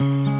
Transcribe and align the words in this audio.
Einen 0.00 0.39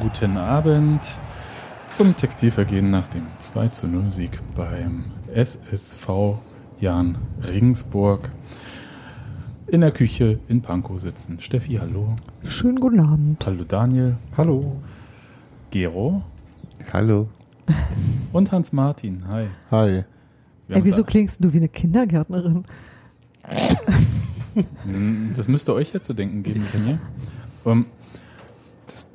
guten 0.00 0.36
Abend 0.36 1.00
zum 1.88 2.16
Textilvergehen 2.16 2.90
nach 2.90 3.06
dem 3.06 3.26
2 3.38 3.68
zu 3.68 3.86
0 3.86 4.10
Sieg 4.10 4.40
beim 4.54 5.04
SSV 5.32 6.38
Jan 6.80 7.16
Regensburg. 7.42 8.30
In 9.66 9.80
der 9.80 9.92
Küche 9.92 10.38
in 10.48 10.62
Pankow 10.62 11.00
sitzen 11.00 11.40
Steffi, 11.40 11.74
hallo. 11.74 12.16
Schönen 12.44 12.80
guten 12.80 13.00
Abend. 13.00 13.44
Hallo 13.46 13.64
Daniel. 13.64 14.16
Hallo. 14.36 14.76
Gero. 15.70 16.22
Hallo. 16.92 17.28
Und 18.32 18.52
Hans 18.52 18.72
Martin. 18.72 19.24
Hi. 19.32 19.46
Hi. 19.70 20.04
Ey, 20.68 20.84
wieso 20.84 21.04
klingst 21.04 21.42
du 21.42 21.52
wie 21.52 21.58
eine 21.58 21.68
Kindergärtnerin? 21.68 22.64
Das 25.36 25.48
müsste 25.48 25.74
euch 25.74 25.92
ja 25.92 26.00
zu 26.00 26.14
denken 26.14 26.42
geben, 26.42 26.64
Kenny. 26.72 26.98
Um, 27.64 27.86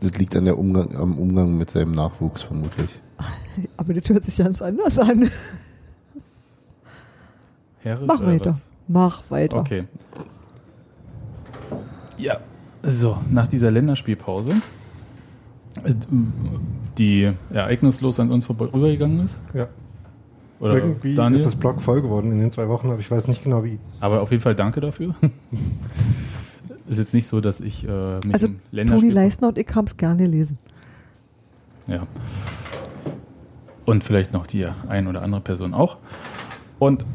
das, 0.01 0.11
liegt 0.17 0.35
an 0.35 0.45
der 0.45 0.57
Umgang, 0.57 0.95
am 0.95 1.17
Umgang 1.17 1.57
mit 1.57 1.71
seinem 1.71 1.93
Nachwuchs 1.93 2.43
vermutlich. 2.43 2.89
Aber 3.77 3.93
das 3.93 4.09
hört 4.09 4.25
sich 4.25 4.37
ganz 4.37 4.61
anders 4.61 4.99
an. 4.99 5.29
Herrisch 7.79 8.07
Mach 8.07 8.23
weiter. 8.25 8.51
Was? 8.51 8.61
Mach 8.87 9.23
weiter. 9.29 9.57
Okay. 9.57 9.85
Ja, 12.17 12.39
so, 12.83 13.17
nach 13.29 13.47
dieser 13.47 13.71
Länderspielpause, 13.71 14.53
die 16.97 17.31
ereignislos 17.51 18.19
an 18.19 18.31
uns 18.31 18.45
vorübergegangen 18.45 19.25
ist. 19.25 19.37
Ja. 19.53 19.67
Oder 20.59 20.75
Irgendwie 20.75 21.15
Daniel? 21.15 21.37
ist 21.37 21.45
das 21.45 21.55
Blog 21.55 21.81
voll 21.81 22.01
geworden 22.01 22.31
in 22.31 22.39
den 22.39 22.51
zwei 22.51 22.67
Wochen, 22.67 22.87
aber 22.87 22.99
ich 22.99 23.09
weiß 23.09 23.27
nicht 23.27 23.43
genau 23.43 23.63
wie. 23.63 23.79
Aber 23.99 24.21
auf 24.21 24.31
jeden 24.31 24.43
Fall 24.43 24.55
danke 24.55 24.81
dafür. 24.81 25.15
ist 26.91 26.99
jetzt 26.99 27.13
nicht 27.13 27.27
so, 27.27 27.41
dass 27.41 27.59
ich 27.59 27.87
äh, 27.87 28.15
mit 28.25 28.33
Also 28.33 28.47
dem 28.47 28.59
Länderspiel... 28.71 29.09
Toni 29.09 29.13
Leisner 29.13 29.47
und 29.47 29.57
ich 29.57 29.67
haben 29.73 29.85
es 29.85 29.97
gerne 29.97 30.23
gelesen. 30.23 30.57
Ja. 31.87 32.05
Und 33.85 34.03
vielleicht 34.03 34.33
noch 34.33 34.45
die 34.45 34.67
ein 34.87 35.07
oder 35.07 35.21
andere 35.23 35.41
Person 35.41 35.73
auch. 35.73 35.97
Und 36.79 37.05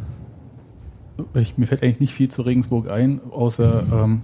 ich, 1.35 1.57
mir 1.57 1.67
fällt 1.67 1.83
eigentlich 1.83 2.01
nicht 2.01 2.15
viel 2.15 2.29
zu 2.29 2.43
Regensburg 2.43 2.91
ein, 2.91 3.21
außer 3.31 3.85
ähm, 3.93 4.23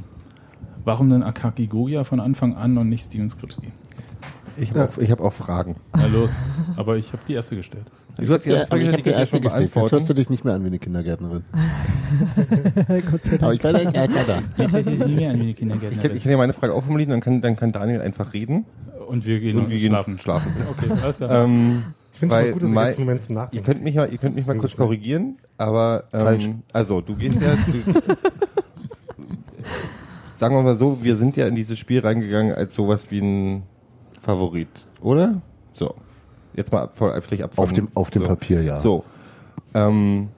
warum 0.85 1.11
denn 1.11 1.23
Akaki 1.23 1.67
Gogia 1.67 2.05
von 2.05 2.21
Anfang 2.21 2.55
an 2.55 2.77
und 2.79 2.89
nicht 2.89 3.05
Steven 3.05 3.31
Skripski? 3.31 3.69
Ich 4.57 4.71
habe 4.75 4.89
auch, 4.89 4.97
hab 5.11 5.21
auch 5.21 5.33
Fragen. 5.33 5.77
Na 5.95 6.07
los, 6.07 6.39
aber 6.77 6.97
ich 6.97 7.13
habe 7.13 7.23
die 7.27 7.35
erste 7.35 7.57
gestellt. 7.57 7.85
Du 8.19 8.33
hast 8.33 8.45
die 8.45 8.51
Ja, 8.51 8.57
erste 8.57 8.73
aber 8.73 8.83
ich 8.83 8.89
Frage 8.89 8.93
hab 8.93 8.97
die 8.97 9.03
gestellt, 9.11 9.19
erste 9.19 9.41
gestellt. 9.41 9.75
Jetzt 9.75 9.93
hörst 9.93 10.11
du 10.11 10.15
dich 10.15 10.31
nicht 10.31 10.45
mehr 10.45 10.55
an 10.55 10.63
wie 10.63 10.67
eine 10.67 10.79
Kindergärtnerin. 10.79 11.45
Gott 13.11 13.25
sei 13.25 13.39
Aber 13.41 13.49
Dank. 13.57 13.57
ich 13.57 13.65
war 13.65 13.81
ja 13.81 13.91
da. 14.27 14.43
Ich 14.65 14.73
hätte 14.73 14.91
nie 14.91 15.15
mehr 15.15 15.31
an 15.31 15.41
die 15.41 15.51
Ich 15.51 15.57
kann, 15.57 15.69
Kindergärtnerin. 15.69 16.17
ich 16.17 16.23
kann 16.23 16.33
ja 16.33 16.39
meine 16.39 16.53
Frage 16.53 16.75
auch 16.75 16.83
formulieren, 16.85 17.11
dann 17.11 17.21
kann, 17.21 17.41
dann 17.41 17.57
kann 17.57 17.73
Daniel 17.73 18.03
einfach 18.03 18.35
reden 18.35 18.67
Und 19.09 19.25
wir 19.25 19.41
gehen 19.41 19.59
und 19.59 19.71
wir 19.71 19.79
gehen 19.79 19.91
schlafen. 19.93 20.19
schlafen. 20.19 20.53
Okay, 20.71 20.91
alles 21.03 21.17
klar. 21.17 21.45
Ähm, 21.45 21.85
Ich 22.13 22.19
finde 22.19 22.37
es 22.37 22.53
gut, 22.53 22.63
dass 22.63 22.69
ich 22.69 22.75
mein- 22.75 22.87
jetzt 22.89 22.97
einen 22.99 23.07
Moment 23.07 23.23
zum 23.23 23.35
ihr 23.37 23.41
Nachdenken 23.41 23.65
könnt 23.67 23.83
mich 23.83 23.95
mal, 23.95 24.13
ihr 24.13 24.19
könnt 24.19 24.37
mich 24.37 24.47
mal 24.47 24.57
kurz 24.59 24.73
schnell. 24.73 24.87
korrigieren, 24.87 25.37
aber 25.57 26.05
Falsch. 26.11 26.45
ähm, 26.45 26.63
also 26.75 27.01
du 27.01 27.17
gehst 27.17 27.41
ja, 27.41 27.55
du, 27.55 27.93
sagen 30.37 30.55
wir 30.55 30.63
mal 30.63 30.77
so, 30.77 30.99
wir 31.03 31.17
sind 31.17 31.39
ja 31.39 31.47
in 31.47 31.55
dieses 31.55 31.79
Spiel 31.79 32.01
reingegangen 32.01 32.55
als 32.55 32.75
sowas 32.75 33.11
wie 33.11 33.21
ein 33.21 33.63
Favorit, 34.23 34.69
oder? 35.01 35.43
So, 35.73 35.95
jetzt 36.55 36.73
mal 36.73 36.89
vielleicht 36.95 37.43
ab 37.43 37.53
Auf 37.57 37.73
dem, 37.73 37.89
auf 37.95 38.11
dem 38.11 38.23
so. 38.23 38.29
Papier, 38.29 38.63
ja. 38.63 38.79
So. 38.79 39.05
Ähm, 39.75 40.29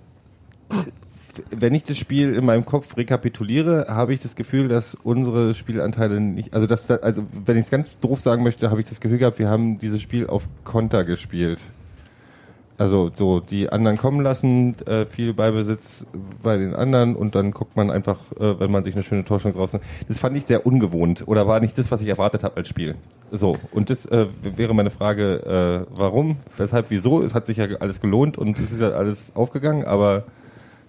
wenn 1.51 1.75
ich 1.75 1.85
das 1.85 1.99
Spiel 1.99 2.35
in 2.35 2.47
meinem 2.47 2.65
Kopf 2.65 2.97
rekapituliere, 2.97 3.87
habe 3.89 4.15
ich 4.15 4.21
das 4.21 4.37
Gefühl, 4.37 4.69
dass 4.69 4.95
unsere 4.95 5.55
Spielanteile 5.55 6.21
nicht, 6.21 6.55
also 6.55 6.67
dass 6.67 6.87
da, 6.87 6.97
also 6.97 7.25
wenn 7.45 7.57
ich 7.57 7.65
es 7.65 7.71
ganz 7.71 7.99
doof 7.99 8.21
sagen 8.21 8.43
möchte, 8.43 8.71
habe 8.71 8.81
ich 8.81 8.89
das 8.89 9.01
Gefühl 9.01 9.19
gehabt, 9.19 9.39
wir 9.39 9.49
haben 9.49 9.79
dieses 9.79 10.01
Spiel 10.01 10.29
auf 10.29 10.49
Konter 10.65 11.05
gespielt. 11.05 11.59
Also 12.77 13.11
so 13.15 13.39
die 13.39 13.69
anderen 13.69 13.97
kommen 13.97 14.21
lassen, 14.21 14.77
äh, 14.87 15.07
viel 15.07 15.33
Ballbesitz 15.33 16.05
bei 16.43 16.57
den 16.57 16.75
anderen 16.75 17.15
und 17.15 17.37
dann 17.37 17.53
guckt 17.53 17.77
man 17.77 17.91
einfach, 17.91 18.19
äh, 18.33 18.59
wenn 18.59 18.73
man 18.73 18.83
sich 18.83 18.95
eine 18.95 19.05
schöne 19.05 19.25
Torchance 19.25 19.57
draußen. 19.57 19.81
Das 20.09 20.19
fand 20.19 20.37
ich 20.37 20.45
sehr 20.45 20.67
ungewohnt 20.67 21.23
oder 21.27 21.47
war 21.47 21.61
nicht 21.61 21.79
das, 21.79 21.93
was 21.93 22.01
ich 22.01 22.09
erwartet 22.09 22.43
habe 22.43 22.57
als 22.57 22.69
Spiel. 22.69 22.97
So 23.31 23.57
und 23.71 23.91
das 23.91 24.07
äh, 24.07 24.27
wäre 24.43 24.75
meine 24.75 24.91
Frage, 24.91 25.87
äh, 25.87 25.97
warum, 25.97 26.37
weshalb, 26.57 26.87
wieso? 26.89 27.23
Es 27.23 27.33
hat 27.33 27.47
sich 27.47 27.59
ja 27.59 27.67
alles 27.79 28.01
gelohnt 28.01 28.39
und 28.39 28.59
es 28.59 28.73
ist 28.73 28.81
ja 28.81 28.91
alles 28.91 29.31
aufgegangen, 29.37 29.85
aber 29.85 30.25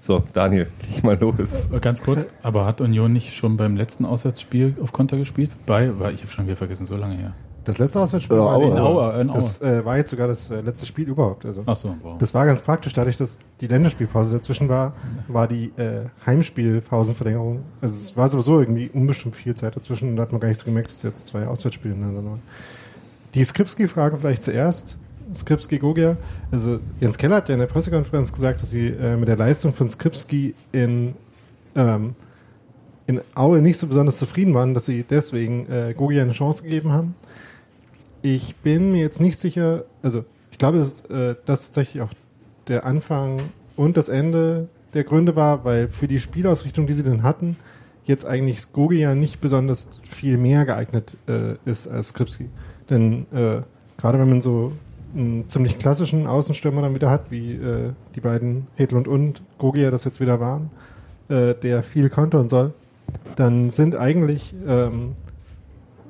so 0.01 0.23
Daniel, 0.33 0.67
leg 0.91 1.03
mal 1.03 1.17
los. 1.19 1.69
Äh, 1.71 1.79
Ganz 1.79 2.01
kurz, 2.01 2.25
aber 2.41 2.65
hat 2.65 2.81
Union 2.81 3.13
nicht 3.13 3.35
schon 3.35 3.57
beim 3.57 3.75
letzten 3.75 4.05
Auswärtsspiel 4.05 4.75
auf 4.81 4.91
Konter 4.91 5.17
gespielt? 5.17 5.51
Bei, 5.67 5.91
weil 5.99 6.15
ich 6.15 6.21
habe 6.21 6.31
schon 6.31 6.47
wieder 6.47 6.57
vergessen, 6.57 6.87
so 6.87 6.97
lange 6.97 7.15
her. 7.15 7.33
Das 7.65 7.79
letzte 7.79 7.99
Auswärtsspiel 7.99 8.37
Ja, 8.37 8.45
war 8.45 8.61
in 8.61 8.77
Aue, 8.77 9.21
in 9.21 9.29
Aue. 9.29 9.35
Das 9.35 9.61
äh, 9.61 9.83
war 9.83 9.97
jetzt 9.97 10.11
sogar 10.11 10.27
das 10.27 10.51
äh, 10.51 10.61
letzte 10.61 10.85
Spiel 10.85 11.07
überhaupt. 11.09 11.45
Also 11.45 11.63
Ach 11.65 11.75
so, 11.75 11.95
wow. 12.01 12.17
das 12.17 12.33
war 12.33 12.45
ganz 12.45 12.61
praktisch, 12.61 12.93
dadurch, 12.93 13.17
dass 13.17 13.39
die 13.59 13.67
Länderspielpause 13.67 14.31
dazwischen 14.31 14.69
war, 14.69 14.93
war 15.27 15.47
die 15.47 15.73
äh, 15.77 16.05
Heimspielpausenverlängerung. 16.25 17.63
Also 17.81 17.95
es 17.95 18.15
war 18.15 18.29
sowieso 18.29 18.59
irgendwie 18.59 18.89
unbestimmt 18.93 19.35
viel 19.35 19.55
Zeit 19.55 19.75
dazwischen 19.75 20.09
und 20.09 20.15
da 20.15 20.21
hat 20.23 20.31
man 20.31 20.39
gar 20.39 20.47
nicht 20.47 20.59
so 20.59 20.65
gemerkt, 20.65 20.91
dass 20.91 21.03
jetzt 21.03 21.27
zwei 21.27 21.47
Auswärtsspiele 21.47 21.95
ineinander 21.95 22.23
waren. 22.23 22.41
Die 23.33 23.43
Skripski-Frage 23.43 24.17
vielleicht 24.17 24.43
zuerst. 24.43 24.97
Skripski 25.33 25.79
Gogia. 25.79 26.17
Also 26.51 26.79
Jens 26.99 27.17
Keller 27.17 27.37
hat 27.37 27.49
ja 27.49 27.55
in 27.55 27.59
der 27.59 27.67
Pressekonferenz 27.67 28.31
gesagt, 28.31 28.61
dass 28.61 28.69
sie 28.69 28.87
äh, 28.87 29.17
mit 29.17 29.27
der 29.27 29.37
Leistung 29.37 29.73
von 29.73 29.89
Skripski 29.89 30.53
in 30.71 31.15
ähm, 31.75 32.15
in 33.07 33.21
Aue 33.35 33.61
nicht 33.61 33.77
so 33.77 33.87
besonders 33.87 34.17
zufrieden 34.17 34.53
waren, 34.53 34.73
dass 34.73 34.85
sie 34.85 35.03
deswegen 35.03 35.69
äh, 35.71 35.93
Gogia 35.95 36.23
eine 36.23 36.31
Chance 36.31 36.63
gegeben 36.63 36.91
haben. 36.91 37.15
Ich 38.27 38.55
bin 38.55 38.91
mir 38.91 39.01
jetzt 39.01 39.21
nicht 39.21 39.37
sicher, 39.37 39.83
also 40.01 40.25
ich 40.49 40.57
glaube, 40.57 40.79
dass 40.79 41.01
äh, 41.11 41.35
das 41.45 41.65
tatsächlich 41.65 42.01
auch 42.01 42.09
der 42.67 42.83
Anfang 42.83 43.39
und 43.75 43.97
das 43.97 44.09
Ende 44.09 44.67
der 44.95 45.03
Gründe 45.03 45.35
war, 45.35 45.63
weil 45.63 45.89
für 45.89 46.07
die 46.07 46.19
Spielausrichtung, 46.19 46.87
die 46.87 46.93
sie 46.93 47.03
dann 47.03 47.21
hatten, 47.21 47.55
jetzt 48.03 48.25
eigentlich 48.25 48.61
Skogia 48.61 49.13
nicht 49.13 49.41
besonders 49.41 50.01
viel 50.01 50.39
mehr 50.39 50.65
geeignet 50.65 51.17
äh, 51.27 51.53
ist 51.69 51.87
als 51.87 52.07
Skripski. 52.07 52.49
Denn 52.89 53.27
äh, 53.31 53.61
gerade 53.95 54.17
wenn 54.17 54.29
man 54.29 54.41
so 54.41 54.71
einen 55.13 55.47
ziemlich 55.47 55.77
klassischen 55.77 56.25
Außenstürmer 56.25 56.81
dann 56.81 56.95
wieder 56.95 57.11
hat, 57.11 57.29
wie 57.29 57.53
äh, 57.53 57.91
die 58.15 58.21
beiden 58.21 58.65
Hedlund 58.73 59.07
und 59.07 59.43
Gogia 59.59 59.91
das 59.91 60.03
jetzt 60.03 60.19
wieder 60.19 60.39
waren, 60.39 60.71
äh, 61.29 61.53
der 61.53 61.83
viel 61.83 62.09
kontern 62.09 62.49
soll, 62.49 62.73
dann 63.35 63.69
sind 63.69 63.95
eigentlich 63.95 64.55
ähm, 64.67 65.13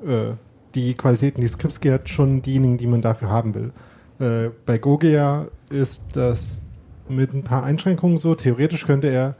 äh, 0.02 0.32
die 0.76 0.94
Qualitäten, 0.94 1.40
die 1.40 1.48
Skripski 1.48 1.88
hat, 1.88 2.08
schon 2.08 2.42
diejenigen, 2.42 2.76
die 2.76 2.86
man 2.86 3.00
dafür 3.00 3.30
haben 3.30 3.54
will. 3.54 3.72
Äh, 4.20 4.50
bei 4.64 4.78
Gogia 4.78 5.48
ist 5.70 6.04
das 6.12 6.60
mit 7.08 7.32
ein 7.32 7.42
paar 7.42 7.64
Einschränkungen 7.64 8.18
so. 8.18 8.34
Theoretisch 8.34 8.86
könnte 8.86 9.08
er 9.08 9.34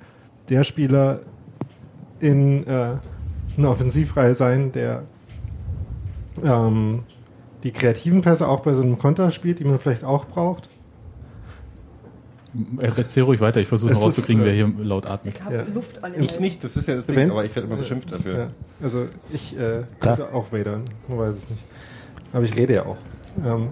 der 0.49 0.65
Spieler 0.65 1.21
in 2.19 2.67
äh, 2.67 2.97
einer 3.57 3.71
Offensivreihe 3.71 4.35
sein, 4.35 4.73
der 4.73 5.05
ähm, 6.43 7.05
die 7.63 7.73
kreativen 7.73 8.23
Pässe 8.23 8.49
auch 8.49 8.61
bei 8.61 8.73
so 8.73 8.83
einem 8.83 8.99
Konter 8.99 9.31
spielt, 9.31 9.59
die 9.59 9.65
man 9.65 9.79
vielleicht 9.79 10.05
auch 10.05 10.25
braucht. 10.25 10.69
Erzähl 12.79 13.23
ruhig 13.25 13.41
weiter, 13.41 13.61
ich 13.61 13.69
versuche 13.69 13.93
Es 13.93 13.99
noch 13.99 14.07
rauszukriegen, 14.07 14.43
ist, 14.43 14.47
wer 14.47 14.53
äh, 14.55 14.57
hier 14.57 14.85
laut 14.85 15.07
atmet. 15.07 15.35
Ich 15.37 15.45
habe 15.45 15.55
Ja. 15.57 15.63
Luft 15.75 16.03
an 16.05 16.13
Ich 16.19 16.41
nicht, 16.41 16.63
das 16.65 16.77
ist 16.77 16.89
ja 16.89 16.97
das 16.97 17.07
Ding, 17.07 17.17
Wenn- 17.17 17.31
aber 17.31 17.45
ich 17.45 17.55
werde 17.55 17.69
immer 17.69 17.77
beschimpft 17.77 18.13
dafür. 18.13 18.39
Ja, 18.39 18.47
also 18.83 19.07
ich 19.33 19.59
äh, 19.59 19.83
könnte 20.01 20.33
auch 20.33 20.53
wadern, 20.53 20.85
man 21.09 21.19
weiß 21.19 21.37
es 21.37 21.51
nicht. 21.51 21.63
Aber 22.33 22.45
ich 22.45 22.57
rede 22.57 22.75
ja 22.75 22.87
auch. 22.87 22.97
Ähm, 23.45 23.69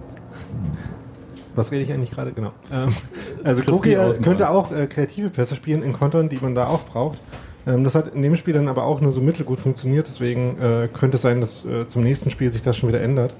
was 1.55 1.71
rede 1.71 1.83
ich 1.83 1.91
eigentlich 1.93 2.11
gerade? 2.11 2.31
Genau. 2.33 2.51
Ähm, 2.71 2.93
also 3.43 3.61
die 3.61 3.91
äh, 3.93 4.13
könnte 4.21 4.49
auch 4.49 4.71
äh, 4.71 4.87
kreative 4.87 5.29
Pässe 5.29 5.55
spielen 5.55 5.83
in 5.83 5.93
Kontern, 5.93 6.29
die 6.29 6.37
man 6.41 6.53
da 6.55 6.67
auch 6.67 6.85
braucht. 6.85 7.21
Ähm, 7.67 7.83
das 7.83 7.95
hat 7.95 8.09
in 8.13 8.21
dem 8.21 8.35
Spiel 8.35 8.53
dann 8.53 8.67
aber 8.67 8.83
auch 8.83 9.01
nur 9.01 9.11
so 9.11 9.21
mittelgut 9.21 9.59
funktioniert, 9.59 10.07
deswegen 10.07 10.59
äh, 10.59 10.89
könnte 10.93 11.15
es 11.15 11.21
sein, 11.21 11.39
dass 11.41 11.65
äh, 11.65 11.87
zum 11.87 12.03
nächsten 12.03 12.29
Spiel 12.29 12.49
sich 12.51 12.61
das 12.61 12.77
schon 12.77 12.89
wieder 12.89 13.01
ändert. 13.01 13.33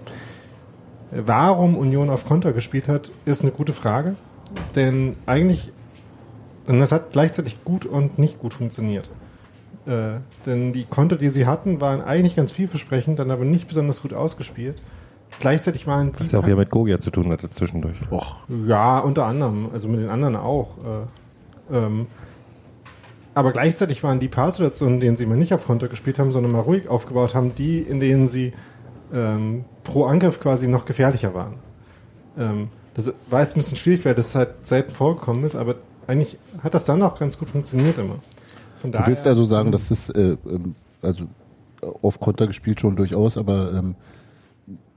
warum 1.12 1.78
Union 1.78 2.10
auf 2.10 2.26
Konter 2.26 2.52
gespielt 2.54 2.88
hat, 2.88 3.12
ist 3.26 3.42
eine 3.44 3.52
gute 3.52 3.74
Frage. 3.74 4.16
Denn 4.76 5.16
eigentlich, 5.26 5.72
und 6.68 6.80
das 6.80 6.92
hat 6.92 7.12
gleichzeitig 7.12 7.64
gut 7.64 7.86
und 7.86 8.20
nicht 8.20 8.40
gut 8.40 8.54
funktioniert. 8.54 9.10
Äh, 9.86 10.20
denn 10.46 10.74
die 10.74 10.86
Konter, 10.86 11.16
die 11.16 11.30
sie 11.30 11.46
hatten, 11.46 11.80
waren 11.82 12.02
eigentlich 12.02 12.36
ganz 12.36 12.52
vielversprechend, 12.52 13.20
dann 13.20 13.32
aber 13.32 13.46
nicht 13.46 13.68
besonders 13.68 14.02
gut 14.02 14.14
ausgespielt. 14.14 14.82
Gleichzeitig 15.40 15.86
waren 15.86 16.12
die 16.12 16.20
Was 16.20 16.32
ja 16.32 16.40
auch 16.40 16.46
wieder 16.46 16.56
mit 16.56 16.70
Gogia 16.70 17.00
zu 17.00 17.12
tun 17.12 17.32
hatte 17.32 17.50
zwischendurch. 17.50 17.98
Och, 18.12 18.38
ja, 18.68 19.00
unter 19.00 19.26
anderem, 19.26 19.70
also 19.74 19.88
mit 19.88 20.00
den 20.00 20.10
anderen 20.10 20.36
auch. 20.36 20.78
Äh, 21.72 21.76
ähm, 21.78 22.08
aber 23.34 23.52
gleichzeitig 23.52 24.02
waren 24.02 24.20
die 24.20 24.30
Paar-Situationen, 24.30 24.96
in 24.96 25.02
denen 25.02 25.18
sie 25.18 25.26
mal 25.26 25.38
nicht 25.38 25.54
auf 25.54 25.66
Konter 25.66 25.90
gespielt 25.90 26.20
haben, 26.20 26.32
sondern 26.32 26.54
mal 26.54 26.62
ruhig 26.62 26.88
aufgebaut 26.88 27.36
haben, 27.36 27.54
die, 27.54 27.80
in 27.80 28.00
denen 28.00 28.28
sie 28.28 28.54
ähm, 29.14 29.66
pro 29.84 30.06
Angriff 30.06 30.40
quasi 30.40 30.70
noch 30.70 30.86
gefährlicher 30.86 31.34
waren. 31.34 31.56
Ähm, 32.38 32.70
das 32.96 33.14
war 33.30 33.42
jetzt 33.42 33.56
ein 33.56 33.60
bisschen 33.60 33.78
schwierig, 33.78 34.06
weil 34.06 34.16
das 34.16 34.34
halt 34.36 34.50
selten 34.64 34.94
vorgekommen 34.94 35.44
ist, 35.44 35.56
aber 35.56 35.76
eigentlich 36.08 36.38
hat 36.64 36.74
das 36.74 36.86
dann 36.86 37.02
auch 37.04 37.20
ganz 37.20 37.38
gut 37.38 37.50
funktioniert 37.50 37.98
immer. 37.98 38.16
Von 38.82 38.92
du 38.92 39.00
willst 39.06 39.28
also 39.28 39.46
sagen, 39.46 39.72
dass 39.72 39.90
das, 39.90 40.10
äh, 40.10 40.38
ähm, 40.50 40.76
also 41.02 41.26
auf 42.02 42.20
Konter 42.20 42.48
gespielt 42.48 42.80
schon 42.80 42.96
durchaus, 42.96 43.38
aber 43.38 43.74
ähm, 43.74 43.96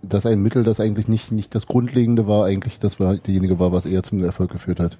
dass 0.02 0.26
ein 0.26 0.40
Mittel, 0.40 0.62
das 0.64 0.80
eigentlich 0.80 1.08
nicht, 1.08 1.32
nicht 1.32 1.54
das 1.54 1.66
Grundlegende 1.66 2.26
war, 2.26 2.44
eigentlich 2.44 2.78
das 2.78 3.00
war 3.00 3.16
derjenige 3.16 3.58
war, 3.58 3.72
was 3.72 3.84
eher 3.84 4.02
zum 4.02 4.22
Erfolg 4.22 4.50
geführt 4.50 4.80
hat. 4.80 4.96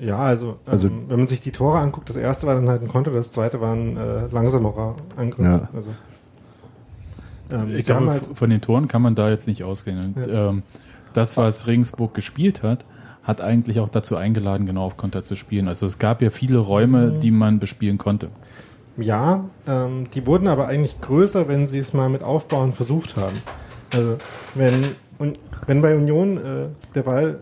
Ja, 0.00 0.18
also, 0.18 0.56
Also- 0.66 0.88
ähm, 0.88 1.04
wenn 1.06 1.18
man 1.18 1.26
sich 1.28 1.40
die 1.40 1.52
Tore 1.52 1.78
anguckt, 1.78 2.08
das 2.08 2.16
erste 2.16 2.48
war 2.48 2.56
dann 2.56 2.68
halt 2.68 2.82
ein 2.82 2.88
Konter, 2.88 3.12
das 3.12 3.30
zweite 3.30 3.60
war 3.60 3.74
ein 3.74 3.96
äh, 3.96 4.26
langsamerer 4.32 4.96
Angriff. 5.16 5.44
Ja. 5.44 5.68
Also, 5.72 5.90
ähm, 7.52 7.76
Ich 7.76 7.86
glaube, 7.86 8.10
halt, 8.10 8.28
von 8.34 8.50
den 8.50 8.60
Toren 8.60 8.88
kann 8.88 9.02
man 9.02 9.14
da 9.14 9.30
jetzt 9.30 9.46
nicht 9.46 9.62
ausgehen. 9.62 10.00
Und, 10.00 10.16
ähm, 10.28 10.62
das, 11.12 11.36
was 11.36 11.66
Regensburg 11.66 12.14
gespielt 12.14 12.62
hat, 12.62 12.84
hat 13.22 13.40
eigentlich 13.40 13.78
auch 13.80 13.88
dazu 13.88 14.16
eingeladen, 14.16 14.66
genau 14.66 14.84
auf 14.84 14.96
Konter 14.96 15.24
zu 15.24 15.36
spielen. 15.36 15.68
Also 15.68 15.86
es 15.86 15.98
gab 15.98 16.22
ja 16.22 16.30
viele 16.30 16.58
Räume, 16.58 17.12
die 17.12 17.30
man 17.30 17.60
bespielen 17.60 17.98
konnte. 17.98 18.30
ja, 18.96 19.44
ähm, 19.66 20.08
die 20.14 20.26
wurden 20.26 20.48
aber 20.48 20.66
eigentlich 20.66 21.00
größer, 21.00 21.48
wenn 21.48 21.66
sie 21.66 21.78
es 21.78 21.92
mal 21.92 22.08
mit 22.08 22.24
Aufbauen 22.24 22.72
versucht 22.72 23.16
haben. 23.16 23.40
Also 23.92 24.18
wenn, 24.54 24.84
und, 25.18 25.38
wenn 25.66 25.82
bei 25.82 25.94
Union 25.94 26.36
äh, 26.38 26.66
der 26.94 27.02
Ball 27.02 27.38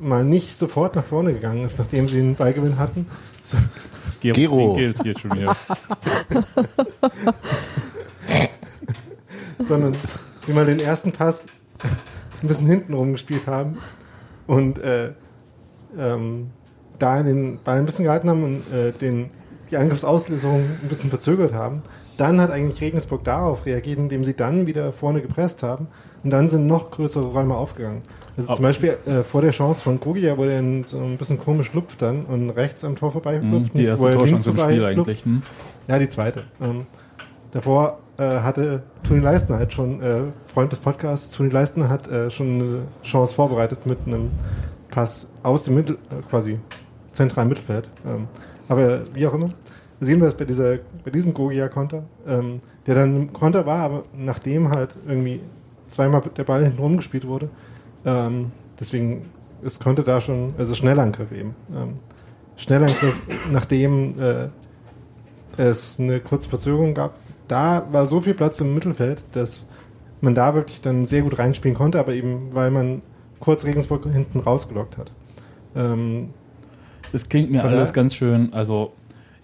mal 0.00 0.24
nicht 0.24 0.56
sofort 0.56 0.94
nach 0.94 1.04
vorne 1.04 1.32
gegangen 1.32 1.64
ist, 1.64 1.78
nachdem 1.78 2.06
sie 2.06 2.20
einen 2.20 2.36
Ballgewinn 2.36 2.78
hatten, 2.78 3.06
Gero, 4.20 4.34
Gero. 4.34 4.74
gilt 4.74 5.02
hier 5.02 5.18
schon 5.18 5.32
wieder. 5.34 5.56
sondern 9.64 9.96
sie 10.42 10.52
mal 10.52 10.66
den 10.66 10.80
ersten 10.80 11.12
Pass 11.12 11.46
ein 12.42 12.48
bisschen 12.48 12.66
hinten 12.66 12.94
rumgespielt 12.94 13.46
haben 13.46 13.78
und 14.46 14.78
äh, 14.78 15.12
ähm, 15.98 16.50
da 16.98 17.22
den 17.22 17.58
Ball 17.62 17.78
ein 17.78 17.86
bisschen 17.86 18.04
gehalten 18.04 18.28
haben 18.28 18.42
und 18.44 18.72
äh, 18.74 18.92
den, 18.92 19.30
die 19.70 19.76
Angriffsauslösung 19.76 20.56
ein 20.82 20.88
bisschen 20.88 21.10
verzögert 21.10 21.52
haben. 21.54 21.82
Dann 22.16 22.40
hat 22.40 22.50
eigentlich 22.50 22.80
Regensburg 22.80 23.22
darauf 23.22 23.64
reagiert, 23.64 23.98
indem 23.98 24.24
sie 24.24 24.34
dann 24.34 24.66
wieder 24.66 24.92
vorne 24.92 25.22
gepresst 25.22 25.62
haben 25.62 25.86
und 26.24 26.30
dann 26.30 26.48
sind 26.48 26.66
noch 26.66 26.90
größere 26.90 27.26
Räume 27.26 27.54
aufgegangen. 27.54 28.02
Also 28.36 28.54
zum 28.54 28.62
Beispiel 28.64 28.96
äh, 29.06 29.22
vor 29.22 29.42
der 29.42 29.52
Chance 29.52 29.80
von 29.80 30.00
Gogia, 30.00 30.36
wo 30.36 30.44
der 30.44 30.60
so 30.82 30.98
ein 30.98 31.16
bisschen 31.16 31.38
komisch 31.38 31.72
lupft 31.74 32.02
dann 32.02 32.24
und 32.24 32.50
rechts 32.50 32.84
am 32.84 32.96
Tor 32.96 33.08
Hm, 33.08 33.12
vorbeilupft. 33.12 33.76
Die 33.76 33.84
erste 33.84 34.08
er 34.08 34.14
Torchance 34.14 34.50
im 34.50 34.56
Spiel 34.56 34.64
vorbeilupft. 34.64 34.98
eigentlich. 35.08 35.24
Hm? 35.24 35.42
Ja, 35.86 35.98
die 35.98 36.08
zweite. 36.08 36.44
Ähm, 36.60 36.84
davor 37.52 38.00
hatte 38.24 38.82
Toni 39.06 39.20
Leistner 39.20 39.58
halt 39.58 39.72
schon, 39.72 40.02
äh, 40.02 40.22
Freund 40.52 40.72
des 40.72 40.80
Podcasts, 40.80 41.36
Toni 41.36 41.50
Leistner 41.50 41.88
hat 41.88 42.08
äh, 42.08 42.30
schon 42.30 42.60
eine 42.60 42.82
Chance 43.02 43.34
vorbereitet 43.34 43.86
mit 43.86 43.98
einem 44.06 44.30
Pass 44.90 45.30
aus 45.42 45.62
dem 45.62 45.76
Mittel, 45.76 45.98
äh, 46.10 46.22
quasi 46.28 46.58
zentralen 47.12 47.48
Mittelfeld. 47.48 47.88
Ähm, 48.06 48.26
aber 48.68 49.02
wie 49.14 49.26
auch 49.26 49.34
immer, 49.34 49.50
sehen 50.00 50.20
wir 50.20 50.28
es 50.28 50.34
bei, 50.34 50.44
dieser, 50.44 50.78
bei 51.04 51.10
diesem 51.10 51.34
Gogia-Konter, 51.34 52.04
ähm, 52.26 52.60
der 52.86 52.94
dann 52.94 53.20
ein 53.20 53.32
Konter 53.32 53.66
war, 53.66 53.78
aber 53.78 54.04
nachdem 54.16 54.70
halt 54.70 54.96
irgendwie 55.06 55.40
zweimal 55.88 56.22
der 56.36 56.44
Ball 56.44 56.64
hinten 56.64 56.80
rumgespielt 56.80 57.26
wurde. 57.26 57.48
Ähm, 58.04 58.52
deswegen 58.78 59.30
ist 59.62 59.82
Konter 59.82 60.02
da 60.02 60.20
schon, 60.20 60.54
also 60.58 60.74
Schnellangriff 60.74 61.32
eben. 61.32 61.54
Ähm, 61.74 61.98
Schnellangriff, 62.56 63.20
nachdem 63.52 64.20
äh, 64.20 64.48
es 65.56 65.98
eine 65.98 66.20
kurze 66.20 66.48
Verzögerung 66.48 66.94
gab. 66.94 67.14
Da 67.48 67.86
war 67.90 68.06
so 68.06 68.20
viel 68.20 68.34
Platz 68.34 68.60
im 68.60 68.74
Mittelfeld, 68.74 69.24
dass 69.32 69.68
man 70.20 70.34
da 70.34 70.54
wirklich 70.54 70.80
dann 70.80 71.06
sehr 71.06 71.22
gut 71.22 71.38
reinspielen 71.38 71.76
konnte, 71.76 71.98
aber 71.98 72.12
eben 72.12 72.50
weil 72.52 72.70
man 72.70 73.02
kurz 73.40 73.64
Regensburg 73.64 74.04
hinten 74.10 74.40
rausgelockt 74.40 74.98
hat. 74.98 75.12
Ähm, 75.76 76.30
Das 77.12 77.28
klingt 77.28 77.50
mir 77.50 77.64
alles 77.64 77.92
ganz 77.92 78.14
schön. 78.14 78.52
Also 78.52 78.92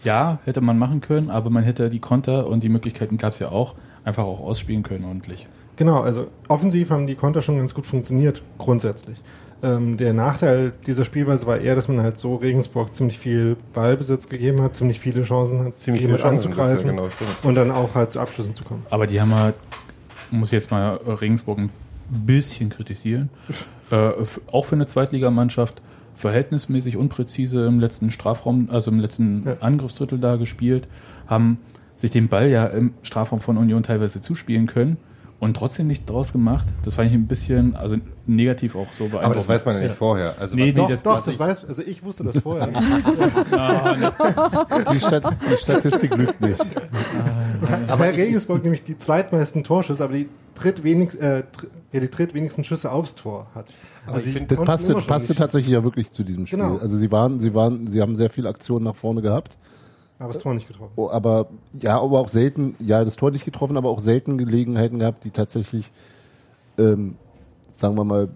ja, 0.02 0.38
hätte 0.44 0.60
man 0.60 0.78
machen 0.78 1.00
können, 1.00 1.30
aber 1.30 1.48
man 1.50 1.62
hätte 1.64 1.88
die 1.88 2.00
Konter 2.00 2.46
und 2.46 2.62
die 2.62 2.68
Möglichkeiten 2.68 3.16
gab 3.16 3.32
es 3.32 3.38
ja 3.38 3.48
auch, 3.50 3.74
einfach 4.04 4.24
auch 4.24 4.40
ausspielen 4.40 4.82
können 4.82 5.04
ordentlich. 5.04 5.46
genau, 5.76 6.02
also 6.02 6.26
offensiv 6.48 6.90
haben 6.90 7.06
die 7.06 7.14
Konter 7.14 7.40
schon 7.40 7.56
ganz 7.56 7.72
gut 7.72 7.86
funktioniert, 7.86 8.42
grundsätzlich. 8.58 9.18
Ähm, 9.64 9.96
der 9.96 10.12
Nachteil 10.12 10.72
dieser 10.86 11.06
Spielweise 11.06 11.46
war 11.46 11.58
eher, 11.58 11.74
dass 11.74 11.88
man 11.88 12.02
halt 12.02 12.18
so 12.18 12.36
Regensburg 12.36 12.94
ziemlich 12.94 13.18
viel 13.18 13.56
Ballbesitz 13.72 14.28
gegeben 14.28 14.60
hat, 14.60 14.76
ziemlich 14.76 15.00
viele 15.00 15.22
Chancen 15.22 15.60
hat, 15.64 15.80
Ziemlich 15.80 16.02
das 16.02 16.12
ist 16.12 16.20
ja 16.20 16.28
anzugreifen 16.28 16.90
genau, 16.90 17.08
und 17.42 17.54
dann 17.54 17.70
auch 17.70 17.94
halt 17.94 18.12
zu 18.12 18.20
Abschlüssen 18.20 18.54
zu 18.54 18.62
kommen. 18.62 18.84
Aber 18.90 19.06
die 19.06 19.18
haben 19.22 19.34
halt, 19.34 19.54
muss 20.30 20.48
ich 20.48 20.52
jetzt 20.52 20.70
mal 20.70 20.96
Regensburg 20.96 21.58
ein 21.58 21.70
bisschen 22.10 22.68
kritisieren, 22.68 23.30
äh, 23.90 24.10
auch 24.52 24.66
für 24.66 24.74
eine 24.74 24.86
Zweitligamannschaft 24.86 25.80
verhältnismäßig 26.14 26.98
unpräzise 26.98 27.64
im 27.66 27.80
letzten 27.80 28.10
Strafraum, 28.10 28.68
also 28.70 28.90
im 28.90 29.00
letzten 29.00 29.44
Ja. 29.46 29.56
Angriffsdrittel 29.60 30.18
da 30.18 30.36
gespielt, 30.36 30.86
haben 31.26 31.58
sich 31.96 32.10
den 32.10 32.28
Ball 32.28 32.50
ja 32.50 32.66
im 32.66 32.92
Strafraum 33.02 33.40
von 33.40 33.56
Union 33.56 33.82
teilweise 33.82 34.20
zuspielen 34.20 34.66
können 34.66 34.98
und 35.44 35.54
trotzdem 35.56 35.86
nicht 35.86 36.08
draus 36.08 36.32
gemacht. 36.32 36.66
Das 36.84 36.94
fand 36.94 37.08
ich 37.10 37.14
ein 37.14 37.26
bisschen, 37.26 37.76
also 37.76 37.96
negativ 38.26 38.74
auch 38.74 38.86
so 38.92 39.04
beeindruckend. 39.04 39.24
Aber 39.26 39.34
das 39.36 39.48
weiß 39.48 39.64
man 39.66 39.74
ja 39.76 39.80
nicht 39.82 39.90
Ja. 39.90 39.94
vorher. 39.96 40.34
Also 40.40 40.56
Nee, 40.56 40.68
was- 40.68 40.74
Doch, 40.74 40.88
das- 40.88 41.02
doch, 41.02 41.16
das 41.24 41.26
ich- 41.34 41.38
weiß, 41.38 41.64
also 41.66 41.82
ich 41.82 42.02
wusste 42.02 42.24
das 42.24 42.38
vorher. 42.38 42.68
Ah. 43.52 43.94
Die, 44.92 44.98
Stat 45.00 45.24
die 45.50 45.56
Statistik 45.56 46.16
lügt 46.16 46.40
nicht. 46.40 46.60
Aber 47.88 48.04
Regensburg 48.06 48.62
nämlich 48.62 48.82
die 48.84 48.96
zweitmeisten 48.96 49.64
Torschüsse, 49.64 50.02
aber 50.02 50.14
die 50.14 50.28
drittwenig, 50.54 51.14
äh, 51.20 51.42
dr- 51.52 51.70
ja, 51.92 52.00
die 52.00 52.10
drittwenigsten 52.10 52.64
Schüsse 52.64 52.90
aufs 52.90 53.14
Tor 53.14 53.46
hat. 53.54 53.66
Aber 54.06 54.18
ich 54.18 54.24
find, 54.32 54.50
Das 54.50 54.58
passte, 54.64 54.94
passte 54.94 55.34
tatsächlich 55.34 55.72
ja 55.72 55.84
wirklich 55.84 56.10
zu 56.12 56.24
diesem 56.24 56.46
Spiel. 56.46 56.58
Genau. 56.58 56.78
Also 56.78 56.96
sie 56.96 57.10
waren, 57.12 57.40
sie 57.40 57.54
waren, 57.54 57.86
sie 57.86 58.00
haben 58.00 58.16
sehr 58.16 58.30
viele 58.30 58.48
Aktionen 58.48 58.84
nach 58.84 58.96
vorne 58.96 59.22
gehabt. 59.22 59.56
Aber 60.24 60.32
das 60.32 60.42
Tor 60.42 60.54
nicht 60.54 60.66
getroffen. 60.66 60.92
Oh, 60.96 61.10
aber 61.10 61.48
ja, 61.72 62.00
aber 62.00 62.18
auch 62.18 62.30
selten, 62.30 62.76
ja, 62.78 63.04
das 63.04 63.16
Tor 63.16 63.30
nicht 63.30 63.44
getroffen, 63.44 63.76
aber 63.76 63.90
auch 63.90 64.00
selten 64.00 64.38
Gelegenheiten 64.38 64.98
gehabt, 64.98 65.24
die 65.24 65.30
tatsächlich, 65.30 65.92
ähm, 66.78 67.16
sagen 67.70 67.94
wir 67.96 68.04
mal, 68.04 68.28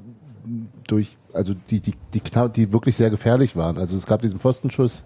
durch, 0.86 1.16
also 1.32 1.54
die, 1.70 1.80
die, 1.80 1.94
die 2.12 2.20
knapp, 2.20 2.52
die 2.52 2.72
wirklich 2.72 2.94
sehr 2.94 3.08
gefährlich 3.08 3.56
waren. 3.56 3.78
Also 3.78 3.96
es 3.96 4.06
gab 4.06 4.20
diesen 4.20 4.38
Pfostenschuss, 4.38 5.02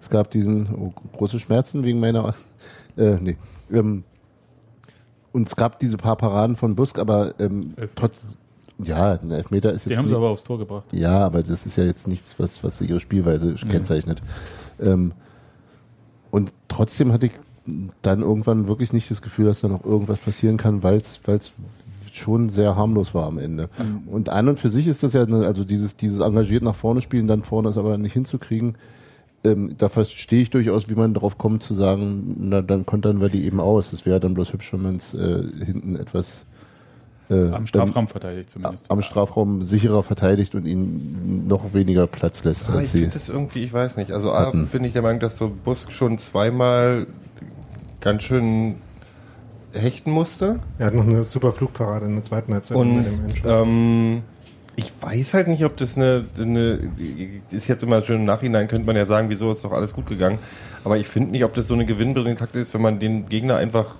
es 0.00 0.10
gab 0.10 0.30
diesen 0.30 0.72
oh, 0.72 0.92
große 1.16 1.40
Schmerzen 1.40 1.82
wegen 1.82 1.98
meiner, 1.98 2.34
äh, 2.96 3.16
nee, 3.20 3.36
ähm, 3.72 4.04
und 5.32 5.48
es 5.48 5.56
gab 5.56 5.80
diese 5.80 5.96
paar 5.96 6.16
Paraden 6.16 6.54
von 6.54 6.76
Busk, 6.76 7.00
aber 7.00 7.34
ähm, 7.40 7.74
trotz, 7.96 8.28
ja, 8.78 9.14
ein 9.14 9.32
Elfmeter 9.32 9.72
ist 9.72 9.86
Die 9.86 9.90
jetzt 9.90 9.98
haben 9.98 10.08
sie 10.08 10.14
aber 10.14 10.28
aufs 10.28 10.44
Tor 10.44 10.58
gebracht. 10.58 10.84
ja, 10.92 11.26
aber 11.26 11.42
das 11.42 11.66
ist 11.66 11.76
ja 11.76 11.84
jetzt 11.84 12.06
nichts, 12.06 12.38
was, 12.38 12.62
was 12.62 12.80
ihre 12.80 13.00
Spielweise 13.00 13.54
kennzeichnet. 13.54 14.22
Ähm, 14.80 15.12
und 16.32 16.52
trotzdem 16.66 17.12
hatte 17.12 17.26
ich 17.26 17.32
dann 18.02 18.22
irgendwann 18.22 18.66
wirklich 18.66 18.92
nicht 18.92 19.08
das 19.08 19.22
Gefühl, 19.22 19.44
dass 19.44 19.60
da 19.60 19.68
noch 19.68 19.84
irgendwas 19.84 20.18
passieren 20.18 20.56
kann, 20.56 20.82
weil 20.82 20.96
es 20.96 21.20
schon 22.10 22.48
sehr 22.50 22.74
harmlos 22.74 23.14
war 23.14 23.26
am 23.28 23.38
Ende. 23.38 23.68
Und 24.06 24.28
an 24.30 24.48
und 24.48 24.58
für 24.58 24.68
sich 24.70 24.88
ist 24.88 25.02
das 25.04 25.12
ja, 25.12 25.22
eine- 25.22 25.46
also 25.46 25.62
dieses, 25.64 25.96
dieses 25.96 26.18
engagiert 26.20 26.64
nach 26.64 26.74
vorne 26.74 27.00
spielen, 27.02 27.28
dann 27.28 27.42
vorne 27.44 27.68
ist 27.68 27.78
aber 27.78 27.96
nicht 27.98 28.12
hinzukriegen. 28.14 28.74
Ähm, 29.44 29.74
da 29.78 29.88
verstehe 29.88 30.42
ich 30.42 30.50
durchaus, 30.50 30.88
wie 30.88 30.94
man 30.94 31.14
darauf 31.14 31.38
kommt 31.38 31.62
zu 31.62 31.74
sagen, 31.74 32.36
na 32.38 32.62
dann 32.62 32.84
kontern 32.84 33.20
wir 33.20 33.28
die 33.28 33.44
eben 33.44 33.60
aus. 33.60 33.92
Das 33.92 34.04
wäre 34.06 34.20
dann 34.20 34.34
bloß 34.34 34.52
hübsch, 34.52 34.72
wenn 34.72 34.82
man 34.82 34.96
es 34.96 35.14
äh, 35.14 35.42
hinten 35.64 35.96
etwas 35.96 36.44
äh, 37.32 37.50
Am 37.54 37.66
Strafraum 37.66 38.08
verteidigt 38.08 38.50
zumindest. 38.50 38.90
am 38.90 39.02
Strafraum 39.02 39.62
sicherer 39.62 40.02
verteidigt 40.02 40.54
und 40.54 40.66
ihnen 40.66 41.46
noch 41.48 41.72
weniger 41.74 42.06
Platz 42.06 42.44
lässt 42.44 42.68
Ah, 42.68 42.72
ich 42.74 42.78
als 42.78 42.92
sie. 42.92 42.98
finde 42.98 43.14
das 43.14 43.28
irgendwie, 43.28 43.64
ich 43.64 43.72
weiß 43.72 43.96
nicht. 43.96 44.12
Also 44.12 44.32
A, 44.32 44.50
finde 44.52 44.86
ich 44.88 44.92
der 44.92 45.02
Meinung, 45.02 45.20
dass 45.20 45.36
so 45.38 45.50
Busk 45.64 45.92
schon 45.92 46.18
zweimal 46.18 47.06
ganz 48.00 48.22
schön 48.24 48.76
hechten 49.72 50.10
musste. 50.10 50.60
Er 50.78 50.86
hat 50.86 50.94
noch 50.94 51.04
eine 51.06 51.24
super 51.24 51.52
Flugparade 51.52 52.06
in 52.06 52.14
der 52.16 52.24
zweiten 52.24 52.52
Halbzeit. 52.52 52.76
Und 52.76 53.04
ähm, 53.46 54.22
ich 54.76 54.92
weiß 55.00 55.34
halt 55.34 55.48
nicht, 55.48 55.64
ob 55.64 55.76
das 55.76 55.96
eine, 55.96 56.24
eine 56.38 56.78
ist 57.50 57.68
jetzt 57.68 57.82
immer 57.82 58.02
schön 58.04 58.20
im 58.20 58.24
Nachhinein, 58.24 58.68
könnte 58.68 58.84
man 58.86 58.96
ja 58.96 59.06
sagen, 59.06 59.28
wieso 59.28 59.52
ist 59.52 59.64
doch 59.64 59.72
alles 59.72 59.92
gut 59.94 60.06
gegangen. 60.06 60.38
Aber 60.84 60.96
ich 60.98 61.06
finde 61.08 61.30
nicht, 61.30 61.44
ob 61.44 61.54
das 61.54 61.68
so 61.68 61.74
eine 61.74 61.86
gewinnbringende 61.86 62.38
Taktik 62.38 62.62
ist, 62.62 62.74
wenn 62.74 62.82
man 62.82 62.98
den 62.98 63.28
Gegner 63.28 63.56
einfach 63.56 63.94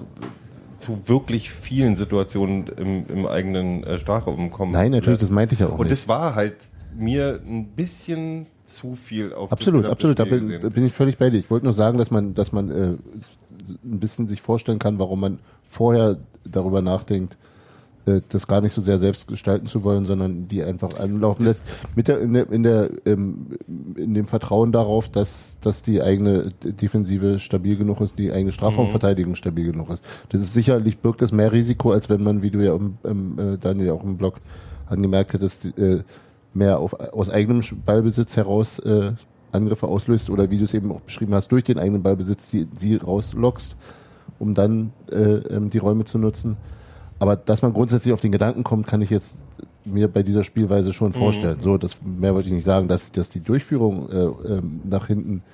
zu 0.83 1.09
wirklich 1.09 1.51
vielen 1.51 1.97
Situationen 1.97 2.67
im, 2.67 3.07
im 3.09 3.27
eigenen 3.27 3.85
äh, 3.85 3.99
Strafraum 3.99 4.51
kommen. 4.51 4.73
Nein, 4.73 4.91
natürlich, 4.91 5.21
das 5.21 5.31
meinte 5.31 5.55
ich 5.55 5.61
ja 5.61 5.69
auch 5.69 5.79
Und 5.79 5.87
nicht. 5.87 5.93
das 5.93 6.09
war 6.09 6.35
halt 6.35 6.57
mir 6.95 7.41
ein 7.47 7.69
bisschen 7.69 8.47
zu 8.65 8.97
viel 8.97 9.33
auf 9.33 9.53
Absolut, 9.53 9.87
absolut. 9.87 10.19
Da 10.19 10.25
bin, 10.25 10.61
bin 10.71 10.85
ich 10.85 10.93
völlig 10.93 11.17
bei 11.19 11.31
dir. 11.31 11.39
Ich 11.39 11.51
wollte 11.51 11.65
nur 11.65 11.73
sagen, 11.73 11.99
dass 11.99 12.11
man, 12.11 12.35
dass 12.35 12.53
man 12.53 12.71
äh, 12.71 12.97
ein 13.85 14.01
bisschen 14.01 14.27
sich 14.27 14.43
vorstellen 14.43 14.79
kann, 14.79 14.99
warum 14.99 15.21
man 15.21 15.39
vorher 15.71 16.19
darüber 16.45 16.83
nachdenkt, 16.83 17.37
das 18.05 18.49
gar 18.49 18.61
nicht 18.61 18.73
so 18.73 18.81
sehr 18.81 18.99
selbst 18.99 19.29
gestalten 19.29 19.67
zu 19.67 19.85
wollen, 19.85 20.07
sondern 20.07 20.49
die 20.49 20.63
einfach 20.63 20.99
anlaufen 20.99 21.45
lässt. 21.45 21.63
Mit 21.95 22.09
der, 22.09 22.21
in 22.21 22.33
der, 22.33 22.51
in 22.51 22.63
der, 22.63 22.91
ähm, 23.07 23.59
in 23.97 24.15
dem 24.15 24.27
Vertrauen 24.27 24.73
darauf, 24.73 25.09
dass, 25.09 25.59
dass 25.61 25.83
die 25.83 26.03
eigene 26.03 26.53
Defensive 26.63 27.39
stabil 27.39 27.77
genug 27.77 28.01
ist, 28.01 28.19
die 28.19 28.33
eigene 28.33 28.51
Strafraumverteidigung 28.53 29.37
stabil 29.37 29.71
genug 29.71 29.91
ist. 29.91 30.05
Das 30.31 30.41
ist 30.41 30.53
sicherlich 30.53 30.99
birgt 30.99 31.23
das 31.23 31.33
mehr 31.33 31.53
Risiko, 31.53 31.93
als 31.93 32.09
wenn 32.09 32.25
man, 32.25 32.43
wie 32.43 32.51
du 32.51 32.65
ja 32.65 32.75
im, 32.75 32.99
im, 33.05 33.39
äh, 33.39 33.59
Daniel 33.59 33.91
auch 33.91 34.05
im 34.05 34.17
Blog 34.17 34.41
angemerkt 34.87 35.35
hattest, 35.35 35.79
äh, 35.79 36.03
mehr 36.55 36.79
auf, 36.79 36.95
aus 36.95 37.31
eigenem 37.31 37.63
Ballbesitz 37.85 38.37
heraus 38.37 38.79
äh, 38.81 39.13
Angriffe 39.53 39.87
auslöst 39.87 40.31
oder 40.31 40.51
wie 40.51 40.59
du 40.59 40.65
es 40.65 40.75
eben 40.75 40.91
auch 40.91 41.01
beschrieben 41.01 41.35
hast, 41.35 41.53
durch 41.53 41.65
den 41.65 41.79
eigenen 41.79 42.03
Ballbesitz 42.03 42.51
sie, 42.51 42.67
sie 42.77 42.97
rauslockst, 42.97 43.77
um 44.39 44.55
dann 44.55 44.93
äh, 45.11 45.17
ähm, 45.17 45.71
die 45.71 45.79
Räume 45.79 46.05
zu 46.05 46.19
nutzen. 46.19 46.57
Aber 47.23 47.37
dass 47.37 47.63
man 47.63 47.73
grundsätzlich 47.73 48.13
auf 48.13 48.21
den 48.21 48.33
Gedanken 48.33 48.65
kommt, 48.65 48.89
kann 48.89 49.01
ich 49.01 49.09
jetzt 49.09 49.41
mir 49.85 50.09
bei 50.09 50.25
dieser 50.25 50.43
Spielweise 50.43 50.93
schon 50.93 51.13
vorstellen. 51.13 51.61
So, 51.61 51.79
das 51.79 51.99
mehr 52.03 52.35
wollte 52.35 52.49
ich 52.49 52.55
nicht 52.55 52.65
sagen, 52.65 52.89
dass, 52.89 53.13
dass 53.13 53.31
die 53.31 53.39
Durchführung 53.39 54.11
äh, 54.11 54.55
ähm, 54.55 54.81
nach 54.83 55.07
hinten 55.07 55.45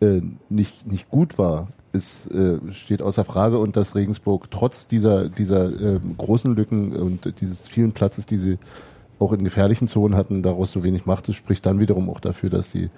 äh, 0.00 0.20
nicht, 0.48 0.86
nicht 0.86 1.10
gut 1.10 1.38
war, 1.38 1.66
ist, 1.92 2.30
äh, 2.30 2.58
steht 2.70 3.02
außer 3.02 3.24
Frage 3.24 3.58
und 3.58 3.76
dass 3.76 3.96
Regensburg 3.96 4.48
trotz 4.52 4.86
dieser, 4.86 5.28
dieser 5.28 5.70
ähm, 5.80 6.14
großen 6.16 6.54
Lücken 6.54 6.94
und 6.94 7.40
dieses 7.40 7.66
vielen 7.66 7.90
Platzes, 7.90 8.26
die 8.26 8.38
sie 8.38 8.58
auch 9.18 9.32
in 9.32 9.42
gefährlichen 9.42 9.88
Zonen 9.88 10.16
hatten, 10.16 10.44
daraus 10.44 10.70
so 10.70 10.84
wenig 10.84 11.04
macht, 11.04 11.26
das 11.26 11.34
spricht 11.34 11.66
dann 11.66 11.80
wiederum 11.80 12.08
auch 12.10 12.20
dafür, 12.20 12.48
dass 12.48 12.70
die 12.70 12.90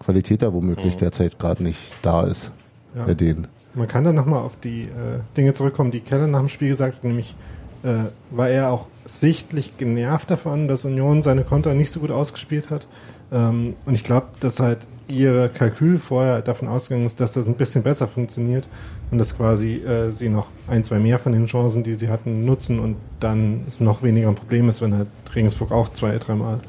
Qualität 0.00 0.42
da 0.42 0.52
womöglich 0.52 0.98
derzeit 0.98 1.38
gerade 1.38 1.62
nicht 1.62 1.78
da 2.02 2.24
ist 2.24 2.52
Ja. 2.94 3.06
bei 3.06 3.14
denen. 3.14 3.48
Man 3.76 3.88
kann 3.88 4.04
dann 4.04 4.14
nochmal 4.14 4.40
auf 4.40 4.58
die 4.58 4.84
äh, 4.84 5.20
Dinge 5.36 5.52
zurückkommen, 5.52 5.90
die 5.90 6.00
Keller 6.00 6.26
nach 6.26 6.40
dem 6.40 6.48
Spiel 6.48 6.68
gesagt 6.68 6.96
hat, 6.96 7.04
nämlich 7.04 7.36
äh, 7.82 8.10
war 8.30 8.48
er 8.48 8.70
auch 8.70 8.86
sichtlich 9.04 9.76
genervt 9.76 10.30
davon, 10.30 10.66
dass 10.66 10.86
Union 10.86 11.22
seine 11.22 11.44
Konter 11.44 11.74
nicht 11.74 11.90
so 11.90 12.00
gut 12.00 12.10
ausgespielt 12.10 12.70
hat. 12.70 12.88
Ähm, 13.30 13.74
und 13.84 13.94
ich 13.94 14.02
glaube, 14.02 14.28
dass 14.40 14.60
halt 14.60 14.86
ihr 15.08 15.48
Kalkül 15.48 15.98
vorher 15.98 16.40
davon 16.40 16.68
ausgegangen 16.68 17.06
ist, 17.06 17.20
dass 17.20 17.34
das 17.34 17.46
ein 17.46 17.54
bisschen 17.54 17.82
besser 17.82 18.08
funktioniert 18.08 18.66
und 19.10 19.18
dass 19.18 19.36
quasi 19.36 19.74
äh, 19.74 20.10
sie 20.10 20.30
noch 20.30 20.48
ein, 20.68 20.82
zwei 20.82 20.98
mehr 20.98 21.18
von 21.18 21.32
den 21.32 21.46
Chancen, 21.46 21.82
die 21.82 21.94
sie 21.94 22.08
hatten, 22.08 22.44
nutzen 22.44 22.80
und 22.80 22.96
dann 23.20 23.64
es 23.68 23.80
noch 23.80 24.02
weniger 24.02 24.28
ein 24.28 24.34
Problem 24.34 24.70
ist, 24.70 24.80
wenn 24.80 24.94
halt 24.94 25.08
Regensburg 25.34 25.70
auch 25.70 25.90
zwei, 25.90 26.16
dreimal 26.18 26.60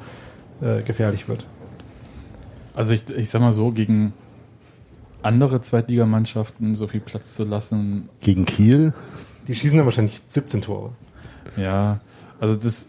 äh, 0.62 0.82
gefährlich 0.82 1.30
wird. 1.30 1.46
Also 2.76 2.94
ich, 2.94 3.10
ich 3.10 3.30
sag 3.30 3.42
mal 3.42 3.54
so, 3.54 3.72
gegen 3.72 4.14
andere 5.22 5.62
Zweitligamannschaften 5.62 6.76
so 6.76 6.88
viel 6.88 7.02
Platz 7.02 7.34
zu 7.34 7.44
lassen, 7.44 8.10
Gegen 8.22 8.46
Kiel, 8.46 8.94
Die 9.48 9.56
schießen 9.56 9.78
dann 9.78 9.86
wahrscheinlich 9.86 10.22
17 10.28 10.62
Tore. 10.62 10.92
ja, 11.56 12.00
also 12.40 12.56
das, 12.56 12.88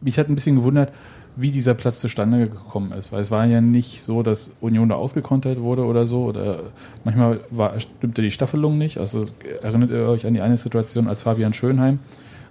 mich 0.00 0.18
hat 0.18 0.28
ein 0.28 0.34
bisschen 0.34 0.56
gewundert, 0.56 0.92
wie 1.36 1.50
dieser 1.50 1.74
Platz 1.74 1.98
zustande 1.98 2.48
gekommen 2.48 2.92
ist, 2.92 3.10
weil 3.10 3.20
es 3.20 3.30
war 3.30 3.46
ja 3.46 3.60
nicht 3.60 4.02
so, 4.02 4.22
dass 4.22 4.52
Union 4.60 4.88
da 4.90 4.96
ausgekontert 4.96 5.60
wurde 5.60 5.84
oder 5.84 6.06
so, 6.06 6.24
oder 6.24 6.72
manchmal 7.04 7.40
war, 7.50 7.78
stimmte 7.80 8.20
die 8.20 8.30
Staffelung 8.30 8.76
nicht, 8.76 8.98
also 8.98 9.26
erinnert 9.62 9.90
ihr 9.90 10.08
euch 10.08 10.26
an 10.26 10.34
die 10.34 10.40
eine 10.42 10.58
Situation, 10.58 11.08
als 11.08 11.22
Fabian 11.22 11.54
Schönheim 11.54 12.00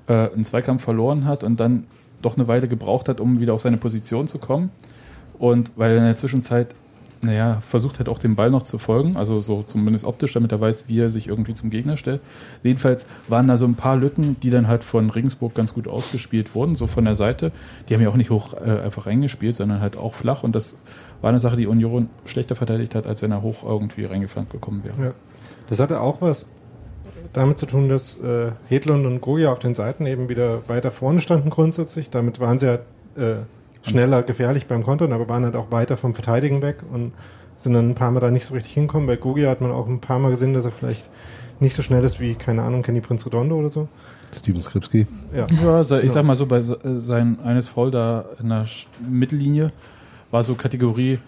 äh, 0.08 0.32
einen 0.32 0.46
Zweikampf 0.46 0.84
verloren 0.84 1.26
hat 1.26 1.44
und 1.44 1.60
dann 1.60 1.86
doch 2.24 2.38
eine 2.38 2.48
Weile 2.48 2.68
gebraucht 2.68 3.08
hat, 3.10 3.20
um 3.20 3.40
wieder 3.40 3.54
auf 3.54 3.62
seine 3.62 3.78
Position 3.78 4.28
zu 4.28 4.40
kommen? 4.40 4.72
Und 5.38 5.72
weil 5.76 5.92
er 5.92 5.98
in 5.98 6.04
der 6.06 6.16
Zwischenzeit 6.16 6.74
naja, 7.24 7.62
versucht 7.62 8.00
hat 8.00 8.10
auch 8.10 8.18
dem 8.18 8.36
Ball 8.36 8.50
noch 8.50 8.64
zu 8.64 8.80
folgen, 8.80 9.16
also 9.16 9.42
so 9.42 9.64
zumindest 9.64 10.06
optisch, 10.06 10.34
damit 10.34 10.52
er 10.52 10.60
weiß, 10.60 10.88
wie 10.88 11.00
er 11.00 11.10
sich 11.10 11.28
irgendwie 11.28 11.54
zum 11.54 11.70
Gegner 11.70 11.98
stellt. 11.98 12.22
Jedenfalls 12.64 13.06
waren 13.28 13.48
da 13.48 13.58
so 13.58 13.66
ein 13.66 13.76
paar 13.76 13.96
Lücken, 13.96 14.38
die 14.42 14.50
dann 14.50 14.68
halt 14.68 14.84
von 14.84 15.10
Regensburg 15.10 15.54
ganz 15.54 15.74
gut 15.74 15.88
ausgespielt 15.88 16.56
wurden, 16.56 16.76
so 16.76 16.88
von 16.88 17.06
der 17.06 17.16
Seite. 17.16 17.52
Die 17.88 17.94
haben 17.94 18.02
ja 18.02 18.10
auch 18.10 18.16
nicht 18.16 18.32
hoch 18.32 18.54
äh, 18.54 18.82
einfach 18.82 19.06
reingespielt, 19.06 19.56
sondern 19.56 19.82
halt 19.82 19.98
auch 19.98 20.16
flach 20.16 20.44
und 20.44 20.56
das 20.56 20.78
war 21.22 21.30
eine 21.30 21.40
Sache, 21.40 21.56
die 21.56 21.68
Union 21.68 22.10
schlechter 22.26 22.56
verteidigt 22.56 22.96
hat, 22.96 23.06
als 23.06 23.22
wenn 23.22 23.32
er 23.32 23.44
hoch 23.44 23.64
irgendwie 23.64 24.06
reingeflankt 24.06 24.52
gekommen 24.52 24.84
wäre. 24.84 25.02
Ja. 25.02 25.14
Das 25.70 25.80
hatte 25.80 26.02
auch 26.02 26.22
was 26.22 26.52
damit 27.34 27.60
zu 27.60 27.66
tun, 27.66 27.88
dass 27.88 28.20
äh, 28.20 28.52
Hedlund 28.68 29.06
und 29.06 29.22
Goya 29.22 29.52
auf 29.52 29.60
den 29.60 29.76
Seiten 29.76 30.06
eben 30.06 30.28
wieder 30.30 30.68
weiter 30.68 30.92
vorne 30.92 31.22
standen 31.22 31.50
grundsätzlich. 31.50 32.10
Damit 32.10 32.40
waren 32.40 32.60
sie 32.60 32.66
ja 32.66 32.74
äh, 33.16 33.44
schneller 33.84 34.24
gefährlich 34.24 34.68
beim 34.68 34.84
Kontern, 34.84 35.12
aber 35.14 35.28
waren 35.30 35.44
halt 35.44 35.56
auch 35.56 35.72
weiter 35.72 35.98
vom 35.98 36.14
Verteidigen 36.14 36.62
weg 36.62 36.78
und 36.92 37.14
sind 37.56 37.74
dann 37.74 37.90
ein 37.90 37.96
paar 37.96 38.12
Mal 38.12 38.20
da 38.20 38.32
nicht 38.32 38.46
so 38.46 38.54
richtig 38.54 38.74
hinkommen. 38.74 39.08
Bei 39.08 39.16
Gogia 39.16 39.50
hat 39.50 39.62
man 39.62 39.72
auch 39.72 39.88
ein 39.88 40.00
paar 40.00 40.20
Mal 40.20 40.30
gesehen, 40.30 40.54
dass 40.54 40.66
er 40.66 40.72
vielleicht 40.72 41.10
nicht 41.60 41.76
so 41.76 41.82
schnell 41.84 42.04
ist 42.04 42.20
wie, 42.20 42.36
keine 42.36 42.64
Ahnung, 42.64 42.82
Kenny 42.82 43.02
Prinz 43.02 43.26
Redondo 43.26 43.56
oder 43.56 43.70
so. 43.70 43.88
Steven 44.36 44.62
Skripski. 44.62 45.06
Ja. 45.36 45.46
Ja, 45.64 45.82
ich 45.82 45.90
Ja. 45.90 46.10
sag 46.10 46.24
mal 46.26 46.36
so, 46.36 46.46
bei 46.46 46.62
se- 46.62 46.80
sein 47.00 47.40
eines 47.44 47.68
Foul 47.68 47.92
da 47.92 48.26
in 48.42 48.50
der 48.50 48.66
Mittellinie 49.08 49.72
war 50.32 50.42
so 50.42 50.56
Kategorie, 50.56 51.20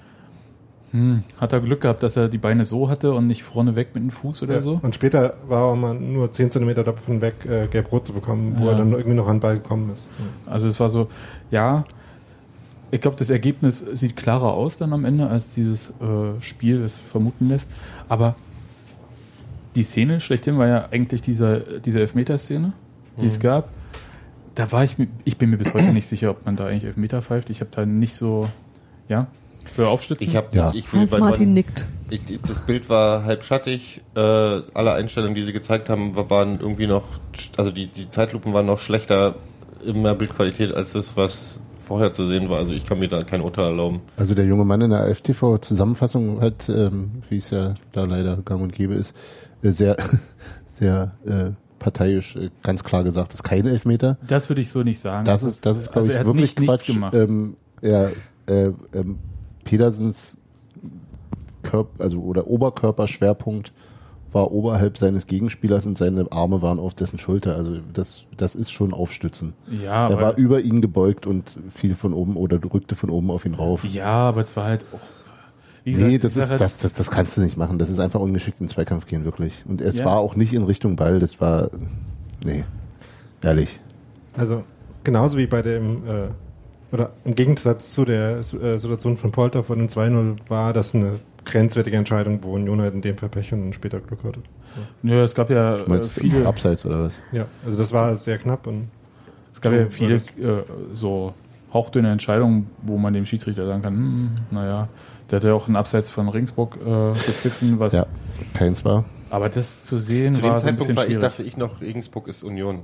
hm, 0.91 1.23
hat 1.41 1.53
er 1.53 1.59
Glück 1.59 1.81
gehabt, 1.81 2.01
dass 2.03 2.15
er 2.17 2.29
die 2.29 2.37
Beine 2.37 2.65
so 2.65 2.89
hatte 2.89 3.13
und 3.13 3.27
nicht 3.27 3.43
vorne 3.43 3.75
weg 3.75 3.89
mit 3.93 4.03
dem 4.03 4.11
Fuß 4.11 4.43
oder 4.43 4.55
Ja. 4.55 4.61
so. 4.61 4.79
Und 4.81 4.95
später 4.95 5.33
war 5.47 5.71
er 5.71 5.75
mal 5.75 5.93
nur 5.95 6.29
10 6.29 6.49
cm 6.51 6.75
davon 6.75 7.19
weg, 7.21 7.45
äh, 7.45 7.67
gelb-rot 7.67 8.05
zu 8.07 8.13
bekommen, 8.13 8.55
wo 8.57 8.65
Ja. 8.65 8.71
er 8.71 8.77
dann 8.77 8.91
irgendwie 8.91 9.15
noch 9.15 9.27
an 9.27 9.35
den 9.37 9.41
Ball 9.41 9.55
gekommen 9.57 9.89
ist. 9.91 10.07
Also 10.45 10.67
es 10.67 10.79
war 10.79 10.89
so, 10.89 11.07
ja, 11.51 11.83
ich 12.93 13.01
glaube, 13.01 13.17
das 13.17 13.29
Ergebnis 13.29 13.79
sieht 13.93 14.15
klarer 14.15 14.53
aus 14.53 14.77
dann 14.77 14.93
am 14.93 15.03
Ende, 15.05 15.27
als 15.27 15.53
dieses 15.53 15.89
äh, 15.89 16.41
Spiel 16.41 16.81
es 16.81 16.97
vermuten 16.97 17.49
lässt. 17.49 17.69
Aber 18.09 18.35
die 19.75 19.83
Szene 19.83 20.19
schlechthin 20.19 20.57
war 20.57 20.67
ja 20.67 20.89
eigentlich 20.91 21.21
dieser, 21.21 21.59
diese 21.59 21.99
Elfmeter-Szene, 21.99 22.73
die 23.21 23.25
es 23.25 23.39
gab. 23.39 23.69
Da 24.55 24.71
war 24.71 24.83
ich, 24.83 24.97
mir- 24.99 25.07
ich 25.25 25.37
bin 25.37 25.49
mir 25.49 25.57
bis 25.57 25.73
heute 25.73 25.87
nicht 25.87 26.07
sicher, 26.07 26.29
ob 26.29 26.45
man 26.45 26.55
da 26.55 26.67
eigentlich 26.67 26.83
Elfmeter 26.83 27.21
pfeift. 27.23 27.49
Ich 27.49 27.59
habe 27.61 27.71
da 27.73 27.85
nicht 27.85 28.15
so, 28.15 28.47
ja, 29.09 29.27
für 29.65 29.87
Aufstützen. 29.87 30.27
Ich 30.27 30.35
habe 30.35 30.47
Ja. 30.51 30.71
ich 30.75 30.91
will, 30.93 30.99
Hans 31.01 31.17
Martin 31.17 31.45
man- 31.45 31.53
nickt. 31.55 31.85
Ich, 32.11 32.21
das 32.45 32.61
Bild 32.61 32.89
war 32.89 33.23
halb 33.23 33.43
schattig. 33.43 34.01
Äh, 34.15 34.19
alle 34.19 34.93
Einstellungen, 34.93 35.33
die 35.33 35.43
sie 35.43 35.53
gezeigt 35.53 35.89
haben, 35.89 36.15
wa- 36.15 36.29
waren 36.29 36.59
irgendwie 36.59 36.85
noch, 36.85 37.05
also 37.57 37.71
die, 37.71 37.87
die 37.87 38.07
Zeitlupen 38.09 38.53
waren 38.53 38.67
noch 38.67 38.77
schlechter 38.79 39.35
in 39.83 40.03
der 40.03 40.13
Bildqualität 40.13 40.73
als 40.73 40.91
das, 40.93 41.17
was 41.17 41.59
vorher 41.83 42.11
zu 42.11 42.27
sehen 42.27 42.49
war. 42.49 42.57
Also 42.57 42.73
ich 42.73 42.85
kann 42.85 42.99
mir 42.99 43.07
da 43.07 43.23
kein 43.23 43.41
Urteil 43.41 43.65
erlauben. 43.65 44.01
Also 44.17 44.33
der 44.33 44.45
junge 44.45 44.65
Mann 44.65 44.81
in 44.81 44.89
der 44.89 45.01
AFTV-Zusammenfassung 45.01 46.41
hat, 46.41 46.69
ähm, 46.69 47.21
wie 47.29 47.37
es 47.37 47.49
ja 47.49 47.75
da 47.91 48.05
leider 48.05 48.37
gang 48.37 48.61
und 48.61 48.73
gäbe 48.73 48.93
ist, 48.95 49.15
äh, 49.61 49.69
sehr, 49.69 49.97
sehr 50.65 51.11
äh, 51.25 51.51
parteiisch 51.79 52.35
äh, 52.35 52.49
ganz 52.63 52.83
klar 52.83 53.03
gesagt, 53.03 53.29
das 53.29 53.35
ist 53.35 53.43
kein 53.43 53.67
Elfmeter. 53.67 54.17
das 54.27 54.49
würde 54.49 54.61
ich 54.61 54.71
so 54.71 54.83
nicht 54.83 54.99
sagen. 54.99 55.25
Das 55.25 55.43
ist, 55.43 55.65
das 55.65 55.77
ist 55.77 55.91
glaube 55.91 55.99
also 56.01 56.11
er 56.11 56.15
ich, 56.15 56.19
hat 56.19 56.25
wirklich 56.27 56.59
nicht, 56.59 56.69
Quatsch. 56.69 56.87
gemacht. 56.87 57.13
Ähm, 57.15 57.57
er, 57.81 58.09
äh, 58.47 58.71
ähm, 58.93 59.19
Pedersens 59.63 60.37
Körper, 61.63 62.03
also 62.03 62.19
oder 62.19 62.47
Oberkörperschwerpunkt 62.47 63.71
war 64.33 64.51
oberhalb 64.51 64.97
seines 64.97 65.27
Gegenspielers 65.27 65.85
und 65.85 65.97
seine 65.97 66.31
Arme 66.31 66.61
waren 66.61 66.79
auf 66.79 66.93
dessen 66.93 67.19
Schulter. 67.19 67.55
Also 67.55 67.77
das, 67.93 68.23
das 68.37 68.55
ist 68.55 68.71
schon 68.71 68.93
Aufstützen. 68.93 69.53
ja, 69.83 70.09
er 70.09 70.19
war 70.21 70.35
über 70.37 70.61
ihn 70.61 70.81
gebeugt 70.81 71.25
und 71.27 71.43
fiel 71.73 71.95
von 71.95 72.13
oben 72.13 72.35
oder 72.37 72.59
rückte 72.73 72.95
von 72.95 73.09
oben 73.09 73.31
auf 73.31 73.45
ihn 73.45 73.53
rauf. 73.53 73.83
ja, 73.85 74.05
aber 74.05 74.41
es 74.41 74.55
war 74.57 74.65
halt 74.65 74.85
auch. 74.93 74.99
Wie 75.85 75.95
Nee, 75.95 76.17
gesagt, 76.17 76.23
das 76.23 76.37
ist, 76.37 76.49
halt, 76.49 76.61
das, 76.61 76.77
das, 76.77 76.93
das 76.93 77.11
kannst 77.11 77.35
du 77.35 77.41
nicht 77.41 77.57
machen. 77.57 77.77
Das 77.77 77.89
ist 77.89 77.99
einfach 77.99 78.21
ungeschickt 78.21 78.61
in 78.61 78.69
Zweikampf 78.69 79.05
gehen, 79.05 79.25
wirklich. 79.25 79.63
Und 79.67 79.81
es 79.81 79.97
Ja. 79.97 80.05
war 80.05 80.17
auch 80.17 80.37
nicht 80.37 80.53
in 80.53 80.63
Richtung 80.63 80.95
Ball, 80.95 81.19
das 81.19 81.41
war, 81.41 81.71
nee, 82.43 82.63
ehrlich. 83.43 83.79
Also 84.37 84.63
genauso 85.03 85.37
wie 85.37 85.45
bei 85.45 85.61
dem, 85.61 86.07
äh, 86.07 86.27
oder 86.93 87.11
im 87.25 87.35
Gegensatz 87.35 87.89
zu 87.91 88.05
der 88.05 88.37
äh, 88.39 88.43
Situation 88.77 89.17
von 89.17 89.31
Polter 89.31 89.63
vor 89.65 89.75
dem 89.75 89.87
2-0 89.87 90.37
war 90.47 90.71
das 90.71 90.95
eine 90.95 91.19
grenzwertige 91.45 91.97
Entscheidung, 91.97 92.39
wo 92.43 92.53
Union 92.53 92.81
halt 92.81 92.93
in 92.93 93.01
dem 93.01 93.17
Fall 93.17 93.29
Pech 93.29 93.53
und 93.53 93.73
später 93.73 93.99
Glück 93.99 94.23
hatte. 94.23 94.39
Nö, 95.01 95.21
es 95.21 95.35
gab 95.35 95.49
ja 95.49 95.77
Du 95.77 95.83
äh, 95.85 95.89
meinst 95.89 96.11
viele, 96.13 96.45
Abseits 96.47 96.85
oder 96.85 97.03
was? 97.03 97.19
Ja, 97.31 97.45
also 97.65 97.77
das 97.77 97.91
war 97.93 98.15
sehr 98.15 98.37
knapp 98.37 98.65
und 98.67 98.89
es 99.53 99.61
gab 99.61 99.71
ja 99.73 99.85
viele 99.89 100.15
äh, 100.15 100.63
so 100.93 101.33
hauchdünne 101.73 102.11
Entscheidungen, 102.11 102.69
wo 102.81 102.97
man 102.97 103.13
dem 103.13 103.25
Schiedsrichter 103.25 103.65
sagen 103.67 103.81
kann, 103.81 103.93
hm, 103.93 104.29
naja, 104.51 104.87
der 105.29 105.37
hat 105.37 105.43
ja 105.43 105.53
auch 105.53 105.67
einen 105.67 105.75
Abseits 105.75 106.09
von 106.09 106.29
Regensburg 106.29 106.77
äh, 106.77 107.13
gepfiffen, 107.13 107.79
was, 107.79 107.93
Ja, 107.93 108.05
keins 108.53 108.83
war. 108.85 109.05
aber 109.29 109.49
das 109.49 109.83
zu 109.85 109.99
sehen 109.99 110.33
Zu 110.35 110.41
dem 110.41 110.51
war 110.51 110.59
so 110.59 110.67
ein 110.67 110.77
Zeitpunkt 110.77 110.79
bisschen 110.79 110.95
war 110.95 111.03
ich, 111.03 111.09
schwierig. 111.09 111.21
dachte 111.21 111.43
ich 111.43 111.57
noch, 111.57 111.81
Regensburg 111.81 112.27
ist 112.27 112.43
Union. 112.43 112.79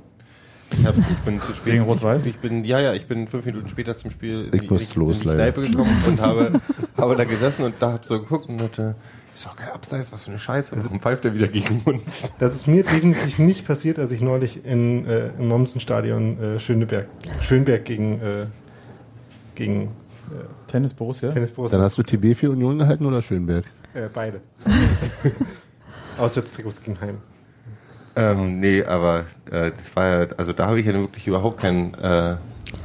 Ich, 0.72 0.86
hab, 0.86 0.98
ich 0.98 1.18
bin 1.20 1.42
zu 1.42 1.54
spät. 1.54 1.74
Wegen 1.74 1.84
Rot-Weiß? 1.84 2.26
Ich, 2.26 2.36
ich 2.36 2.40
bin, 2.40 2.64
ja, 2.64 2.80
ja, 2.80 2.94
ich 2.94 3.08
bin 3.08 3.28
fünf 3.28 3.46
Minuten 3.46 3.70
später 3.70 3.98
zum 3.98 4.12
Spiel 4.12 4.50
in 4.52 4.64
Ich 4.64 4.70
muss 4.70 4.96
in 4.96 5.02
los, 5.02 5.18
in 5.18 5.22
die 5.22 5.28
leider. 5.30 5.52
Kneipe 5.52 5.70
gekommen 5.70 6.04
und 6.08 6.22
habe, 6.22 6.52
habe 6.98 7.16
da 7.16 7.24
gesessen 7.24 7.64
und 7.64 7.76
da 7.80 7.94
hab 7.94 8.06
so 8.06 8.20
geguckt 8.20 8.50
und 8.50 8.60
dachte, 8.60 8.96
ist 9.34 9.46
doch 9.46 9.56
kein 9.56 9.70
Abseits, 9.70 10.12
was 10.12 10.24
für 10.24 10.32
eine 10.32 10.40
Scheiße. 10.40 10.76
Warum 10.84 11.00
pfeift 11.00 11.26
er 11.26 11.34
wieder 11.34 11.48
gegen 11.48 11.82
uns? 11.86 12.34
Das 12.40 12.56
ist 12.56 12.68
mir 12.68 12.84
definitiv 12.84 13.40
nicht 13.40 13.66
passiert, 13.66 13.98
als 14.00 14.12
ich 14.12 14.22
neulich 14.22 14.66
in, 14.66 15.06
äh, 15.08 15.30
im 15.40 15.48
Mommsen-Stadion 15.48 16.40
äh, 16.40 16.60
Schöneberg, 16.60 17.08
Schönberg 17.42 17.86
gegen, 17.86 18.22
äh, 18.22 18.46
gegen 19.56 19.90
Tennis 20.68 20.94
Borussia. 20.94 21.32
Tennis 21.32 21.52
Borussia. 21.52 21.78
Dann 21.78 21.86
hast 21.86 21.98
du 21.98 22.04
TB 22.04 22.36
für 22.38 22.52
Union 22.52 22.78
gehalten 22.78 23.06
oder 23.06 23.22
Schönberg? 23.22 23.66
Äh, 23.94 24.08
beide. 24.14 24.42
Auswärtstrikots 26.18 26.82
gegen 26.82 27.00
Heim. 27.02 27.18
Ähm, 28.20 28.60
nee, 28.60 28.84
aber 28.84 29.26
äh, 29.50 29.72
das 29.76 29.96
war 29.96 30.08
ja, 30.08 30.28
also 30.38 30.52
da 30.52 30.68
habe 30.68 30.80
ich 30.80 30.86
ja 30.86 30.94
wirklich 30.94 31.26
überhaupt 31.28 31.60
keinen 31.60 31.94
äh, 31.96 32.36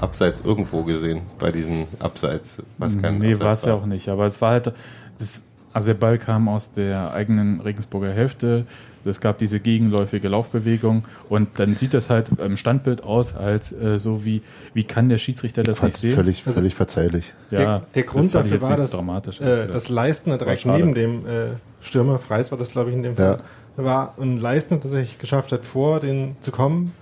Abseits 0.00 0.44
irgendwo 0.44 0.84
gesehen 0.84 1.22
bei 1.38 1.50
diesem 1.50 1.86
Abseits, 1.98 2.58
was 2.78 3.00
kein 3.00 3.18
Nee, 3.18 3.32
Abseits 3.32 3.44
war 3.44 3.52
es 3.52 3.62
ja 3.64 3.74
auch 3.74 3.86
nicht. 3.86 4.08
Aber 4.08 4.26
es 4.26 4.40
war 4.40 4.52
halt, 4.52 4.72
das, 5.18 5.42
also 5.72 5.88
der 5.88 5.94
Ball 5.94 6.18
kam 6.18 6.48
aus 6.48 6.72
der 6.72 7.12
eigenen 7.12 7.60
Regensburger 7.60 8.12
Hälfte. 8.12 8.64
Es 9.04 9.20
gab 9.20 9.36
diese 9.38 9.60
gegenläufige 9.60 10.28
Laufbewegung 10.28 11.04
und 11.28 11.48
dann 11.58 11.74
sieht 11.74 11.92
das 11.92 12.08
halt 12.08 12.30
im 12.38 12.56
Standbild 12.56 13.02
aus, 13.02 13.36
als 13.36 13.70
äh, 13.72 13.98
so 13.98 14.24
wie, 14.24 14.40
wie 14.72 14.84
kann 14.84 15.10
der 15.10 15.18
Schiedsrichter 15.18 15.62
das 15.62 15.82
nicht 15.82 15.98
sehen? 15.98 16.14
völlig, 16.14 16.42
völlig 16.42 16.74
verzeihlich. 16.74 17.34
ja, 17.50 17.58
der, 17.58 17.82
der 17.94 18.02
Grund 18.04 18.34
dafür 18.34 18.62
war, 18.62 18.76
dass 18.76 18.92
dramatisch. 18.92 19.40
äh, 19.42 19.66
das 19.66 19.90
Leistner 19.90 20.38
direkt 20.38 20.64
neben 20.64 20.94
dem 20.94 21.26
äh, 21.26 21.48
Stürmer, 21.82 22.18
Freis 22.18 22.50
war 22.50 22.56
das 22.56 22.70
glaube 22.70 22.90
ich 22.90 22.96
in 22.96 23.02
dem 23.02 23.16
Fall, 23.16 23.40
war 23.76 24.14
und 24.16 24.38
Leistner 24.40 24.80
tatsächlich 24.80 25.18
geschafft 25.18 25.52
hat, 25.52 25.64
vor 25.64 26.00
den 26.00 26.36
zu 26.40 26.50
kommen 26.50 26.92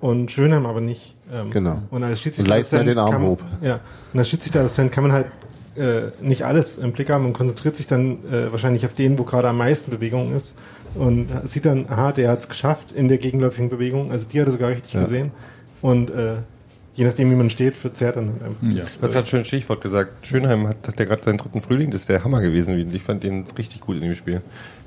und 0.00 0.30
Schönheim 0.30 0.66
aber 0.66 0.80
nicht. 0.80 1.16
Ähm, 1.32 1.50
Genau. 1.50 1.82
Und 1.90 2.02
als 2.04 2.20
Schiedsrichter 2.20 2.48
Leistner 2.50 2.84
den 2.84 2.98
Arm 2.98 3.10
kann, 3.10 3.22
hob. 3.22 3.44
Ja, 3.62 3.80
und 4.12 4.18
als 4.18 4.28
Schiedsrichter 4.28 4.66
kann 4.88 5.02
man 5.04 5.12
halt 5.12 5.26
äh, 5.76 6.10
nicht 6.20 6.44
alles 6.44 6.78
im 6.78 6.92
Blick 6.92 7.10
haben 7.10 7.26
und 7.26 7.32
konzentriert 7.32 7.76
sich 7.76 7.86
dann 7.86 8.18
äh, 8.30 8.50
wahrscheinlich 8.50 8.84
auf 8.86 8.92
den, 8.92 9.18
wo 9.18 9.24
gerade 9.24 9.48
am 9.48 9.58
meisten 9.58 9.90
Bewegung 9.90 10.34
ist 10.34 10.56
und 10.94 11.28
sieht 11.44 11.64
dann, 11.66 11.86
aha, 11.88 12.12
der 12.12 12.30
hat 12.30 12.40
es 12.40 12.48
geschafft 12.48 12.92
in 12.92 13.08
der 13.08 13.18
gegenläufigen 13.18 13.70
Bewegung, 13.70 14.10
also 14.10 14.26
die 14.28 14.40
hat 14.40 14.48
er 14.48 14.52
sogar 14.52 14.70
richtig 14.70 14.94
Ja. 14.94 15.00
gesehen 15.00 15.30
und 15.82 16.10
äh, 16.10 16.34
je 17.00 17.06
nachdem, 17.06 17.30
wie 17.30 17.34
man 17.34 17.48
steht, 17.48 17.74
verzerrt 17.74 18.16
dann 18.16 18.28
halt 18.28 18.42
einfach. 18.42 18.62
Ja. 18.62 18.84
Das 19.00 19.14
hat 19.14 19.26
schön 19.26 19.46
Stichwort 19.46 19.80
gesagt. 19.80 20.26
Schönheim 20.26 20.68
hat, 20.68 20.86
hat 20.86 20.98
der 20.98 21.06
gerade 21.06 21.22
seinen 21.22 21.38
dritten 21.38 21.62
Frühling, 21.62 21.90
das 21.90 22.02
ist 22.02 22.10
der 22.10 22.24
Hammer 22.24 22.42
gewesen. 22.42 22.94
Ich 22.94 23.02
fand 23.02 23.22
den 23.22 23.46
richtig 23.56 23.80
gut 23.80 23.96
in 23.96 24.02
dem 24.02 24.14
Spiel. 24.14 24.42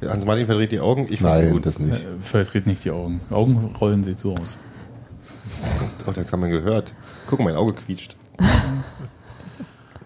Hans 0.08 0.24
Martin 0.24 0.46
verdreht 0.46 0.72
die 0.72 0.80
Augen, 0.80 1.08
ich 1.10 1.22
fand 1.22 1.40
ihn 1.40 1.46
Nein, 1.46 1.54
gut. 1.54 1.66
das 1.66 1.80
nicht. 1.80 2.04
Äh, 2.04 2.22
Verdreht 2.22 2.68
nicht 2.68 2.86
die 2.86 2.92
Augen. 2.92 3.20
Augenrollen 3.32 4.04
sieht 4.04 4.20
so 4.20 4.36
aus. 4.36 4.60
Oh, 6.06 6.12
da 6.12 6.24
kann 6.24 6.40
man 6.40 6.52
gehört. 6.52 6.94
Guck, 7.28 7.40
mein 7.40 7.56
Auge 7.56 7.74
quietscht. 7.74 8.16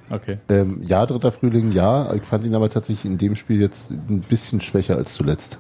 Okay. 0.10 0.38
Ähm, 0.48 0.84
ja, 0.86 1.06
dritter 1.06 1.34
Frühling, 1.34 1.74
ja. 1.74 2.14
Ich 2.14 2.24
fand 2.24 2.46
ihn 2.46 2.56
aber 2.56 2.70
tatsächlich 2.70 3.04
in 3.04 3.18
dem 3.18 3.36
Spiel 3.36 3.60
jetzt 3.60 3.92
ein 3.92 4.22
bisschen 4.22 4.62
schwächer 4.62 4.96
als 4.96 5.14
zuletzt. 5.14 5.58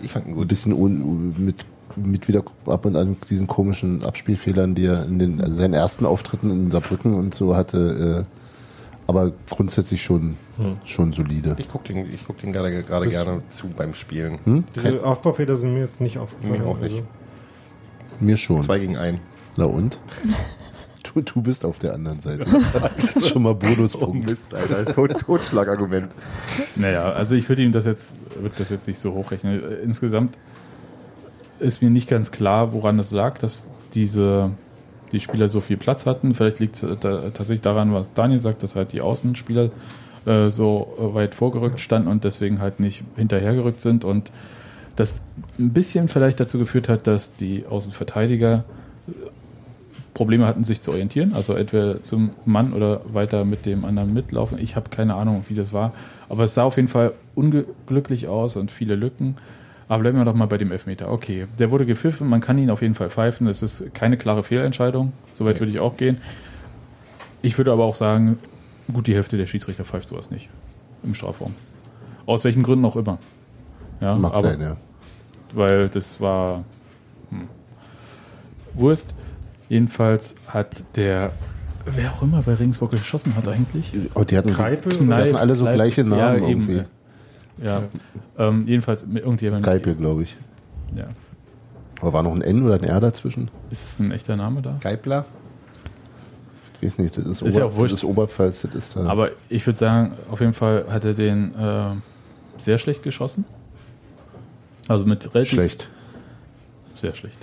Ich 0.00 0.12
fand 0.12 0.26
ihn 0.26 0.34
Ein 0.34 0.36
gut. 0.36 0.46
bisschen 0.46 0.72
un, 0.72 1.34
mit, 1.44 1.64
mit 2.04 2.28
wieder 2.28 2.42
ab 2.66 2.86
und 2.86 2.96
an 2.96 3.16
diesen 3.28 3.46
komischen 3.46 4.04
Abspielfehlern, 4.04 4.74
die 4.74 4.86
er 4.86 5.04
in 5.04 5.18
den 5.18 5.40
also 5.40 5.54
seinen 5.54 5.74
ersten 5.74 6.06
Auftritten 6.06 6.50
in 6.50 6.70
Saarbrücken 6.70 7.14
und 7.14 7.34
so 7.34 7.56
hatte. 7.56 8.26
Äh, 8.26 8.34
aber 9.08 9.32
grundsätzlich 9.48 10.02
schon, 10.02 10.36
schon 10.84 11.14
solide. 11.14 11.56
Ich 11.58 11.68
guck 11.70 11.84
den, 11.84 12.12
ich 12.12 12.26
guck 12.26 12.38
den 12.40 12.52
gerade, 12.52 12.82
gerade 12.82 13.06
gerne 13.06 13.40
zu 13.48 13.68
beim 13.68 13.94
Spielen. 13.94 14.38
Hm? 14.44 14.64
Diese 14.76 15.02
Aufbaufehler 15.02 15.56
sind 15.56 15.72
mir 15.72 15.80
jetzt 15.80 16.02
nicht 16.02 16.18
aufgefallen. 16.18 16.62
Mir 16.62 16.68
auch 16.68 16.78
nicht. 16.78 16.92
Also, 16.92 17.06
Mir 18.20 18.36
schon. 18.36 18.60
Zwei 18.60 18.78
gegen 18.78 18.98
ein. 18.98 19.20
Na 19.56 19.64
und? 19.64 19.98
Du, 21.14 21.22
du 21.22 21.40
bist 21.40 21.64
auf 21.64 21.78
der 21.78 21.94
anderen 21.94 22.20
Seite. 22.20 22.44
Das 22.44 23.16
ist 23.16 23.28
schon 23.28 23.42
mal 23.42 23.54
Bonuspunkt. 23.54 24.28
Mist, 24.28 24.52
Alter. 24.54 24.92
Tot, 24.92 25.18
Totschlagargument. 25.18 26.10
Naja, 26.76 27.12
also 27.12 27.34
ich 27.34 27.48
würde 27.48 27.62
ihm 27.62 27.72
das 27.72 27.86
jetzt, 27.86 28.16
würde 28.38 28.54
das 28.58 28.68
jetzt 28.68 28.86
nicht 28.86 29.00
so 29.00 29.14
hochrechnen. 29.14 29.62
Insgesamt 29.82 30.36
ist 31.60 31.82
mir 31.82 31.90
nicht 31.90 32.08
ganz 32.08 32.30
klar, 32.30 32.72
woran 32.72 32.98
es 32.98 33.10
lag, 33.10 33.38
dass 33.38 33.70
diese 33.94 34.50
die 35.12 35.20
Spieler 35.20 35.48
so 35.48 35.60
viel 35.60 35.76
Platz 35.76 36.06
hatten. 36.06 36.34
Vielleicht 36.34 36.58
liegt 36.58 36.76
es 36.76 36.82
äh, 36.82 36.96
da, 37.00 37.30
tatsächlich 37.30 37.62
daran, 37.62 37.92
was 37.92 38.14
Daniel 38.14 38.38
sagt, 38.38 38.62
dass 38.62 38.76
halt 38.76 38.92
die 38.92 39.00
Außenspieler 39.00 39.70
äh, 40.26 40.50
so 40.50 40.94
weit 40.98 41.34
vorgerückt 41.34 41.80
standen 41.80 42.08
und 42.08 42.24
deswegen 42.24 42.60
halt 42.60 42.80
nicht 42.80 43.04
hinterhergerückt 43.16 43.80
sind 43.80 44.04
und 44.04 44.30
das 44.96 45.20
ein 45.58 45.72
bisschen 45.72 46.08
vielleicht 46.08 46.40
dazu 46.40 46.58
geführt 46.58 46.88
hat, 46.88 47.06
dass 47.06 47.34
die 47.36 47.64
Außenverteidiger 47.66 48.64
Probleme 50.12 50.46
hatten, 50.46 50.64
sich 50.64 50.82
zu 50.82 50.90
orientieren. 50.90 51.32
Also 51.34 51.54
entweder 51.54 52.02
zum 52.02 52.30
Mann 52.44 52.72
oder 52.72 53.02
weiter 53.12 53.44
mit 53.44 53.64
dem 53.64 53.84
anderen 53.84 54.12
mitlaufen. 54.12 54.58
Ich 54.58 54.74
habe 54.74 54.90
keine 54.90 55.14
Ahnung, 55.14 55.44
wie 55.48 55.54
das 55.54 55.72
war. 55.72 55.92
Aber 56.28 56.42
es 56.42 56.54
sah 56.54 56.64
auf 56.64 56.76
jeden 56.76 56.88
Fall 56.88 57.12
unglücklich 57.36 58.26
aus 58.26 58.56
und 58.56 58.72
viele 58.72 58.96
Lücken. 58.96 59.36
Aber 59.88 60.02
bleiben 60.02 60.18
wir 60.18 60.24
doch 60.24 60.34
mal 60.34 60.46
bei 60.46 60.58
dem 60.58 60.70
Elfmeter. 60.70 61.10
Okay, 61.10 61.46
der 61.58 61.70
wurde 61.70 61.86
gepfiffen, 61.86 62.28
man 62.28 62.40
kann 62.40 62.58
ihn 62.58 62.70
auf 62.70 62.82
jeden 62.82 62.94
Fall 62.94 63.08
pfeifen. 63.08 63.46
Das 63.46 63.62
ist 63.62 63.94
keine 63.94 64.18
klare 64.18 64.42
Fehlentscheidung. 64.42 65.12
Soweit 65.32 65.60
würde 65.60 65.72
ich 65.72 65.80
auch 65.80 65.96
gehen. 65.96 66.18
Ich 67.40 67.56
würde 67.56 67.72
aber 67.72 67.84
auch 67.84 67.96
sagen, 67.96 68.38
gut, 68.92 69.06
die 69.06 69.14
Hälfte 69.14 69.36
der 69.38 69.46
Schiedsrichter 69.46 69.84
pfeift 69.84 70.08
sowas 70.08 70.30
nicht 70.30 70.48
im 71.02 71.14
Strafraum. 71.14 71.54
Aus 72.26 72.44
welchen 72.44 72.62
Gründen 72.62 72.84
auch 72.84 72.96
immer. 72.96 73.18
Ja, 74.00 74.14
Mag 74.16 74.32
aber, 74.34 74.42
sein, 74.48 74.60
ja. 74.60 74.76
weil 75.54 75.88
das 75.88 76.20
war 76.20 76.64
hm, 77.30 77.48
Wurst. 78.74 79.14
Jedenfalls 79.68 80.34
hat 80.48 80.84
der, 80.96 81.32
wer 81.86 82.12
auch 82.12 82.22
immer 82.22 82.42
bei 82.42 82.54
Regensburg 82.54 82.90
geschossen 82.90 83.34
hat 83.36 83.48
eigentlich. 83.48 83.92
Oh, 84.14 84.24
die 84.24 84.36
hatten, 84.36 84.50
Greipel? 84.52 84.96
die 84.96 85.12
hatten 85.12 85.36
alle 85.36 85.54
so 85.54 85.64
Kneipp- 85.64 85.74
gleiche 85.74 86.04
Namen 86.04 86.42
ja, 86.42 86.48
eben. 86.48 86.84
Ja, 87.62 87.82
Ähm, 88.38 88.66
jedenfalls 88.66 89.06
mit 89.06 89.22
irgendjemand. 89.24 89.64
Geipel, 89.64 89.94
glaube 89.94 90.22
ich. 90.22 90.36
Ja. 90.96 91.06
Aber 92.00 92.12
war 92.12 92.22
noch 92.22 92.32
ein 92.34 92.42
N 92.42 92.62
oder 92.64 92.74
ein 92.74 92.84
R 92.84 93.00
dazwischen? 93.00 93.50
Ist 93.70 93.82
es 93.84 93.98
ein 93.98 94.12
echter 94.12 94.36
Name 94.36 94.62
da? 94.62 94.76
Geibler? 94.80 95.26
Ich 96.80 96.86
weiß 96.86 96.98
nicht, 96.98 97.16
das 97.16 97.26
ist, 97.26 97.42
Ist 97.42 97.56
ja 97.56 97.64
Ober, 97.64 97.74
auch 97.74 97.78
wurscht. 97.78 97.92
das 97.94 98.00
ist 98.02 98.08
Oberpfalz, 98.08 98.62
das 98.62 98.74
ist 98.74 98.96
da. 98.96 99.06
Aber 99.06 99.30
ich 99.48 99.66
würde 99.66 99.76
sagen, 99.78 100.12
auf 100.30 100.38
jeden 100.40 100.54
Fall 100.54 100.86
hat 100.88 101.04
er 101.04 101.14
den 101.14 101.52
äh, 101.56 101.90
sehr 102.58 102.78
schlecht 102.78 103.02
geschossen. 103.02 103.44
Also 104.86 105.04
mit 105.04 105.34
relativ 105.34 105.54
schlecht. 105.54 105.88
Sehr 106.94 107.14
schlecht. 107.14 107.38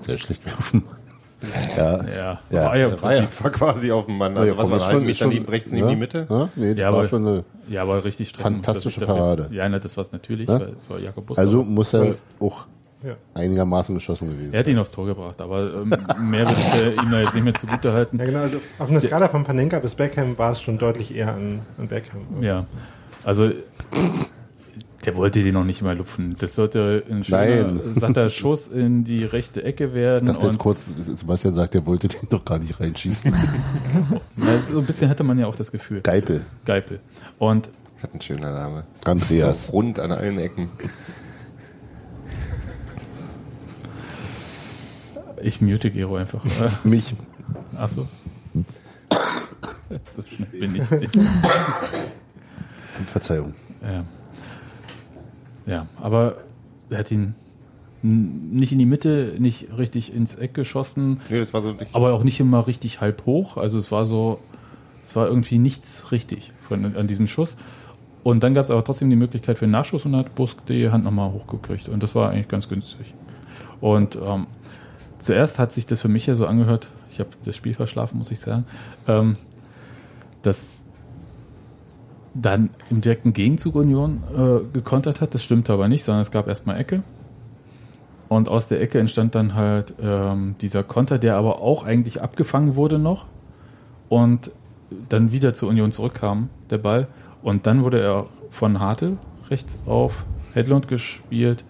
Sehr 0.00 0.18
schlecht 0.18 0.44
werfen. 0.46 0.82
Ja. 1.76 2.04
Ja, 2.04 2.40
Ja, 2.50 2.64
war 2.64 2.76
ja, 2.76 2.88
Der 2.88 3.02
war 3.02 3.14
ja 3.14 3.28
war 3.42 3.50
quasi 3.50 3.90
auf 3.92 4.06
dem 4.06 4.18
Mann. 4.18 4.36
Also 4.36 4.56
was 4.56 4.62
komm, 4.62 4.70
man 4.70 4.78
ist 4.80 4.86
einen 4.86 5.06
Meter 5.06 5.26
neben 5.26 5.46
rechts 5.46 5.72
neben 5.72 5.84
ja, 5.84 5.90
die 5.90 5.96
Mitte. 5.96 6.26
Ja, 6.28 6.48
nee, 6.56 6.70
das 6.70 6.80
Ja, 6.80 6.92
war 6.92 6.98
aber- 7.00 7.08
schon 7.08 7.26
eine, 7.26 7.44
ja, 7.68 7.82
aber 7.82 8.04
richtig 8.04 8.28
streng. 8.28 8.42
Fantastische 8.42 9.04
Parade. 9.06 9.48
Ja, 9.52 9.68
ne, 9.68 9.80
das 9.80 9.96
war 9.96 10.02
es 10.02 10.12
natürlich, 10.12 10.48
Ja? 10.48 10.60
weil, 10.60 10.76
weil 10.88 11.02
Jakob 11.02 11.26
Buster 11.26 11.42
also 11.42 11.58
war. 11.58 11.64
muss 11.64 11.92
er 11.94 12.00
Sonst- 12.00 12.26
auch 12.40 12.66
Ja. 13.04 13.14
einigermaßen 13.34 13.94
geschossen 13.96 14.30
gewesen 14.30 14.52
Er 14.54 14.60
hat 14.60 14.68
ihn 14.68 14.78
aufs 14.78 14.92
Tor 14.92 15.06
gebracht, 15.06 15.40
aber 15.40 15.74
ähm, 15.74 15.88
mehr 16.30 16.46
würde 16.48 16.52
ich 16.60 16.82
äh, 16.84 16.92
ihm 16.92 17.10
da 17.10 17.20
jetzt 17.20 17.34
nicht 17.34 17.42
mehr 17.44 17.54
zugute 17.54 17.92
halten. 17.92 18.18
Ja, 18.18 18.24
genau. 18.26 18.38
Also 18.40 18.58
auf 18.78 18.88
einer 18.88 19.00
Skala 19.00 19.28
von 19.28 19.42
Panenka 19.42 19.78
bis 19.80 19.94
Beckham 19.96 20.38
war 20.38 20.52
es 20.52 20.62
schon 20.62 20.78
deutlich 20.78 21.14
eher 21.14 21.34
an, 21.34 21.60
an 21.78 21.88
Beckham. 21.88 22.20
Ja, 22.42 22.64
also 23.24 23.50
der 25.04 25.16
wollte 25.16 25.42
den 25.42 25.54
noch 25.54 25.64
nicht 25.64 25.82
mal 25.82 25.96
lupfen. 25.96 26.36
Das 26.38 26.54
sollte 26.54 27.02
ein 27.10 27.24
schöner, 27.24 27.72
Nein. 27.72 27.80
satter 27.96 28.28
Schuss 28.28 28.68
in 28.68 29.04
die 29.04 29.24
rechte 29.24 29.64
Ecke 29.64 29.94
werden. 29.94 30.28
Ich 30.28 30.34
dachte 30.34 30.46
jetzt 30.46 30.58
kurz, 30.58 30.86
Sebastian 30.86 31.54
sagt, 31.54 31.74
er 31.74 31.86
wollte 31.86 32.08
den 32.08 32.28
doch 32.30 32.44
gar 32.44 32.58
nicht 32.58 32.78
reinschießen. 32.78 33.32
so 34.70 34.78
ein 34.78 34.86
bisschen 34.86 35.08
hatte 35.08 35.24
man 35.24 35.38
ja 35.38 35.46
auch 35.46 35.56
das 35.56 35.72
Gefühl. 35.72 36.02
Geipel. 36.02 36.44
Geipel. 36.64 37.00
Und 37.38 37.68
Hat 38.02 38.14
ein 38.14 38.20
schöner 38.20 38.52
Name. 38.52 38.84
Andreas. 39.04 39.66
So 39.66 39.72
rund 39.72 39.98
an 39.98 40.12
allen 40.12 40.38
Ecken. 40.38 40.68
ich 45.42 45.60
mute 45.60 45.90
Gero 45.90 46.16
einfach. 46.16 46.44
Mich. 46.84 47.14
Achso. 47.76 48.06
so 50.14 50.22
schnell 50.22 50.48
bin 50.48 50.76
ich 50.76 50.90
nicht. 50.90 51.18
Verzeihung. 53.12 53.54
Ja. 53.82 54.04
Ja, 55.66 55.86
aber 56.00 56.36
er 56.90 56.98
hat 56.98 57.10
ihn 57.10 57.34
nicht 58.02 58.72
in 58.72 58.78
die 58.80 58.86
Mitte, 58.86 59.34
nicht 59.38 59.68
richtig 59.78 60.12
ins 60.14 60.34
Eck 60.34 60.54
geschossen, 60.54 61.20
Nee, 61.30 61.38
das 61.38 61.54
war 61.54 61.60
so 61.60 61.72
nicht. 61.72 61.94
aber 61.94 62.12
auch 62.14 62.24
nicht 62.24 62.40
immer 62.40 62.66
richtig 62.66 63.00
halb 63.00 63.24
hoch. 63.26 63.56
Also 63.56 63.78
es 63.78 63.92
war 63.92 64.06
so, 64.06 64.40
es 65.04 65.14
war 65.14 65.28
irgendwie 65.28 65.58
nichts 65.58 66.10
richtig 66.10 66.52
von, 66.66 66.96
an 66.96 67.06
diesem 67.06 67.28
Schuss. 67.28 67.56
Und 68.24 68.42
dann 68.42 68.54
gab 68.54 68.64
es 68.64 68.70
aber 68.70 68.82
trotzdem 68.84 69.08
die 69.10 69.16
Möglichkeit 69.16 69.58
für 69.58 69.64
einen 69.66 69.72
Nachschuss 69.72 70.04
und 70.04 70.16
hat 70.16 70.34
Busk 70.34 70.66
die 70.66 70.90
Hand 70.90 71.04
nochmal 71.04 71.30
hochgekriegt. 71.32 71.88
Und 71.88 72.02
das 72.02 72.14
war 72.14 72.30
eigentlich 72.30 72.48
ganz 72.48 72.68
günstig. 72.68 73.14
Und 73.80 74.16
ähm, 74.16 74.46
zuerst 75.20 75.58
hat 75.60 75.72
sich 75.72 75.86
das 75.86 76.00
für 76.00 76.08
mich 76.08 76.26
ja 76.26 76.34
so 76.34 76.46
angehört, 76.46 76.88
ich 77.10 77.20
habe 77.20 77.30
das 77.44 77.54
Spiel 77.56 77.74
verschlafen, 77.74 78.18
muss 78.18 78.30
ich 78.32 78.40
sagen, 78.40 78.64
ähm, 79.06 79.36
dass 80.42 80.81
dann 82.34 82.70
im 82.90 83.00
direkten 83.00 83.32
Gegenzug 83.32 83.74
Union 83.74 84.22
äh, 84.34 84.72
gekontert 84.72 85.20
hat. 85.20 85.34
Das 85.34 85.42
stimmte 85.42 85.72
aber 85.72 85.88
nicht, 85.88 86.04
sondern 86.04 86.22
es 86.22 86.30
gab 86.30 86.48
erstmal 86.48 86.78
Ecke. 86.78 87.02
Und 88.28 88.48
aus 88.48 88.66
der 88.66 88.80
Ecke 88.80 88.98
entstand 88.98 89.34
dann 89.34 89.54
halt 89.54 89.92
ähm, 90.02 90.54
dieser 90.60 90.82
Konter, 90.82 91.18
der 91.18 91.36
aber 91.36 91.60
auch 91.60 91.84
eigentlich 91.84 92.22
abgefangen 92.22 92.76
wurde 92.76 92.98
noch. 92.98 93.26
Und 94.08 94.50
dann 95.08 95.32
wieder 95.32 95.52
zur 95.54 95.68
Union 95.68 95.92
zurückkam, 95.92 96.48
der 96.70 96.78
Ball. 96.78 97.06
Und 97.42 97.66
dann 97.66 97.82
wurde 97.82 98.00
er 98.00 98.26
von 98.50 98.80
Hartl 98.80 99.18
rechts 99.50 99.80
auf 99.86 100.24
Hedlund 100.54 100.88
gespielt. 100.88 101.64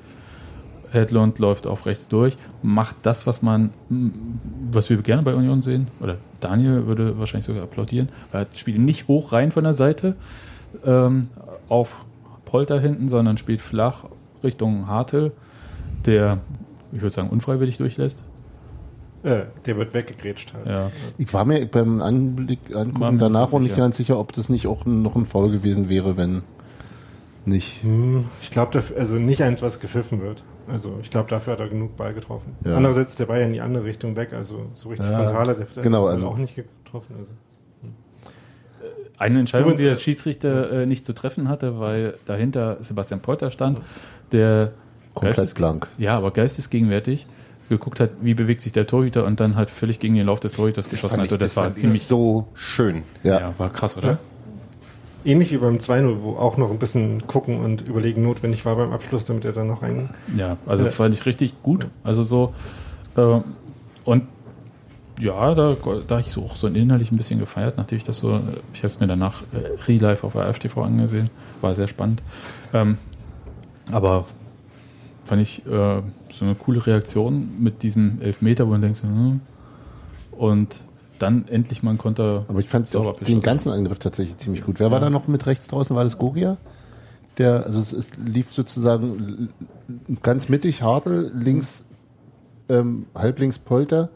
Hedlund 0.92 1.38
läuft 1.38 1.66
auf 1.66 1.86
rechts 1.86 2.08
durch, 2.08 2.36
macht 2.62 2.96
das, 3.02 3.26
was 3.26 3.42
man, 3.42 3.70
m, 3.90 4.12
was 4.70 4.90
wir 4.90 4.98
gerne 4.98 5.22
bei 5.22 5.34
Union 5.34 5.62
sehen, 5.62 5.88
oder 6.00 6.18
Daniel 6.40 6.86
würde 6.86 7.18
wahrscheinlich 7.18 7.46
sogar 7.46 7.62
applaudieren, 7.62 8.10
er 8.30 8.46
spielt 8.54 8.78
nicht 8.78 9.08
hoch 9.08 9.32
rein 9.32 9.52
von 9.52 9.64
der 9.64 9.72
Seite 9.72 10.16
ähm, 10.84 11.28
auf 11.68 11.92
Polter 12.44 12.80
hinten, 12.80 13.08
sondern 13.08 13.38
spielt 13.38 13.62
flach 13.62 14.04
Richtung 14.42 14.86
Hartel, 14.88 15.32
der, 16.06 16.38
ich 16.92 17.00
würde 17.02 17.14
sagen, 17.14 17.30
unfreiwillig 17.30 17.78
durchlässt. 17.78 18.22
Äh, 19.22 19.42
der 19.66 19.76
wird 19.76 19.94
weggegrätscht 19.94 20.52
halt. 20.52 20.66
Ja. 20.66 20.90
Ich 21.16 21.32
war 21.32 21.44
mir 21.44 21.64
beim 21.66 22.02
Anblick 22.02 22.74
angucken 22.74 23.18
danach 23.18 23.52
auch 23.52 23.60
nicht 23.60 23.70
sicher. 23.70 23.82
ganz 23.82 23.96
sicher, 23.96 24.18
ob 24.18 24.32
das 24.32 24.48
nicht 24.48 24.66
auch 24.66 24.84
noch 24.84 25.14
ein 25.14 25.26
Foul 25.26 25.52
gewesen 25.52 25.88
wäre, 25.88 26.16
wenn 26.16 26.42
nicht. 27.44 27.82
Hm, 27.82 28.24
Ich 28.40 28.50
glaube, 28.50 28.82
also 28.98 29.14
nicht 29.16 29.42
eins, 29.42 29.62
was 29.62 29.78
gepfiffen 29.78 30.20
wird. 30.22 30.42
Also 30.68 30.98
ich 31.02 31.10
glaube, 31.10 31.28
dafür 31.30 31.52
hat 31.54 31.60
er 31.60 31.68
genug 31.68 31.96
Ball 31.96 32.14
getroffen. 32.14 32.56
Ja. 32.64 32.76
Andererseits 32.76 33.14
der 33.16 33.26
Ball 33.26 33.40
ja 33.40 33.46
in 33.46 33.52
die 33.52 33.60
andere 33.60 33.84
Richtung 33.84 34.14
weg, 34.16 34.32
also 34.32 34.66
so 34.74 34.88
richtig 34.88 35.08
Ja, 35.08 35.24
frontal 35.24 35.48
hat 35.48 35.76
der, 35.76 35.82
genau, 35.82 36.02
Ball 36.04 36.14
also- 36.14 36.26
auch 36.28 36.36
nicht 36.36 36.54
getroffen. 36.56 37.14
Also. 37.18 37.32
Eine 39.22 39.38
Entscheidung, 39.40 39.76
die 39.76 39.84
der 39.84 39.94
Schiedsrichter 39.96 40.70
äh, 40.82 40.86
nicht 40.86 41.04
zu 41.06 41.14
treffen 41.14 41.48
hatte, 41.48 41.78
weil 41.78 42.16
dahinter 42.26 42.78
Sebastian 42.80 43.20
Polter 43.20 43.50
stand, 43.50 43.80
der 44.32 44.72
Komplett 45.14 45.36
Geistes- 45.36 45.54
blank. 45.54 45.86
Ja, 45.98 46.16
aber 46.16 46.30
geistesgegenwärtig 46.30 47.26
geguckt 47.68 48.00
hat, 48.00 48.10
wie 48.20 48.34
bewegt 48.34 48.60
sich 48.60 48.72
der 48.72 48.86
Torhüter 48.86 49.24
und 49.24 49.40
dann 49.40 49.56
halt 49.56 49.70
völlig 49.70 49.98
gegen 50.00 50.14
den 50.14 50.26
Lauf 50.26 50.40
des 50.40 50.52
Torhüters 50.52 50.88
geschossen 50.90 51.20
hat. 51.20 51.30
Und 51.32 51.40
das 51.40 51.56
war 51.56 51.70
ziemlich 51.70 52.02
so 52.02 52.48
schön. 52.54 53.02
ja. 53.22 53.40
Ja. 53.40 53.54
war 53.58 53.70
krass, 53.70 53.96
oder? 53.96 54.18
Ähnlich 55.24 55.52
wie 55.52 55.56
beim 55.58 55.76
2-0, 55.76 56.16
wo 56.22 56.32
auch 56.36 56.56
noch 56.56 56.70
ein 56.72 56.78
bisschen 56.80 57.26
gucken 57.28 57.60
und 57.60 57.80
überlegen 57.82 58.24
notwendig 58.24 58.64
war 58.64 58.74
beim 58.74 58.90
Abschluss, 58.92 59.24
damit 59.24 59.44
er 59.44 59.52
dann 59.52 59.68
noch 59.68 59.82
einen. 59.82 60.10
Ja, 60.36 60.56
also 60.66 60.84
Ja. 60.84 60.90
fand 60.90 61.14
ich 61.14 61.24
richtig 61.26 61.54
gut. 61.62 61.86
Also 62.02 62.24
so 62.24 62.52
äh, 63.16 63.40
und 64.04 64.24
ja, 65.20 65.54
da, 65.54 65.76
da 66.06 66.16
hab 66.16 66.26
ich 66.26 66.32
so 66.32 66.44
auch 66.44 66.56
so 66.56 66.66
innerlich 66.68 67.12
ein 67.12 67.16
bisschen 67.16 67.38
gefeiert, 67.38 67.76
nachdem 67.76 67.98
ich 67.98 68.04
das 68.04 68.18
so, 68.18 68.40
ich 68.72 68.80
habe 68.80 68.86
es 68.86 69.00
mir 69.00 69.06
danach 69.06 69.42
äh, 69.52 69.82
re-live 69.86 70.24
auf 70.24 70.36
AFTV 70.36 70.78
angesehen, 70.78 71.30
war 71.60 71.74
sehr 71.74 71.88
spannend. 71.88 72.22
Ähm, 72.72 72.98
aber 73.90 74.26
fand 75.24 75.42
ich 75.42 75.66
äh, 75.66 76.02
so 76.30 76.44
eine 76.44 76.54
coole 76.54 76.84
Reaktion 76.86 77.50
mit 77.60 77.82
diesem 77.82 78.20
Elfmeter, 78.20 78.66
wo 78.66 78.70
man 78.70 78.82
denkt, 78.82 78.98
so, 78.98 79.06
hm. 79.06 79.40
und 80.32 80.80
dann 81.18 81.46
endlich 81.46 81.82
mal 81.82 81.92
ein 81.92 81.98
Konter. 81.98 82.44
Aber 82.48 82.58
ich 82.58 82.68
fand 82.68 82.92
den 82.92 83.40
ganzen 83.40 83.70
Angriff 83.70 83.98
tatsächlich 84.00 84.38
ziemlich 84.38 84.64
gut. 84.64 84.80
Wer 84.80 84.90
war 84.90 84.98
da 84.98 85.08
noch 85.08 85.28
mit 85.28 85.46
rechts 85.46 85.68
draußen? 85.68 85.94
War 85.94 86.04
das 86.04 86.18
Gogia? 86.18 86.56
Der, 87.38 87.64
also 87.64 87.78
es, 87.78 87.92
es 87.92 88.10
lief 88.16 88.52
sozusagen 88.52 89.50
ganz 90.22 90.48
mittig 90.48 90.82
Hartl, 90.82 91.32
links, 91.34 91.84
ähm, 92.68 93.06
halblinks 93.14 93.58
Polter, 93.58 94.10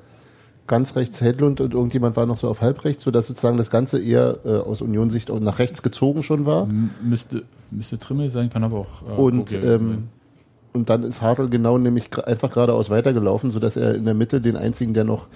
ganz 0.66 0.96
rechts 0.96 1.20
Hedlund 1.20 1.60
und 1.60 1.74
irgendjemand 1.74 2.16
war 2.16 2.26
noch 2.26 2.36
so 2.38 2.48
auf 2.48 2.60
halbrechts, 2.60 3.04
sodass 3.04 3.26
sozusagen 3.26 3.56
das 3.58 3.70
Ganze 3.70 4.02
eher 4.02 4.38
äh, 4.44 4.48
aus 4.58 4.80
Union-Sicht 4.82 5.30
auch 5.30 5.40
nach 5.40 5.58
rechts 5.58 5.82
gezogen 5.82 6.22
schon 6.22 6.44
war. 6.46 6.64
M- 6.64 6.90
Müsste, 7.02 7.42
müsste 7.70 7.98
Trimmel 7.98 8.30
sein, 8.30 8.50
kann 8.50 8.64
aber 8.64 8.78
auch. 8.78 9.02
äh, 9.08 9.20
Und, 9.20 9.52
ähm, 9.52 10.08
und 10.72 10.90
dann 10.90 11.04
ist 11.04 11.22
Hartl 11.22 11.48
genau 11.48 11.78
nämlich 11.78 12.16
einfach 12.26 12.50
geradeaus 12.52 12.90
weitergelaufen, 12.90 13.50
sodass 13.50 13.76
er 13.76 13.94
in 13.94 14.04
der 14.04 14.14
Mitte 14.14 14.40
den 14.40 14.56
einzigen, 14.56 14.92
der 14.92 15.04
noch 15.04 15.26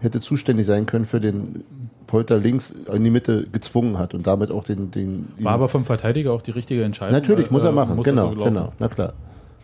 hätte 0.00 0.20
zuständig 0.20 0.66
sein 0.66 0.86
können 0.86 1.06
für 1.06 1.20
den 1.20 1.64
Polter 2.06 2.36
links 2.36 2.70
in 2.92 3.02
die 3.04 3.10
Mitte 3.10 3.46
gezwungen 3.50 3.98
hat 3.98 4.12
und 4.12 4.26
damit 4.26 4.50
auch 4.50 4.64
den, 4.64 4.90
den. 4.90 5.28
War 5.38 5.54
aber 5.54 5.68
vom 5.68 5.84
Verteidiger 5.84 6.32
auch 6.32 6.42
die 6.42 6.50
richtige 6.50 6.84
Entscheidung. 6.84 7.18
natürlich 7.18 7.50
muss 7.50 7.62
er 7.62 7.70
Äh, 7.70 7.72
machen, 7.72 7.96
muss 7.96 8.06
er 8.06 8.12
genau, 8.12 8.28
so 8.28 8.34
laufen. 8.34 8.54
genau, 8.54 8.72
na 8.78 8.88
klar. 8.88 9.12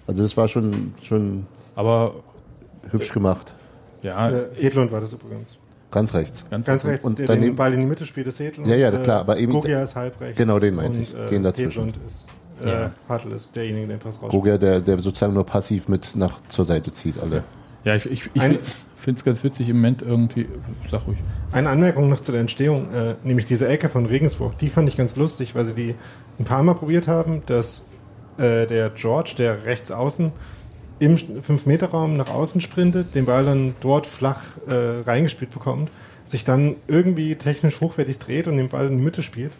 Also 0.06 0.22
das 0.22 0.36
war 0.36 0.48
schon 0.48 0.94
schon 1.02 1.46
Aber 1.76 2.14
hübsch 2.90 3.12
gemacht, 3.12 3.52
ja, 4.02 4.30
Äh, 4.30 4.46
Hedlund 4.56 4.90
war 4.92 5.00
das 5.00 5.12
übrigens. 5.12 5.58
ganz 5.90 6.14
rechts. 6.14 6.44
ganz, 6.50 6.66
Ganz 6.66 6.84
rechts, 6.84 7.04
und 7.06 7.18
der 7.18 7.26
daneben- 7.26 7.46
den 7.52 7.56
Ball 7.56 7.72
in 7.74 7.80
die 7.80 7.86
Mitte 7.86 8.06
spielt, 8.06 8.26
ist 8.26 8.38
Hedlund. 8.40 8.68
Ja, 8.68 8.76
ja, 8.76 8.90
klar, 8.92 9.20
aber 9.20 9.38
eben- 9.38 9.52
Gogia 9.52 9.82
ist 9.82 9.96
halb 9.96 10.20
rechts. 10.20 10.36
Genau, 10.38 10.58
den 10.58 10.74
meinte 10.74 10.98
und, 10.98 11.02
ich, 11.02 11.14
Äh, 11.14 11.26
den 11.26 11.42
dazwischen. 11.42 11.86
Hedlund 11.86 11.98
ist, 12.06 12.28
äh, 12.64 12.68
Ja. 12.70 12.90
Hartl 13.08 13.32
ist 13.32 13.54
derjenige, 13.56 13.86
der 13.88 13.96
den 13.96 14.02
Pass 14.02 14.14
rausspielt. 14.22 14.30
Gogia, 14.32 14.58
der, 14.58 14.80
der 14.80 15.02
sozusagen 15.02 15.32
nur 15.34 15.44
passiv 15.44 15.88
mit 15.88 16.14
nach 16.16 16.40
zur 16.48 16.64
Seite 16.64 16.92
zieht, 16.92 17.18
alle. 17.18 17.42
Ja, 17.84 17.94
ich, 17.94 18.06
ich, 18.10 18.30
ich 18.34 18.42
finde 18.96 19.18
es 19.18 19.24
ganz 19.24 19.42
witzig 19.42 19.68
im 19.70 19.76
Moment 19.76 20.02
irgendwie. 20.02 20.46
Sag 20.90 21.06
ruhig. 21.06 21.16
Eine 21.50 21.70
Anmerkung 21.70 22.08
noch 22.10 22.20
zu 22.20 22.30
der 22.30 22.42
Entstehung, 22.42 22.92
äh, 22.94 23.14
nämlich 23.24 23.46
diese 23.46 23.66
Ecke 23.66 23.88
von 23.88 24.04
Regensburg, 24.06 24.58
die 24.58 24.68
fand 24.68 24.88
ich 24.88 24.96
ganz 24.98 25.16
lustig, 25.16 25.54
weil 25.54 25.64
sie 25.64 25.72
die 25.74 25.94
ein 26.38 26.44
paar 26.44 26.62
Mal 26.62 26.74
probiert 26.74 27.08
haben, 27.08 27.42
dass 27.46 27.88
äh, 28.36 28.66
der 28.66 28.90
George, 28.90 29.32
der 29.38 29.64
rechts 29.64 29.90
außen, 29.90 30.30
im 31.00 31.16
5-Meter-Raum 31.16 32.16
nach 32.16 32.30
außen 32.30 32.60
sprintet, 32.60 33.14
den 33.14 33.24
Ball 33.24 33.44
dann 33.44 33.74
dort 33.80 34.06
flach 34.06 34.58
äh, 34.68 35.00
reingespielt 35.08 35.50
bekommt, 35.50 35.90
sich 36.26 36.44
dann 36.44 36.76
irgendwie 36.86 37.34
technisch 37.34 37.80
hochwertig 37.80 38.18
dreht 38.18 38.46
und 38.46 38.58
den 38.58 38.68
Ball 38.68 38.86
in 38.86 38.98
die 38.98 39.04
Mitte 39.04 39.22
spielt. 39.22 39.52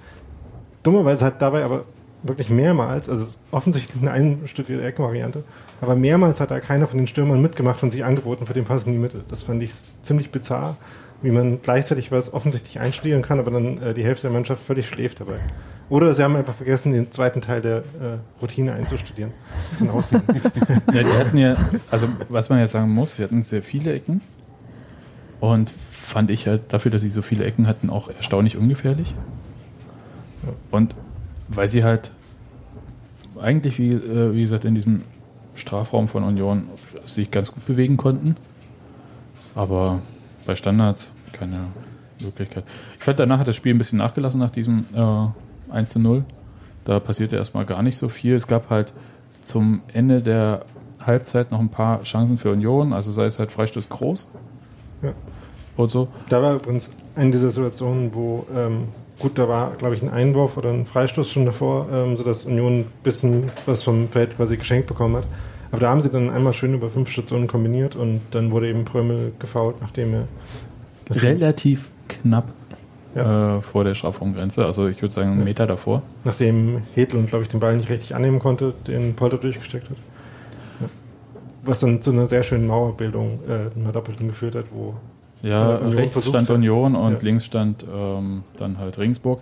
Dummerweise 0.83 1.24
hat 1.24 1.42
dabei 1.42 1.64
aber 1.64 1.85
wirklich 2.22 2.50
mehrmals, 2.50 3.09
also 3.09 3.38
offensichtlich 3.50 4.00
eine 4.03 4.12
einstudierte 4.12 4.85
Eckenvariante, 4.85 5.42
aber 5.81 5.96
mehrmals 5.96 6.40
hat 6.40 6.50
da 6.50 6.61
keiner 6.61 6.87
von 6.87 6.98
den 6.98 7.07
Stürmern 7.07 7.40
mitgemacht 7.40 7.83
und 7.83 7.90
sich 7.90 8.05
angeboten 8.05 8.46
für 8.46 8.53
den 8.53 8.64
Pass 8.64 8.85
in 8.85 8.92
die 8.92 8.98
Mitte. 8.98 9.24
Das 9.29 9.42
fand 9.42 9.62
ich 9.62 9.72
ziemlich 10.03 10.31
bizarr, 10.31 10.76
wie 11.22 11.31
man 11.31 11.62
gleichzeitig 11.62 12.12
was 12.12 12.35
offensichtlich 12.35 12.79
einstudieren 12.81 13.22
kann, 13.22 13.38
aber 13.38 13.50
dann 13.50 13.83
äh, 13.83 13.94
die 13.94 14.05
Hälfte 14.05 14.29
der 14.29 14.33
Mannschaft 14.33 14.62
völlig 14.62 14.87
schläft 14.87 15.20
dabei. 15.20 15.38
Oder 15.90 16.14
sie 16.14 16.22
haben 16.22 16.37
einfach 16.37 16.55
vergessen, 16.55 16.92
den 16.92 17.11
zweiten 17.11 17.40
Teil 17.40 17.61
der 17.61 17.79
äh, 17.79 17.83
Routine 18.40 18.72
einzustudieren. 18.74 19.33
Das 19.68 19.79
kann 19.79 19.90
aussehen. 19.90 20.22
Ja, 20.94 21.03
die 21.03 21.18
hatten 21.18 21.37
ja, 21.37 21.57
also 21.90 22.09
was 22.29 22.48
man 22.48 22.61
jetzt 22.61 22.72
sagen 22.72 22.90
muss, 22.90 23.16
sie 23.16 23.24
hatten 23.24 23.42
sehr 23.42 23.62
viele 23.62 23.92
Ecken. 23.92 24.20
Und 25.40 25.72
fand 25.90 26.31
ich 26.31 26.46
halt 26.46 26.72
dafür, 26.72 26.92
dass 26.92 27.03
sie 27.03 27.09
so 27.09 27.22
viele 27.22 27.44
Ecken 27.44 27.66
hatten, 27.66 27.90
auch 27.90 28.09
erstaunlich 28.09 28.57
ungefährlich. 28.57 29.14
Und 30.70 30.94
weil 31.48 31.66
sie 31.66 31.83
halt 31.83 32.12
eigentlich, 33.40 33.79
wie, 33.79 33.92
äh, 33.92 34.33
wie 34.33 34.42
gesagt, 34.42 34.64
in 34.64 34.76
diesem 34.76 35.03
Strafraum 35.57 36.07
von 36.07 36.22
Union 36.22 36.68
sich 37.05 37.33
ganz 37.33 37.50
gut 37.50 37.66
bewegen 37.66 37.96
konnten. 37.96 38.37
Aber 39.57 40.00
bei 40.46 40.55
Standards 40.55 41.09
keine 41.33 41.66
Möglichkeit. 42.20 42.64
Ich 42.96 43.05
fand, 43.05 43.18
danach 43.18 43.40
hat 43.40 43.48
das 43.48 43.57
Spiel 43.57 43.74
ein 43.74 43.79
bisschen 43.79 43.98
nachgelassen 43.98 44.38
nach 44.38 44.50
diesem 44.50 44.85
äh, 44.94 45.26
1 45.73 45.91
zu 45.91 45.99
0. 45.99 46.25
Da 46.85 46.99
passierte 47.01 47.37
erstmal 47.37 47.67
gar 47.67 47.83
nicht 47.83 47.99
so 47.99 48.09
viel. 48.09 48.35
Es 48.35 48.47
gab 48.47 48.71
halt 48.71 48.93
zum 49.45 49.83
Ende 49.93 50.23
der 50.23 50.63
Halbzeit 51.01 51.51
noch 51.51 51.61
ein 51.61 51.69
paar 51.69 52.03
Chancen 52.03 52.39
für 52.39 52.51
Union, 52.53 52.93
also 52.93 53.11
sei 53.11 53.25
es 53.27 53.39
halt 53.39 53.51
Freistoß 53.53 53.89
groß 53.89 54.29
Ja. 55.03 55.13
und 55.77 55.91
so. 55.91 56.09
Da 56.29 56.43
war 56.43 56.55
übrigens 56.57 56.93
eine 57.17 57.31
dieser 57.31 57.51
Situationen, 57.51 58.15
wo, 58.15 58.47
ähm, 58.55 58.85
gut, 59.19 59.39
da 59.39 59.49
war, 59.49 59.73
glaube 59.79 59.95
ich, 59.95 60.03
ein 60.03 60.11
Einwurf 60.11 60.57
oder 60.57 60.71
ein 60.71 60.85
Freistoß 60.87 61.31
schon 61.31 61.47
davor, 61.47 61.89
ähm, 61.93 62.17
sodass 62.17 62.45
Union 62.45 62.81
ein 62.81 62.87
bisschen 63.03 63.45
was 63.67 63.83
vom 63.83 64.09
Feld 64.09 64.37
quasi 64.37 64.57
geschenkt 64.57 64.87
bekommen 64.89 65.17
hat. 65.17 65.25
Aber 65.73 65.81
da 65.81 65.91
haben 65.91 66.01
sie 66.01 66.11
dann 66.11 66.29
einmal 66.31 66.53
schön 66.53 66.75
über 66.75 66.91
fünf 66.91 67.11
Stationen 67.11 67.47
kombiniert 67.47 67.95
und 67.97 68.21
dann 68.33 68.51
wurde 68.51 68.69
eben 68.69 68.85
Prömel 68.85 69.33
gefault, 69.39 69.77
nachdem 69.81 70.15
er. 70.15 70.29
Relativ 71.11 71.89
knapp 72.09 72.45
Ja. 73.14 73.57
äh, 73.57 73.61
vor 73.61 73.83
der 73.85 73.94
Strafraumgrenze, 73.94 74.64
also 74.64 74.87
ich 74.87 75.03
würde 75.03 75.12
sagen 75.14 75.33
einen 75.33 75.44
Meter 75.44 75.66
davor. 75.66 76.03
Nachdem 76.25 76.83
Hedlund, 76.94 77.29
glaube 77.29 77.42
ich, 77.42 77.49
den 77.49 77.59
Ball 77.61 77.77
nicht 77.77 77.88
richtig 77.88 78.14
annehmen 78.14 78.38
konnte, 78.38 78.73
den 78.87 79.14
Polter 79.14 79.37
durchgesteckt 79.38 79.90
hat. 79.90 79.96
Ja. 80.81 80.87
Was 81.64 81.81
dann 81.81 82.01
zu 82.03 82.11
einer 82.12 82.27
sehr 82.27 82.42
schönen 82.44 82.66
Mauerbildung, 82.68 83.40
äh, 83.49 83.79
einer 83.79 83.92
doppelten 83.92 84.29
geführt 84.29 84.55
hat, 84.55 84.66
wo 84.73 84.94
Ja, 85.42 85.70
Ja, 85.70 85.77
Union 85.79 85.94
rechts 85.94 86.27
stand 86.27 86.49
hat. 86.49 86.55
Union 86.57 86.94
und 86.94 87.12
Ja. 87.14 87.18
links 87.23 87.46
stand 87.46 87.85
ähm, 87.92 88.42
dann 88.59 88.79
halt 88.79 88.99
Regensburg. 88.99 89.40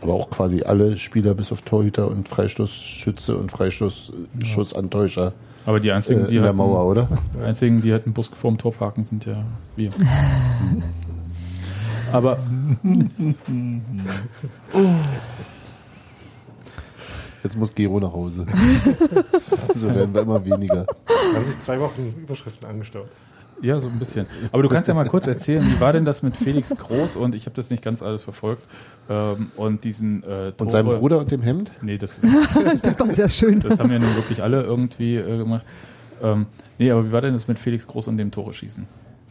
Aber 0.00 0.14
auch 0.14 0.30
quasi 0.30 0.62
alle 0.62 0.96
Spieler 0.96 1.34
bis 1.34 1.52
auf 1.52 1.62
Torhüter 1.62 2.08
und 2.08 2.28
Freistoßschütze 2.28 3.36
und 3.36 3.50
Freistoßschussantäuscher 3.52 5.32
Aber 5.64 5.80
die 5.80 5.88
äh, 5.88 5.92
einzigen, 5.92 6.20
in 6.22 6.26
die 6.26 6.34
der 6.34 6.44
halt, 6.46 6.56
Mauer, 6.56 6.84
oder? 6.90 7.08
die 7.38 7.44
einzigen, 7.44 7.82
die 7.82 7.92
halt 7.92 8.04
einen 8.04 8.12
Bus 8.14 8.30
vorm 8.34 8.58
Tor 8.58 8.72
parken, 8.72 9.04
sind 9.04 9.24
ja 9.26 9.44
wir. 9.76 9.90
Aber 12.12 12.38
Jetzt 17.42 17.56
muss 17.56 17.74
Gero 17.74 17.98
nach 17.98 18.12
Hause. 18.12 18.46
so 19.74 19.88
werden 19.88 20.14
wir 20.14 20.22
immer 20.22 20.44
weniger. 20.44 20.86
da 21.06 21.14
haben 21.36 21.44
sich 21.44 21.58
zwei 21.58 21.80
Wochen 21.80 22.14
Überschriften 22.22 22.68
angestaut. 22.68 23.08
Ja, 23.60 23.78
so 23.78 23.88
ein 23.88 23.98
bisschen. 23.98 24.26
Aber 24.50 24.62
du 24.62 24.68
kannst 24.68 24.88
ja 24.88 24.94
mal 24.94 25.06
kurz 25.06 25.26
erzählen, 25.26 25.64
wie 25.64 25.80
war 25.80 25.92
denn 25.92 26.04
das 26.04 26.22
mit 26.22 26.36
Felix 26.36 26.70
Groß? 26.70 27.16
Und 27.16 27.34
ich 27.34 27.46
habe 27.46 27.54
das 27.54 27.70
nicht 27.70 27.82
ganz 27.82 28.02
alles 28.02 28.22
verfolgt. 28.22 28.62
Ähm, 29.08 29.50
und 29.56 29.84
diesen 29.84 30.22
äh, 30.22 30.26
Tore, 30.26 30.54
Und 30.58 30.70
seinem 30.70 30.88
Bruder 30.98 31.18
und 31.20 31.30
dem 31.30 31.42
Hemd? 31.42 31.70
Nee, 31.80 31.98
das, 31.98 32.20
Das 32.82 32.98
war 32.98 33.14
sehr 33.14 33.28
schön. 33.28 33.60
das 33.60 33.78
haben 33.78 33.90
ja 33.92 33.98
nun 34.00 34.14
wirklich 34.16 34.42
alle 34.42 34.62
irgendwie 34.62 35.16
äh, 35.16 35.38
gemacht. 35.38 35.64
Ähm, 36.22 36.46
nee, 36.78 36.90
aber 36.90 37.06
wie 37.06 37.12
war 37.12 37.20
denn 37.20 37.34
das 37.34 37.46
mit 37.46 37.58
Felix 37.58 37.86
Groß 37.86 38.08
und 38.08 38.16
dem 38.16 38.30
Tore 38.30 38.52
schießen? 38.52 38.86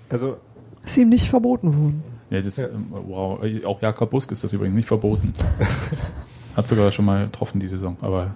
Also, 0.10 0.38
Ist 0.86 0.98
ihm 0.98 1.10
nicht 1.10 1.30
verboten 1.30 1.68
worden. 1.68 2.04
Nee, 2.32 2.42
das, 2.42 2.58
Ja. 2.58 2.68
ähm, 2.70 2.88
wow. 2.92 3.40
Auch 3.66 3.82
Jakob 3.82 4.10
Busk 4.10 4.32
ist 4.32 4.44
das 4.44 4.54
übrigens 4.54 4.76
nicht 4.76 4.88
verboten. 4.88 5.34
Hat 6.56 6.68
sogar 6.68 6.92
schon 6.92 7.06
mal 7.06 7.26
getroffen 7.26 7.60
die 7.60 7.68
Saison, 7.68 7.96
aber 8.02 8.32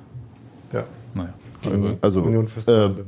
Ja. 0.72 0.84
Naja. 1.14 1.34
Also, 1.66 1.98
Also, 2.02 2.22
Union 2.22 2.46
äh, 2.46 2.50
Fürstenwalde, 2.50 3.06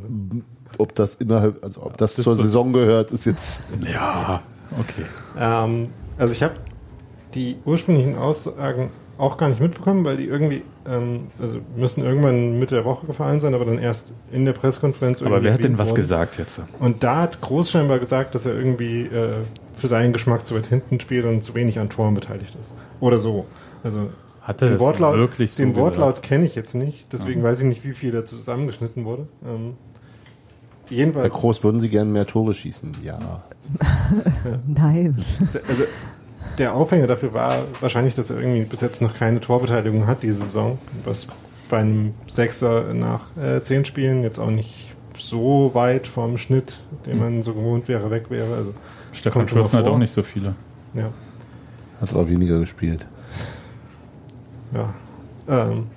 ob 0.79 0.95
das 0.95 1.15
innerhalb, 1.15 1.63
also 1.63 1.83
ob 1.83 1.97
das, 1.97 2.17
ist 2.17 2.23
zur 2.23 2.35
so- 2.35 2.41
Saison 2.41 2.73
gehört, 2.73 3.11
ist 3.11 3.25
jetzt. 3.25 3.61
ja, 3.85 4.41
okay. 4.79 5.05
Ähm, 5.37 5.89
also 6.17 6.33
ich 6.33 6.41
habe 6.41 6.55
die 7.35 7.57
ursprünglichen 7.65 8.17
Aussagen 8.17 8.89
auch 9.17 9.37
gar 9.37 9.49
nicht 9.49 9.59
mitbekommen, 9.61 10.05
weil 10.05 10.17
die 10.17 10.25
irgendwie, 10.25 10.61
ähm, 10.87 11.27
also 11.39 11.59
müssen 11.75 12.03
irgendwann 12.03 12.59
Mitte 12.59 12.75
der 12.75 12.85
Woche 12.85 13.07
gefallen 13.07 13.39
sein, 13.39 13.53
aber 13.55 13.65
dann 13.65 13.79
erst 13.79 14.13
in 14.31 14.45
der 14.45 14.53
Pressekonferenz. 14.53 15.21
Aber 15.21 15.31
irgendwie 15.31 15.45
wer 15.45 15.53
hat 15.53 15.63
denn 15.63 15.77
was 15.77 15.89
worden. 15.89 16.01
gesagt 16.01 16.37
jetzt? 16.37 16.61
Und 16.79 17.03
da 17.03 17.21
hat 17.21 17.41
Groß 17.41 17.71
scheinbar 17.71 17.99
gesagt, 17.99 18.35
dass 18.35 18.45
er 18.45 18.53
irgendwie 18.55 19.01
äh, 19.05 19.33
für 19.73 19.87
seinen 19.87 20.13
Geschmack 20.13 20.45
zu 20.47 20.55
weit 20.55 20.67
hinten 20.67 20.99
spielt 20.99 21.25
und 21.25 21.43
zu 21.43 21.55
wenig 21.55 21.79
an 21.79 21.89
Toren 21.89 22.13
beteiligt 22.13 22.55
ist. 22.59 22.73
Oder 22.99 23.17
so. 23.17 23.45
Also 23.83 24.09
Hat 24.41 24.61
er 24.61 24.69
den 24.69 24.79
Wortlaut, 24.79 25.17
wirklich 25.17 25.53
so 25.53 25.63
den 25.63 25.73
gesagt? 25.73 25.97
Wortlaut 25.97 26.21
kenne 26.23 26.45
ich 26.45 26.55
jetzt 26.55 26.75
nicht, 26.75 27.11
deswegen 27.11 27.41
Ja. 27.41 27.47
weiß 27.47 27.59
ich 27.61 27.65
nicht, 27.65 27.83
wie 27.83 27.93
viel 27.93 28.11
da 28.11 28.23
zusammengeschnitten 28.25 29.03
wurde. 29.05 29.27
Ähm, 29.45 29.73
Herr 30.89 30.95
jedenfalls, 30.97 31.33
Groß, 31.33 31.63
würden 31.63 31.81
Sie 31.81 31.89
gerne 31.89 32.09
mehr 32.11 32.25
Tore 32.27 32.53
schießen? 32.53 32.91
Ja. 33.03 33.43
Nein. 34.67 35.23
also 35.67 35.83
der 36.57 36.73
Aufhänger 36.73 37.07
dafür 37.07 37.33
war 37.33 37.63
wahrscheinlich, 37.81 38.15
dass 38.15 38.29
er 38.29 38.37
irgendwie 38.37 38.63
bis 38.63 38.81
jetzt 38.81 39.01
noch 39.01 39.13
keine 39.15 39.39
Torbeteiligung 39.39 40.07
hat 40.07 40.23
diese 40.23 40.39
Saison, 40.39 40.77
was 41.03 41.27
bei 41.69 41.77
einem 41.77 42.13
Sechser 42.27 42.93
nach 42.93 43.35
äh, 43.37 43.61
zehn 43.61 43.85
Spielen 43.85 44.23
jetzt 44.23 44.39
auch 44.39 44.49
nicht 44.49 44.95
so 45.17 45.71
weit 45.73 46.07
vom 46.07 46.37
Schnitt, 46.37 46.81
den 47.05 47.19
man 47.19 47.43
so 47.43 47.53
gewohnt 47.53 47.87
wäre, 47.87 48.09
weg 48.11 48.29
wäre. 48.29 48.55
Also 48.55 48.73
Stefan 49.11 49.47
Fürsten 49.47 49.77
hat 49.77 49.85
auch 49.87 49.97
nicht 49.97 50.13
so 50.13 50.23
viele. 50.23 50.55
ja. 50.93 51.11
Hat 51.99 52.11
aber 52.11 52.29
weniger 52.29 52.59
gespielt. 52.59 53.07
Ja. 54.73 54.93
Ähm, 55.47 55.87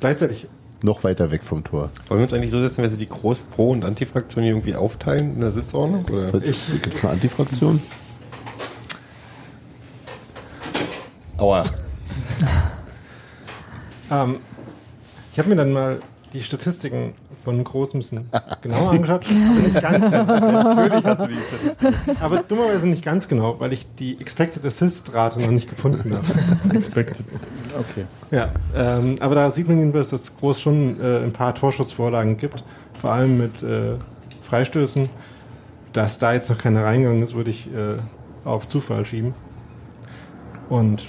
gleichzeitig, 0.00 0.46
Noch 0.82 1.04
weiter 1.04 1.30
weg 1.30 1.44
vom 1.44 1.62
Tor. 1.64 1.90
Wollen 2.08 2.20
wir 2.20 2.22
uns 2.24 2.32
eigentlich 2.32 2.50
so 2.50 2.60
setzen, 2.60 2.82
dass 2.82 2.92
wir 2.92 2.98
die 2.98 3.08
Groß-, 3.08 3.40
Pro- 3.54 3.70
und 3.70 3.84
Antifraktion 3.84 4.42
irgendwie 4.44 4.74
aufteilen 4.74 5.34
in 5.34 5.40
der 5.40 5.50
Sitzordnung? 5.50 6.04
Oder? 6.06 6.30
Gibt 6.40 6.46
es 6.94 7.04
eine 7.04 7.12
Antifraktion? 7.12 7.82
Aua. 11.38 11.62
ähm, 14.10 14.36
ich 15.32 15.38
habe 15.38 15.48
mir 15.48 15.56
dann 15.56 15.72
mal 15.72 16.00
die 16.32 16.42
Statistiken 16.42 17.14
von 17.44 17.62
Groß 17.62 17.94
müssen 17.94 18.28
genauer 18.62 18.90
angeschaut. 18.90 19.24
aber 19.26 19.60
nicht 19.60 19.80
ganz 19.80 20.10
genau. 20.10 20.24
Natürlich 20.24 21.04
hast 21.04 21.20
du 21.20 21.26
die 21.26 21.34
Statistiken. 21.34 22.22
Aber 22.22 22.42
dummerweise 22.42 22.88
nicht 22.88 23.04
ganz 23.04 23.28
genau, 23.28 23.58
weil 23.58 23.72
ich 23.72 23.86
die 23.96 24.20
Expected 24.20 24.64
Assist-Rate 24.64 25.40
noch 25.40 25.50
nicht 25.50 25.68
gefunden 25.68 26.14
habe. 26.14 26.26
Expected. 26.76 27.26
Okay. 27.78 28.04
Ja, 28.30 28.48
ähm, 28.76 29.16
aber 29.20 29.34
da 29.34 29.50
sieht 29.50 29.68
man 29.68 29.78
jedenfalls, 29.78 30.10
dass 30.10 30.22
es 30.22 30.36
Groß 30.36 30.60
schon 30.60 31.00
äh, 31.00 31.18
ein 31.18 31.32
paar 31.32 31.54
Torschussvorlagen 31.54 32.36
gibt, 32.36 32.64
vor 33.00 33.12
allem 33.12 33.38
mit 33.38 33.62
äh, 33.62 33.96
Freistößen. 34.42 35.08
Dass 35.92 36.18
da 36.18 36.32
jetzt 36.32 36.48
noch 36.48 36.56
keiner 36.56 36.84
reingegangen 36.84 37.22
ist, 37.22 37.34
würde 37.34 37.50
ich 37.50 37.66
äh, 37.66 37.98
auf 38.44 38.66
Zufall 38.66 39.04
schieben. 39.04 39.34
Und 40.70 41.02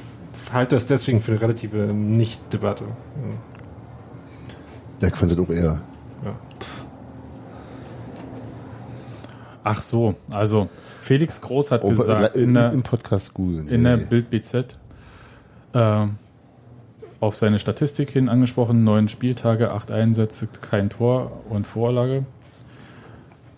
halte 0.51 0.75
das 0.75 0.85
deswegen 0.85 1.21
für 1.21 1.31
eine 1.31 1.41
relative 1.41 1.77
Nicht-Debatte. 1.93 2.85
Der 5.01 5.11
konnte 5.11 5.35
doch 5.35 5.49
eher. 5.49 5.81
Ja. 6.23 6.35
Ach 9.63 9.81
so, 9.81 10.15
also 10.31 10.67
Felix 11.01 11.39
Groß 11.41 11.71
hat 11.71 11.83
Oh, 11.83 11.89
gesagt 11.89 12.35
im, 12.35 12.43
in 12.43 12.53
der, 12.53 12.71
im 12.73 12.83
Podcast 12.83 13.33
googeln. 13.33 13.67
in 13.67 13.83
der. 13.83 13.97
Bild 13.97 14.29
BZ 14.29 14.77
ähm, 15.73 16.15
auf 17.19 17.37
seine 17.37 17.59
Statistik 17.59 18.09
hin 18.09 18.27
angesprochen, 18.29 18.83
neun 18.83 19.07
Spieltage, 19.07 19.71
acht 19.71 19.91
Einsätze, 19.91 20.47
kein 20.47 20.89
Tor 20.89 21.31
und 21.49 21.65
Vorlage. 21.65 22.25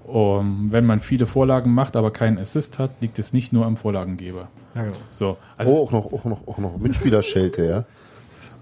Um, 0.07 0.71
wenn 0.71 0.85
man 0.85 1.01
viele 1.01 1.25
Vorlagen 1.25 1.73
macht, 1.73 1.95
aber 1.95 2.11
keinen 2.11 2.37
Assist 2.37 2.77
hat, 2.77 2.91
liegt 3.01 3.17
es 3.17 3.33
nicht 3.33 3.51
nur 3.51 3.65
am 3.65 3.75
Vorlagengeber. 3.75 4.49
Ja, 4.75 4.83
genau. 4.83 4.95
So, 5.09 5.37
also 5.57 5.71
Oh, 5.73 5.83
auch 5.83 5.91
noch, 5.91 6.13
auch 6.13 6.25
noch, 6.25 6.47
auch 6.47 6.57
noch 6.59 6.77
Mitspielerschelte, 6.77 7.65
ja. 7.65 7.85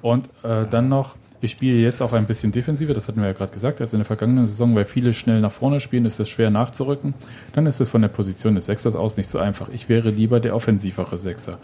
Und 0.02 0.26
äh, 0.44 0.66
dann 0.70 0.88
noch, 0.88 1.18
ich 1.42 1.52
spiele 1.52 1.78
jetzt 1.78 2.02
auch 2.02 2.14
ein 2.14 2.28
bisschen 2.28 2.54
defensiver, 2.54 2.94
das 2.94 3.10
hatten 3.10 3.20
wir 3.20 3.28
ja 3.28 3.34
gerade 3.34 3.52
gesagt, 3.52 3.82
als 3.82 3.92
in 3.92 4.00
der 4.00 4.06
vergangenen 4.06 4.48
Saison, 4.48 4.74
weil 4.74 4.86
viele 4.86 5.12
schnell 5.12 5.42
nach 5.42 5.52
vorne 5.52 5.82
spielen, 5.82 6.06
ist 6.06 6.18
es 6.22 6.30
schwer 6.30 6.50
nachzurücken. 6.50 7.14
Dann 7.52 7.66
ist 7.66 7.82
es 7.82 7.90
von 7.90 8.02
der 8.02 8.10
Position 8.10 8.56
des 8.56 8.68
Sechsers 8.68 8.96
aus 8.96 9.18
nicht 9.18 9.30
so 9.30 9.40
einfach. 9.40 9.68
Ich 9.68 9.90
wäre 9.90 10.12
lieber 10.12 10.40
der 10.40 10.56
offensivere 10.56 11.18
Sechser. 11.18 11.58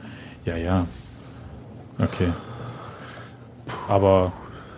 Ja, 0.43 0.57
ja. 0.57 0.87
Okay. 1.97 2.27
Aber, 3.87 4.33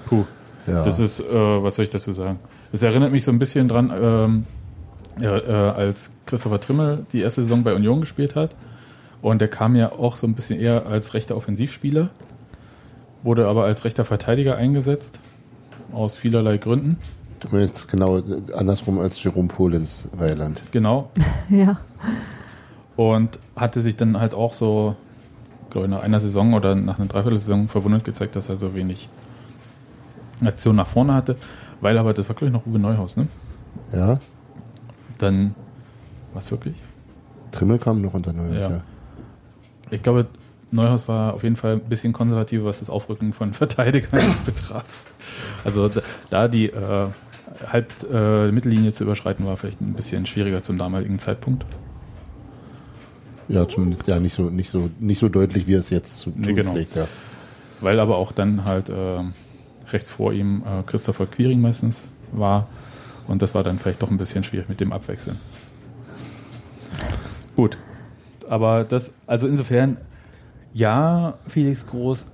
puh, 0.05 0.25
ja. 0.67 0.83
das 0.83 0.99
ist, 0.99 1.21
äh, 1.21 1.33
was 1.33 1.75
soll 1.75 1.85
ich 1.85 1.91
dazu 1.91 2.13
sagen? 2.13 2.39
Es 2.71 2.83
erinnert 2.83 3.11
mich 3.11 3.25
so 3.25 3.31
ein 3.31 3.39
bisschen 3.39 3.67
dran, 3.67 3.91
ähm, 3.99 4.45
ja, 5.19 5.37
äh, 5.37 5.71
als 5.71 6.09
Christopher 6.25 6.59
Trimmel 6.59 7.05
die 7.11 7.21
erste 7.21 7.43
Saison 7.43 7.63
bei 7.63 7.73
Union 7.73 8.01
gespielt 8.01 8.35
hat. 8.35 8.51
Und 9.21 9.39
der 9.39 9.47
kam 9.47 9.75
ja 9.75 9.91
auch 9.91 10.15
so 10.15 10.25
ein 10.25 10.33
bisschen 10.33 10.59
eher 10.59 10.87
als 10.87 11.13
rechter 11.13 11.37
Offensivspieler, 11.37 12.09
wurde 13.23 13.47
aber 13.47 13.65
als 13.65 13.85
rechter 13.85 14.03
Verteidiger 14.03 14.57
eingesetzt, 14.57 15.19
aus 15.93 16.15
vielerlei 16.15 16.57
Gründen. 16.57 16.97
Du 17.39 17.47
meinst 17.51 17.87
genau 17.87 18.19
äh, 18.19 18.53
andersrum 18.55 18.99
als 18.99 19.21
Jerome 19.21 19.47
Polens 19.47 20.09
Weiland. 20.17 20.61
Genau. 20.71 21.11
Ja. 21.49 21.79
Und 22.95 23.39
hatte 23.55 23.81
sich 23.81 23.95
dann 23.97 24.19
halt 24.19 24.33
auch 24.33 24.53
so, 24.53 24.95
glaube 25.69 25.87
ich, 25.87 25.91
nach 25.91 26.01
einer 26.01 26.19
Saison 26.19 26.53
oder 26.53 26.75
nach 26.75 26.99
einer 26.99 27.07
Dreiviertelsaison 27.07 27.67
verwundert 27.67 28.03
gezeigt, 28.03 28.35
dass 28.35 28.47
er 28.47 28.57
so 28.57 28.73
wenig 28.75 29.09
Aktion 30.45 30.75
nach 30.75 30.87
vorne 30.87 31.13
hatte. 31.13 31.35
Weil 31.81 31.97
aber, 31.97 32.13
das 32.13 32.29
war, 32.29 32.35
glaube 32.35 32.47
ich, 32.47 32.53
noch 32.53 32.65
Uwe 32.65 32.79
Neuhaus, 32.79 33.17
ne? 33.17 33.27
Ja. 33.91 34.19
Dann, 35.21 35.55
was 36.33 36.51
wirklich? 36.51 36.75
Trimmel 37.51 37.77
kam 37.79 38.01
noch 38.01 38.13
unter 38.13 38.33
Neues, 38.33 38.63
Ja. 38.63 38.69
ja. 38.69 38.83
Ich 39.89 40.01
glaube, 40.01 40.27
Neuhaus 40.71 41.07
war 41.09 41.33
auf 41.33 41.43
jeden 41.43 41.57
Fall 41.57 41.73
ein 41.73 41.81
bisschen 41.81 42.13
konservativer, 42.13 42.63
was 42.65 42.79
das 42.79 42.89
Aufrücken 42.89 43.33
von 43.33 43.53
Verteidigern 43.53 44.35
betraf. 44.45 44.85
Also 45.65 45.91
da, 46.29 46.47
die 46.47 46.67
äh, 46.67 47.07
halb 47.71 47.91
äh, 48.11 48.51
Mittellinie 48.51 48.93
zu 48.93 49.03
überschreiten, 49.03 49.45
war 49.45 49.57
vielleicht 49.57 49.81
ein 49.81 49.93
bisschen 49.93 50.25
schwieriger 50.25 50.61
zum 50.61 50.77
damaligen 50.77 51.19
Zeitpunkt. 51.19 51.65
Ja, 53.49 53.67
zumindest 53.67 54.07
ja 54.07 54.17
nicht 54.19 54.33
so, 54.33 54.43
nicht 54.49 54.69
so, 54.69 54.89
nicht 54.99 55.19
so 55.19 55.27
deutlich, 55.27 55.67
wie 55.67 55.73
es 55.73 55.89
jetzt 55.89 56.19
zu 56.19 56.31
tun 56.31 56.41
Nee, 56.41 56.53
genau. 56.53 56.71
pflegt, 56.71 56.95
ja. 56.95 57.07
Weil 57.81 57.99
aber 57.99 58.15
auch 58.15 58.31
dann 58.31 58.63
halt 58.63 58.87
äh, 58.89 59.19
rechts 59.91 60.09
vor 60.09 60.31
ihm 60.31 60.63
äh, 60.65 60.83
Christopher 60.83 61.25
Quiring 61.25 61.59
meistens 61.59 62.01
war. 62.31 62.67
Und 63.27 63.41
das 63.41 63.55
war 63.55 63.63
dann 63.63 63.79
vielleicht 63.79 64.01
doch 64.01 64.09
ein 64.09 64.17
bisschen 64.17 64.43
schwierig 64.43 64.69
mit 64.69 64.79
dem 64.79 64.91
Abwechseln. 64.93 65.37
Gut. 67.55 67.77
Aber 68.49 68.83
das, 68.83 69.13
also 69.27 69.47
insofern, 69.47 69.97
ja, 70.73 71.35
Felix 71.47 71.87
Groß 71.87 72.25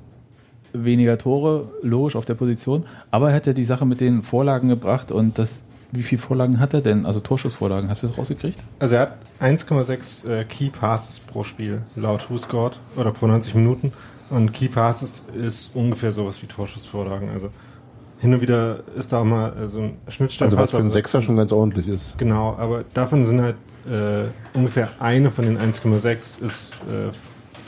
weniger 0.74 1.18
Tore, 1.18 1.70
logisch 1.82 2.16
auf 2.16 2.26
der 2.26 2.36
Position, 2.36 2.86
aber 3.12 3.30
er 3.30 3.36
hat 3.36 3.48
ja 3.48 3.54
die 3.54 3.64
Sache 3.64 3.86
mit 3.86 4.02
den 4.02 4.24
Vorlagen 4.24 4.70
gebracht 4.70 5.12
und 5.12 5.40
das, 5.40 5.66
wie 5.92 6.04
viele 6.04 6.22
Vorlagen 6.22 6.60
hat 6.60 6.74
er 6.74 6.82
denn? 6.82 7.06
Also 7.06 7.20
Torschussvorlagen, 7.20 7.90
hast 7.90 8.04
du 8.04 8.08
das 8.08 8.18
rausgekriegt? 8.18 8.60
Also 8.80 8.96
er 8.96 9.02
hat 9.02 9.18
1,6 9.42 10.30
äh, 10.30 10.44
Key 10.46 10.70
Passes 10.70 11.20
pro 11.20 11.44
Spiel 11.44 11.82
laut 11.96 12.30
Who 12.30 12.38
Scored 12.38 12.80
oder 12.96 13.12
pro 13.12 13.28
90 13.28 13.56
Minuten. 13.56 13.94
Und 14.30 14.52
Key 14.52 14.68
Passes 14.68 15.28
ist 15.34 15.76
ungefähr 15.76 16.12
sowas 16.12 16.42
wie 16.42 16.48
Torschussvorlagen. 16.48 17.30
Also 17.30 17.50
hin 18.20 18.34
und 18.34 18.42
wieder 18.42 18.80
ist 18.96 19.14
da 19.14 19.22
auch 19.22 19.26
mal 19.26 19.54
äh, 19.58 19.68
so 19.68 19.80
ein 19.82 19.98
Schnittstellenpass. 20.08 20.60
Also 20.60 20.64
was 20.64 20.72
für 20.72 20.78
einen 20.78 20.86
aber- 20.88 20.94
Sechser 20.94 21.22
schon 21.22 21.38
ganz 21.38 21.52
ordentlich 21.52 21.88
ist. 21.88 22.18
Genau, 22.18 22.56
aber 22.58 22.84
davon 22.94 23.26
sind 23.26 23.42
halt 23.42 23.56
äh, 23.90 24.26
ungefähr 24.58 24.90
eine 25.00 25.32
von 25.32 25.46
den 25.46 25.58
1,6 25.58 26.42
ist 26.44 26.82
äh, 26.92 27.12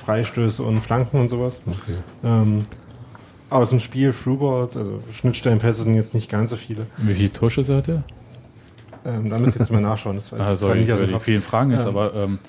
Freistöße 0.05 0.63
und 0.63 0.81
Flanken 0.81 1.19
und 1.19 1.29
sowas. 1.29 1.61
Okay. 1.65 1.97
Ähm, 2.23 2.63
aus 3.49 3.69
dem 3.69 3.79
Spiel 3.79 4.13
Throughballs, 4.13 4.75
also 4.77 4.99
Schnittstellenpässe 5.13 5.83
sind 5.83 5.95
jetzt 5.95 6.13
nicht 6.13 6.29
ganz 6.29 6.49
so 6.51 6.55
viele. 6.55 6.85
Wie 6.97 7.13
viele 7.13 7.31
Torschüsse 7.33 7.75
hat 7.77 7.87
er? 7.87 8.03
Ähm, 9.05 9.29
da 9.29 9.37
müsst 9.37 9.55
ihr 9.55 9.59
jetzt 9.61 9.71
mal 9.71 9.81
nachschauen. 9.81 10.15
Das 10.15 10.31
weiß 10.31 10.39
ich 10.39 10.45
Ah, 10.45 10.55
sorry, 10.55 10.85
gerade 10.85 11.01
nicht 11.01 11.11
dem 11.13 11.17
die 11.19 11.23
vielen 11.23 11.41
Fragen 11.41 11.71
jetzt, 11.71 11.81
Ähm, 11.81 11.87
aber 11.87 12.13
ähm, 12.13 12.39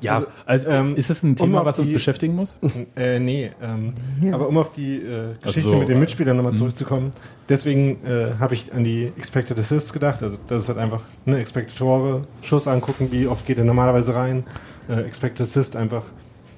ja, 0.00 0.14
also, 0.14 0.26
also, 0.46 0.68
ähm, 0.68 0.96
ist 0.96 1.10
es 1.10 1.22
ein 1.22 1.30
um 1.30 1.36
Thema, 1.36 1.60
auf 1.60 1.66
was 1.66 1.78
uns 1.78 1.88
die- 1.88 1.94
beschäftigen 1.94 2.34
muss? 2.34 2.56
Äh, 2.96 3.20
nee, 3.20 3.50
ähm, 3.62 3.94
Ja. 4.22 4.34
aber 4.34 4.48
um 4.48 4.58
auf 4.58 4.72
die 4.72 4.96
äh, 4.96 5.34
Geschichte 5.42 5.70
so, 5.70 5.76
mit 5.76 5.88
den 5.88 5.96
äh, 5.96 6.00
Mitspielern 6.00 6.36
nochmal 6.36 6.52
mhm. 6.52 6.56
zurückzukommen, 6.56 7.10
deswegen 7.48 8.04
äh, 8.04 8.32
habe 8.38 8.54
ich 8.54 8.72
an 8.72 8.84
die 8.84 9.12
Expected 9.16 9.58
Assists 9.58 9.92
gedacht. 9.92 10.22
Also 10.22 10.36
das 10.48 10.62
ist 10.62 10.68
halt 10.68 10.78
einfach 10.78 11.02
ne, 11.24 11.38
Expected 11.38 11.76
Tore, 11.78 12.22
Schuss 12.42 12.66
angucken, 12.66 13.08
wie 13.10 13.26
oft 13.26 13.46
geht 13.46 13.58
er 13.58 13.64
normalerweise 13.64 14.14
rein. 14.14 14.44
Äh, 14.88 15.02
Expected 15.02 15.42
Assist 15.42 15.76
einfach 15.76 16.02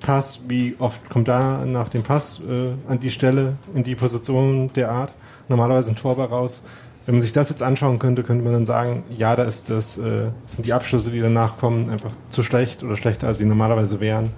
Pass, 0.01 0.41
wie 0.49 0.75
oft 0.79 1.09
kommt 1.11 1.29
da 1.29 1.65
nach 1.65 1.89
dem 1.89 2.03
Pass 2.03 2.41
äh, 2.41 2.91
an 2.91 2.99
die 2.99 3.11
Stelle, 3.11 3.55
in 3.75 3.85
die 3.85 3.95
Position 3.95 4.73
der 4.75 4.91
Art. 4.91 5.13
Normalerweise 5.49 5.91
ein 5.91 5.97
Tor 5.97 6.17
bei 6.17 6.25
raus. 6.25 6.65
Wenn 7.07 7.17
man 7.17 7.23
sich 7.23 7.33
das 7.33 7.49
jetzt 7.51 7.63
anschauen 7.63 7.99
könnte, 7.99 8.23
könnte 8.23 8.45
man 8.45 8.53
dann 8.53 8.67
sagen, 8.67 9.03
ja, 9.17 9.35
da 9.35 9.43
ist 9.45 9.71
das, 9.71 9.99
äh, 9.99 10.29
sind 10.47 10.67
die 10.67 10.73
Abschlüsse, 10.73 11.11
die 11.11 11.21
danach 11.21 11.59
kommen, 11.59 11.91
einfach 11.91 12.13
zu 12.31 12.43
schlecht 12.43 12.83
oder 12.85 12.97
schlechter, 12.97 13.27
als 13.27 13.39
sie 13.39 13.45
normalerweise 13.45 14.01
wären. 14.01 14.31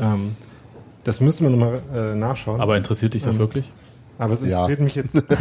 Ähm, 0.00 0.36
das 1.02 1.20
müsste 1.20 1.44
man 1.44 1.52
nochmal 1.58 1.80
äh, 1.92 2.14
nachschauen. 2.14 2.60
Aber 2.60 2.76
interessiert 2.76 3.14
dich 3.14 3.22
das 3.22 3.34
Ähm, 3.34 3.40
wirklich? 3.40 3.70
Aber 4.18 4.32
es 4.32 4.40
Ja. 4.42 4.46
interessiert 4.46 4.80
mich 4.80 4.94
jetzt. 4.94 5.20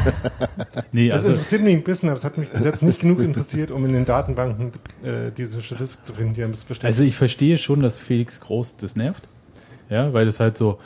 Nee, 0.91 1.09
Es 1.09 1.15
also 1.17 1.29
interessiert 1.29 1.63
mich 1.63 1.75
ein 1.75 1.83
bisschen, 1.83 2.09
aber 2.09 2.17
es 2.17 2.23
hat 2.23 2.37
mich 2.37 2.49
bis 2.49 2.63
jetzt 2.63 2.83
nicht 2.83 2.99
genug 2.99 3.19
interessiert, 3.19 3.71
um 3.71 3.83
in 3.85 3.93
den 3.93 4.05
Datenbanken 4.05 4.71
äh, 5.03 5.31
diese 5.35 5.61
Statistik 5.61 6.05
zu 6.05 6.13
finden, 6.13 6.35
die 6.35 6.43
einem 6.43 6.51
das 6.53 6.63
bestätigt. 6.63 6.85
Also 6.85 7.03
ich 7.03 7.15
verstehe 7.15 7.57
schon, 7.57 7.79
dass 7.79 7.97
Felix 7.97 8.39
Groß 8.39 8.77
das 8.77 8.95
nervt. 8.95 9.23
Ja, 9.89 10.13
weil 10.13 10.27
es 10.27 10.39
halt 10.39 10.55
so, 10.57 10.79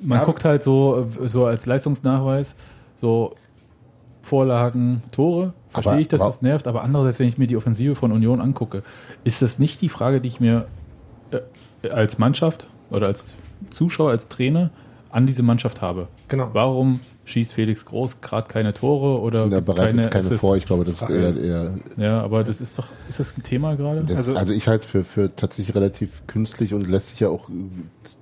man 0.00 0.18
Ja. 0.18 0.24
guckt 0.24 0.44
halt 0.44 0.62
so, 0.62 1.08
so 1.26 1.46
als 1.46 1.66
Leistungsnachweis, 1.66 2.54
so 3.00 3.34
Vorlagen, 4.28 5.02
Tore, 5.10 5.52
verstehe 5.70 5.92
Aber- 5.92 6.00
ich, 6.00 6.08
dass 6.08 6.20
das 6.20 6.42
nervt, 6.42 6.66
aber 6.68 6.82
andererseits, 6.82 7.18
wenn 7.18 7.28
ich 7.28 7.38
mir 7.38 7.46
die 7.46 7.56
Offensive 7.56 7.94
von 7.94 8.12
Union 8.12 8.40
angucke, 8.40 8.82
ist 9.24 9.42
das 9.42 9.58
nicht 9.58 9.80
die 9.80 9.88
Frage, 9.88 10.20
die 10.20 10.28
ich 10.28 10.38
mir 10.40 10.66
äh, 11.30 11.88
als 11.88 12.18
Mannschaft 12.18 12.66
oder 12.90 13.06
als 13.06 13.34
Zuschauer, 13.70 14.10
als 14.10 14.28
Trainer 14.28 14.70
an 15.18 15.26
diese 15.26 15.42
Mannschaft 15.42 15.82
habe. 15.82 16.06
Genau. 16.28 16.50
Warum 16.52 17.00
schießt 17.24 17.52
Felix 17.52 17.84
Groß 17.84 18.22
gerade 18.22 18.48
keine 18.48 18.72
Tore 18.72 19.20
oder 19.20 19.48
Der 19.48 19.58
gibt 19.58 19.66
bereitet 19.66 20.10
keine, 20.10 20.24
Assists? 20.24 20.40
vor. 20.40 20.56
Ich 20.56 20.64
glaube, 20.64 20.84
das 20.86 21.02
ist 21.02 21.10
eher, 21.10 21.36
eher 21.36 21.74
Ja, 21.98 22.22
aber 22.22 22.42
das 22.44 22.62
ist 22.62 22.78
doch, 22.78 22.86
ist 23.08 23.20
das 23.20 23.36
ein 23.36 23.42
Thema 23.42 23.74
gerade? 23.76 24.02
Also- 24.16 24.34
also, 24.34 24.52
ich 24.54 24.66
halte 24.68 24.84
es 24.86 24.90
für, 24.90 25.04
für 25.04 25.34
tatsächlich 25.36 25.74
relativ 25.76 26.22
künstlich 26.26 26.72
und 26.72 26.88
lässt 26.88 27.08
sich 27.10 27.20
ja 27.20 27.28
auch 27.28 27.50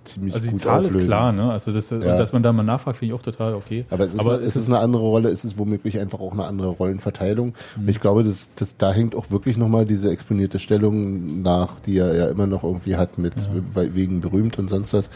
ziemlich 0.04 0.34
Also 0.34 0.46
die 0.46 0.52
gut 0.52 0.60
Zahl 0.62 0.78
auflösen. 0.78 1.00
ist 1.02 1.06
klar, 1.06 1.30
ne? 1.32 1.52
Also 1.52 1.70
das, 1.72 1.92
und 1.92 2.02
Ja. 2.02 2.16
dass 2.16 2.32
man 2.32 2.42
da 2.42 2.52
mal 2.52 2.64
nachfragt, 2.64 2.96
finde 2.96 3.14
ich 3.14 3.20
auch 3.20 3.22
total 3.22 3.54
okay. 3.54 3.84
Aber 3.90 4.04
es 4.04 4.14
ist, 4.14 4.26
es 4.26 4.56
ist 4.56 4.66
eine 4.66 4.78
andere 4.78 5.02
Rolle, 5.02 5.28
es 5.28 5.44
ist 5.44 5.56
womöglich 5.56 6.00
einfach 6.00 6.18
auch 6.18 6.32
eine 6.32 6.44
andere 6.46 6.68
Rollenverteilung. 6.70 7.48
Mhm. 7.76 7.82
Und 7.82 7.88
ich 7.90 8.00
glaube, 8.00 8.24
das, 8.24 8.54
das, 8.56 8.76
da 8.76 8.92
hängt 8.92 9.14
auch 9.14 9.30
wirklich 9.30 9.56
nochmal 9.56 9.84
diese 9.84 10.10
exponierte 10.10 10.58
Stellung 10.58 11.42
nach, 11.42 11.78
die 11.80 11.98
er 11.98 12.16
ja 12.16 12.26
immer 12.26 12.46
noch 12.48 12.64
irgendwie 12.64 12.96
hat 12.96 13.18
mit 13.18 13.34
weil- 13.74 13.94
wegen 13.94 14.20
berühmt 14.20 14.58
und 14.58 14.68
sonst 14.68 14.94
was. 14.94 15.10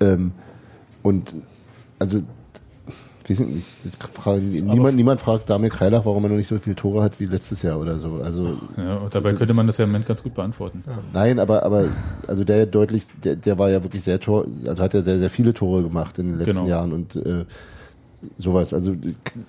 Ähm, 0.00 0.32
und 1.02 1.32
also 1.98 2.22
wir 3.30 3.36
sind 3.36 3.54
nicht, 3.54 3.66
fragen, 4.12 4.50
niemand, 4.50 4.96
niemand 4.96 5.20
fragt 5.20 5.48
Damir 5.48 5.70
Kreilach, 5.70 6.04
warum 6.04 6.24
er 6.24 6.30
noch 6.30 6.36
nicht 6.36 6.48
so 6.48 6.58
viele 6.58 6.74
Tore 6.74 7.00
hat 7.00 7.20
wie 7.20 7.26
letztes 7.26 7.62
Jahr 7.62 7.78
oder 7.78 7.96
so. 7.96 8.20
Also 8.24 8.58
ja, 8.76 8.96
und 8.96 9.14
dabei 9.14 9.34
könnte 9.34 9.54
man 9.54 9.68
das 9.68 9.76
ja 9.78 9.84
im 9.84 9.90
Moment 9.90 10.06
ganz 10.06 10.20
gut 10.22 10.34
beantworten. 10.34 10.82
Nein, 11.12 11.38
aber, 11.38 11.62
aber 11.62 11.84
also 12.26 12.42
der 12.42 12.66
deutlich, 12.66 13.04
der, 13.22 13.36
der 13.36 13.56
war 13.56 13.70
ja 13.70 13.84
wirklich 13.84 14.02
sehr 14.02 14.18
Tor, 14.18 14.46
also 14.66 14.82
hat 14.82 14.94
ja 14.94 15.02
sehr, 15.02 15.18
sehr 15.18 15.30
viele 15.30 15.54
Tore 15.54 15.84
gemacht 15.84 16.18
in 16.18 16.32
den 16.32 16.38
letzten 16.38 16.64
Genau. 16.64 16.68
Jahren 16.68 16.92
und 16.92 17.14
äh, 17.14 17.44
sowas. 18.36 18.74
Also 18.74 18.96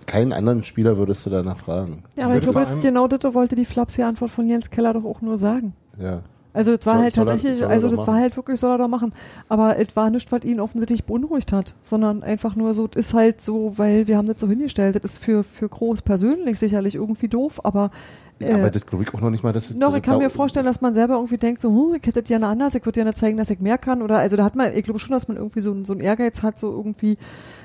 keinen 0.06 0.32
anderen 0.32 0.64
Spieler 0.64 0.98
würdest 0.98 1.26
du 1.26 1.32
danach 1.32 1.58
fragen. 1.58 2.04
Ja, 2.16 2.26
aber 2.26 2.36
ich 2.36 2.42
glaube, 2.42 2.64
genau 2.84 3.08
das 3.08 3.34
wollte 3.34 3.56
die 3.56 3.66
flapsige 3.66 4.06
Antwort 4.06 4.30
von 4.30 4.48
Jens 4.48 4.70
Keller 4.70 4.94
doch 4.94 5.06
auch 5.06 5.22
nur 5.22 5.40
sagen. 5.40 5.74
Ja. 6.00 6.22
Also 6.54 6.74
es 6.74 6.86
war 6.86 6.96
Soll- 6.96 7.04
halt 7.04 7.16
tatsächlich, 7.16 7.62
er 7.62 7.70
also 7.70 7.88
das 7.90 8.06
war 8.06 8.16
halt 8.16 8.36
wirklich, 8.36 8.60
soll 8.60 8.72
er 8.72 8.78
doch 8.78 8.88
machen. 8.88 9.14
Aber 9.48 9.80
es 9.80 9.96
war 9.96 10.10
nicht, 10.10 10.32
was 10.32 10.44
ihn 10.44 10.60
offensichtlich 10.60 11.06
beunruhigt 11.06 11.54
hat, 11.54 11.76
sondern 11.84 12.24
einfach 12.24 12.56
nur 12.56 12.74
so, 12.74 12.90
es 12.92 12.98
ist 13.08 13.14
halt 13.14 13.42
so, 13.42 13.74
weil 13.78 14.08
wir 14.08 14.18
haben 14.18 14.28
das 14.28 14.40
so 14.40 14.48
hingestellt. 14.48 14.96
Das 14.96 15.04
ist 15.12 15.18
für, 15.20 15.44
für 15.44 15.70
Groß 15.70 16.02
persönlich 16.02 16.60
sicherlich 16.60 16.96
irgendwie 16.96 17.28
doof, 17.30 17.62
aber 17.64 17.92
äh, 18.42 18.54
aber 18.54 18.72
das 18.72 18.86
glaube 18.88 19.04
ich 19.04 19.14
auch 19.14 19.22
noch 19.22 19.30
nicht 19.30 19.44
mal, 19.44 19.54
dass 19.54 19.68
Doch, 19.78 19.96
ich 19.96 20.02
kann 20.02 20.18
mir 20.18 20.24
das- 20.26 20.34
vorstellen, 20.34 20.66
dass 20.66 20.82
man 20.82 20.94
selber 20.96 21.14
irgendwie 21.16 21.38
denkt, 21.38 21.62
so, 21.62 21.70
hm, 21.70 21.94
ich 22.02 22.08
hätte 22.08 22.22
das 22.22 22.28
gerne 22.28 22.48
anders, 22.48 22.74
ich 22.76 22.84
würde 22.86 22.98
gerne 22.98 23.14
zeigen, 23.14 23.38
dass 23.38 23.50
ich 23.52 23.60
mehr 23.60 23.78
kann. 23.78 24.02
Oder 24.02 24.18
also 24.18 24.36
da 24.36 24.44
hat 24.44 24.56
man, 24.56 24.74
ich 24.76 24.84
glaube 24.84 25.00
schon, 25.00 25.12
dass 25.12 25.28
man 25.28 25.38
irgendwie 25.38 25.62
so, 25.62 25.84
so 25.86 25.94
einen 25.94 26.02
Ehrgeiz 26.02 26.42
hat, 26.42 26.60
so 26.60 26.72
irgendwie. 26.72 27.18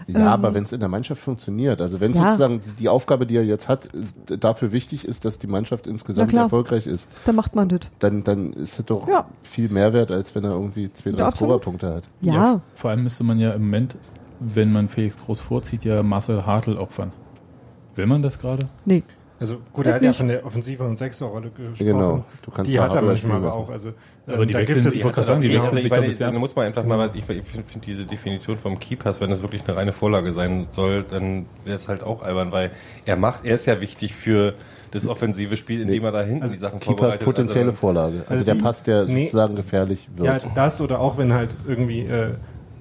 Ja, 0.08 0.20
ähm, 0.20 0.26
aber 0.28 0.54
wenn 0.54 0.62
es 0.64 0.72
in 0.72 0.78
der 0.80 0.88
Mannschaft 0.88 1.20
funktioniert, 1.20 1.80
also 1.80 1.98
wenn 2.00 2.12
Ja. 2.12 2.22
sozusagen 2.28 2.60
die, 2.78 2.88
Aufgabe, 2.88 3.26
die 3.26 3.36
er 3.36 3.44
jetzt 3.44 3.68
hat, 3.68 3.86
äh, 4.30 4.38
dafür 4.38 4.70
wichtig 4.72 5.04
ist, 5.04 5.24
dass 5.24 5.38
die 5.40 5.48
Mannschaft 5.48 5.86
insgesamt 5.88 6.32
erfolgreich 6.32 6.86
ist, 6.86 7.08
Dann 7.24 7.34
macht 7.34 7.56
man 7.56 7.68
das. 7.68 7.80
dann, 7.98 8.22
dann 8.22 8.52
ist 8.52 8.78
es 8.78 8.84
doch 8.84 9.08
Ja. 9.08 9.26
viel 9.42 9.68
mehr 9.68 9.92
wert, 9.92 10.12
als 10.12 10.34
wenn 10.34 10.44
er 10.44 10.50
irgendwie 10.52 10.92
zwei, 10.92 11.10
drei 11.10 11.18
Ja. 11.20 11.30
Scorerpunkte 11.30 11.92
hat. 11.92 12.04
Ja, 12.20 12.60
Vor 12.76 12.90
allem 12.90 13.02
müsste 13.02 13.24
man 13.24 13.38
ja 13.40 13.50
im 13.52 13.62
Moment, 13.64 13.96
wenn 14.38 14.70
man 14.72 14.88
Felix 14.88 15.16
Groß 15.18 15.40
vorzieht, 15.40 15.84
ja 15.84 16.02
Marcel 16.02 16.46
Hartl 16.46 16.76
opfern. 16.76 17.10
Will 17.96 18.06
man 18.06 18.22
das 18.22 18.38
gerade? 18.38 18.66
nee. 18.84 19.02
Also 19.38 19.58
gut, 19.72 19.86
er 19.86 19.94
hat 19.94 20.02
ja 20.02 20.12
von 20.12 20.28
der 20.28 20.46
Offensive- 20.46 20.82
und 20.84 20.96
Sechserrolle 20.96 21.50
gesprochen. 21.50 21.74
Genau. 21.86 22.24
Du 22.42 22.50
kannst 22.50 22.70
die 22.70 22.80
hat 22.80 22.94
er 22.94 23.02
manchmal 23.02 23.36
aber 23.36 23.54
auch. 23.54 23.68
Also, 23.68 23.92
Aber 24.26 24.42
ähm, 24.42 24.48
die 24.48 24.54
da 24.54 24.60
wechseln 24.60 24.74
gibt's 24.76 24.84
jetzt 24.86 24.94
ich 25.06 25.12
gerade 25.12 25.26
sagen, 25.26 25.40
die 25.42 25.48
wechseln 25.48 25.62
also 25.64 25.74
sich 25.76 25.84
ich 25.84 25.90
da 25.90 25.96
ein 25.96 26.00
meine, 26.26 26.32
da 26.32 26.38
muss 26.38 26.56
man 26.56 26.66
einfach 26.66 26.84
mal, 26.84 27.10
ich, 27.12 27.18
ich 27.18 27.24
finde 27.44 27.68
find 27.68 27.86
diese 27.86 28.06
Definition 28.06 28.58
vom 28.58 28.78
Keepers, 28.78 29.20
wenn 29.20 29.28
das 29.30 29.42
wirklich 29.42 29.62
eine 29.66 29.76
reine 29.76 29.92
Vorlage 29.92 30.32
sein 30.32 30.66
soll, 30.72 31.04
dann 31.10 31.46
wäre 31.64 31.76
es 31.76 31.86
halt 31.88 32.02
auch 32.02 32.22
albern, 32.22 32.50
weil 32.52 32.70
er 33.04 33.16
macht, 33.16 33.44
er 33.44 33.56
ist 33.56 33.66
ja 33.66 33.80
wichtig 33.80 34.14
für 34.14 34.54
das 34.92 35.06
offensive 35.06 35.56
Spiel, 35.58 35.82
indem 35.82 36.04
er 36.04 36.12
da 36.12 36.22
hinten 36.22 36.42
Also 36.42 36.54
die 36.54 36.60
Sachen 36.60 36.80
Keepers 36.80 36.96
vorbereitet. 36.96 37.24
potenzielle 37.24 37.66
Also, 37.68 37.78
Vorlage. 37.78 38.18
Also, 38.20 38.30
Also 38.30 38.44
der 38.44 38.54
die- 38.54 38.60
Pass, 38.62 38.82
der 38.84 39.04
nee. 39.04 39.24
sozusagen 39.24 39.54
gefährlich 39.54 40.08
wird. 40.16 40.26
Ja, 40.26 40.48
das 40.54 40.80
oder 40.80 41.00
auch 41.00 41.18
wenn 41.18 41.34
halt 41.34 41.50
irgendwie 41.66 42.00
äh, 42.06 42.30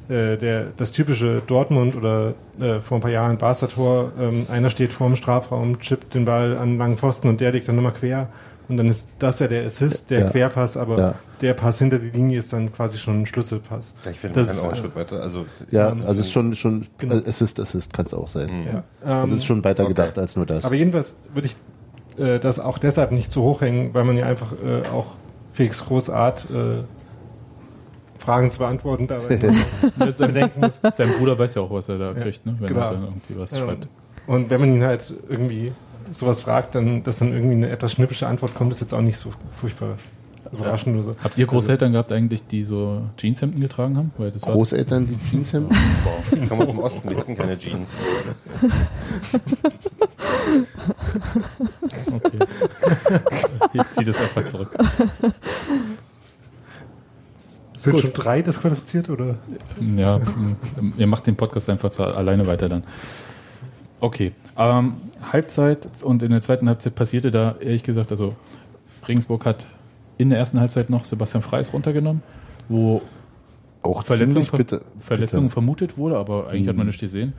äh, 0.09 0.37
der, 0.37 0.67
das 0.77 0.91
typische 0.91 1.41
Dortmund 1.45 1.95
oder 1.95 2.33
äh, 2.59 2.79
vor 2.79 2.97
ein 2.97 3.01
paar 3.01 3.11
Jahren 3.11 3.37
Barca-Tor, 3.37 4.11
ähm, 4.19 4.45
einer 4.49 4.69
steht 4.69 4.93
vorm 4.93 5.15
Strafraum, 5.15 5.79
chippt 5.79 6.13
den 6.13 6.25
Ball 6.25 6.57
an 6.57 6.77
langen 6.77 6.97
Pfosten 6.97 7.27
und 7.29 7.41
der 7.41 7.51
legt 7.51 7.67
dann 7.67 7.75
nochmal 7.75 7.93
quer. 7.93 8.29
Und 8.67 8.77
dann 8.77 8.87
ist 8.89 9.11
das 9.19 9.37
ja 9.39 9.47
der 9.47 9.63
Assist, 9.67 10.09
der 10.09 10.19
Ja. 10.21 10.29
Querpass, 10.31 10.75
aber 10.75 10.97
Ja. 10.97 11.15
der 11.41 11.53
Pass 11.53 11.77
hinter 11.77 11.99
die 11.99 12.09
Linie 12.09 12.39
ist 12.39 12.51
dann 12.51 12.73
quasi 12.73 12.97
schon 12.97 13.21
ein 13.21 13.25
Schlüsselpass. 13.27 13.93
ja, 14.03 14.09
ich 14.09 14.19
finde, 14.19 14.39
Das 14.39 14.47
kann 14.49 14.57
auch 14.57 14.63
einen 14.63 14.73
ist, 14.73 14.79
Schritt 14.79 14.95
weiter. 14.95 15.21
Also, 15.21 15.45
Ja, 15.69 15.89
also 15.89 16.13
es 16.13 16.19
ist 16.21 16.31
schon, 16.31 16.55
schon 16.55 16.87
Genau. 16.97 17.15
Assist, 17.27 17.59
Assist 17.59 17.93
kann 17.93 18.05
es 18.07 18.13
auch 18.15 18.27
sein. 18.27 18.49
Ja. 18.65 18.83
Also 19.07 19.23
Ähm, 19.27 19.29
es 19.33 19.35
ist 19.37 19.45
schon 19.45 19.63
weiter 19.63 19.83
okay. 19.83 19.89
gedacht 19.93 20.17
als 20.17 20.35
nur 20.35 20.47
das. 20.47 20.65
Aber 20.65 20.73
jedenfalls 20.73 21.15
würde 21.33 21.47
ich 21.47 21.55
äh, 22.19 22.39
das 22.39 22.59
auch 22.59 22.79
deshalb 22.79 23.11
nicht 23.11 23.31
zu 23.31 23.43
hoch 23.43 23.61
hängen, 23.61 23.93
weil 23.93 24.03
man 24.03 24.17
ja 24.17 24.25
einfach 24.25 24.51
äh, 24.53 24.87
auch 24.91 25.07
Felix 25.53 25.85
Großart 25.85 26.45
äh, 26.51 26.83
Fragen 28.25 28.51
zu 28.51 28.59
beantworten 28.59 29.07
dabei 29.07 29.37
sein, 29.37 30.71
sein 30.91 31.13
Bruder 31.19 31.37
weiß 31.37 31.55
ja 31.55 31.61
auch, 31.61 31.71
was 31.71 31.89
er 31.89 31.97
da 31.99 32.13
kriegt, 32.13 32.45
ne? 32.45 32.55
wenn 32.59 32.67
genau. 32.67 32.81
er 32.81 32.91
dann 32.91 33.03
irgendwie 33.03 33.37
was 33.37 33.57
schreibt. 33.57 33.87
Und 34.27 34.49
wenn 34.49 34.59
man 34.59 34.71
ihn 34.71 34.83
halt 34.83 35.13
irgendwie 35.29 35.71
sowas 36.11 36.41
fragt, 36.41 36.75
dann, 36.75 37.03
dass 37.03 37.19
dann 37.19 37.31
irgendwie 37.31 37.55
eine 37.55 37.69
etwas 37.69 37.91
schnippische 37.91 38.27
Antwort 38.27 38.55
kommt, 38.55 38.71
ist 38.71 38.81
jetzt 38.81 38.93
auch 38.93 39.01
nicht 39.01 39.17
so 39.17 39.31
furchtbar 39.55 39.97
überraschend 40.51 40.95
oder 40.95 41.03
so. 41.03 41.15
Habt 41.23 41.37
ihr 41.37 41.45
Großeltern 41.45 41.91
gehabt 41.91 42.11
eigentlich, 42.11 42.45
die 42.47 42.63
so 42.63 43.01
Jeanshemden 43.17 43.61
getragen 43.61 43.97
haben? 43.97 44.11
Weil 44.17 44.31
das 44.31 44.43
war 44.43 44.53
Großeltern, 44.53 45.05
die 45.05 45.17
Jeans 45.29 45.53
haben? 45.53 45.69
ich 46.31 46.49
komme 46.49 46.63
aus 46.63 46.69
dem 46.69 46.79
Osten, 46.79 47.09
wir 47.09 47.17
hatten 47.17 47.35
keine 47.35 47.57
Jeans. 47.57 47.91
okay. 52.13 52.39
Jetzt 53.73 53.95
zieht 53.95 54.07
es 54.07 54.19
einfach 54.19 54.47
zurück. 54.49 54.69
Sind 57.85 57.93
Gut. 57.93 58.01
schon 58.01 58.13
drei 58.13 58.41
disqualifiziert 58.41 59.11
oder? 59.11 59.37
Ja, 59.95 60.19
ihr 60.97 61.05
macht 61.05 61.27
den 61.27 61.35
Podcast 61.35 61.69
einfach 61.69 61.95
alleine 61.99 62.47
weiter 62.47 62.65
dann. 62.65 62.83
Okay. 63.99 64.31
Ähm, 64.57 64.95
Halbzeit 65.31 65.87
und 66.01 66.23
in 66.23 66.31
der 66.31 66.41
zweiten 66.41 66.67
Halbzeit 66.67 66.95
passierte 66.95 67.29
da, 67.29 67.57
ehrlich 67.59 67.83
gesagt, 67.83 68.09
also 68.09 68.35
Regensburg 69.07 69.45
hat 69.45 69.67
in 70.17 70.29
der 70.31 70.39
ersten 70.39 70.59
Halbzeit 70.59 70.89
noch 70.89 71.05
Sebastian 71.05 71.43
Freis 71.43 71.73
runtergenommen, 71.73 72.23
wo 72.69 73.03
Auch 73.83 74.03
Verletzung, 74.03 74.45
ver 74.45 74.57
bitter. 74.57 74.81
Verletzung 74.99 75.43
bitter. 75.43 75.53
vermutet 75.53 75.95
wurde, 75.95 76.17
aber 76.17 76.47
eigentlich 76.47 76.67
hat 76.67 76.77
man 76.77 76.87
nicht 76.87 76.99
gesehen. 76.99 77.33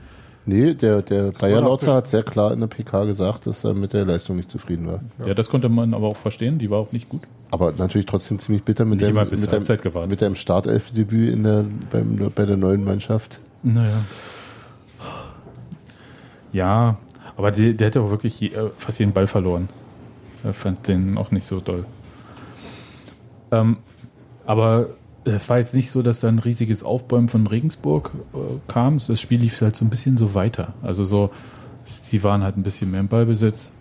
Nee, 0.45 0.75
der, 0.75 1.03
der 1.03 1.33
Bayer 1.33 1.57
war 1.57 1.63
doch 1.63 1.69
Lautzer 1.71 1.95
hat 1.95 2.07
sehr 2.07 2.23
klar 2.23 2.53
in 2.53 2.61
der 2.61 2.69
PK 2.69 3.05
gesagt, 3.07 3.49
dass 3.49 3.65
er 3.65 3.75
mit 3.75 3.93
der 3.93 4.05
Leistung 4.05 4.37
nicht 4.37 4.49
zufrieden 4.49 4.87
war. 4.87 5.01
Ja. 5.27 5.35
das 5.35 5.49
konnte 5.49 5.69
man 5.69 5.93
aber 5.93 6.07
auch 6.07 6.17
verstehen, 6.17 6.59
die 6.59 6.71
war 6.71 6.79
auch 6.79 6.93
nicht 6.93 7.09
gut. 7.09 7.23
Aber 7.51 7.73
natürlich 7.73 8.07
trotzdem 8.07 8.39
ziemlich 8.39 8.65
bitter 8.65 8.85
mit, 8.85 9.01
Nicht 9.01 9.15
bis 9.31 9.41
mit, 9.41 9.51
gewartet. 9.51 9.85
dem, 9.85 10.09
mit 10.09 10.21
dem 10.21 10.35
Startelfdebüt 10.35 11.33
in 11.33 11.45
der, 11.45 11.65
beim, 11.91 12.31
bei 12.35 12.45
der 12.45 12.57
neuen 12.57 12.85
Mannschaft. 12.85 13.41
Naja. 13.63 14.05
Ja, 16.53 16.97
aber 17.37 17.51
die, 17.51 17.77
der 17.77 17.89
hätte 17.89 18.01
auch 18.01 18.11
wirklich 18.11 18.41
je, 18.41 18.49
äh, 18.49 18.71
fast 18.79 18.99
jeden 18.99 19.13
Ball 19.13 19.27
verloren. 19.27 19.69
Ich 20.49 20.57
fand 20.57 20.89
den 20.89 21.19
auch 21.19 21.31
nicht 21.31 21.47
so 21.47 21.61
doll. 21.61 21.85
Ähm, 23.51 23.79
aber 24.47 24.89
es 25.25 25.49
war 25.49 25.59
jetzt 25.59 25.75
nicht 25.75 25.91
so, 25.91 26.03
dass 26.03 26.21
da 26.21 26.29
ein 26.29 26.39
riesiges 26.39 26.85
Aufbäumen 26.85 27.29
von 27.29 27.47
Regensburg 27.47 28.13
äh, 28.33 28.39
kam. 28.69 28.99
Das 29.07 29.21
Spiel 29.21 29.41
lief 29.41 29.61
halt 29.61 29.77
so 29.77 29.85
ein 29.85 29.91
bisschen 29.91 30.17
so 30.17 30.35
weiter. 30.35 30.75
Also 30.83 31.05
so, 31.05 31.31
sie 31.85 32.23
waren 32.23 32.43
halt 32.43 32.57
ein 32.57 32.63
bisschen 32.63 32.91
mehr 32.91 33.01
im 33.01 33.09
Ballbesitz. 33.09 33.73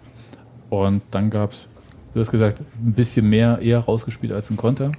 Und 0.69 1.01
dann 1.12 1.30
gab 1.30 1.54
es, 1.54 1.68
du 2.16 2.22
hast 2.22 2.32
gesagt, 2.32 2.61
ein 2.84 2.93
bisschen 2.93 3.30
mehr 3.30 3.59
eher 3.61 3.80
rausgespielt 3.80 4.32
als 4.32 4.49
ein 4.49 4.55
Konter. 4.55 4.91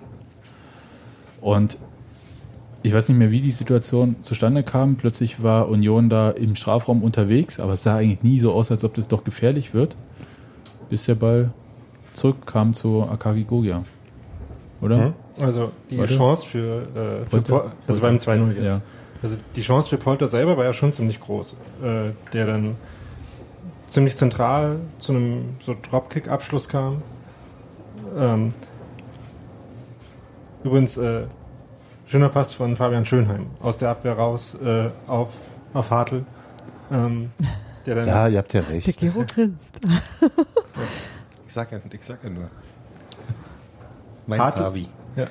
Und 1.41 1.79
ich 2.83 2.93
weiß 2.93 3.09
nicht 3.09 3.17
mehr, 3.17 3.31
wie 3.31 3.41
die 3.41 3.51
Situation 3.51 4.17
zustande 4.23 4.63
kam. 4.63 4.97
Plötzlich 4.97 5.43
war 5.43 5.69
Union 5.69 6.11
da 6.11 6.31
im 6.31 6.55
Strafraum 6.55 7.03
unterwegs, 7.03 7.59
aber 7.59 7.73
es 7.73 7.83
sah 7.83 7.97
eigentlich 7.97 8.23
nie 8.23 8.39
so 8.39 8.53
aus, 8.53 8.71
als 8.71 8.85
ob 8.85 8.95
das 8.95 9.09
doch 9.09 9.25
gefährlich 9.25 9.73
wird, 9.73 9.97
bis 10.91 11.07
der 11.07 11.15
Ball 11.15 11.51
zurückkam 12.13 12.75
zu 12.75 13.03
Akagi 13.03 13.45
Gogia. 13.45 13.83
Oder? 14.83 15.15
Also 15.41 15.73
die 15.91 15.99
Warte. 15.99 16.17
Chance 16.17 16.47
für, 16.47 16.83
äh, 16.83 17.25
für 17.25 17.31
Polter? 17.31 17.59
Pol 17.61 17.71
also 17.89 18.01
beim 18.03 18.17
2-0 18.19 18.49
jetzt. 18.53 18.65
Ja. 18.65 18.81
Also 19.23 19.39
die 19.57 19.63
Chance 19.63 19.89
für 19.89 19.97
Polter 19.97 20.27
selber 20.27 20.59
war 20.59 20.65
ja 20.65 20.75
schon 20.75 20.93
ziemlich 20.93 21.19
groß, 21.19 21.57
äh, 21.83 22.11
der 22.35 22.47
dann 22.47 22.77
ziemlich 23.89 24.17
zentral 24.17 24.79
zu 24.99 25.13
einem 25.13 25.57
so 25.65 25.75
Dropkick-Abschluss 25.91 26.69
kam. 26.69 27.03
Ähm, 28.19 28.53
übrigens, 30.65 30.97
äh, 30.97 31.25
schöner 32.07 32.29
Pass 32.29 32.53
von 32.53 32.77
Fabian 32.77 33.05
Schönheim 33.05 33.47
aus 33.61 33.79
der 33.79 33.91
Abwehr 33.91 34.15
raus 34.15 34.55
äh, 34.63 34.91
auf, 35.07 35.31
auf 35.75 35.91
Hartl. 35.91 36.25
Ähm, 36.91 37.31
der 37.85 37.95
dann 37.97 38.07
Ja, 38.07 38.29
ihr 38.29 38.39
habt 38.39 38.53
ja 38.53 38.63
Der 38.63 38.71
recht. 38.71 38.99
Gero 38.99 39.25
grinst. 39.33 39.75
Ich 41.47 41.53
sag 41.55 41.73
ja, 41.73 41.79
ich 41.91 42.05
sag 42.05 42.23
ja 42.23 42.29
nur. 42.29 42.51
Mein 44.27 44.39
Harte- 44.41 44.63
Fabi. 44.65 44.89
Ja. 45.17 45.25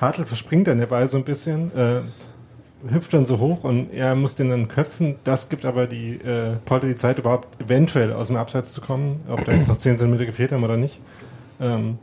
Hartl 0.00 0.24
verspringt 0.26 0.68
dann 0.68 0.78
dabei 0.78 1.06
so 1.08 1.16
ein 1.16 1.24
bisschen, 1.24 1.74
äh, 1.76 2.00
hüpft 2.90 3.14
dann 3.14 3.26
so 3.26 3.38
hoch 3.38 3.64
und 3.64 3.92
er 3.92 4.14
muss 4.14 4.34
den 4.34 4.50
dann 4.50 4.68
köpfen. 4.68 5.16
Das 5.24 5.48
gibt 5.48 5.64
aber 5.64 5.86
die 5.86 6.14
äh, 6.14 6.56
Polter 6.64 6.86
die 6.86 6.96
Zeit, 6.96 7.18
überhaupt 7.18 7.60
eventuell 7.60 8.12
aus 8.12 8.28
dem 8.28 8.36
Abseits 8.36 8.72
zu 8.72 8.80
kommen, 8.80 9.20
ob 9.28 9.44
da 9.44 9.52
jetzt 9.52 9.68
noch 9.68 9.78
10 9.78 9.98
cm 9.98 10.18
gefehlt 10.18 10.52
haben 10.52 10.64
oder 10.64 10.76
nicht. 10.76 11.00
Ähm, 11.60 11.98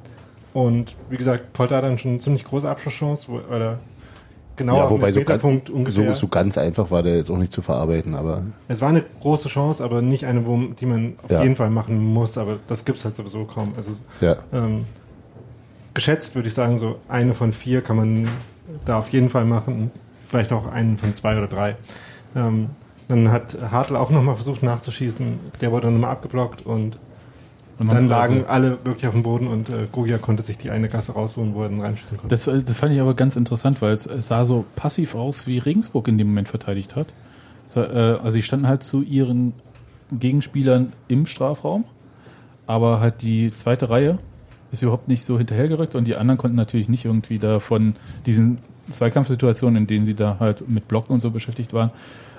und 0.53 0.95
wie 1.09 1.17
gesagt, 1.17 1.53
Polter 1.53 1.77
hat 1.77 1.83
dann 1.83 1.97
schon 1.97 2.11
eine 2.11 2.19
ziemlich 2.19 2.43
große 2.43 2.69
Abschlusschance, 2.69 3.27
wo, 3.27 3.39
weil 3.49 3.61
er 3.61 3.79
genau 4.55 4.77
ja, 4.77 4.89
wobei 4.89 5.11
so 5.11 5.21
ganz, 5.21 5.43
so, 5.87 6.13
so 6.13 6.27
ganz 6.27 6.57
einfach 6.57 6.89
war 6.91 7.03
der 7.03 7.17
jetzt 7.17 7.29
auch 7.29 7.37
nicht 7.37 7.53
zu 7.53 7.61
verarbeiten, 7.61 8.15
aber 8.15 8.43
Es 8.67 8.81
war 8.81 8.89
eine 8.89 9.03
große 9.21 9.47
Chance, 9.49 9.83
aber 9.83 10.01
nicht 10.01 10.25
eine, 10.25 10.45
wo, 10.45 10.57
die 10.79 10.85
man 10.85 11.15
auf 11.23 11.31
Ja. 11.31 11.43
jeden 11.43 11.55
Fall 11.55 11.69
machen 11.69 12.03
muss, 12.13 12.37
aber 12.37 12.57
das 12.67 12.83
gibt's 12.85 13.05
halt 13.05 13.15
sowieso 13.15 13.45
kaum. 13.45 13.73
Also 13.75 13.91
ja. 14.21 14.37
ähm, 14.53 14.85
geschätzt 15.93 16.35
würde 16.35 16.47
ich 16.47 16.53
sagen, 16.53 16.77
so 16.77 16.95
eine 17.07 17.33
von 17.33 17.51
vier 17.51 17.81
kann 17.81 17.97
man 17.97 18.27
da 18.85 18.97
auf 18.99 19.09
jeden 19.09 19.29
Fall 19.29 19.45
machen. 19.45 19.91
Vielleicht 20.29 20.53
auch 20.53 20.71
einen 20.71 20.97
von 20.97 21.13
zwei 21.13 21.37
oder 21.37 21.47
drei. 21.47 21.75
Ähm, 22.35 22.69
dann 23.07 23.31
hat 23.31 23.57
Hartl 23.71 23.95
auch 23.95 24.11
nochmal 24.11 24.35
versucht 24.35 24.63
nachzuschießen. 24.63 25.39
Der 25.61 25.71
wurde 25.71 25.87
dann 25.87 25.95
nochmal 25.95 26.11
abgeblockt 26.11 26.65
und 26.65 26.97
Und 27.79 27.91
dann 27.91 28.07
lagen 28.07 28.45
alle 28.45 28.77
wirklich 28.83 29.07
auf 29.07 29.13
dem 29.13 29.23
Boden 29.23 29.47
und 29.47 29.69
äh, 29.69 29.87
Gogia 29.91 30.17
konnte 30.17 30.43
sich 30.43 30.57
die 30.57 30.69
eine 30.69 30.89
Gasse 30.89 31.13
rausholen, 31.13 31.55
wo 31.55 31.63
er 31.63 31.69
dann 31.69 31.81
reinschießen 31.81 32.17
konnte. 32.17 32.35
Das, 32.35 32.43
das 32.43 32.77
fand 32.77 32.93
ich 32.93 32.99
aber 32.99 33.15
ganz 33.15 33.35
interessant, 33.35 33.81
weil 33.81 33.93
es, 33.93 34.05
es 34.05 34.27
sah 34.27 34.45
so 34.45 34.65
passiv 34.75 35.15
aus, 35.15 35.47
wie 35.47 35.57
Regensburg 35.57 36.07
in 36.09 36.17
dem 36.17 36.27
Moment 36.27 36.49
verteidigt 36.49 36.95
hat. 36.95 37.13
So, 37.65 37.81
äh, 37.81 38.17
also 38.21 38.31
sie 38.31 38.43
standen 38.43 38.67
halt 38.67 38.83
zu 38.83 39.01
ihren 39.01 39.53
Gegenspielern 40.11 40.93
im 41.07 41.25
Strafraum, 41.25 41.85
aber 42.67 42.99
halt 42.99 43.21
die 43.21 43.53
zweite 43.55 43.89
Reihe 43.89 44.19
ist 44.71 44.83
überhaupt 44.83 45.07
nicht 45.07 45.23
so 45.23 45.37
hinterhergerückt 45.37 45.95
und 45.95 46.05
die 46.05 46.15
anderen 46.15 46.37
konnten 46.37 46.57
natürlich 46.57 46.89
nicht 46.89 47.05
irgendwie 47.05 47.39
da 47.39 47.59
von 47.59 47.95
diesen 48.25 48.59
Zweikampfsituationen, 48.91 49.77
in 49.83 49.87
denen 49.87 50.05
sie 50.05 50.15
da 50.15 50.37
halt 50.39 50.67
mit 50.67 50.87
Blocken 50.87 51.13
und 51.13 51.19
so 51.19 51.31
beschäftigt 51.31 51.73
waren, 51.73 51.91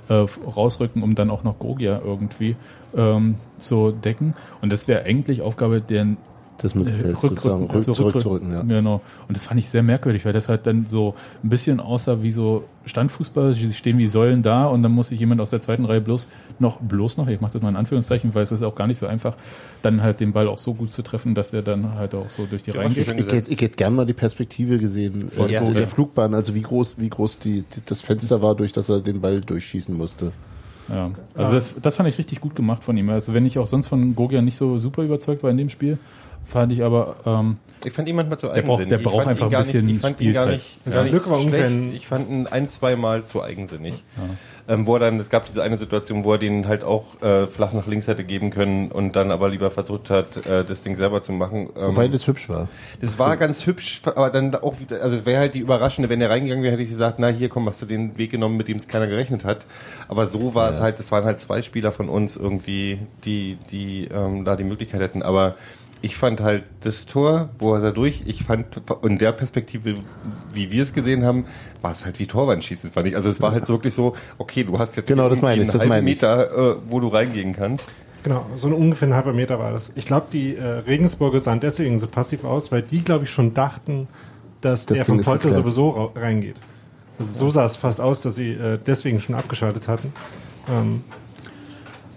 äh, 0.09 0.15
rausrücken, 0.15 1.03
um 1.03 1.15
dann 1.15 1.31
auch 1.31 1.45
noch 1.45 1.59
Gogia 1.59 2.01
irgendwie 2.05 2.57
ähm, 2.97 3.37
zu 3.59 3.93
decken. 3.93 4.35
Und 4.61 4.73
das 4.73 4.89
wäre 4.89 5.05
eigentlich 5.05 5.43
Aufgabe 5.43 5.81
der 5.81 6.17
Das 6.63 6.75
Mittelfeld 6.75 7.17
Rück- 7.17 7.21
sozusagen 7.31 7.65
rück- 7.69 7.75
rück, 7.75 7.81
so 7.83 7.93
zurückzurücken, 7.95 8.53
ja. 8.53 8.63
Genau. 8.63 9.01
Und 9.29 9.37
das 9.37 9.45
fand 9.45 9.59
ich 9.61 9.71
sehr 9.71 9.83
merkwürdig, 9.83 10.25
weil 10.27 10.35
das 10.35 10.49
halt 10.51 10.67
dann 10.67 10.85
so 10.87 11.15
ein 11.43 11.49
bisschen 11.49 11.81
aussah 11.81 12.23
wie 12.23 12.33
so 12.33 12.65
Standfußball. 12.85 13.55
Sie 13.55 13.73
stehen 13.73 13.97
wie 13.97 14.07
Säulen 14.07 14.43
da 14.43 14.67
und 14.67 14.83
dann 14.83 14.93
muss 14.93 15.09
sich 15.09 15.19
jemand 15.21 15.41
aus 15.41 15.51
der 15.51 15.61
zweiten 15.63 15.85
Reihe 15.87 16.01
bloß 16.03 16.29
noch, 16.59 16.79
bloß 16.81 17.17
noch, 17.17 17.29
ich 17.29 17.41
mache 17.41 17.55
das 17.55 17.63
mal 17.63 17.71
in 17.71 17.77
Anführungszeichen, 17.77 18.35
weil 18.35 18.43
es 18.43 18.53
ist 18.53 18.63
auch 18.63 18.75
gar 18.75 18.87
nicht 18.87 18.99
so 18.99 19.07
einfach, 19.07 19.37
dann 19.81 20.03
halt 20.03 20.21
den 20.21 20.33
Ball 20.33 20.49
auch 20.49 20.59
so 20.59 20.75
gut 20.75 20.93
zu 20.93 21.01
treffen, 21.03 21.35
dass 21.35 21.51
der 21.51 21.63
dann 21.63 21.95
halt 21.95 22.15
auch 22.15 22.29
so 22.29 22.45
durch 22.45 22.63
die 22.63 22.73
Ja, 22.73 22.81
Reihen 22.81 22.93
geht. 22.93 23.09
Ich 23.09 23.17
hätte, 23.33 23.37
ich 23.53 23.61
hätte 23.61 23.77
gern 23.77 23.95
mal 23.95 24.05
die 24.05 24.13
Perspektive 24.13 24.79
gesehen 24.79 25.29
Von 25.29 25.49
äh, 25.49 25.59
Gogia. 25.61 25.75
der 25.75 25.89
Flugbahn, 25.89 26.35
also 26.35 26.55
wie 26.55 26.63
groß, 26.63 26.97
wie 26.99 27.09
groß 27.09 27.39
die, 27.39 27.63
die, 27.63 27.81
das 27.87 28.03
Fenster 28.03 28.43
war, 28.43 28.55
durch 28.55 28.73
das 28.73 28.89
er 28.91 29.01
den 29.01 29.21
Ball 29.23 29.41
durchschießen 29.41 29.97
musste. 29.97 30.33
Ja. 30.89 31.11
Also 31.37 31.53
das, 31.55 31.75
das 31.81 31.97
fand 31.97 32.09
ich 32.09 32.19
richtig 32.19 32.41
gut 32.41 32.57
gemacht 32.57 32.83
von 32.83 32.97
ihm. 32.97 33.09
Also 33.11 33.33
wenn 33.33 33.47
ich 33.47 33.59
auch 33.59 33.69
sonst 33.69 33.87
von 33.87 34.17
Gogia 34.17 34.43
nicht 34.43 34.57
so 34.57 34.77
super 34.77 35.03
überzeugt 35.05 35.43
war 35.45 35.51
in 35.51 35.57
dem 35.57 35.69
Spiel, 35.69 35.99
fand 36.45 36.73
ich 36.73 36.83
aber, 36.83 37.17
ähm, 37.27 37.57
Ich 37.85 37.93
fand 37.95 38.09
ihn 38.09 38.17
manchmal 38.17 38.39
zu 38.39 38.49
Der 38.49 38.61
braucht- 38.63 38.81
eigensinnig. 38.81 38.89
der 38.91 38.99
braucht 38.99 39.15
fand 39.25 39.27
ihn 39.27 39.31
einfach 39.45 39.59
ein 39.59 39.65
bisschen 39.65 39.87
nicht, 39.87 39.97
Ich 39.97 40.03
fand 40.03 40.21
ihn 40.21 40.33
gar 40.35 40.45
Spielzeit. 40.49 40.85
nicht, 40.87 40.95
Ja. 40.97 41.03
Glück 41.05 41.31
war 41.31 41.41
schlecht. 41.41 41.75
Ich 41.95 42.07
fand 42.07 42.29
ihn 42.31 42.47
ein, 42.47 42.69
zwei 42.69 42.95
Mal 42.97 43.25
zu 43.25 43.43
eigensinnig. 43.43 44.05
Ähm, 44.69 44.87
wo 44.87 44.95
er 44.95 45.01
dann, 45.01 45.19
es 45.19 45.31
gab 45.31 45.47
diese 45.47 45.63
eine 45.65 45.79
Situation, 45.79 46.23
wo 46.23 46.33
er 46.35 46.39
den 46.39 46.69
halt 46.69 46.85
auch 46.85 47.21
äh, 47.23 47.49
flach 47.49 47.73
nach 47.73 47.87
links 47.89 48.07
hätte 48.07 48.23
geben 48.23 48.51
können 48.51 48.93
und 48.93 49.17
dann 49.17 49.33
aber 49.33 49.49
lieber 49.49 49.71
versucht 49.73 50.11
hat, 50.11 50.47
äh, 50.47 50.65
das 50.65 50.83
Ding 50.83 50.95
selber 50.95 51.23
zu 51.23 51.33
machen. 51.33 51.71
Ähm, 51.77 51.89
Wobei 51.89 52.07
das 52.07 52.27
hübsch 52.29 52.49
war. 52.49 52.69
das 53.01 53.19
war 53.19 53.37
ganz 53.37 53.67
hübsch, 53.67 54.03
aber 54.05 54.31
dann 54.31 54.55
auch 54.55 54.79
wieder, 54.79 55.03
also 55.03 55.17
es 55.17 55.27
wäre 55.27 55.41
halt 55.41 55.55
die 55.55 55.59
Überraschende, 55.61 56.09
wenn 56.09 56.21
er 56.21 56.31
reingegangen 56.31 56.63
wäre, 56.63 56.75
hätte 56.75 56.85
ich 56.85 56.91
gesagt, 56.91 57.19
na 57.19 57.29
hier 57.29 57.49
komm, 57.49 57.67
hast 57.67 57.83
du 57.83 57.87
den 57.87 58.17
Weg 58.17 58.31
genommen, 58.31 58.57
mit 58.59 58.69
dem 58.69 58.77
es 58.77 58.87
keiner 58.87 59.09
gerechnet 59.09 59.45
hat. 59.45 59.67
Aber 60.07 60.29
so 60.29 60.55
war 60.55 60.71
es 60.71 60.79
halt, 60.79 61.01
das 61.01 61.11
waren 61.11 61.25
halt 61.25 61.41
zwei 61.41 61.63
Spieler 61.63 61.91
von 61.91 62.09
uns 62.09 62.37
irgendwie, 62.37 62.99
die, 63.25 63.57
die 63.73 64.05
ähm, 64.15 64.45
da 64.45 64.55
die 64.55 64.65
Möglichkeit 64.65 65.01
hätten. 65.01 65.23
Aber 65.23 65.57
ich 66.03 66.17
fand 66.17 66.41
halt 66.41 66.65
das 66.81 67.07
Tor, 67.07 67.51
wo 67.59 67.75
er 67.75 67.81
da 67.81 67.91
durch, 67.91 68.23
ich 68.27 68.45
fand 68.45 68.81
in 69.03 69.19
der 69.19 69.33
Perspektive, 69.33 69.97
wie 70.53 70.71
wir 70.71 70.83
es 70.83 70.93
gesehen 70.93 71.25
haben, 71.25 71.45
war 71.83 71.93
es 71.93 72.05
halt 72.05 72.19
wie 72.19 72.27
Torwandschießen, 72.27 72.91
fand 72.91 73.09
ich. 73.09 73.17
Also 73.17 73.29
es 73.29 73.41
war 73.41 73.53
halt 73.53 73.67
so 73.67 73.75
wirklich 73.75 73.95
so, 73.95 74.15
okay, 74.39 74.65
du 74.65 74.79
hast 74.79 74.97
jetzt 74.97 75.09
Genau, 75.09 75.29
das 75.29 75.43
meine 75.43 75.57
ich, 75.57 75.61
einen 75.61 75.67
das 75.73 75.81
halben 75.81 75.89
meine 75.91 76.09
ich. 76.09 76.17
Meter, 76.17 76.73
äh, 76.73 76.77
wo 76.89 77.01
du 77.01 77.09
reingehen 77.09 77.53
kannst. 77.53 77.91
Genau, 78.23 78.47
so 78.57 78.69
ein 78.69 78.75
ungefähr 78.75 79.09
ein 79.09 79.15
halber 79.15 79.33
Meter 79.33 79.59
war 79.59 79.73
das. 79.73 79.93
Ich 79.95 80.05
glaube, 80.07 80.27
die 80.33 80.57
äh, 80.57 80.63
Regensburger 80.63 81.41
sahen 81.41 81.61
deswegen 81.61 81.99
so 81.99 82.07
passiv 82.07 82.45
aus, 82.45 82.71
weil 82.71 82.83
die, 82.83 83.03
glaube 83.03 83.25
ich, 83.25 83.31
schon 83.31 83.55
dachten, 83.55 84.09
dass 84.61 84.87
Das 84.87 84.97
der 84.99 85.07
Ding 85.07 85.23
von 85.23 85.39
Polter 85.39 85.55
sowieso 85.55 86.13
reingeht. 86.15 86.57
Also 87.19 87.33
so 87.33 87.51
sah 87.51 87.65
es 87.67 87.77
fast 87.77 88.01
aus, 88.01 88.23
dass 88.23 88.35
sie 88.35 88.53
äh, 88.53 88.79
deswegen 88.87 89.21
schon 89.21 89.35
abgeschaltet 89.35 89.89
hatten. 89.89 90.13
Ähm, 90.69 91.03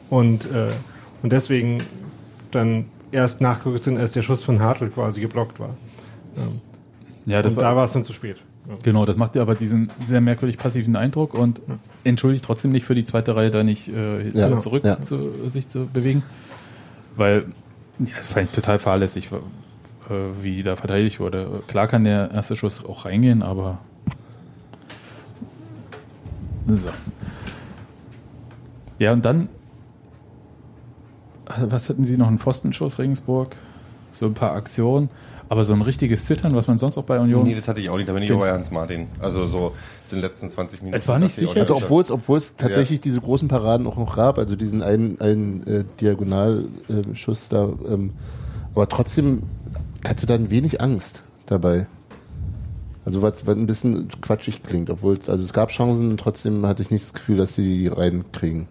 und, 0.10 0.46
äh, 0.46 0.70
und 1.22 1.32
deswegen 1.32 1.84
dann 2.52 2.86
erst 3.14 3.42
nachgerückt 3.42 3.84
sind, 3.84 3.98
als 3.98 4.12
der 4.12 4.22
Schuss 4.24 4.44
von 4.44 4.60
Hartl 4.60 4.90
quasi 4.90 5.22
geblockt 5.22 5.60
war. 5.60 5.76
Ja, 7.26 7.42
das 7.42 7.54
und 7.54 7.62
da 7.62 7.76
war 7.76 7.86
es 7.86 7.94
dann 7.94 8.04
zu 8.04 8.14
spät. 8.14 8.38
Ja. 8.68 8.76
Genau, 8.82 9.06
das 9.06 9.18
macht 9.18 9.36
ja 9.36 9.42
aber 9.42 9.56
diesen 9.56 9.90
sehr 10.06 10.22
merkwürdig 10.22 10.58
passiven 10.58 10.96
Eindruck 10.96 11.34
und 11.34 11.62
entschuldigt 12.04 12.46
trotzdem 12.46 12.72
nicht 12.72 12.86
für 12.86 12.96
die 12.96 13.04
zweite 13.04 13.36
Reihe 13.36 13.52
da 13.52 13.64
nicht 13.64 13.90
äh, 13.90 14.30
Ja, 14.30 14.60
zurück 14.60 14.84
ja. 14.84 15.02
Zu, 15.02 15.50
sich 15.50 15.68
zu 15.68 15.86
bewegen. 15.86 16.24
Weil, 17.16 17.46
ja, 18.00 18.16
das 18.18 18.28
fand 18.28 18.48
ich 18.48 18.52
total 18.52 18.80
fahrlässig, 18.80 19.30
äh, 19.32 20.14
wie 20.42 20.64
da 20.64 20.76
verteidigt 20.76 21.20
wurde. 21.20 21.62
Klar 21.68 21.88
kann 21.88 22.04
der 22.04 22.32
erste 22.32 22.56
Schuss 22.56 22.84
auch 22.84 23.06
reingehen, 23.06 23.44
aber. 23.44 23.80
So. 26.68 26.90
Ja, 29.00 29.14
und 29.14 29.24
dann. 29.26 29.50
Äh, 31.58 31.72
Was 31.72 31.90
hatten 31.90 32.04
Sie 32.06 32.18
noch? 32.18 32.28
Einen 32.28 32.40
Pfostenschuss, 32.40 33.00
Regensburg? 33.00 33.56
So 34.14 34.26
ein 34.28 34.34
paar 34.34 34.54
Aktionen. 34.54 35.10
Aber 35.50 35.66
so 35.66 35.74
ein 35.74 35.82
richtiges 35.82 36.26
Zittern, 36.26 36.56
was 36.56 36.68
man 36.68 36.78
sonst 36.80 36.98
auch 36.98 37.04
bei 37.04 37.20
Union. 37.20 37.44
Nee, 37.44 37.54
das 37.54 37.68
hatte 37.68 37.80
ich 37.82 37.90
auch 37.90 37.98
nicht, 37.98 38.08
da 38.10 38.14
bin 38.14 38.24
ich 38.24 38.32
auch 38.32 38.40
bei 38.40 38.52
Hans 38.52 38.72
Martin. 38.72 39.08
Also 39.20 39.46
so 39.46 39.74
zu 40.08 40.16
den 40.16 40.22
letzten 40.22 40.50
20 40.50 40.82
Minuten. 40.82 40.98
Es 40.98 41.08
war 41.08 41.20
nicht 41.20 41.36
sicher. 41.36 41.60
Also 41.62 41.74
nicht- 41.76 41.84
obwohl 41.84 42.02
es, 42.02 42.10
obwohl 42.12 42.38
es 42.38 42.56
tatsächlich 42.56 43.02
diese 43.02 43.20
großen 43.22 43.48
Paraden 43.50 43.86
auch 43.86 43.98
noch 43.98 44.16
gab, 44.16 44.38
also 44.40 44.56
diesen 44.56 44.82
einen, 44.82 45.20
einen 45.22 45.68
äh, 45.68 45.84
Diagonalschuss 46.00 47.50
da, 47.50 47.70
ähm, 47.88 48.12
aber 48.74 48.88
trotzdem 48.90 49.44
hatte 50.08 50.26
dann 50.26 50.50
wenig 50.50 50.82
Angst 50.82 51.22
dabei. 51.46 51.88
Also 53.06 53.22
was, 53.22 53.46
was 53.46 53.56
ein 53.56 53.68
bisschen 53.68 54.08
quatschig 54.22 54.64
klingt, 54.64 54.90
obwohl, 54.90 55.20
also 55.28 55.44
es 55.44 55.54
gab 55.54 55.70
Chancen 55.70 56.12
und 56.12 56.20
trotzdem 56.20 56.66
hatte 56.66 56.82
ich 56.82 56.90
nicht 56.90 57.04
das 57.06 57.14
Gefühl, 57.14 57.38
dass 57.38 57.54
sie 57.56 57.80
die 57.80 57.88
reinkriegen. 57.88 58.68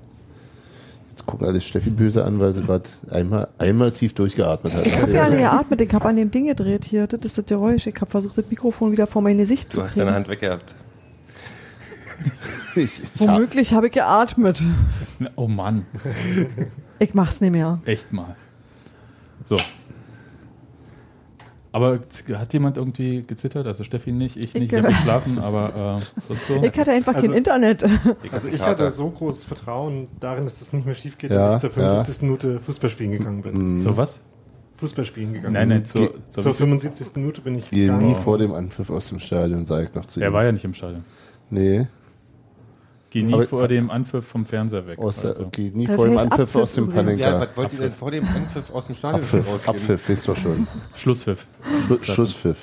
Jetzt 1.12 1.26
gucken 1.26 1.46
alle 1.46 1.60
Steffi 1.60 1.90
böse 1.90 2.24
an, 2.24 2.40
weil 2.40 2.54
sie 2.54 2.62
gerade 2.62 2.88
einmal, 3.10 3.46
einmal 3.58 3.92
tief 3.92 4.14
durchgeatmet 4.14 4.72
hat. 4.72 4.86
Ich 4.86 4.98
habe 4.98 5.12
ja 5.12 5.28
geatmet, 5.28 5.82
ich 5.82 5.92
habe 5.92 6.06
an 6.08 6.16
dem 6.16 6.30
Ding 6.30 6.46
gedreht 6.46 6.86
hier. 6.86 7.06
Das 7.06 7.20
ist 7.22 7.36
das 7.36 7.44
Geräusch. 7.44 7.86
Ich 7.86 7.94
habe 7.96 8.10
versucht, 8.10 8.38
das 8.38 8.46
Mikrofon 8.48 8.92
wieder 8.92 9.06
vor 9.06 9.20
mein 9.20 9.36
Gesicht 9.36 9.70
zu 9.70 9.80
Du 9.80 9.84
hast 9.84 9.94
deine 9.94 10.04
kriegen. 10.06 10.14
Hand 10.14 10.28
weggehabt. 10.28 10.74
ich, 12.76 12.84
ich 13.02 13.20
hab, 13.20 13.28
Womöglich 13.28 13.74
habe 13.74 13.88
ich 13.88 13.92
geatmet. 13.92 14.62
Oh 15.36 15.48
Mann, 15.48 15.84
Ich 16.98 17.12
mach's 17.12 17.42
nicht 17.42 17.50
mehr. 17.50 17.78
echt 17.84 18.10
mal. 18.10 18.34
So. 19.50 19.58
Aber 21.74 21.98
z- 22.10 22.36
hat 22.36 22.52
jemand 22.52 22.76
irgendwie 22.76 23.22
gezittert? 23.26 23.66
Also 23.66 23.82
Steffi 23.82 24.12
nicht, 24.12 24.36
ich 24.36 24.52
nicht, 24.52 24.70
ich 24.72 24.78
habe 24.78 24.90
Ich- 24.90 24.96
geschlafen, 24.98 25.38
aber 25.38 26.00
äh, 26.02 26.20
sonst 26.20 26.46
so. 26.46 26.62
Ich 26.62 26.78
hatte 26.78 26.92
einfach 26.92 27.14
Also- 27.14 27.28
kein 27.28 27.36
Internet. 27.36 27.84
Also 28.30 28.48
ich 28.48 28.60
hatte 28.60 28.90
so 28.90 29.08
großes 29.08 29.44
Vertrauen 29.44 30.08
darin, 30.20 30.44
dass 30.44 30.58
das 30.58 30.72
nicht 30.74 30.84
mehr 30.84 30.94
schief 30.94 31.16
geht, 31.16 31.30
Ja, 31.30 31.52
dass 31.52 31.56
ich 31.56 31.60
zur 31.62 31.70
75. 31.70 32.22
Minute 32.22 32.60
Fußball 32.60 32.90
spielen 32.90 33.12
gegangen 33.12 33.40
bin. 33.42 33.80
So 33.80 33.96
was? 33.96 34.20
Fußball 34.76 35.04
spielen 35.04 35.32
gegangen 35.32 35.54
Nein, 35.54 35.68
nein, 35.68 35.84
zur, 35.84 36.08
Ge- 36.08 36.18
zur, 36.30 36.42
Zur 36.42 36.54
75. 36.54 37.16
Minute 37.16 37.40
bin 37.40 37.54
ich 37.56 37.70
gehe 37.70 37.86
gegangen. 37.86 38.08
nie 38.08 38.14
vor 38.16 38.36
dem 38.36 38.52
Anpfiff 38.52 38.90
aus 38.90 39.08
dem 39.08 39.18
Stadion, 39.20 39.64
sage 39.64 39.84
ich 39.84 39.94
noch 39.94 40.04
zu 40.06 40.20
ihm. 40.20 40.24
er 40.24 40.32
war 40.32 40.44
ja 40.44 40.52
nicht 40.52 40.64
im 40.64 40.74
Stadion. 40.74 41.04
Nee, 41.50 41.86
Geh 43.12 43.22
nie 43.22 43.34
Aber- 43.34 43.46
vor 43.46 43.68
dem 43.68 43.90
Anpfiff 43.90 44.26
vom 44.26 44.46
Fernseher 44.46 44.86
weg. 44.86 44.98
aus 44.98 45.20
der, 45.20 45.30
also. 45.30 45.48
geh 45.52 45.70
nie 45.70 45.84
Das 45.86 45.96
vor 45.96 46.06
dem 46.06 46.16
Anpfiff 46.16 46.40
Abpfiff 46.40 46.62
aus 46.62 46.72
dem 46.72 46.84
übrigens. 46.84 47.20
Ja, 47.20 47.26
Panenka. 47.32 47.50
was 47.50 47.56
wollt 47.58 47.72
ihr 47.74 47.78
denn 47.80 47.92
vor 47.92 48.10
dem 48.10 48.26
Anpfiff 48.26 48.70
aus 48.74 48.86
dem 48.86 48.94
Stadion 48.94 49.24
schon 49.26 49.38
Abpfiff, 49.40 49.52
rausgeben? 49.54 49.80
Abpfiff, 49.80 50.08
weißt 50.08 50.28
du 50.28 50.34
schon. 50.34 50.66
Schlusspfiff. 50.94 51.46
Schlu- 51.88 52.02
Schlusspfiff. 52.04 52.58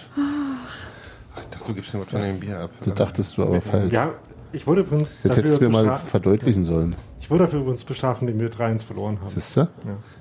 Ich 1.37 1.43
dachte, 1.51 1.67
du 1.67 1.73
gibst 1.75 1.93
mir 1.93 1.99
was 2.01 2.09
von 2.09 2.21
dem 2.21 2.39
Bier 2.39 2.59
ab. 2.61 2.71
Das 2.83 2.93
dachtest 2.95 3.37
du 3.37 3.43
aber 3.43 3.61
falsch. 3.61 3.93
Ja, 3.93 4.11
ich 4.51 4.65
wurde 4.65 4.81
übrigens 4.81 5.21
Jetzt 5.23 5.37
hättest 5.37 5.61
du 5.61 5.65
mir 5.65 5.71
mal 5.71 5.97
verdeutlichen 5.99 6.65
sollen. 6.65 6.95
ich 7.19 7.29
wurde 7.29 7.43
dafür 7.43 7.59
übrigens 7.59 7.83
bestraft, 7.83 8.21
indem 8.21 8.39
wir 8.39 8.49
3-1 8.49 8.83
verloren 8.83 9.19
haben. 9.19 9.27
Siehst 9.27 9.55
du? 9.55 9.61
Ja. 9.61 9.67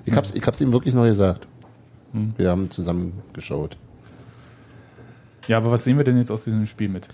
Ich 0.05 0.13
hab's, 0.13 0.31
ich 0.35 0.45
hab's 0.45 0.61
ihm 0.61 0.71
wirklich 0.71 0.93
noch 0.93 1.05
gesagt. 1.05 1.47
Wir 2.37 2.49
haben 2.51 2.69
zusammen 2.69 3.13
geschaut. 3.33 3.77
Ja, 5.47 5.57
aber 5.57 5.71
was 5.71 5.83
sehen 5.83 5.97
wir 5.97 6.03
denn 6.03 6.17
jetzt 6.19 6.29
aus 6.31 6.43
diesem 6.43 6.67
Spiel 6.67 6.89
mit? 6.89 7.07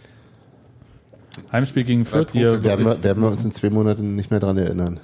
Heimspiel 1.51 1.83
gegen 1.83 2.05
Fürth, 2.05 2.33
ja 2.33 2.63
Werden 2.63 2.85
wir, 2.85 3.03
werden 3.03 3.23
wir 3.23 3.29
uns 3.31 3.43
in 3.45 3.51
zwei 3.51 3.69
Monaten 3.69 4.15
nicht 4.15 4.31
mehr 4.31 4.39
dran 4.39 4.57
erinnern. 4.57 4.99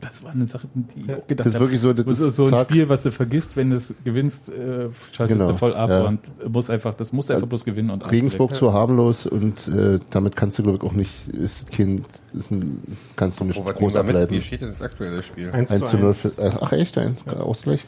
das 0.00 0.22
war 0.22 0.30
eine 0.30 0.46
Sache, 0.46 0.68
die 0.74 1.00
ich 1.00 1.14
auch 1.14 1.26
gedacht 1.26 1.40
Das 1.40 1.46
ist 1.46 1.54
habe. 1.54 1.64
wirklich 1.64 1.80
so, 1.80 1.92
das 1.92 2.06
Das 2.06 2.20
ist 2.20 2.36
so 2.36 2.44
ein 2.44 2.50
zack. 2.50 2.68
Spiel, 2.68 2.88
was 2.88 3.02
du 3.02 3.10
vergisst, 3.10 3.56
wenn 3.56 3.70
du 3.70 3.76
es 3.76 3.92
gewinnst, 4.04 4.48
äh, 4.48 4.88
schaltest 5.12 5.38
Genau, 5.40 5.50
du 5.52 5.56
voll 5.58 5.74
ab 5.74 5.90
ja. 5.90 6.06
und 6.06 6.20
muss 6.52 6.70
einfach, 6.70 6.94
das 6.94 7.12
muss 7.12 7.30
einfach 7.30 7.48
bloß 7.48 7.64
gewinnen 7.64 7.90
und 7.90 8.08
Regensburg 8.10 8.54
zu 8.54 8.72
harmlos 8.72 9.26
und 9.26 9.66
äh, 9.68 9.98
damit 10.10 10.36
kannst 10.36 10.58
du, 10.58 10.62
glaube 10.62 10.78
ich, 10.78 10.84
auch 10.84 10.92
nicht, 10.92 11.28
ist 11.28 11.68
Kind, 11.70 12.06
ist 12.32 12.52
ein, 12.52 12.80
kannst 13.16 13.40
du 13.40 13.44
nicht 13.44 13.58
Oh, 13.58 13.64
groß 13.64 13.96
ableiten. 13.96 14.32
Wie 14.32 14.40
steht 14.40 14.60
denn 14.60 14.70
das 14.70 14.82
aktuelle 14.82 15.22
Spiel? 15.22 15.50
1 15.50 15.70
1 15.72 15.90
zu 15.90 15.96
0. 15.98 16.08
1. 16.10 16.20
Für, 16.22 16.42
äh, 16.42 16.50
ach 16.60 16.72
echt, 16.72 16.96
ein 16.96 17.16
Ausgleich? 17.40 17.84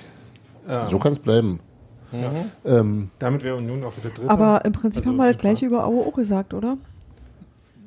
Ja. 0.68 0.88
So 0.90 0.98
kann 0.98 1.12
es 1.12 1.18
bleiben. 1.20 1.60
Ähm, 2.64 3.10
Damit 3.18 3.42
wäre 3.42 3.56
Union 3.56 3.82
auch 3.84 3.96
wieder 3.96 4.10
Dritter. 4.10 4.30
Aber 4.30 4.64
im 4.64 4.72
Prinzip 4.72 4.98
Also, 5.00 5.10
haben 5.10 5.16
wir 5.16 5.26
das 5.32 5.36
ja. 5.36 5.40
gleiche 5.40 5.66
über 5.66 5.86
Aue 5.86 6.06
auch 6.06 6.12
gesagt, 6.12 6.52
oder? 6.52 6.76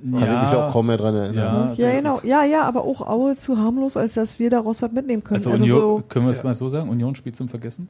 Kann 0.01 0.13
ich 0.13 0.19
mich 0.19 0.29
auch 0.59 0.71
kaum 0.71 0.87
mehr 0.87 0.97
dran 0.97 1.15
erinnern. 1.15 1.73
Ja, 1.75 1.85
Ja, 1.89 1.95
genau. 1.95 2.19
Ja, 2.23 2.43
ja, 2.43 2.61
aber 2.63 2.83
auch 2.83 3.01
Aue 3.01 3.37
zu 3.37 3.57
harmlos, 3.57 3.97
als 3.97 4.13
dass 4.13 4.37
wir 4.39 4.49
daraus 4.49 4.81
was 4.81 4.91
mitnehmen 4.91 5.23
können. 5.23 5.37
Also, 5.37 5.51
Also, 5.51 5.63
Union, 5.63 5.79
so, 5.79 6.03
können 6.07 6.25
wir 6.25 6.31
es 6.31 6.43
mal 6.43 6.53
so 6.53 6.69
sagen? 6.69 6.89
Union 6.89 7.15
spielt 7.15 7.35
zum 7.35 7.49
Vergessen? 7.49 7.89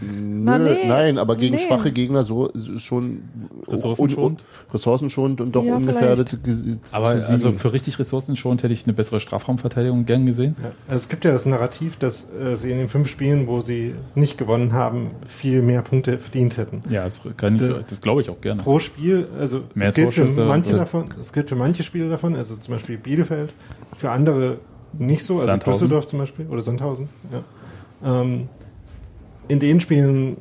Nö, 0.00 0.40
Na, 0.44 0.58
nee. 0.58 0.76
Nein, 0.88 1.18
aber 1.18 1.36
gegen 1.36 1.56
Nee. 1.56 1.66
schwache 1.66 1.92
Gegner 1.92 2.24
so 2.24 2.50
schon 2.78 3.22
Ressourcenschonend? 3.68 4.40
un- 4.40 4.72
ressourcenschonend 4.72 5.40
und 5.40 5.54
doch 5.54 5.64
Ja, 5.64 5.76
ungefährdet 5.76 6.38
Aber 6.92 7.18
zu 7.18 7.30
also 7.30 7.52
für 7.52 7.72
richtig 7.72 7.98
ressourcenschonend 7.98 8.62
hätte 8.62 8.72
ich 8.72 8.84
eine 8.84 8.94
bessere 8.94 9.20
Strafraumverteidigung 9.20 10.06
gern 10.06 10.26
gesehen. 10.26 10.56
Ja. 10.62 10.70
Also 10.88 10.96
es 10.96 11.08
gibt 11.08 11.24
ja 11.24 11.32
das 11.32 11.44
Narrativ, 11.46 11.96
dass 11.96 12.32
äh, 12.32 12.56
sie 12.56 12.70
in 12.70 12.78
den 12.78 12.88
fünf 12.88 13.08
Spielen, 13.08 13.46
wo 13.46 13.60
sie 13.60 13.94
nicht 14.14 14.38
gewonnen 14.38 14.72
haben, 14.72 15.10
viel 15.26 15.62
mehr 15.62 15.82
Punkte 15.82 16.18
verdient 16.18 16.56
hätten. 16.56 16.80
Ja, 16.88 17.04
das, 17.04 17.22
kann 17.36 17.54
ich, 17.54 17.60
Der- 17.60 17.82
das 17.82 18.00
glaube 18.00 18.22
ich 18.22 18.30
auch 18.30 18.40
gerne. 18.40 18.62
Pro 18.62 18.78
Spiel, 18.78 19.28
also 19.38 19.62
Mehr 19.74 19.88
es 19.88 19.94
gilt 19.94 20.14
für 20.14 20.24
manche 20.44 20.74
davon, 20.76 21.04
es 21.20 21.32
gilt 21.32 21.48
für 21.48 21.56
manche 21.56 21.82
Spiele 21.82 22.08
davon, 22.08 22.34
also 22.36 22.56
zum 22.56 22.72
Beispiel 22.74 22.96
Bielefeld, 22.96 23.52
für 23.96 24.10
andere 24.10 24.58
nicht 24.98 25.24
so, 25.24 25.34
also 25.34 25.46
Sandhausen. 25.46 25.72
Düsseldorf 25.80 26.06
zum 26.06 26.18
Beispiel 26.20 26.46
oder 26.48 26.62
Sandhausen. 26.62 27.08
Ja. 27.32 28.22
Ähm, 28.22 28.48
in 29.50 29.60
den 29.60 29.80
Spielen 29.80 30.36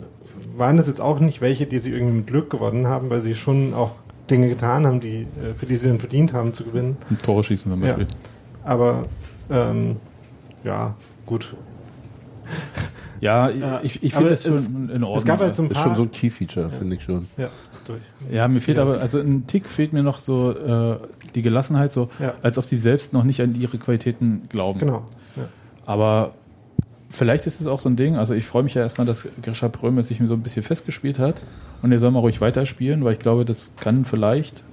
waren 0.55 0.78
das 0.78 0.88
jetzt 0.88 1.01
auch 1.01 1.20
nicht 1.20 1.41
welche, 1.41 1.66
die 1.66 1.80
sie 1.80 1.91
irgendwie 1.91 2.18
mit 2.18 2.28
Glück 2.28 2.49
gewonnen 2.49 2.88
haben, 2.88 3.10
weil 3.10 3.20
sie 3.20 3.36
schon 3.36 3.74
auch 3.74 3.91
Dinge 4.30 4.47
getan 4.49 4.86
haben, 4.86 4.99
die, 4.99 5.22
äh, 5.41 5.53
für 5.57 5.66
die 5.66 5.76
sie 5.76 5.88
dann 5.88 5.99
verdient 5.99 6.34
haben 6.34 6.53
zu 6.53 6.64
gewinnen. 6.64 6.97
Ein 7.10 7.18
Tore 7.18 7.43
schießen 7.43 7.72
zum 7.72 7.82
Ja. 7.82 7.88
Beispiel. 7.95 8.07
Aber 8.64 9.05
ähm, 9.49 9.95
ja, 10.64 10.95
gut. 11.26 11.55
Ja, 13.22 13.49
Ja, 13.49 13.80
ich, 13.84 14.03
ich 14.03 14.14
finde 14.14 14.30
das 14.32 14.45
es- 14.45 14.66
schon 14.68 14.89
in 14.89 15.03
Ordnung. 15.03 15.18
Es 15.18 15.26
gab 15.26 15.39
halt 15.41 15.55
so 15.55 15.64
ein 15.64 15.70
ist 15.70 15.74
paar. 15.76 15.84
schon 15.86 15.95
so 15.95 16.03
ein 16.03 16.12
Key-Feature, 16.12 16.70
finde 16.70 16.95
ich 16.95 17.03
schon. 17.03 17.28
ja, 17.38 17.49
durch. 17.86 18.01
ja, 18.32 18.47
mir 18.47 18.62
fehlt 18.62 18.78
Ja, 18.78 18.84
aber, 18.84 18.99
also 18.99 19.20
ein 19.20 19.47
Tick 19.47 19.68
fehlt 19.68 19.93
mir 19.93 20.03
noch 20.03 20.20
so 20.20 20.51
äh, 20.51 20.97
die 21.36 21.41
Gelassenheit, 21.41 21.93
so 21.93 22.10
Ja. 22.20 22.34
als 22.41 22.57
ob 22.57 22.66
sie 22.66 22.78
selbst 22.78 23.14
noch 23.14 23.24
nicht 23.24 23.41
an 23.41 23.55
ihre 23.60 23.78
Qualitäten 23.78 24.43
glauben. 24.49 24.80
Genau. 24.80 25.03
Ja. 25.36 25.43
Aber 25.86 26.34
vielleicht 27.10 27.47
ist 27.47 27.60
es 27.62 27.68
auch 27.68 27.80
so 27.80 27.89
ein 27.89 27.95
Ding, 27.95 28.16
also 28.16 28.34
ich 28.34 28.45
freue 28.45 28.64
mich 28.64 28.74
ja 28.76 28.82
erstmal, 28.82 29.07
dass 29.07 29.28
Grisha 29.41 29.68
Pröme 29.70 30.03
sich 30.03 30.20
so 30.26 30.34
ein 30.34 30.41
bisschen 30.41 30.64
festgespielt 30.64 31.20
hat 31.20 31.36
und 31.82 31.91
er 31.91 31.99
soll 31.99 32.12
mal 32.12 32.20
ruhig 32.20 32.39
weiterspielen, 32.41 33.03
weil 33.03 33.14
ich 33.14 33.20
glaube, 33.20 33.45
das 33.45 33.74
kann 33.80 34.05
vielleicht 34.05 34.64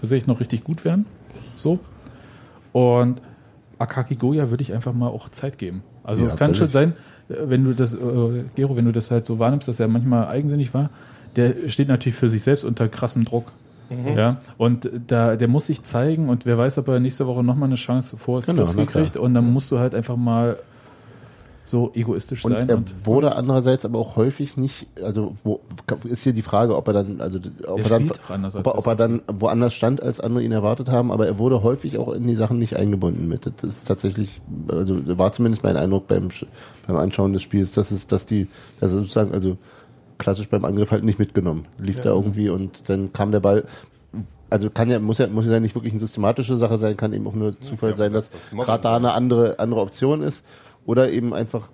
tatsächlich 0.00 0.26
noch 0.26 0.40
richtig 0.40 0.64
gut 0.64 0.84
werden. 0.84 1.06
So. 1.56 1.78
Und 2.72 3.20
Akaki 3.78 4.14
Goya 4.16 4.50
würde 4.50 4.62
ich 4.62 4.72
einfach 4.72 4.92
mal 4.92 5.08
auch 5.08 5.28
Zeit 5.30 5.58
geben. 5.58 5.82
Also 6.04 6.24
Ja, 6.24 6.30
es 6.30 6.36
kann 6.36 6.54
schon 6.54 6.68
sein, 6.68 6.92
äh, 7.28 7.34
wenn 7.46 7.64
du 7.64 7.72
das, 7.74 7.94
äh, 7.94 7.98
Gero, 8.54 8.76
wenn 8.76 8.84
du 8.84 8.92
das 8.92 9.10
halt 9.10 9.26
so 9.26 9.38
wahrnimmst, 9.38 9.66
dass 9.68 9.80
er 9.80 9.88
manchmal 9.88 10.26
eigensinnig 10.28 10.74
war, 10.74 10.90
der 11.36 11.54
steht 11.68 11.88
natürlich 11.88 12.16
für 12.16 12.28
sich 12.28 12.42
selbst 12.42 12.64
unter 12.64 12.88
krassem 12.88 13.24
Druck. 13.24 13.52
Ja, 14.16 14.38
und 14.56 14.90
da, 15.06 15.36
der 15.36 15.46
muss 15.46 15.66
sich 15.66 15.84
zeigen 15.84 16.28
und 16.28 16.46
wer 16.46 16.56
weiß, 16.58 16.78
ob 16.78 16.88
er 16.88 16.98
nächste 17.00 17.26
Woche 17.26 17.44
nochmal 17.44 17.68
eine 17.68 17.76
Chance 17.76 18.16
vor 18.16 18.40
Genau, 18.40 18.62
Stuttgart 18.62 18.76
na 18.76 18.86
klar. 18.90 19.04
kriegt 19.04 19.16
und 19.16 19.34
dann 19.34 19.52
musst 19.52 19.70
du 19.70 19.78
halt 19.78 19.94
einfach 19.94 20.16
mal 20.16 20.56
so 21.66 21.90
egoistisch 21.94 22.44
Und 22.44 22.52
sein. 22.52 22.68
er 22.68 22.76
und 22.76 23.06
wurde 23.06 23.36
andererseits 23.36 23.86
aber 23.86 23.98
auch 23.98 24.16
häufig 24.16 24.58
nicht, 24.58 24.86
also 25.02 25.34
wo, 25.44 25.60
ist 26.04 26.22
hier 26.22 26.34
die 26.34 26.42
Frage, 26.42 26.76
ob 26.76 26.86
er 26.88 26.92
dann, 26.92 27.20
also 27.22 27.38
ob 27.66 27.80
er 27.82 27.88
dann, 27.88 28.10
ob 28.10 28.66
er, 28.66 28.78
ob 28.78 28.86
er 28.86 28.96
dann 28.96 29.22
woanders 29.26 29.72
stand, 29.74 30.02
als 30.02 30.20
andere 30.20 30.42
ihn 30.42 30.52
erwartet 30.52 30.90
haben, 30.90 31.10
aber 31.10 31.26
er 31.26 31.38
wurde 31.38 31.62
häufig 31.62 31.96
auch 31.96 32.12
in 32.12 32.26
die 32.26 32.34
Sachen 32.34 32.58
nicht 32.58 32.76
eingebunden 32.76 33.28
mit. 33.28 33.46
Das 33.46 33.64
ist 33.64 33.84
tatsächlich, 33.88 34.42
also 34.68 34.98
war 35.18 35.32
zumindest 35.32 35.62
mein 35.62 35.76
Eindruck 35.78 36.06
beim, 36.06 36.28
beim 36.86 36.96
Anschauen 36.96 37.32
des 37.32 37.40
Spiels, 37.42 37.72
dass 37.72 37.90
es, 37.90 38.06
dass 38.06 38.26
die, 38.26 38.46
dass 38.80 38.92
er 38.92 38.98
sozusagen, 38.98 39.32
also 39.32 39.56
klassisch 40.18 40.48
beim 40.50 40.64
Angriff 40.66 40.90
halt 40.90 41.04
nicht 41.04 41.18
mitgenommen. 41.18 41.64
Lief 41.78 41.96
Ja. 41.96 42.02
da 42.04 42.10
irgendwie 42.10 42.50
und 42.50 42.88
dann 42.90 43.12
kam 43.14 43.32
der 43.32 43.40
Ball, 43.40 43.64
also 44.50 44.68
kann 44.70 44.90
ja, 44.90 45.00
muss 45.00 45.16
ja, 45.18 45.26
muss 45.28 45.46
ja 45.46 45.58
nicht 45.60 45.74
wirklich 45.74 45.94
eine 45.94 46.00
systematische 46.00 46.56
Sache 46.58 46.76
sein, 46.76 46.96
kann 46.98 47.14
eben 47.14 47.26
auch 47.26 47.34
nur 47.34 47.58
Zufall 47.62 47.90
Ja, 47.90 47.96
sein, 47.96 48.12
dass 48.12 48.28
das 48.30 48.66
gerade 48.66 48.82
da 48.82 48.96
eine 48.96 49.12
andere, 49.12 49.58
andere 49.58 49.80
Option 49.80 50.22
ist. 50.22 50.44
Oder 50.86 51.10
eben 51.10 51.34
einfach, 51.34 51.68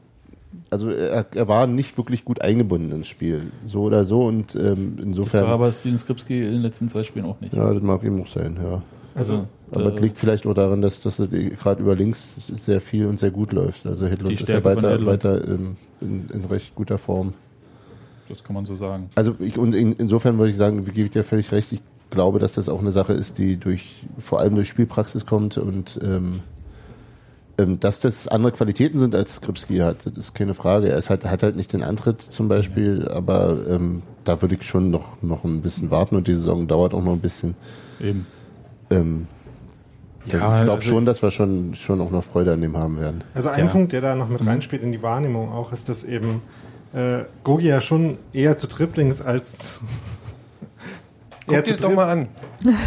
also 0.70 0.90
er, 0.90 1.26
er 1.34 1.48
war 1.48 1.66
nicht 1.66 1.96
wirklich 1.96 2.24
gut 2.24 2.40
eingebunden 2.40 2.92
ins 2.92 3.06
Spiel. 3.06 3.50
So 3.64 3.82
oder 3.82 4.04
so 4.04 4.26
und 4.26 4.54
ähm, 4.54 4.94
das 4.96 5.04
insofern. 5.04 5.44
war 5.44 5.54
aber 5.54 5.72
Steven 5.72 5.98
Skripski 5.98 6.40
in 6.40 6.52
den 6.52 6.62
letzten 6.62 6.88
zwei 6.88 7.02
Spielen 7.02 7.26
auch 7.26 7.40
nicht. 7.40 7.52
ja, 7.54 7.72
das 7.72 7.82
mag 7.82 8.04
eben 8.04 8.22
auch 8.22 8.28
sein, 8.28 8.58
ja. 8.62 8.82
Also, 9.14 9.46
Aber 9.72 9.86
äh, 9.86 9.94
es 9.94 10.00
liegt 10.00 10.18
vielleicht 10.18 10.46
auch 10.46 10.54
daran, 10.54 10.82
dass 10.82 11.00
das 11.00 11.16
gerade 11.16 11.82
über 11.82 11.94
links 11.94 12.46
sehr 12.56 12.80
viel 12.80 13.06
und 13.06 13.18
sehr 13.18 13.30
gut 13.30 13.52
läuft. 13.52 13.86
Also 13.86 14.06
Hedlund 14.06 14.40
ist 14.40 14.48
ja 14.48 14.62
weiter, 14.64 15.04
weiter 15.04 15.44
in, 15.44 15.76
in, 16.00 16.28
in 16.32 16.44
recht 16.44 16.74
guter 16.74 16.98
Form. 16.98 17.34
das 18.28 18.44
kann 18.44 18.54
man 18.54 18.64
so 18.64 18.76
sagen. 18.76 19.10
Also 19.16 19.34
ich, 19.40 19.58
und 19.58 19.74
in, 19.74 19.92
insofern 19.94 20.38
würde 20.38 20.50
ich 20.50 20.56
sagen, 20.56 20.84
gebe 20.84 21.02
ich 21.02 21.10
dir 21.10 21.24
völlig 21.24 21.50
recht. 21.50 21.72
Ich 21.72 21.80
glaube, 22.10 22.38
dass 22.38 22.52
das 22.52 22.68
auch 22.68 22.80
eine 22.80 22.92
Sache 22.92 23.12
ist, 23.12 23.38
die 23.38 23.56
durch 23.56 24.04
vor 24.18 24.40
allem 24.40 24.54
durch 24.54 24.68
Spielpraxis 24.68 25.26
kommt 25.26 25.58
und 25.58 25.98
ähm, 26.02 26.40
dass 27.66 28.00
das 28.00 28.28
andere 28.28 28.52
Qualitäten 28.52 28.98
sind 28.98 29.14
als 29.14 29.36
Skripski 29.36 29.78
hat, 29.78 30.06
das 30.06 30.16
ist 30.16 30.34
keine 30.34 30.54
Frage. 30.54 30.88
Er 30.88 30.96
ist 30.98 31.10
halt, 31.10 31.24
hat 31.24 31.42
halt 31.42 31.56
nicht 31.56 31.72
den 31.72 31.82
Antritt 31.82 32.20
zum 32.22 32.48
Beispiel, 32.48 33.08
aber 33.08 33.58
ähm, 33.68 34.02
da 34.24 34.40
würde 34.42 34.54
ich 34.56 34.64
schon 34.64 34.90
noch, 34.90 35.20
noch 35.22 35.44
ein 35.44 35.62
bisschen 35.62 35.90
warten 35.90 36.16
und 36.16 36.26
die 36.28 36.34
Saison 36.34 36.66
dauert 36.68 36.94
auch 36.94 37.02
noch 37.02 37.12
ein 37.12 37.20
bisschen. 37.20 37.54
Eben. 38.00 38.26
Ähm, 38.90 39.26
Ja, 40.26 40.34
ich 40.58 40.64
glaube 40.64 40.72
also- 40.72 40.80
schon, 40.88 41.06
dass 41.06 41.22
wir 41.22 41.30
schon, 41.30 41.74
schon 41.74 42.00
auch 42.00 42.10
noch 42.10 42.22
Freude 42.24 42.52
an 42.52 42.60
dem 42.60 42.76
haben 42.76 43.00
werden. 43.00 43.24
Also 43.34 43.48
ein 43.48 43.66
Ja. 43.66 43.70
Punkt, 43.70 43.92
der 43.92 44.00
da 44.02 44.14
noch 44.14 44.28
mit 44.28 44.44
reinspielt 44.44 44.82
in 44.82 44.92
die 44.92 45.02
Wahrnehmung 45.02 45.50
auch, 45.50 45.72
ist, 45.72 45.88
dass 45.88 46.04
eben 46.04 46.42
äh, 46.92 47.20
Gogi 47.44 47.68
ja 47.68 47.80
schon 47.80 48.18
eher 48.32 48.56
zu 48.56 48.66
Dribblings 48.66 49.22
als 49.22 49.78
Guck 51.46 51.56
dir 51.56 51.64
zu 51.64 51.72
das 51.72 51.80
doch 51.82 51.94
mal 51.94 52.08
an. 52.08 52.28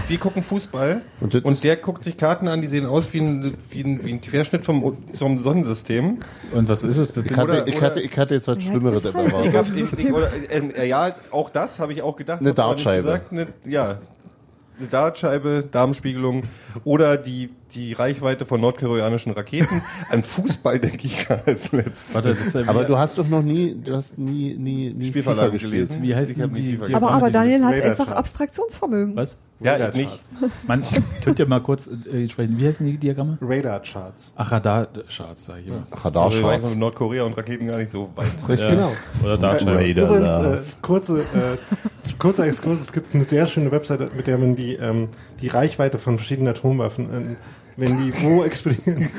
Wir 0.08 0.18
gucken 0.20 0.44
Fußball 0.44 1.02
Und 1.20 1.36
und, 1.44 1.64
der 1.64 1.76
guckt 1.78 2.04
sich 2.04 2.16
Karten 2.18 2.48
an, 2.48 2.62
die 2.62 2.68
sehen 2.68 2.86
aus 2.86 3.12
wie 3.14 3.20
ein, 3.20 3.54
wie 3.72 3.82
ein, 3.84 4.06
wie 4.06 4.14
ein 4.14 4.22
Querschnitt 4.22 4.64
vom, 4.66 4.96
vom 5.16 5.38
Sonnensystem. 5.40 6.20
Und 6.52 6.70
was 6.70 6.84
ist 6.84 6.98
es? 6.98 7.14
Das 7.14 7.26
Ich 7.26 7.32
hatte, 7.36 7.44
Oder- 7.44 7.68
ich 7.68 7.82
hatte, 7.82 8.02
ich 8.02 8.18
hatte 8.18 8.36
jetzt 8.36 8.48
was 8.48 8.58
Ja, 8.64 8.70
Schlimmeres 8.72 9.04
halt- 9.06 9.16
erwartet. 9.16 9.46
Ich 9.48 9.52
Das 9.54 9.70
hab, 9.72 9.78
ist 9.78 9.94
ich, 10.00 10.06
ich, 10.06 10.14
oder, 10.14 10.30
äh, 10.78 10.88
ja, 10.88 11.16
auch 11.32 11.50
das 11.50 11.80
habe 11.80 11.94
ich 11.94 12.02
auch 12.04 12.16
gedacht. 12.16 12.42
Eine 12.42 12.54
Dartscheibe. 12.54 13.04
Gesagt, 13.04 13.32
eine, 13.32 13.48
ja, 13.66 13.98
eine 14.80 14.88
Dartscheibe, 14.90 15.68
Darmspiegelung 15.72 16.44
oder 16.84 17.18
die, 17.18 17.50
die 17.76 17.94
Reichweite 17.94 18.46
von 18.46 18.62
nordkoreanischen 18.62 19.32
Raketen. 19.34 19.82
An 20.10 20.24
Fußball 20.24 20.80
denke 20.80 21.06
ich 21.08 21.28
als 21.30 21.72
letztes. 21.72 22.14
Warte, 22.14 22.30
das 22.30 22.40
ist, 22.40 22.56
äh, 22.56 22.64
Aber 22.68 22.84
du 22.86 22.98
hast 22.98 23.18
doch 23.18 23.28
noch 23.28 23.42
nie, 23.42 23.76
du 23.84 23.94
hast 23.96 24.18
nie, 24.18 24.56
nie, 24.56 24.90
nie 24.94 24.94
FIFA 24.94 25.06
Spielverlagen 25.08 25.52
gespielt. 25.54 25.88
gelesen. 25.90 26.04
Wie 26.04 26.16
heißt 26.16 26.32
Ich 26.32 26.38
die- 26.38 26.50
die- 26.50 26.78
die- 26.78 26.96
Aber, 26.96 27.12
aber 27.12 27.32
Daniel 27.32 27.64
hat 27.66 27.74
Radar- 27.76 27.90
einfach 27.92 28.08
Abstraktionsvermögen. 28.10 29.16
Was? 29.16 29.38
Ja, 29.60 29.88
ich 29.90 29.96
nicht. 29.96 30.20
Man, 30.68 30.84
könnt 31.24 31.40
ihr 31.40 31.46
mal 31.46 31.62
kurz 31.62 31.88
äh, 31.88 32.28
sprechen. 32.28 32.58
Wie 32.58 32.68
heißen 32.68 32.86
die 32.86 32.98
Diagramme? 32.98 33.38
Radar 33.42 33.80
Charts. 33.82 34.34
Ach, 34.36 34.52
Radar-Charts, 34.52 35.46
sag 35.46 35.60
ich 35.62 35.68
immer. 35.68 35.88
Radar 35.90 36.26
Also 36.26 36.38
wir 36.40 36.44
waren 36.44 36.52
Charts. 36.56 36.70
mit 36.72 36.80
Nordkorea 36.80 37.24
und 37.24 37.38
Raketen 37.38 37.68
gar 37.68 37.78
nicht 37.78 37.90
so 37.90 38.10
weit. 38.16 38.28
Richtig. 38.50 38.70
Genau. 38.72 38.92
Oder 39.24 39.38
Dartscheibe. 39.38 39.80
Radar 40.02 40.16
Übrigens, 40.18 40.58
äh, 40.58 40.72
kurze, 40.82 41.20
äh, 41.22 42.14
kurzer 42.20 42.46
Exkurs, 42.46 42.82
es 42.82 42.92
gibt 42.92 43.16
eine 43.16 43.24
sehr 43.24 43.48
schöne 43.48 43.72
Webseite, 43.72 44.10
mit 44.18 44.28
der 44.28 44.38
man 44.38 44.56
die, 44.58 44.74
ähm, 44.74 45.08
die 45.40 45.48
Reichweite 45.48 45.98
von 45.98 46.18
verschiedenen 46.18 46.50
Atomwaffen, 46.50 47.08
ähm, 47.14 47.36
wenn 47.78 48.04
die 48.04 48.14
wo 48.22 48.44
explodieren. 48.44 49.10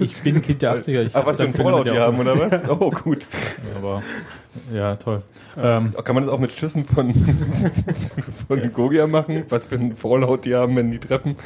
Ich 0.00 0.22
bin 0.22 0.36
ein 0.36 0.42
Kind 0.42 0.62
der 0.62 0.76
80er. 0.80 1.06
Ich 1.06 1.14
Ach, 1.14 1.26
was 1.26 1.36
für 1.36 1.44
ein 1.44 1.54
Fallout 1.54 1.86
die 1.86 1.90
haben, 1.98 2.18
oder 2.18 2.38
was? 2.38 2.68
Oh, 2.68 2.90
gut. 2.90 3.26
Aber, 3.76 4.02
ja, 4.72 4.96
toll. 4.96 5.22
Ähm, 5.56 5.94
Kann 6.04 6.14
man 6.14 6.24
das 6.24 6.32
auch 6.32 6.38
mit 6.38 6.52
Schüssen 6.52 6.84
von, 6.84 7.12
von 8.48 8.72
Gogia 8.72 9.06
machen? 9.06 9.44
Was 9.48 9.66
für 9.66 9.76
ein 9.76 9.96
Fallout 9.96 10.44
die 10.44 10.54
haben, 10.54 10.76
wenn 10.76 10.90
die 10.90 10.98
treffen? 10.98 11.36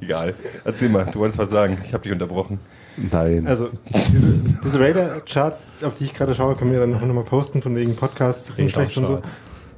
Egal. 0.00 0.34
Erzähl 0.64 0.88
mal, 0.88 1.06
du 1.06 1.18
wolltest 1.18 1.38
was 1.38 1.50
sagen. 1.50 1.78
Ich 1.84 1.92
habe 1.92 2.02
dich 2.02 2.12
unterbrochen. 2.12 2.58
Nein. 2.96 3.46
Also, 3.46 3.68
diese, 4.12 4.40
diese 4.64 4.80
Radar-Charts, 4.80 5.70
auf 5.82 5.94
die 5.94 6.04
ich 6.04 6.14
gerade 6.14 6.34
schaue, 6.34 6.56
können 6.56 6.72
wir 6.72 6.80
dann 6.80 6.90
noch 6.90 7.14
mal 7.14 7.24
posten, 7.24 7.62
von 7.62 7.74
wegen 7.76 7.96
Podcast, 7.96 8.52
schlecht 8.54 8.96
und 8.96 9.06
so. 9.06 9.22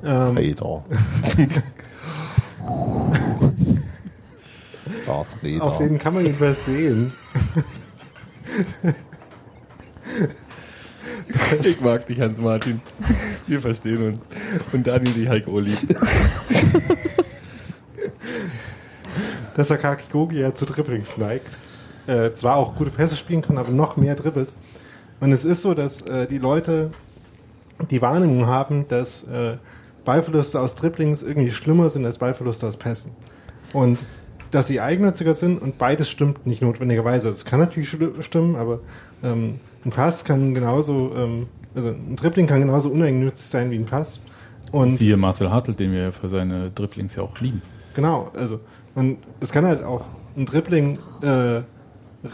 Ähm, 0.04 0.36
Radar. 0.36 0.84
Radar. 5.06 5.62
auf 5.62 5.78
denen 5.78 5.98
kann 5.98 6.14
man 6.14 6.26
etwas 6.26 6.66
sehen. 6.66 7.12
Ich 11.62 11.80
mag 11.80 12.06
dich, 12.06 12.20
Hans-Martin. 12.20 12.80
Wir 13.46 13.60
verstehen 13.60 14.06
uns. 14.06 14.20
Und 14.72 14.86
Daniel, 14.86 15.14
die 15.14 15.28
Heiko 15.28 15.58
liebt. 15.58 15.86
dass 19.56 19.70
Akaki 19.70 20.04
Gogi 20.10 20.40
ja 20.40 20.54
zu 20.54 20.66
Dribblings 20.66 21.16
neigt. 21.16 21.58
Äh, 22.06 22.32
zwar 22.32 22.56
auch 22.56 22.76
gute 22.76 22.90
Pässe 22.90 23.16
spielen 23.16 23.42
kann, 23.42 23.58
aber 23.58 23.70
noch 23.70 23.96
mehr 23.96 24.14
dribbelt. 24.14 24.48
Und 25.20 25.32
es 25.32 25.44
ist 25.44 25.62
so, 25.62 25.74
dass 25.74 26.02
äh, 26.02 26.26
die 26.26 26.38
Leute 26.38 26.90
die 27.90 28.02
Wahrnehmung 28.02 28.46
haben, 28.46 28.86
dass 28.88 29.24
äh, 29.24 29.56
Ballverluste 30.04 30.60
aus 30.60 30.74
Dribblings 30.74 31.22
irgendwie 31.22 31.52
schlimmer 31.52 31.90
sind 31.90 32.04
als 32.04 32.18
Ballverluste 32.18 32.66
aus 32.66 32.76
Pässen. 32.76 33.12
Und 33.72 33.98
dass 34.52 34.68
sie 34.68 34.80
eigennütziger 34.80 35.34
sind 35.34 35.60
und 35.60 35.78
beides 35.78 36.08
stimmt 36.08 36.46
nicht 36.46 36.62
notwendigerweise. 36.62 37.28
Also 37.28 37.40
Es 37.40 37.44
kann 37.44 37.58
natürlich 37.58 37.88
stimmen, 38.20 38.54
aber 38.54 38.80
ähm, 39.24 39.56
ein 39.84 39.90
Pass 39.90 40.24
kann 40.24 40.54
genauso, 40.54 41.12
ähm, 41.16 41.46
also 41.74 41.88
ein 41.88 42.14
Dribbling 42.16 42.46
kann 42.46 42.60
genauso 42.60 42.90
uneigennützig 42.90 43.48
sein 43.48 43.70
wie 43.70 43.76
ein 43.76 43.86
Pass. 43.86 44.20
Und 44.70 44.96
Siehe 44.96 45.16
Marcel 45.16 45.50
Hartl, 45.50 45.74
den 45.74 45.92
wir 45.92 46.00
ja 46.00 46.12
für 46.12 46.28
seine 46.28 46.70
Dribblings 46.70 47.16
ja 47.16 47.22
auch 47.22 47.40
lieben. 47.40 47.62
Genau, 47.94 48.30
also 48.34 48.60
man, 48.94 49.16
es 49.40 49.52
kann 49.52 49.66
halt 49.66 49.82
auch 49.82 50.04
ein 50.36 50.46
Dribbling 50.46 50.98
äh, 51.22 51.62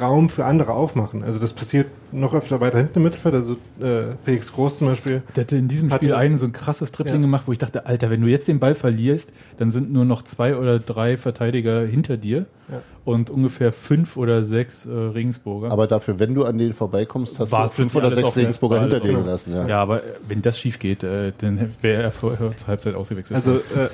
Raum 0.01 0.28
für 0.28 0.45
andere 0.45 0.72
aufmachen. 0.74 1.22
Also 1.22 1.39
das 1.39 1.55
passiert 1.55 1.86
noch 2.12 2.34
öfter 2.34 2.61
weiter 2.61 2.76
hinten 2.78 2.99
im 2.99 3.03
Mittelfeld. 3.05 3.34
Also 3.34 3.55
äh, 3.80 4.14
Felix 4.22 4.53
Groß 4.53 4.78
zum 4.78 4.89
Beispiel. 4.89 5.22
Der 5.34 5.45
hatte 5.45 5.57
in 5.57 5.68
diesem 5.68 5.91
Spiel 5.91 6.12
einen 6.14 6.36
so 6.36 6.45
ein 6.47 6.53
krasses 6.53 6.93
Dribbling 6.93 7.16
Ja. 7.16 7.20
gemacht, 7.22 7.45
wo 7.47 7.53
ich 7.53 7.59
dachte, 7.59 7.86
Alter, 7.86 8.11
wenn 8.11 8.20
du 8.20 8.26
jetzt 8.26 8.49
den 8.49 8.59
Ball 8.59 8.74
verlierst, 8.74 9.30
dann 9.57 9.70
sind 9.70 9.91
nur 9.91 10.05
noch 10.05 10.22
zwei 10.22 10.57
oder 10.57 10.78
drei 10.78 11.16
Verteidiger 11.16 11.86
hinter 11.86 12.18
dir 12.18 12.45
Ja. 12.70 12.82
und 13.07 13.30
ungefähr 13.30 13.72
fünf 13.72 14.18
oder 14.18 14.45
sechs 14.45 14.84
äh, 14.84 14.93
Regensburger. 14.93 15.72
Aber 15.72 15.86
dafür, 15.86 16.18
wenn 16.18 16.34
du 16.34 16.45
an 16.45 16.59
den 16.59 16.74
vorbeikommst, 16.74 17.41
hast 17.41 17.51
War 17.53 17.68
du 17.68 17.72
fünf 17.72 17.95
oder 17.97 18.14
sechs 18.14 18.36
Regensburger 18.36 18.82
hinter 18.82 19.01
dir 19.01 19.14
gelassen. 19.14 19.55
Ja. 19.55 19.66
ja, 19.66 19.80
aber 19.82 20.03
äh, 20.05 20.07
wenn 20.28 20.43
das 20.43 20.59
schief 20.59 20.78
geht, 20.78 21.03
äh, 21.03 21.32
dann 21.39 21.74
wäre 21.80 22.03
er 22.03 22.11
vorher 22.11 22.55
zur 22.55 22.68
Halbzeit 22.68 22.95
ausgewechselt. 22.95 23.36
Also 23.36 23.53
äh, 23.57 23.89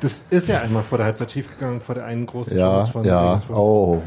das 0.00 0.24
ist 0.30 0.48
ja 0.48 0.60
einmal 0.62 0.82
vor 0.82 0.96
der 0.96 1.04
Halbzeit 1.08 1.30
schiefgegangen, 1.30 1.82
vor 1.82 1.94
der 1.94 2.06
einen 2.06 2.24
großen 2.24 2.56
Ja, 2.56 2.78
Chance 2.78 2.92
von 2.92 3.04
ja, 3.04 3.22
Regensburg. 3.26 3.58
oh. 3.58 4.02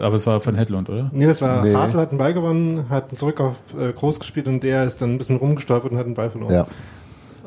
Aber 0.00 0.16
es 0.16 0.26
war 0.26 0.40
von 0.40 0.54
Hedlund, 0.54 0.88
oder? 0.88 1.10
Nee, 1.12 1.26
das 1.26 1.40
war 1.42 1.62
Nee. 1.64 1.74
Hartl 1.74 1.98
hat 1.98 2.12
den 2.12 2.18
Ball 2.18 2.34
gewonnen, 2.34 2.86
hat 2.90 3.12
ihn 3.12 3.16
zurück 3.16 3.40
auf 3.40 3.56
äh, 3.78 3.92
Groß 3.92 4.20
gespielt 4.20 4.48
und 4.48 4.62
der 4.62 4.84
ist 4.84 5.00
dann 5.02 5.14
ein 5.14 5.18
bisschen 5.18 5.36
rumgestolpert 5.36 5.92
und 5.92 5.98
hat 5.98 6.06
den 6.06 6.14
Ball 6.14 6.30
verloren. 6.30 6.52
Ja. 6.52 6.66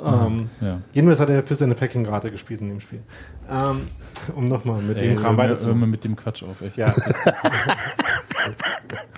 Ähm, 0.01 0.49
Ja. 0.61 0.79
jedenfalls 0.93 1.19
hat 1.19 1.29
er 1.29 1.43
für 1.43 1.55
seine 1.55 1.75
Packing-Rate 1.75 2.31
gespielt 2.31 2.61
in 2.61 2.69
dem 2.69 2.79
Spiel. 2.79 2.99
Ähm, 3.51 3.81
um 4.35 4.47
nochmal 4.47 4.81
mit 4.81 4.97
Ey, 4.97 5.09
dem 5.09 5.17
Kram 5.17 5.35
weiterzumachen. 5.35 5.81
mir 5.81 5.87
mit 5.87 6.03
dem 6.05 6.15
Quatsch 6.15 6.41
auf, 6.43 6.61
echt. 6.61 6.77
Ja, 6.77 6.93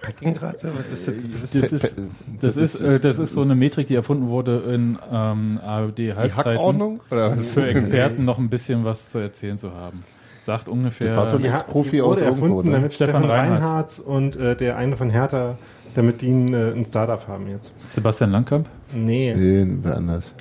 Packing-Rate? 0.02 0.72
Das? 0.90 1.06
Das 1.54 1.72
ist, 1.72 1.98
das, 2.42 2.58
ist, 2.58 2.82
äh, 2.82 3.00
das 3.00 3.20
ist 3.20 3.34
so 3.34 3.42
eine 3.42 3.56
Metrik, 3.56 3.88
die 3.88 3.96
erfunden 3.96 4.28
wurde 4.30 4.58
in 4.74 4.98
ähm, 5.12 5.60
Die 5.98 6.12
ARD-Halbzeiten, 6.12 7.00
für 7.44 7.68
Experten 7.68 8.26
noch 8.26 8.38
ein 8.40 8.50
bisschen 8.50 8.84
was 8.84 9.10
zu 9.10 9.20
erzählen 9.20 9.58
zu 9.58 9.74
haben. 9.74 10.04
Sagt 10.44 10.68
ungefähr... 10.68 11.16
Das 11.16 11.34
war 11.34 11.44
Ex-Profi 11.44 11.92
die 11.92 12.02
aus 12.02 12.18
wurde 12.18 12.26
irgendwo, 12.26 12.46
erfunden, 12.46 12.70
ne? 12.70 12.76
damit 12.76 12.94
Stefan 12.94 13.24
Stefan, 13.24 13.38
Reinhardt. 13.38 14.00
Und 14.00 14.36
äh, 14.36 14.56
der 14.56 14.78
eine 14.78 14.98
von 14.98 15.10
Hertha, 15.10 15.58
damit 15.94 16.22
die 16.22 16.32
ein, 16.32 16.54
äh, 16.54 16.72
ein 16.72 16.86
Startup 16.86 17.28
haben 17.28 17.48
jetzt. 17.48 17.74
Sebastian 17.88 18.32
Langkamp? 18.32 18.68
Nee. 18.94 19.34
Nee, 19.36 19.68
wer 19.84 19.98
anders. 19.98 20.32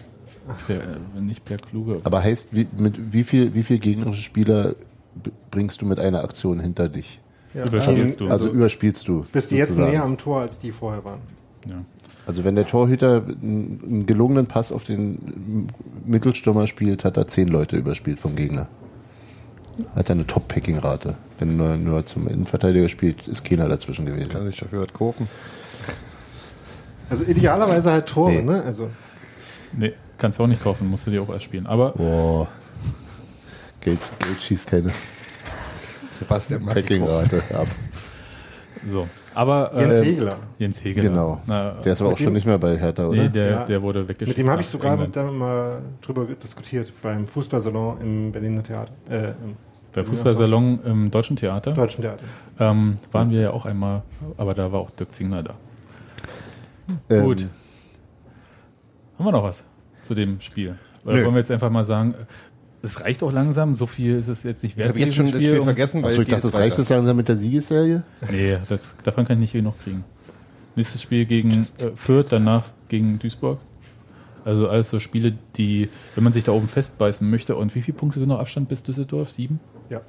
Per, 0.66 0.76
äh, 0.76 1.20
nicht 1.20 1.44
Per 1.44 1.58
Kluge. 1.58 2.00
Aber 2.04 2.22
heißt, 2.22 2.54
wie, 2.54 2.66
mit 2.76 3.12
wie 3.12 3.24
viel, 3.24 3.54
wie 3.54 3.62
viel 3.62 3.78
gegnerische 3.78 4.22
Spieler 4.22 4.74
bringst 5.50 5.82
du 5.82 5.86
mit 5.86 5.98
einer 5.98 6.24
Aktion 6.24 6.60
hinter 6.60 6.88
dich? 6.88 7.20
Ja, 7.54 7.64
Überspielst 7.64 8.20
du. 8.20 8.28
Also 8.28 8.48
überspielst 8.48 9.08
du. 9.08 9.24
Bist 9.32 9.50
du 9.50 9.56
jetzt 9.56 9.76
näher 9.76 10.04
am 10.04 10.18
Tor, 10.18 10.40
als 10.40 10.58
die 10.60 10.70
vorher 10.72 11.04
waren. 11.04 11.20
Ja. 11.68 11.84
Also 12.26 12.44
wenn 12.44 12.54
der 12.54 12.66
Torhüter 12.66 13.24
einen 13.26 14.06
gelungenen 14.06 14.46
Pass 14.46 14.70
auf 14.70 14.84
den 14.84 15.68
Mittelstürmer 16.06 16.66
spielt, 16.66 17.04
hat 17.04 17.16
er 17.16 17.26
zehn 17.26 17.48
Leute 17.48 17.76
überspielt 17.76 18.20
vom 18.20 18.36
Gegner. 18.36 18.68
Hat 19.94 20.08
er 20.08 20.14
eine 20.14 20.26
Top-Packing-Rate. 20.26 21.14
Wenn 21.38 21.58
er 21.60 21.76
nur, 21.76 22.04
zum 22.06 22.28
Innenverteidiger 22.28 22.88
spielt, 22.88 23.26
ist 23.28 23.44
keiner 23.44 23.68
dazwischen 23.68 24.06
gewesen. 24.06 24.30
Kann 24.30 24.46
sich 24.46 24.58
dafür 24.58 24.82
was 24.82 24.92
kaufen. 24.92 25.28
Also 27.08 27.24
idealerweise 27.24 27.90
halt 27.90 28.06
Tore, 28.06 28.32
Nee. 28.32 28.42
ne? 28.42 28.62
Also 28.64 28.90
Nee, 29.72 29.92
kannst 30.18 30.38
du 30.38 30.42
auch 30.44 30.48
nicht 30.48 30.62
kaufen, 30.62 30.88
musst 30.88 31.06
du 31.06 31.10
dir 31.10 31.22
auch 31.22 31.28
erst 31.30 31.44
spielen. 31.44 31.66
Aber 31.66 31.90
Boah. 31.92 32.48
Geld, 33.80 33.98
Geld 34.18 34.42
schießt 34.42 34.68
keine 34.70 34.90
Sebastian 36.18 36.66
Packing-Rate 36.66 37.42
ab. 37.54 37.66
so. 38.86 39.08
Aber 39.32 39.70
Jens 39.78 39.94
äh, 39.94 40.04
Hegeler. 40.04 40.36
Jens 40.58 40.84
Hegeler. 40.84 41.08
Genau. 41.08 41.40
Na, 41.46 41.70
Der 41.84 41.92
ist 41.92 42.00
aber 42.00 42.10
auch 42.10 42.14
Mit 42.18 42.24
schon 42.24 42.32
nicht 42.32 42.46
mehr 42.46 42.58
bei 42.58 42.76
Hertha, 42.76 43.06
oder? 43.06 43.22
nee, 43.22 43.28
der, 43.28 43.50
Ja. 43.50 43.64
der 43.64 43.80
wurde 43.80 44.08
weggeschickt. 44.08 44.36
Mit 44.36 44.44
dem 44.44 44.50
habe 44.50 44.60
ich 44.60 44.66
sogar 44.68 44.94
England. 44.94 45.14
da 45.16 45.30
mal 45.30 45.80
drüber 46.02 46.24
diskutiert 46.26 46.92
beim 47.00 47.28
Fußballsalon 47.28 48.00
im 48.00 48.32
Berliner 48.32 48.62
Theater. 48.64 48.92
Äh, 49.08 49.28
im 49.30 49.56
Beim 49.92 50.06
Fußballsalon 50.06 50.80
im 50.84 51.10
Deutschen 51.10 51.36
Theater 51.36 51.72
Deutschen 51.72 52.02
Theater. 52.02 52.22
ähm, 52.58 52.96
waren 53.12 53.30
wir 53.30 53.40
ja 53.40 53.50
auch 53.50 53.66
einmal, 53.66 54.02
aber 54.36 54.54
da 54.54 54.70
war 54.72 54.80
auch 54.80 54.90
Dirk 54.92 55.14
Zingler 55.14 55.42
da. 55.42 55.54
Ähm, 57.08 57.24
Gut. 57.24 57.46
Haben 59.18 59.24
wir 59.26 59.32
noch 59.32 59.42
was 59.42 59.64
zu 60.02 60.14
dem 60.14 60.40
Spiel? 60.40 60.76
Oder 61.04 61.16
Nö. 61.16 61.24
wollen 61.24 61.34
wir 61.34 61.40
jetzt 61.40 61.50
einfach 61.50 61.70
mal 61.70 61.84
sagen, 61.84 62.14
es 62.82 63.00
reicht 63.00 63.22
auch 63.22 63.32
langsam, 63.32 63.74
so 63.74 63.86
viel 63.86 64.16
ist 64.16 64.28
es 64.28 64.42
jetzt 64.42 64.62
nicht 64.62 64.72
Ich 64.72 64.78
wert. 64.78 64.88
habe 64.90 65.00
jetzt 65.00 65.14
schon 65.14 65.26
das 65.26 65.34
Spiel 65.34 65.62
vergessen, 65.62 66.02
weil 66.02 66.10
Achso, 66.10 66.22
ich 66.22 66.28
dachte, 66.28 66.42
das 66.42 66.52
jetzt 66.52 66.60
reicht 66.62 66.78
jetzt 66.78 66.88
langsam 66.88 67.16
mit 67.16 67.28
der 67.28 67.36
Siegesserie? 67.36 68.02
Nee, 68.30 68.58
das, 68.68 68.96
davon 69.04 69.24
kann 69.26 69.36
ich 69.36 69.40
nicht 69.40 69.52
genug 69.52 69.74
kriegen. 69.84 70.04
Nächstes 70.76 71.02
Spiel 71.02 71.26
gegen 71.26 71.52
äh, 71.52 71.90
Fürth, 71.96 72.26
danach 72.30 72.68
gegen 72.88 73.18
Duisburg. 73.18 73.58
Also 74.44 74.68
alles 74.68 74.88
so 74.88 74.98
Spiele, 75.00 75.34
die, 75.56 75.90
wenn 76.14 76.24
man 76.24 76.32
sich 76.32 76.44
da 76.44 76.52
oben 76.52 76.68
festbeißen 76.68 77.28
möchte. 77.28 77.56
Und 77.56 77.74
wie 77.74 77.82
viele 77.82 77.98
Punkte 77.98 78.18
sind 78.20 78.30
noch 78.30 78.38
Abstand 78.38 78.68
bis 78.70 78.82
Düsseldorf? 78.82 79.30
Sieben? 79.30 79.60
Ja. 79.90 80.00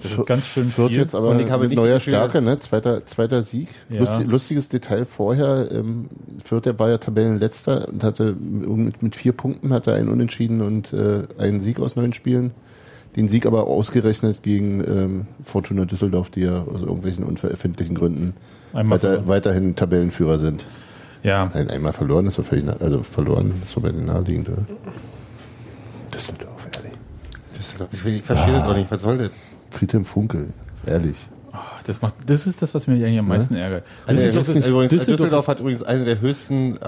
Das 0.00 0.12
ist 0.12 0.26
ganz 0.26 0.46
schön 0.46 0.70
Fürth 0.70 0.90
viel. 0.90 0.98
jetzt 0.98 1.14
aber 1.14 1.30
Und 1.30 1.40
ich 1.40 1.50
habe 1.50 1.64
mit 1.64 1.70
nicht 1.70 1.76
neuer 1.76 1.98
Stärke, 2.00 2.40
ne? 2.40 2.58
Zweiter, 2.60 3.04
zweiter 3.04 3.42
Sieg. 3.42 3.68
Ja. 3.90 4.00
Lusti- 4.00 4.22
lustiges 4.24 4.68
Detail 4.68 5.04
vorher, 5.04 5.68
ähm, 5.72 6.08
Fürth 6.44 6.64
der 6.66 6.78
war 6.78 6.88
ja 6.88 6.98
Tabellenletzter 6.98 7.88
und 7.88 8.04
hatte 8.04 8.34
mit, 8.34 9.02
mit 9.02 9.16
vier 9.16 9.32
Punkten 9.32 9.72
hatte 9.72 9.92
einen 9.92 10.08
Unentschieden 10.08 10.62
und 10.62 10.92
äh, 10.92 11.24
einen 11.36 11.60
Sieg 11.60 11.80
aus 11.80 11.96
neun 11.96 12.12
Spielen. 12.12 12.52
Den 13.16 13.26
Sieg 13.26 13.44
aber 13.46 13.66
ausgerechnet 13.66 14.42
gegen 14.44 14.84
ähm, 14.86 15.26
Fortuna 15.42 15.84
Düsseldorf, 15.84 16.30
die 16.30 16.42
ja 16.42 16.62
aus 16.62 16.82
irgendwelchen 16.82 17.24
unveröffentlichten 17.24 17.96
Gründen 17.96 18.34
Einmal 18.72 18.98
weiter, 18.98 19.08
verloren. 19.08 19.28
weiterhin 19.28 19.74
Tabellenführer 19.74 20.38
sind. 20.38 20.64
Ja, 21.24 21.50
Nein, 21.52 21.68
einmal 21.70 21.92
verloren 21.92 22.26
ist 22.28 22.34
so 22.34 22.44
völlig, 22.44 22.64
also 22.80 23.02
verloren 23.02 23.54
ist 23.64 23.72
so 23.72 23.80
bei 23.80 23.90
den 23.90 24.06
naheliegend, 24.06 24.50
oder? 24.50 24.62
Düsseldorf, 26.14 26.47
ehrlich. 27.80 28.04
Ich, 28.18 28.22
verstehe 28.22 28.54
das 28.54 28.64
auch 28.64 28.76
nicht. 28.76 28.90
Was 28.90 29.02
soll 29.02 29.18
das? 29.18 29.30
Friedhelm 29.70 30.04
Funkel, 30.04 30.48
ehrlich. 30.86 31.16
das, 31.84 32.00
macht, 32.02 32.14
das 32.26 32.46
ist 32.46 32.62
das, 32.62 32.74
was 32.74 32.86
mich 32.86 33.02
eigentlich 33.04 33.18
am 33.18 33.28
meisten 33.28 33.54
ärgert. 33.54 33.84
Also 34.06 34.22
Düsseldorf 34.22 34.48
ist- 34.56 34.66
übrigens, 34.68 34.90
Düsseldorf 34.90 35.16
Düsseldorf 35.20 35.48
hat 35.48 35.60
übrigens 35.60 35.82
eine 35.82 36.04
der 36.04 36.20
höchsten 36.20 36.78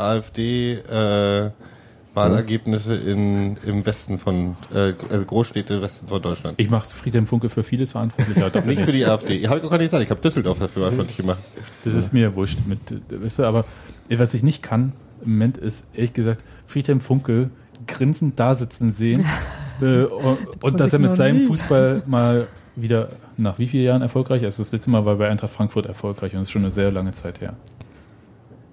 AfD-Wahlergebnisse 2.15 2.95
in 2.95 3.57
im 3.65 3.85
Westen 3.87 4.19
von 4.19 4.57
äh, 4.75 4.95
also 5.11 5.25
Großstädte 5.25 5.75
im 5.75 5.83
Westen 5.83 6.09
von 6.09 6.21
Deutschland. 6.23 6.55
Ich 6.61 6.71
mache 6.71 6.89
Friedhelm 6.91 7.27
Funke 7.27 7.49
für 7.49 7.63
vieles 7.65 7.93
verantwortlich. 7.93 8.37
dafür 8.53 8.63
Nicht 8.67 8.83
für 8.83 8.93
die 8.93 9.07
AfD. 9.07 9.37
Ich 9.37 9.49
habe 9.49 9.61
gar 9.61 9.79
nicht 9.79 9.87
gesagt. 9.87 10.05
Ich 10.05 10.11
habe 10.11 10.21
Düsseldorf 10.21 10.59
dafür 10.59 10.83
verantwortlich 10.83 11.17
gemacht. 11.17 11.41
Das 11.85 11.95
ist 11.95 12.13
mir 12.13 12.35
wurscht. 12.37 12.59
Mit, 12.67 12.79
äh, 12.91 13.23
weißt 13.23 13.41
du, 13.41 13.45
aber 13.45 13.65
was 14.09 14.35
ich 14.35 14.43
nicht 14.43 14.63
kann 14.63 14.93
im 15.25 15.33
Moment 15.33 15.57
ist, 15.59 15.85
ehrlich 15.95 16.13
gesagt, 16.13 16.43
Friedhelm 16.67 17.01
Funkel 17.01 17.51
grinsend 17.87 18.39
da 18.39 18.55
sitzen 18.55 18.93
sehen 18.93 19.25
äh, 19.83 20.05
und, 20.05 20.39
und 20.63 20.81
dass 20.81 20.93
er 20.93 20.99
mit 20.99 21.17
seinem 21.17 21.39
nie. 21.39 21.47
Fußball 21.47 22.03
mal 22.07 22.47
wieder 22.77 23.11
nach 23.37 23.59
wie 23.59 23.67
vielen 23.67 23.85
Jahren 23.85 24.03
erfolgreich 24.03 24.43
ist. 24.43 24.59
Das 24.59 24.73
letzte 24.73 24.91
Mal 24.91 25.05
war 25.05 25.17
bei 25.17 25.29
Eintracht 25.29 25.53
Frankfurt 25.53 25.87
erfolgreich 25.87 26.33
und 26.33 26.41
das 26.41 26.49
ist 26.49 26.53
schon 26.53 26.63
eine 26.63 26.71
sehr 26.71 26.91
lange 26.93 27.13
Zeit 27.13 27.41
her. 27.41 27.55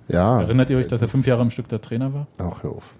Ja. 0.08 0.42
Erinnert 0.42 0.70
ihr 0.70 0.78
euch, 0.78 0.88
dass 0.88 1.02
er 1.02 1.08
das- 1.08 1.12
fünf 1.12 1.28
Jahre 1.28 1.42
am 1.42 1.50
Stück 1.50 1.68
der 1.68 1.82
Trainer 1.82 2.14
war? 2.14 2.28
Ach, 2.38 2.64
hör 2.64 2.72
auf. 2.72 2.94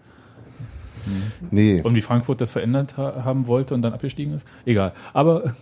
Nee. 1.52 1.82
Und 1.82 1.96
wie 1.96 2.02
Frankfurt 2.02 2.42
das 2.42 2.50
verändert 2.50 2.98
ha 2.98 3.24
haben 3.24 3.48
wollte 3.48 3.74
und 3.74 3.82
dann 3.82 3.94
abgestiegen 3.94 4.34
ist? 4.36 4.46
Egal. 4.66 4.92
Aber 5.14 5.54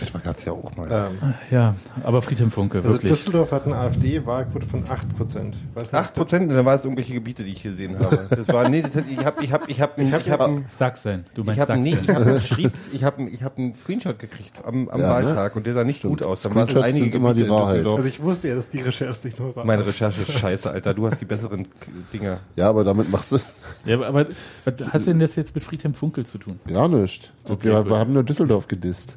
Das 0.00 0.22
gab 0.22 0.36
es 0.36 0.44
ja 0.44 0.52
auch 0.52 0.74
mal. 0.76 0.88
Ähm, 0.90 1.34
ja, 1.50 1.74
aber 2.02 2.22
Friedhelm 2.22 2.50
Funke, 2.50 2.78
also 2.78 2.90
wirklich. 2.90 3.12
Düsseldorf 3.12 3.52
hat 3.52 3.66
eine 3.66 3.76
AfD-Wahlquote 3.76 4.66
von 4.66 4.84
8%. 4.84 5.52
Weiß 5.74 5.92
nicht, 5.92 6.00
8 6.00 6.14
Prozent, 6.14 6.50
dann 6.50 6.64
war 6.64 6.74
es 6.74 6.84
irgendwelche 6.84 7.14
Gebiete, 7.14 7.44
die 7.44 7.52
ich 7.52 7.62
gesehen 7.62 7.98
habe. 7.98 8.26
Das 8.30 8.48
war, 8.48 8.68
nee, 8.68 8.82
das 8.82 8.96
hat, 8.96 9.04
ich 9.10 9.24
habe, 9.24 9.44
ich 9.44 9.52
habe, 9.52 9.64
ich 9.68 9.80
habe, 9.80 10.02
ich 10.02 10.12
habe, 10.12 10.22
ich 10.22 10.30
habe, 10.30 10.62
Sag's 10.76 11.02
sein. 11.02 11.26
Du 11.34 11.44
meinst 11.44 11.60
ich 11.60 11.66
sag's 11.66 11.80
nee, 11.80 11.98
ich 12.02 12.08
habe, 12.08 12.40
schrieb's, 12.40 12.88
ich 12.92 13.04
habe, 13.04 13.22
ich 13.28 13.42
habe 13.42 13.58
einen 13.58 13.76
Screenshot 13.76 14.18
gekriegt 14.18 14.64
am, 14.64 14.88
am 14.88 15.00
Ja, 15.00 15.20
ne? 15.20 15.26
Wahltag 15.26 15.56
und 15.56 15.66
der 15.66 15.74
sah 15.74 15.84
nicht 15.84 15.98
Stimmt. 15.98 16.18
gut 16.18 16.22
aus. 16.26 16.42
Dann 16.42 16.54
war 16.54 16.68
es 16.68 16.76
einige 16.76 16.92
sind 16.92 17.14
immer 17.14 17.32
die 17.34 17.40
Gebiete 17.40 17.46
in 17.46 17.50
Wahrheit. 17.50 17.74
Düsseldorf. 17.76 17.96
Also 17.98 18.08
ich 18.08 18.22
wusste 18.22 18.48
ja, 18.48 18.54
dass 18.54 18.68
die 18.70 18.80
Recherche 18.80 19.26
nicht 19.26 19.38
nur 19.38 19.54
war. 19.54 19.64
Meine 19.64 19.86
Recherche 19.86 20.22
ist 20.22 20.32
scheiße, 20.32 20.70
Alter. 20.70 20.94
Du 20.94 21.06
hast 21.06 21.20
die 21.20 21.24
besseren 21.26 21.68
Dinger. 22.12 22.40
Ja, 22.56 22.68
aber 22.68 22.84
damit 22.84 23.10
machst 23.10 23.32
du 23.32 23.38
Ja, 23.84 23.96
aber, 23.96 24.06
aber 24.06 24.26
was 24.64 24.92
hat 24.92 25.06
denn 25.06 25.18
das 25.18 25.36
jetzt 25.36 25.54
mit 25.54 25.64
Friedhelm 25.64 25.94
Funkel 25.94 26.24
zu 26.24 26.38
tun? 26.38 26.58
gar 26.66 26.88
nichts. 26.88 27.28
Okay, 27.48 27.68
wir, 27.70 27.84
wir 27.88 27.98
haben 27.98 28.12
nur 28.12 28.22
Düsseldorf 28.22 28.68
gedisst. 28.68 29.16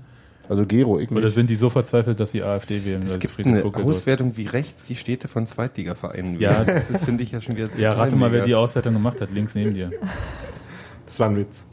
Also 0.49 0.65
Gero, 0.65 0.99
ich 0.99 1.09
Oder 1.09 1.29
sind 1.29 1.49
die 1.49 1.55
so 1.55 1.69
verzweifelt, 1.69 2.19
dass 2.19 2.31
sie 2.31 2.43
AfD 2.43 2.83
wählen? 2.85 3.03
Es 3.03 3.13
weil 3.13 3.19
gibt 3.19 3.39
eine 3.45 3.61
Funkel 3.61 3.83
dort- 3.83 3.95
Auswertung, 3.95 4.35
wie 4.35 4.45
rechts 4.45 4.85
die 4.85 4.95
Städte 4.95 5.27
von 5.27 5.47
Zweitligavereinen 5.47 6.39
Ja. 6.39 6.67
wählen. 6.67 6.81
das 6.91 7.05
finde 7.05 7.23
ich 7.23 7.31
ja 7.31 7.39
schon 7.41 7.55
wieder 7.55 7.69
Ja, 7.77 7.93
rate 7.93 8.15
mal, 8.15 8.31
wer 8.31 8.43
die 8.45 8.53
Auswertung 8.55 8.93
gemacht 8.93 9.21
hat. 9.21 9.31
Links 9.31 9.55
neben 9.55 9.73
dir. 9.73 9.91
Das 11.05 11.19
war 11.19 11.29
ein 11.29 11.37
Witz. 11.37 11.67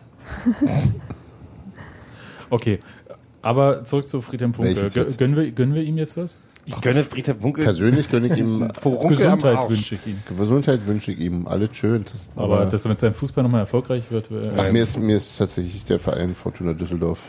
Okay. 2.50 2.80
Aber 3.42 3.84
zurück 3.84 4.08
zu 4.08 4.20
Friedhelm 4.22 4.54
Funke. 4.54 4.72
Jetzt? 4.72 5.18
Gönnen 5.18 5.36
wir, 5.36 5.50
gönnen 5.52 5.74
wir 5.74 5.82
ihm 5.82 5.96
jetzt 5.98 6.16
was? 6.16 6.36
Ich 6.66 6.78
gönne 6.80 7.04
Friedhelm 7.04 7.40
Funkel 7.40 7.64
Persönlich 7.64 8.10
gönne 8.10 8.26
ich 8.26 8.36
ihm 8.36 8.68
Gesundheit 9.08 9.68
wünsche 9.70 9.94
ich 9.94 10.06
ihm. 10.06 10.18
Gesundheit, 10.36 10.86
wünsche 10.86 11.12
ich 11.12 11.20
ihm 11.20 11.46
alles 11.46 11.70
schön. 11.76 12.04
Aber 12.36 12.66
dass 12.66 12.84
er 12.84 12.90
mit 12.90 13.00
seinem 13.00 13.14
Fußball 13.14 13.42
nochmal 13.44 13.60
erfolgreich 13.60 14.04
wird, 14.10 14.28
Ach, 14.56 14.70
mir, 14.70 14.82
ist, 14.82 14.98
mir 14.98 15.16
ist 15.16 15.38
tatsächlich 15.38 15.84
der 15.86 15.98
Verein 15.98 16.34
Fortuna 16.34 16.74
Düsseldorf. 16.74 17.20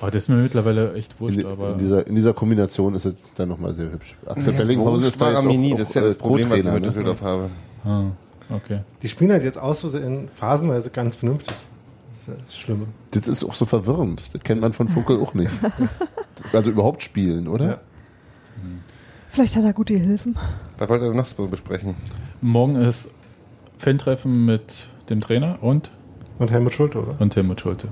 Oh, 0.00 0.06
das 0.06 0.14
ist 0.14 0.28
mir 0.28 0.36
mittlerweile 0.36 0.94
echt 0.94 1.18
wurscht. 1.20 1.38
In, 1.38 1.46
aber 1.46 1.72
in, 1.72 1.78
dieser, 1.78 2.06
in 2.06 2.14
dieser 2.14 2.34
Kombination 2.34 2.94
ist 2.94 3.04
es 3.04 3.14
dann 3.34 3.48
nochmal 3.48 3.74
sehr 3.74 3.90
hübsch. 3.90 4.16
Axel 4.26 4.52
Wo 4.54 4.58
Bellinghausen 4.58 5.04
ist 5.04 5.20
da 5.20 5.32
jetzt 5.32 5.46
auch, 5.46 5.76
das 5.76 5.88
ist 5.88 5.94
ja 5.94 6.02
das 6.02 6.16
äh, 6.16 6.18
Problem, 6.18 6.50
was 6.50 6.58
ich 6.58 6.64
mit 6.64 6.74
ne? 6.74 6.80
Düsseldorf 6.80 7.22
habe. 7.22 7.50
ah, 7.84 8.04
okay. 8.50 8.80
Die 9.02 9.08
spielen 9.08 9.32
halt 9.32 9.44
jetzt 9.44 9.58
aus 9.58 9.80
Versehen 9.80 10.28
phasenweise 10.34 10.90
ganz 10.90 11.16
vernünftig. 11.16 11.56
Das 12.10 12.20
ist 12.20 12.28
ja 12.28 12.34
das 12.40 12.56
Schlimme. 12.56 12.86
Das 13.10 13.28
ist 13.28 13.44
auch 13.44 13.54
so 13.54 13.64
verwirrend. 13.64 14.22
Das 14.32 14.42
kennt 14.42 14.60
man 14.60 14.72
von 14.72 14.88
Funkel 14.88 15.20
auch 15.20 15.34
nicht. 15.34 15.50
Also 16.52 16.70
überhaupt 16.70 17.04
spielen, 17.04 17.46
oder? 17.46 17.64
Ja. 17.66 17.80
Vielleicht 19.28 19.56
hat 19.56 19.64
er 19.64 19.72
gute 19.72 19.94
Hilfen. 19.94 20.36
Was 20.76 20.88
wollt 20.88 21.02
ihr 21.02 21.14
noch 21.14 21.26
so 21.26 21.46
besprechen? 21.46 21.94
Morgen 22.40 22.76
ist 22.76 23.08
Fan-Treffen 23.78 24.44
mit 24.44 24.86
dem 25.08 25.20
Trainer 25.20 25.58
und, 25.62 25.90
Und 26.38 26.50
Helmut 26.50 26.74
Schulte, 26.74 27.00
oder? 27.00 27.14
und 27.18 27.34
Helmut 27.34 27.60
Schulte. 27.60 27.88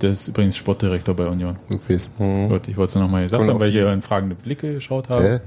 Der 0.00 0.10
ist 0.10 0.28
übrigens 0.28 0.56
Sportdirektor 0.56 1.14
bei 1.14 1.26
Union. 1.26 1.56
Ich 1.70 1.90
weiß. 1.90 2.10
Gut, 2.18 2.68
ich 2.68 2.76
wollte 2.76 2.90
es 2.90 2.94
nochmal 2.94 3.22
gesagt 3.22 3.42
haben, 3.42 3.48
weil 3.60 3.68
ich 3.68 3.74
okay. 3.74 3.84
hier 3.84 3.92
in 3.92 4.02
fragende 4.02 4.36
Blicke 4.36 4.74
geschaut 4.74 5.08
habe. 5.08 5.22
Hä? 5.22 5.40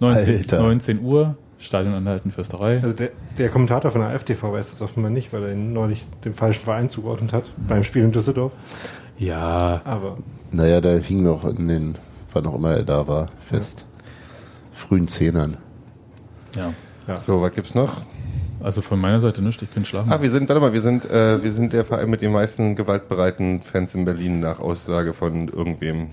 19, 0.00 0.38
Alter. 0.38 0.62
19 0.62 1.02
Uhr, 1.02 1.36
Stadion 1.58 1.94
an 1.94 2.04
der 2.04 2.14
Alten 2.14 2.30
Fürsterei. 2.30 2.80
Also 2.82 2.94
der, 2.94 3.10
der 3.38 3.48
Kommentator 3.48 3.90
von 3.90 4.00
der 4.02 4.10
AfTV 4.10 4.52
weiß 4.52 4.70
das 4.70 4.82
offenbar 4.82 5.10
nicht, 5.10 5.32
weil 5.32 5.42
er 5.44 5.52
ihn 5.52 5.72
neulich 5.72 6.06
dem 6.24 6.34
falschen 6.34 6.64
Verein 6.64 6.88
zugeordnet 6.88 7.32
hat, 7.32 7.44
beim 7.56 7.82
Spiel 7.82 8.02
in 8.02 8.12
Düsseldorf. 8.12 8.52
Ja, 9.18 9.80
Aber 9.84 10.18
Naja, 10.52 10.80
da 10.80 10.96
hing 10.96 11.22
noch 11.22 11.44
in 11.44 11.68
den, 11.68 11.94
wann 12.32 12.46
auch 12.46 12.54
immer 12.54 12.72
er 12.72 12.82
da 12.82 13.08
war, 13.08 13.30
fest. 13.40 13.84
Frühen 14.72 15.08
Zehnern. 15.08 15.56
ja. 16.54 16.72
Ja. 17.06 17.16
So, 17.16 17.40
was 17.40 17.54
gibt's 17.54 17.74
noch? 17.74 18.02
Also 18.62 18.82
von 18.82 18.98
meiner 18.98 19.20
Seite 19.20 19.42
nicht, 19.42 19.60
ich 19.62 19.72
kann 19.72 19.84
schlafen. 19.84 20.10
Ah, 20.12 20.20
wir 20.20 20.30
sind, 20.30 20.48
warte 20.48 20.60
mal, 20.60 20.72
wir 20.72 20.80
sind, 20.80 21.04
äh, 21.04 21.42
wir 21.42 21.52
sind 21.52 21.72
der 21.72 21.84
Verein 21.84 22.10
mit 22.10 22.22
den 22.22 22.32
meisten 22.32 22.74
gewaltbereiten 22.74 23.60
Fans 23.60 23.94
in 23.94 24.04
Berlin 24.04 24.40
nach 24.40 24.58
Aussage 24.60 25.12
von 25.12 25.48
irgendwem. 25.48 26.08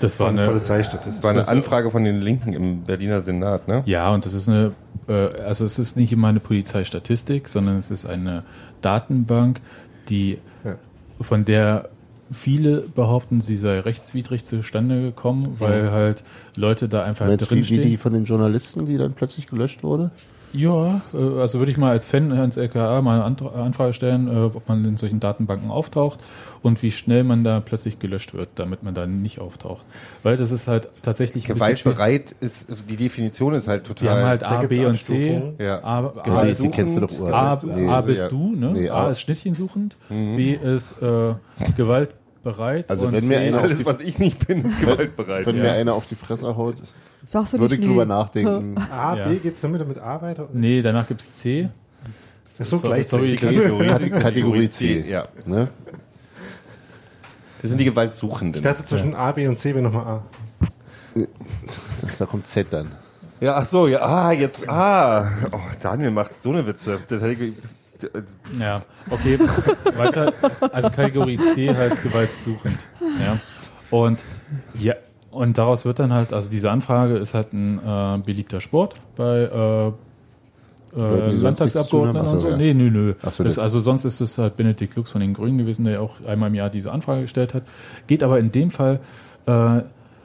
das 0.00 0.18
war 0.18 0.28
eine, 0.28 0.38
Das 0.42 0.48
Polizeistatistik. 0.48 1.22
war 1.24 1.30
eine 1.30 1.40
Das- 1.40 1.48
Anfrage 1.48 1.90
von 1.90 2.02
den 2.04 2.20
Linken 2.20 2.52
im 2.52 2.82
Berliner 2.82 3.22
Senat, 3.22 3.68
ne? 3.68 3.82
Ja, 3.86 4.12
und 4.12 4.24
das 4.26 4.32
ist 4.34 4.48
eine, 4.48 4.72
äh, 5.08 5.12
also 5.44 5.64
es 5.64 5.78
ist 5.78 5.96
nicht 5.96 6.12
immer 6.12 6.28
eine 6.28 6.40
Polizeistatistik, 6.40 7.46
sondern 7.48 7.78
es 7.78 7.90
ist 7.90 8.06
eine 8.06 8.42
Datenbank, 8.80 9.60
die 10.08 10.38
Ja. 10.64 10.76
von 11.20 11.44
der 11.44 11.88
viele 12.30 12.80
behaupten, 12.80 13.40
sie 13.42 13.56
sei 13.58 13.78
rechtswidrig 13.80 14.44
zustande 14.46 15.02
gekommen, 15.02 15.56
weil 15.58 15.90
halt 15.90 16.24
Leute 16.56 16.88
da 16.88 17.04
einfach 17.04 17.26
du, 17.36 17.50
wie, 17.50 17.68
wie 17.68 17.78
die 17.78 17.96
von 17.98 18.12
den 18.14 18.24
Journalisten, 18.24 18.86
die 18.86 18.96
dann 18.96 19.12
plötzlich 19.12 19.46
gelöscht 19.48 19.82
wurde? 19.82 20.10
Ja, 20.52 21.00
äh, 21.14 21.40
also 21.40 21.58
würde 21.60 21.70
ich 21.72 21.78
mal 21.78 21.90
als 21.92 22.06
Fan 22.06 22.30
ans 22.32 22.56
LKA 22.56 23.00
mal 23.02 23.22
eine 23.22 23.36
Anfrage 23.54 23.94
stellen, 23.94 24.28
äh, 24.28 24.40
ob 24.54 24.68
man 24.68 24.84
in 24.84 24.96
solchen 24.96 25.18
Datenbanken 25.20 25.70
auftaucht 25.70 26.18
und 26.62 26.82
wie 26.82 26.92
schnell 26.92 27.24
man 27.24 27.42
da 27.42 27.60
plötzlich 27.60 27.98
gelöscht 27.98 28.34
wird, 28.34 28.50
damit 28.56 28.82
man 28.82 28.94
da 28.94 29.06
nicht 29.06 29.38
auftaucht. 29.40 29.84
Weil 30.22 30.36
das 30.36 30.50
ist 30.50 30.68
halt 30.68 30.88
tatsächlich. 31.02 31.44
Gewaltbereit 31.44 32.34
ist, 32.40 32.66
die 32.88 32.96
Definition 32.96 33.54
ist 33.54 33.66
halt 33.66 33.84
total. 33.86 34.02
Die 34.02 34.08
haben 34.10 34.24
halt 34.28 34.44
A, 34.44 34.62
B 34.62 34.84
und 34.84 34.96
C. 34.98 35.42
Ja. 35.58 35.82
A, 35.82 36.12
Genau, 36.22 36.36
A, 36.38 36.44
die- 36.44 36.50
ist, 36.50 36.62
die 36.62 36.68
kennst 36.68 36.96
du 36.96 37.00
doch. 37.00 37.20
A, 37.32 37.58
Nee, 37.64 37.88
A 37.88 38.00
bist 38.02 38.20
ja. 38.20 38.28
du, 38.28 38.54
ne? 38.54 38.72
Nee, 38.72 38.88
A 38.90 39.06
A- 39.06 39.10
ist 39.10 39.20
schnittchensuchend, 39.22 39.96
B 40.08 40.52
ist 40.52 41.00
äh, 41.02 41.34
gewaltbereit 41.76 42.90
Also 42.90 43.06
und 43.06 43.12
wenn 43.12 43.26
mir 43.26 43.36
C 43.38 43.46
einer- 43.48 43.60
Alles, 43.62 43.84
was 43.84 44.00
ich 44.00 44.18
nicht 44.18 44.46
bin, 44.46 44.62
ist 44.64 44.80
gewaltbereit. 44.80 45.46
Wenn 45.46 45.56
ja. 45.56 45.62
mir 45.62 45.72
einer 45.72 45.94
auf 45.94 46.06
die 46.06 46.14
Fresse 46.14 46.56
haut, 46.56 46.76
Sagst 47.24 47.52
du 47.54 47.58
würde 47.60 47.74
ich 47.76 47.80
drüber 47.80 48.04
nachdenken. 48.04 48.76
A, 48.90 49.16
Ja. 49.16 49.28
B, 49.28 49.36
geht's 49.36 49.60
damit 49.60 49.86
mit 49.86 49.98
A 49.98 50.20
weiter? 50.22 50.48
Nee, 50.52 50.82
danach 50.82 51.06
gibt's 51.06 51.38
C. 51.40 51.68
Ist 52.48 52.60
das 52.60 52.68
so 52.70 52.76
So- 52.78 52.88
gleichzeitig? 52.88 53.40
sorry, 53.40 53.86
Kate- 53.86 54.10
Kategorie 54.10 54.68
C. 54.68 55.04
Ja. 55.08 55.28
Ne? 55.46 55.68
Das 57.62 57.70
sind 57.70 57.78
die 57.78 57.84
Gewaltsuchenden. 57.84 58.60
Ich 58.60 58.62
dachte, 58.64 58.84
zwischen 58.84 59.14
A, 59.14 59.30
B 59.32 59.46
und 59.46 59.56
C 59.58 59.70
wäre 59.74 59.82
nochmal 59.82 60.06
A. 60.06 60.22
Da 62.18 62.26
kommt 62.26 62.46
Z 62.46 62.66
dann. 62.72 62.88
Ja, 63.40 63.56
ach 63.56 63.66
so, 63.66 63.86
ja, 63.88 64.00
ah, 64.02 64.32
jetzt, 64.32 64.68
ah. 64.68 65.28
Oh, 65.52 65.58
Daniel 65.80 66.10
macht 66.10 66.42
so 66.42 66.50
eine 66.50 66.66
Witze. 66.66 66.98
Das 67.08 67.20
hätte 67.22 67.44
ich, 67.44 67.54
Ja, 68.58 68.82
okay. 69.10 69.38
Weiter. 69.96 70.32
Also 70.72 70.90
Kategorie 70.90 71.38
C 71.54 71.74
halt 71.74 72.02
gewaltsuchend. 72.02 72.78
Ja. 73.00 73.38
Und 73.90 74.20
ja, 74.74 74.94
und 75.32 75.58
daraus 75.58 75.84
wird 75.84 75.98
dann 75.98 76.12
halt, 76.12 76.32
also 76.32 76.48
diese 76.50 76.70
Anfrage 76.70 77.16
ist 77.16 77.34
halt 77.34 77.52
ein 77.52 77.78
äh, 77.84 78.18
beliebter 78.24 78.60
Sport 78.60 78.94
bei 79.16 79.40
äh, 79.42 79.92
äh? 80.94 81.30
Landtagsabgeordneten 81.32 82.28
und 82.28 82.40
so, 82.40 82.50
ja. 82.50 82.56
Nee, 82.56 82.74
nö, 82.74 82.90
nö. 82.90 83.14
So, 83.30 83.42
das, 83.44 83.54
das- 83.54 83.58
also 83.58 83.80
sonst 83.80 84.04
ist 84.04 84.20
es 84.20 84.36
halt 84.38 84.56
Benedikt 84.56 84.94
Lux 84.96 85.10
von 85.10 85.20
den 85.20 85.32
Grünen 85.34 85.58
gewesen, 85.58 85.84
der 85.86 86.02
auch 86.02 86.16
einmal 86.26 86.50
im 86.50 86.54
Jahr 86.54 86.70
diese 86.70 86.92
Anfrage 86.92 87.22
gestellt 87.22 87.54
hat. 87.54 87.62
Geht 88.06 88.22
aber 88.22 88.38
in 88.38 88.52
dem 88.52 88.70
Fall, 88.70 89.00
äh, 89.46 89.80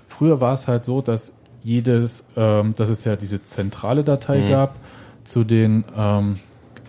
früher 0.09 0.41
war 0.41 0.53
es 0.53 0.67
halt 0.67 0.83
so, 0.83 1.01
dass 1.01 1.37
jedes, 1.63 2.29
ähm, 2.35 2.73
dass 2.75 2.89
es 2.89 3.03
ja 3.05 3.15
diese 3.15 3.43
zentrale 3.43 4.03
Datei 4.03 4.41
Mhm. 4.41 4.49
gab 4.49 4.75
zu 5.23 5.43
den, 5.43 5.83
ähm, 5.97 6.37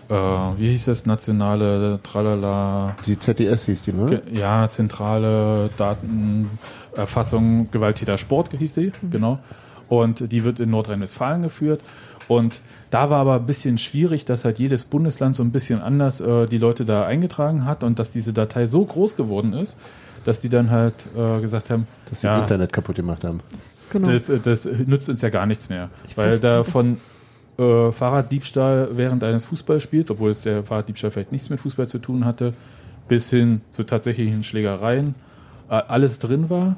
äh, 0.09 0.13
wie 0.13 0.71
hieß 0.71 0.85
das, 0.85 1.05
nationale 1.05 1.99
Tralala, 2.03 2.95
Die 3.05 3.17
ZDS 3.17 3.65
hieß 3.65 3.81
die, 3.83 3.93
ne? 3.93 4.05
Ge- 4.09 4.21
ja, 4.39 4.67
zentrale 4.69 5.69
Datenerfassung 5.77 7.69
Gewalttäter 7.71 8.17
Sport 8.17 8.49
hieß 8.57 8.73
die, 8.73 8.91
genau. 9.11 9.39
Und 9.87 10.31
die 10.31 10.43
wird 10.43 10.59
in 10.59 10.69
Nordrhein-Westfalen 10.69 11.41
geführt. 11.43 11.81
Und 12.27 12.59
da 12.91 13.09
war 13.09 13.19
aber 13.21 13.35
ein 13.35 13.45
bisschen 13.47 13.77
schwierig, 13.79 14.25
dass 14.25 14.45
halt 14.45 14.59
jedes 14.59 14.85
Bundesland 14.85 15.35
so 15.35 15.41
ein 15.43 15.51
bisschen 15.51 15.81
anders 15.81 16.21
äh, 16.21 16.45
die 16.47 16.59
Leute 16.59 16.85
da 16.85 17.05
eingetragen 17.05 17.65
hat 17.65 17.83
und 17.83 17.97
dass 17.97 18.11
diese 18.11 18.33
Datei 18.33 18.65
so 18.67 18.85
groß 18.85 19.15
geworden 19.15 19.53
ist, 19.53 19.77
dass 20.25 20.39
die 20.39 20.49
dann 20.49 20.69
halt 20.69 20.93
äh, 21.17 21.39
gesagt 21.41 21.69
haben, 21.71 21.87
Dass 22.09 22.21
sie 22.21 22.27
ja, 22.27 22.39
Internet 22.39 22.71
kaputt 22.73 22.95
gemacht 22.97 23.23
haben. 23.23 23.39
Genau. 23.91 24.11
das, 24.11 24.29
äh, 24.29 24.39
das 24.43 24.65
nützt 24.65 25.09
uns 25.09 25.21
ja 25.21 25.29
gar 25.29 25.47
nichts 25.47 25.69
mehr. 25.69 25.89
Weil 26.15 26.29
weiß 26.33 26.41
da 26.41 26.63
von 26.63 26.97
äh, 27.59 27.91
Fahrraddiebstahl 27.91 28.89
während 28.93 29.23
eines 29.23 29.45
Fußballspiels, 29.45 30.09
obwohl 30.11 30.31
es 30.31 30.41
der 30.41 30.63
Fahrraddiebstahl 30.63 31.11
vielleicht 31.11 31.31
nichts 31.31 31.49
mit 31.49 31.59
Fußball 31.59 31.87
zu 31.87 31.99
tun 31.99 32.25
hatte, 32.25 32.53
bis 33.07 33.29
hin 33.29 33.61
zu 33.69 33.83
tatsächlichen 33.83 34.43
Schlägereien, 34.43 35.15
äh, 35.69 35.73
alles 35.73 36.19
drin 36.19 36.49
war. 36.49 36.77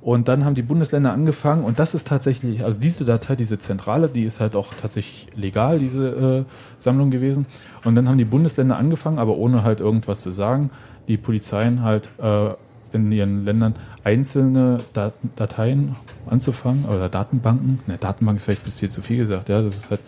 Und 0.00 0.28
dann 0.28 0.44
haben 0.44 0.54
die 0.54 0.62
Bundesländer 0.62 1.12
angefangen, 1.12 1.64
und 1.64 1.80
das 1.80 1.94
ist 1.94 2.06
tatsächlich, 2.06 2.64
also 2.64 2.78
diese 2.78 3.04
Datei, 3.04 3.34
diese 3.34 3.58
Zentrale, 3.58 4.08
die 4.08 4.24
ist 4.24 4.38
halt 4.38 4.54
auch 4.54 4.72
tatsächlich 4.74 5.26
legal, 5.34 5.80
diese 5.80 6.08
äh, 6.08 6.44
Sammlung 6.78 7.10
gewesen. 7.10 7.46
Und 7.84 7.96
dann 7.96 8.08
haben 8.08 8.18
die 8.18 8.24
Bundesländer 8.24 8.76
angefangen, 8.76 9.18
aber 9.18 9.36
ohne 9.36 9.64
halt 9.64 9.80
irgendwas 9.80 10.20
zu 10.20 10.30
sagen, 10.30 10.70
die 11.08 11.16
Polizeien 11.16 11.82
halt 11.82 12.10
äh, 12.22 12.50
in 12.92 13.10
ihren 13.12 13.44
Ländern 13.44 13.74
einzelne 14.04 14.80
Daten, 14.92 15.30
Dateien 15.36 15.96
anzufangen 16.26 16.84
oder 16.86 17.08
Datenbanken. 17.08 17.80
Ne, 17.86 17.96
Datenbank 17.98 18.38
ist 18.38 18.44
vielleicht 18.44 18.62
ein 18.62 18.66
bisschen 18.66 18.90
zu 18.90 19.02
viel 19.02 19.18
gesagt, 19.18 19.48
ja. 19.48 19.62
Das 19.62 19.76
ist 19.76 19.90
halt 19.90 20.00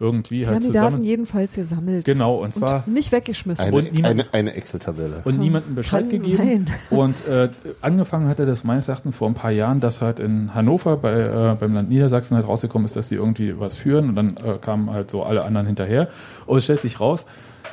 irgendwie 0.00 0.40
Die 0.42 0.46
halt 0.46 0.54
haben 0.56 0.62
die 0.64 0.70
Daten 0.70 1.02
jedenfalls 1.02 1.56
gesammelt. 1.56 2.04
Genau, 2.04 2.36
und 2.36 2.54
zwar 2.54 2.84
Und 2.86 2.94
nicht 2.94 3.10
weggeschmissen. 3.10 3.66
Eine, 3.66 3.76
Und 3.76 3.92
niemand- 3.92 4.06
eine, 4.06 4.24
eine 4.32 4.54
Excel-Tabelle. 4.54 5.22
und 5.24 5.38
niemandem 5.40 5.74
Bescheid 5.74 6.02
Kann 6.08 6.20
gegeben. 6.22 6.36
sein. 6.36 6.66
Und 6.96 7.26
äh, 7.26 7.48
angefangen 7.80 8.28
hat 8.28 8.38
er 8.38 8.46
das 8.46 8.62
meines 8.62 8.86
Erachtens 8.86 9.16
vor 9.16 9.26
ein 9.28 9.34
paar 9.34 9.50
Jahren, 9.50 9.80
dass 9.80 10.00
halt 10.00 10.20
in 10.20 10.54
Hannover 10.54 10.96
bei, 10.98 11.12
äh, 11.52 11.56
beim 11.58 11.74
Land 11.74 11.88
Niedersachsen 11.88 12.36
halt 12.36 12.46
rausgekommen 12.46 12.86
ist, 12.86 12.94
dass 12.94 13.08
die 13.08 13.16
irgendwie 13.16 13.58
was 13.58 13.74
führen 13.74 14.10
und 14.10 14.14
dann 14.14 14.36
äh, 14.36 14.58
kamen 14.60 14.90
halt 14.92 15.10
so 15.10 15.24
alle 15.24 15.42
anderen 15.44 15.66
hinterher. 15.66 16.06
Und 16.46 16.58
es 16.58 16.64
stellt 16.64 16.80
sich 16.80 17.00
raus, 17.00 17.26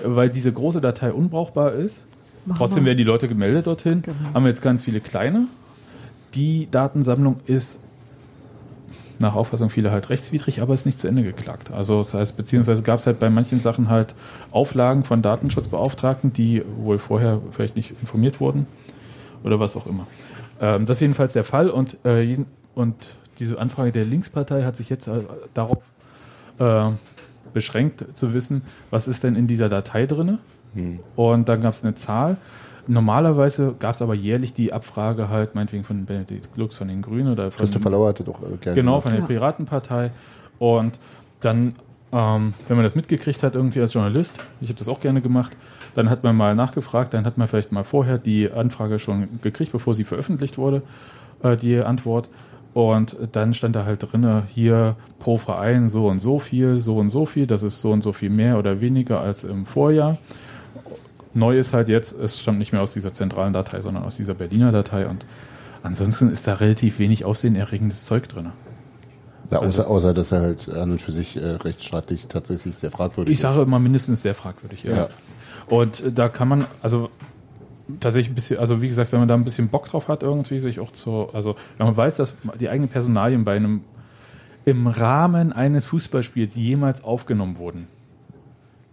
weil 0.04 0.32
diese 0.32 0.52
große 0.52 0.82
Datei 0.82 1.12
unbrauchbar 1.14 1.74
ist, 1.74 2.02
Machen 2.46 2.58
trotzdem 2.58 2.84
wir. 2.84 2.90
werden 2.92 2.98
die 2.98 3.04
Leute 3.04 3.28
gemeldet 3.28 3.68
dorthin, 3.68 4.02
Genau. 4.02 4.16
haben 4.34 4.44
wir 4.44 4.50
jetzt 4.50 4.62
ganz 4.62 4.84
viele 4.84 5.00
kleine. 5.02 5.48
Die 6.34 6.68
Datensammlung 6.70 7.38
ist 7.46 7.82
nach 9.18 9.34
Auffassung 9.36 9.70
vieler 9.70 9.92
halt 9.92 10.10
rechtswidrig, 10.10 10.62
aber 10.62 10.74
ist 10.74 10.86
nicht 10.86 11.00
zu 11.00 11.08
Ende 11.08 11.24
geklagt. 11.24 11.72
Also 11.72 12.00
das 12.00 12.14
heißt, 12.14 12.36
beziehungsweise 12.36 12.84
gab 12.84 13.00
es 13.00 13.08
halt 13.08 13.20
bei 13.20 13.30
manchen 13.30 13.60
Sachen 13.60 13.90
halt 13.90 14.14
Auflagen 14.52 15.04
von 15.06 15.22
Datenschutzbeauftragten, 15.22 16.34
die 16.34 16.64
wohl 16.78 17.00
vorher 17.00 17.40
vielleicht 17.52 17.78
nicht 17.78 17.92
informiert 18.02 18.40
wurden 18.42 18.68
oder 19.44 19.60
was 19.60 19.78
auch 19.78 19.88
immer. 19.88 20.06
Ähm, 20.60 20.86
das 20.86 20.98
ist 20.98 21.02
jedenfalls 21.02 21.32
der 21.34 21.46
Fall 21.46 21.70
und, 21.70 21.98
äh, 22.06 22.38
und 22.74 22.96
diese 23.40 23.58
Anfrage 23.60 23.92
der 23.94 24.04
Linkspartei 24.04 24.64
hat 24.64 24.76
sich 24.76 24.90
jetzt 24.90 25.08
äh, 25.08 25.22
darauf 25.54 25.78
äh, 26.60 26.90
beschränkt 27.54 28.06
zu 28.16 28.34
wissen, 28.34 28.64
was 28.90 29.08
ist 29.08 29.24
denn 29.24 29.36
in 29.38 29.48
dieser 29.48 29.70
Datei 29.70 30.06
drinne? 30.76 31.00
Und 31.16 31.50
dann 31.50 31.62
gab 31.62 31.74
es 31.74 31.84
eine 31.84 31.96
Zahl. 31.96 32.38
Normalerweise 32.88 33.74
gab 33.80 33.96
es 33.96 34.02
aber 34.04 34.14
jährlich 34.14 34.54
die 34.54 34.72
Abfrage 34.72 35.30
halt, 35.30 35.56
meinetwegen 35.56 35.84
von 35.84 36.06
Benedikt 36.06 36.56
Lux 36.56 36.76
von 36.76 36.88
den 36.88 37.02
Grünen 37.02 37.32
oder 37.32 37.50
von 37.50 37.60
Christopher 37.66 37.90
Lauer 37.90 38.10
hatte 38.10 38.24
doch 38.24 38.40
äh, 38.44 38.58
gerne 38.62 38.76
Genau, 38.76 39.02
von 39.02 39.12
der 39.12 39.22
Ja. 39.22 39.26
Piratenpartei. 39.26 40.12
Und 40.60 41.00
dann, 41.42 41.76
ähm, 42.12 42.54
wenn 42.68 42.78
man 42.78 42.84
das 42.84 42.94
mitgekriegt 42.94 43.42
hat, 43.42 43.56
irgendwie 43.56 43.82
als 43.82 43.94
Journalist, 43.94 44.40
ich 44.62 44.70
habe 44.70 44.78
das 44.78 44.88
auch 44.88 45.00
gerne 45.00 45.22
gemacht, 45.22 45.58
Dann 45.96 46.10
hat 46.10 46.24
man 46.24 46.36
mal 46.36 46.56
nachgefragt, 46.56 47.14
dann 47.14 47.26
hat 47.26 47.38
man 47.38 47.48
vielleicht 47.48 47.72
mal 47.72 47.86
vorher 47.86 48.18
die 48.18 48.52
Anfrage 48.52 49.00
schon 49.00 49.40
gekriegt, 49.42 49.72
bevor 49.72 49.94
sie 49.94 50.04
veröffentlicht 50.04 50.58
wurde, 50.58 50.82
äh, 51.42 51.56
die 51.56 51.80
Antwort. 51.80 52.28
Und 52.74 53.16
dann 53.32 53.54
stand 53.54 53.78
da 53.78 53.86
halt 53.86 54.04
drinne 54.04 54.44
hier 54.54 54.98
pro 55.20 55.38
Verein 55.38 55.88
so 55.88 56.08
und 56.08 56.20
so 56.20 56.40
viel, 56.40 56.78
so 56.80 56.98
und 56.98 57.10
so 57.10 57.26
viel, 57.26 57.48
das 57.48 57.64
ist 57.64 57.82
so 57.82 57.92
und 57.94 58.04
so 58.04 58.12
viel 58.12 58.30
mehr 58.30 58.60
oder 58.60 58.82
weniger 58.82 59.22
als 59.22 59.46
im 59.46 59.66
Vorjahr. 59.66 60.18
Neu 61.36 61.58
ist 61.60 61.74
halt 61.74 61.88
jetzt, 61.90 62.18
es 62.18 62.40
stammt 62.40 62.60
nicht 62.60 62.72
mehr 62.72 62.82
aus 62.82 62.94
dieser 62.94 63.14
zentralen 63.14 63.54
Datei, 63.54 63.82
sondern 63.82 64.04
aus 64.04 64.16
dieser 64.16 64.34
Berliner 64.34 64.72
Datei 64.72 65.08
und 65.08 65.26
ansonsten 65.84 66.32
ist 66.32 66.48
da 66.48 66.54
relativ 66.54 66.98
wenig 67.00 67.26
aufsehenerregendes 67.26 68.06
Zeug 68.06 68.28
drin. 68.30 68.52
Ja, 69.52 69.60
Also- 69.60 69.82
außer, 69.84 69.90
außer, 69.90 70.14
dass 70.14 70.32
er 70.32 70.42
halt 70.42 70.70
an 70.70 70.92
und 70.92 71.02
für 71.02 71.12
sich 71.12 71.38
äh, 71.38 71.46
rechtsstaatlich 71.46 72.28
tatsächlich 72.28 72.76
sehr 72.76 72.90
fragwürdig 72.90 73.34
Ich 73.34 73.40
sage 73.42 73.62
immer 73.62 73.80
mindestens 73.80 74.22
sehr 74.22 74.34
fragwürdig. 74.34 74.84
Ja. 74.84 74.96
Ja. 74.96 75.08
Und 75.68 76.04
äh, 76.04 76.12
da 76.12 76.30
kann 76.30 76.48
man, 76.48 76.66
also 76.82 77.10
tatsächlich 78.00 78.32
ein 78.32 78.36
bisschen, 78.36 78.58
also 78.58 78.82
wie 78.82 78.88
gesagt, 78.88 79.12
wenn 79.12 79.20
man 79.20 79.28
da 79.28 79.36
ein 79.36 79.44
bisschen 79.44 79.68
Bock 79.68 79.88
drauf 79.88 80.08
hat, 80.08 80.24
irgendwie 80.24 80.60
sich 80.60 80.80
auch 80.80 80.92
zu, 80.92 81.30
also 81.34 81.56
wenn 81.78 81.86
man 81.86 81.96
weiß, 81.98 82.16
dass 82.16 82.34
die 82.60 82.70
eigenen 82.70 82.90
Personalien 82.90 83.44
bei 83.44 83.56
einem 83.56 83.82
im 84.64 84.88
Rahmen 84.88 85.54
eines 85.54 85.86
Fußballspiels 85.86 86.56
jemals 86.56 87.04
aufgenommen 87.04 87.58
wurden. 87.60 87.88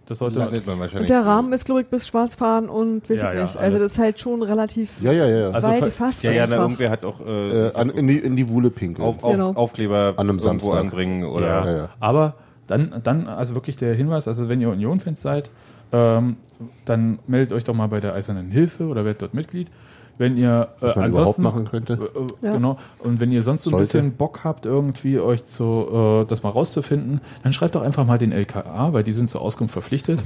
Das 0.05 0.19
sollte 0.19 0.39
Landet 0.39 0.67
man 0.67 0.79
wahrscheinlich. 0.79 1.09
Und 1.09 1.15
der 1.15 1.25
Rahmen 1.25 1.53
ist, 1.53 1.65
glaube 1.65 1.81
ich, 1.81 1.87
bis 1.87 2.07
Schwarzfahren 2.07 2.67
und 2.67 3.09
weiß 3.09 3.21
Ja, 3.21 3.31
ich 3.31 3.37
ja, 3.37 3.43
nicht. 3.43 3.57
Also 3.57 3.77
das 3.77 3.93
ist 3.93 3.97
halt 3.99 4.19
schon 4.19 4.43
relativ 4.43 4.89
Ja, 5.01 5.11
ja, 5.13 5.25
ja. 5.25 5.37
ja. 5.37 5.49
Also 5.51 5.69
weit 5.69 5.83
gefasst. 5.85 6.23
Ja, 6.23 6.31
ja, 6.31 6.45
na, 6.47 6.57
irgendwer 6.57 6.89
hat 6.89 7.05
auch 7.05 7.25
äh, 7.25 7.67
äh, 7.67 7.73
an, 7.73 7.89
in, 7.89 8.07
die, 8.07 8.19
in 8.19 8.35
die 8.35 8.49
Wuhle 8.49 8.69
pinkeln. 8.69 9.05
auf, 9.07 9.23
auf, 9.23 9.31
Genau. 9.31 9.51
Aufkleber 9.53 10.13
An 10.17 10.29
einem 10.29 10.39
irgendwo 10.39 10.45
Samstag. 10.45 10.75
anbringen 10.75 11.23
oder 11.23 11.47
Ja, 11.47 11.65
Ja, 11.65 11.77
ja. 11.77 11.89
aber 12.01 12.35
dann, 12.67 12.93
dann, 13.03 13.27
also 13.27 13.55
wirklich 13.55 13.77
der 13.77 13.93
Hinweis, 13.93 14.27
also 14.27 14.49
wenn 14.49 14.59
ihr 14.61 14.69
Union-Fans 14.69 15.21
seid, 15.21 15.49
ähm, 15.93 16.37
dann 16.85 17.19
meldet 17.27 17.53
euch 17.53 17.63
doch 17.63 17.73
mal 17.75 17.87
bei 17.87 17.99
der 17.99 18.13
Eisernen 18.13 18.49
Hilfe 18.49 18.87
oder 18.87 19.05
werdet 19.05 19.21
dort 19.21 19.33
Mitglied. 19.33 19.69
Wenn 20.17 20.37
ihr 20.37 20.69
äh, 20.79 20.81
Was 20.81 20.95
man 20.95 21.09
überhaupt 21.09 21.17
ansonsten 21.17 21.41
machen 21.41 21.65
könnte. 21.65 21.93
Äh, 21.93 21.97
äh, 21.97 22.47
Ja. 22.47 22.53
Genau. 22.53 22.77
Und 22.99 23.19
wenn 23.19 23.31
ihr 23.31 23.41
sonst 23.41 23.63
so 23.63 23.69
ein 23.69 23.73
Sollte. 23.73 23.85
bisschen 23.85 24.11
Bock 24.13 24.43
habt, 24.43 24.65
irgendwie 24.65 25.19
euch 25.19 25.43
zu, 25.45 26.21
äh, 26.23 26.25
das 26.25 26.43
mal 26.43 26.49
rauszufinden, 26.49 27.21
dann 27.43 27.53
schreibt 27.53 27.75
doch 27.75 27.81
einfach 27.81 28.05
mal 28.05 28.17
den 28.17 28.31
LKA, 28.31 28.93
weil 28.93 29.03
die 29.03 29.11
sind 29.11 29.29
zur 29.29 29.41
Auskunft 29.41 29.73
verpflichtet. 29.73 30.21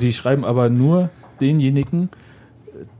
Die 0.00 0.12
schreiben 0.12 0.44
aber 0.44 0.68
nur 0.68 1.08
denjenigen, 1.40 2.10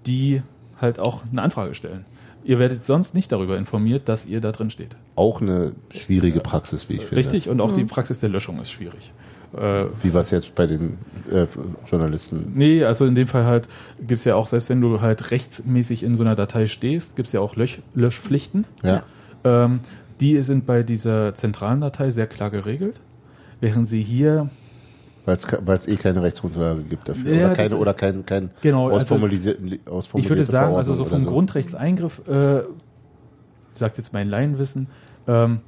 die 0.06 0.42
halt 0.80 0.98
auch 0.98 1.22
eine 1.30 1.42
Anfrage 1.42 1.74
stellen. 1.74 2.04
Ihr 2.44 2.58
werdet 2.58 2.84
sonst 2.84 3.14
nicht 3.14 3.32
darüber 3.32 3.56
informiert, 3.56 4.08
dass 4.08 4.26
ihr 4.26 4.40
da 4.40 4.52
drin 4.52 4.70
steht. 4.70 4.96
Auch 5.16 5.40
eine 5.40 5.72
schwierige 5.90 6.40
Praxis, 6.40 6.88
wie 6.90 6.94
ich 6.94 7.00
finde. 7.00 7.16
Richtig? 7.16 7.48
Und 7.48 7.60
auch 7.62 7.74
die 7.74 7.84
Praxis 7.84 8.18
der 8.18 8.28
Löschung 8.28 8.60
ist 8.60 8.70
schwierig. 8.70 9.12
Äh, 9.56 9.86
Wie 10.02 10.12
war 10.12 10.20
es 10.20 10.30
jetzt 10.30 10.54
bei 10.54 10.66
den 10.66 10.98
äh, 11.30 11.46
Journalisten? 11.90 12.52
Nee, 12.54 12.84
also 12.84 13.06
in 13.06 13.14
dem 13.14 13.26
Fall 13.26 13.44
halt 13.44 13.68
gibt 13.98 14.18
es 14.18 14.24
ja 14.24 14.34
auch, 14.34 14.46
selbst 14.46 14.70
wenn 14.70 14.80
du 14.80 15.00
halt 15.00 15.30
rechtsmäßig 15.30 16.02
in 16.02 16.14
so 16.14 16.24
einer 16.24 16.34
Datei 16.34 16.66
stehst, 16.66 17.16
gibt 17.16 17.28
es 17.28 17.32
ja 17.32 17.40
auch 17.40 17.56
Lösch 17.56 17.80
Löschpflichten. 17.94 18.66
Ja. 18.82 19.02
Ähm, 19.44 19.80
die 20.20 20.42
sind 20.42 20.66
bei 20.66 20.82
dieser 20.82 21.34
zentralen 21.34 21.80
Datei 21.80 22.10
sehr 22.10 22.26
klar 22.26 22.50
geregelt, 22.50 23.00
während 23.60 23.88
sie 23.88 24.02
hier, 24.02 24.48
Weil 25.24 25.36
es 25.36 25.88
eh 25.88 25.96
keine 25.96 26.22
Rechtsgrundlage 26.22 26.82
gibt 26.82 27.08
dafür. 27.08 27.34
Ja, 27.34 27.46
oder 27.46 27.54
keine, 27.54 27.76
oder 27.76 27.94
kein, 27.94 28.26
kein 28.26 28.50
Genau, 28.60 28.86
also 28.86 28.96
ausformulisierten, 28.96 29.72
ich 29.72 29.86
ausformulierte 29.86 30.36
würde 30.36 30.50
sagen, 30.50 30.76
also 30.76 30.94
so 30.94 31.04
vom 31.04 31.22
oder 31.22 31.30
Grundrechtseingriff, 31.30 32.22
äh, 32.28 32.62
sagt 33.74 33.98
jetzt 33.98 34.12
mein 34.12 34.28
Laienwissen, 34.28 34.88
ähm, 35.26 35.60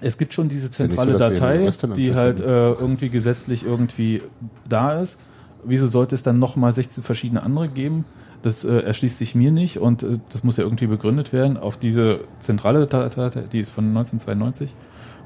es 0.00 0.18
gibt 0.18 0.32
schon 0.32 0.48
diese 0.48 0.66
ja 0.66 0.72
so, 0.72 0.84
zentrale 0.84 1.12
wir 1.12 1.18
Datei, 1.18 1.70
die 1.96 2.14
halt 2.14 2.40
äh, 2.40 2.72
irgendwie 2.72 3.08
gesetzlich 3.08 3.64
irgendwie 3.64 4.22
da 4.68 5.00
ist. 5.00 5.18
Wieso 5.64 5.86
sollte 5.86 6.14
es 6.14 6.22
dann 6.22 6.38
nochmal 6.38 6.72
16 6.72 7.02
verschiedene 7.02 7.42
andere 7.42 7.68
geben? 7.68 8.04
Das 8.42 8.64
äh, 8.64 8.78
erschließt 8.78 9.18
sich 9.18 9.34
mir 9.34 9.50
nicht 9.50 9.78
und 9.78 10.02
äh, 10.04 10.18
das 10.30 10.44
muss 10.44 10.56
ja 10.56 10.64
irgendwie 10.64 10.86
begründet 10.86 11.32
werden. 11.32 11.56
Auf 11.56 11.76
diese 11.76 12.20
zentrale 12.38 12.86
Datei, 12.86 13.30
die 13.52 13.58
ist 13.58 13.70
von 13.70 13.88
1992, 13.88 14.72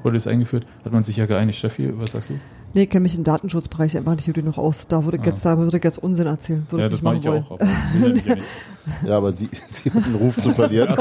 wurde 0.01 0.17
es 0.17 0.25
eingeführt, 0.25 0.65
hat 0.83 0.91
man 0.91 1.03
sich 1.03 1.17
ja 1.17 1.27
geeinigt. 1.27 1.59
Steffi, 1.59 1.91
was 1.93 2.11
sagst 2.11 2.31
du? 2.31 2.39
Nee, 2.75 2.87
kenne 2.87 3.03
mich 3.03 3.15
im 3.15 3.23
Datenschutzbereich 3.23 3.95
einfach 3.97 4.15
nicht 4.15 4.25
gut 4.25 4.33
genug 4.33 4.57
aus. 4.57 4.87
Da 4.87 5.05
würde 5.05 5.17
ich 5.17 5.23
Ah. 5.23 5.27
jetzt, 5.27 5.45
da 5.45 5.59
würde 5.59 5.77
ich 5.77 5.83
jetzt 5.83 5.99
Unsinn 5.99 6.25
erzählen. 6.25 6.65
Würde 6.71 6.81
ja, 6.81 6.87
ich 6.87 6.99
das 6.99 7.03
nicht 7.03 7.03
mache 7.03 7.17
ich 7.17 7.25
machen 7.25 7.45
auch. 7.45 7.59
Aber 7.59 8.15
ich 8.15 8.25
ja. 8.25 8.35
Ja, 9.09 9.17
aber 9.17 9.31
sie, 9.31 9.47
sie 9.67 9.91
hat 9.91 10.03
einen 10.03 10.15
Ruf 10.15 10.37
zu 10.39 10.49
verlieren. 10.53 10.95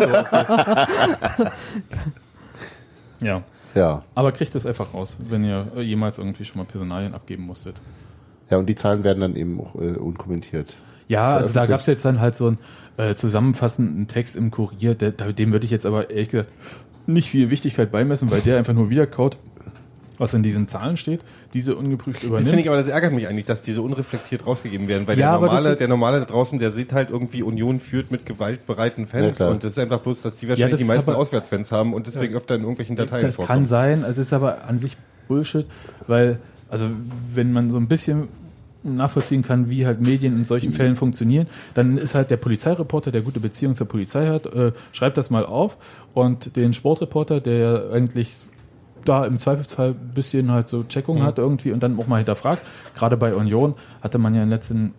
ja, 3.20 3.42
ja. 3.74 4.02
aber 4.14 4.32
kriegt 4.32 4.54
das 4.54 4.66
einfach 4.66 4.94
raus, 4.94 5.16
wenn 5.28 5.44
ihr 5.44 5.66
jemals 5.82 6.18
irgendwie 6.18 6.44
schon 6.44 6.58
mal 6.58 6.64
Personalien 6.64 7.14
abgeben 7.14 7.44
musstet. 7.44 7.80
ja, 8.50 8.58
und 8.58 8.68
die 8.68 8.74
Zahlen 8.74 9.04
werden 9.04 9.20
dann 9.20 9.36
eben 9.36 9.60
auch 9.60 9.74
äh, 9.76 9.96
unkommentiert. 9.96 10.76
Ja, 11.08 11.36
also 11.36 11.52
da 11.52 11.66
gab 11.66 11.80
es 11.80 11.86
jetzt 11.86 12.04
dann 12.04 12.20
halt 12.20 12.36
so 12.36 12.46
einen 12.46 12.58
äh, 12.96 13.14
zusammenfassenden 13.14 14.08
Text 14.08 14.36
im 14.36 14.50
Kurier, 14.50 14.94
der, 14.94 15.10
dem 15.10 15.52
würde 15.52 15.64
ich 15.64 15.70
jetzt 15.70 15.86
aber 15.86 16.10
ehrlich 16.10 16.30
gesagt 16.30 16.50
nicht 17.06 17.28
viel 17.28 17.50
Wichtigkeit 17.50 17.90
beimessen, 17.90 18.30
weil 18.30 18.40
der 18.40 18.58
einfach 18.58 18.74
nur 18.74 18.90
wiederkaut, 18.90 19.36
was 20.18 20.34
in 20.34 20.42
diesen 20.42 20.68
Zahlen 20.68 20.96
steht, 20.96 21.20
diese 21.54 21.76
ungeprüft 21.76 22.16
Das 22.16 22.28
finde 22.28 22.40
ich 22.40 22.46
übernimmt. 22.48 22.66
aber, 22.68 22.76
das 22.78 22.88
ärgert 22.88 23.12
mich 23.12 23.28
eigentlich, 23.28 23.46
dass 23.46 23.62
diese 23.62 23.82
unreflektiert 23.82 24.46
rausgegeben 24.46 24.88
werden, 24.88 25.06
weil 25.06 25.18
Ja, 25.18 25.32
der 25.32 25.40
normale, 25.40 25.76
der 25.76 25.88
normale 25.88 26.18
da 26.20 26.24
draußen, 26.26 26.58
der 26.58 26.72
sieht 26.72 26.92
halt 26.92 27.10
irgendwie 27.10 27.42
Union 27.42 27.80
führt 27.80 28.10
mit 28.10 28.24
gewaltbereiten 28.26 29.04
Ja, 29.04 29.10
Fans 29.10 29.36
klar. 29.36 29.50
und 29.50 29.64
das 29.64 29.72
ist 29.72 29.78
einfach 29.78 30.00
bloß, 30.00 30.22
dass 30.22 30.36
die 30.36 30.48
wahrscheinlich 30.48 30.72
das 30.72 30.78
die 30.78 30.84
ist 30.84 30.88
meisten 30.88 31.10
aber- 31.10 31.18
Auswärtsfans 31.18 31.70
haben 31.72 31.94
und 31.94 32.06
deswegen 32.06 32.34
öfter 32.34 32.54
in 32.54 32.62
irgendwelchen 32.62 32.96
Dateien 32.96 33.22
Das 33.26 33.36
kann 33.36 33.46
vorkommen. 33.46 33.66
sein, 33.66 34.04
also 34.04 34.20
es 34.20 34.28
ist 34.28 34.32
aber 34.32 34.64
an 34.66 34.78
sich 34.78 34.96
Bullshit, 35.28 35.66
weil, 36.06 36.38
also 36.68 36.86
wenn 37.34 37.52
man 37.52 37.70
so 37.70 37.76
ein 37.76 37.86
bisschen 37.88 38.28
nachvollziehen 38.84 39.42
kann, 39.42 39.70
wie 39.70 39.86
halt 39.86 40.00
Medien 40.00 40.34
in 40.34 40.44
solchen 40.44 40.72
Fällen 40.72 40.96
funktionieren, 40.96 41.46
dann 41.74 41.98
ist 41.98 42.16
halt 42.16 42.30
der 42.30 42.36
Polizeireporter, 42.36 43.12
der 43.12 43.20
gute 43.22 43.38
Beziehung 43.38 43.76
zur 43.76 43.86
Polizei 43.86 44.26
hat, 44.26 44.46
äh, 44.46 44.72
schreibt 44.90 45.16
das 45.18 45.30
mal 45.30 45.46
auf 45.46 45.76
und 46.14 46.56
den 46.56 46.74
Sportreporter, 46.74 47.40
der 47.40 47.90
eigentlich 47.92 48.34
da 49.04 49.24
im 49.24 49.38
Zweifelsfall 49.38 49.90
ein 49.90 50.14
bisschen 50.14 50.50
halt 50.50 50.68
so 50.68 50.84
Checkung 50.84 51.22
hat 51.22 51.38
irgendwie 51.38 51.72
und 51.72 51.82
dann 51.82 51.98
auch 51.98 52.06
mal 52.06 52.18
hinterfragt. 52.18 52.62
Gerade 52.94 53.16
bei 53.16 53.34
Union 53.34 53.74
hatte 54.02 54.18
man 54.18 54.34
ja 54.34 54.42
in 54.42 54.50
letzten 54.50 54.94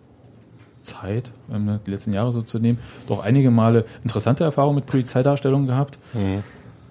Zeit, 0.82 1.30
ähm, 1.52 1.80
die 1.86 1.90
letzten 1.90 2.12
Jahre 2.12 2.30
so 2.30 2.42
zu 2.42 2.58
nehmen, 2.58 2.78
doch 3.08 3.24
einige 3.24 3.50
Male 3.50 3.84
interessante 4.02 4.44
Erfahrungen 4.44 4.76
mit 4.76 4.86
Polizeidarstellungen 4.86 5.66
gehabt. 5.66 5.98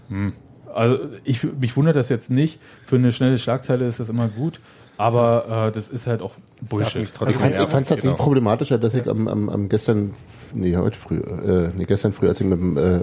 Hm. 0.09 0.33
Also 0.73 0.97
ich, 1.23 1.43
mich 1.43 1.77
wundert 1.77 1.95
das 1.95 2.09
jetzt 2.09 2.31
nicht. 2.31 2.59
Für 2.85 2.95
eine 2.95 3.11
schnelle 3.11 3.37
Schlagzeile 3.37 3.87
ist 3.87 3.99
das 3.99 4.09
immer 4.09 4.27
gut, 4.27 4.59
aber 4.97 5.67
äh, 5.67 5.71
das 5.71 5.87
ist 5.87 6.07
halt 6.07 6.21
auch 6.21 6.35
Bullshit. 6.61 7.03
Ich 7.03 7.09
fand 7.09 7.53
es 7.53 7.69
tatsächlich 7.69 8.03
genau. 8.03 8.15
problematischer, 8.15 8.77
dass 8.77 8.95
ich 8.95 9.07
am, 9.07 9.27
am, 9.27 9.49
am 9.49 9.69
gestern, 9.69 10.13
nee, 10.53 10.75
heute 10.75 10.97
früh, 10.97 11.17
äh, 11.17 11.69
nee, 11.75 11.85
gestern 11.85 12.13
früh, 12.13 12.27
als 12.27 12.41
ich 12.41 12.47
mit 12.47 12.59
dem, 12.59 12.77
äh, 12.77 12.99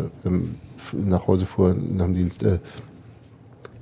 nach 0.92 1.26
Hause 1.26 1.46
fuhr 1.46 1.74
nach 1.74 2.06
dem 2.06 2.14
Dienst, 2.14 2.42
äh, 2.42 2.58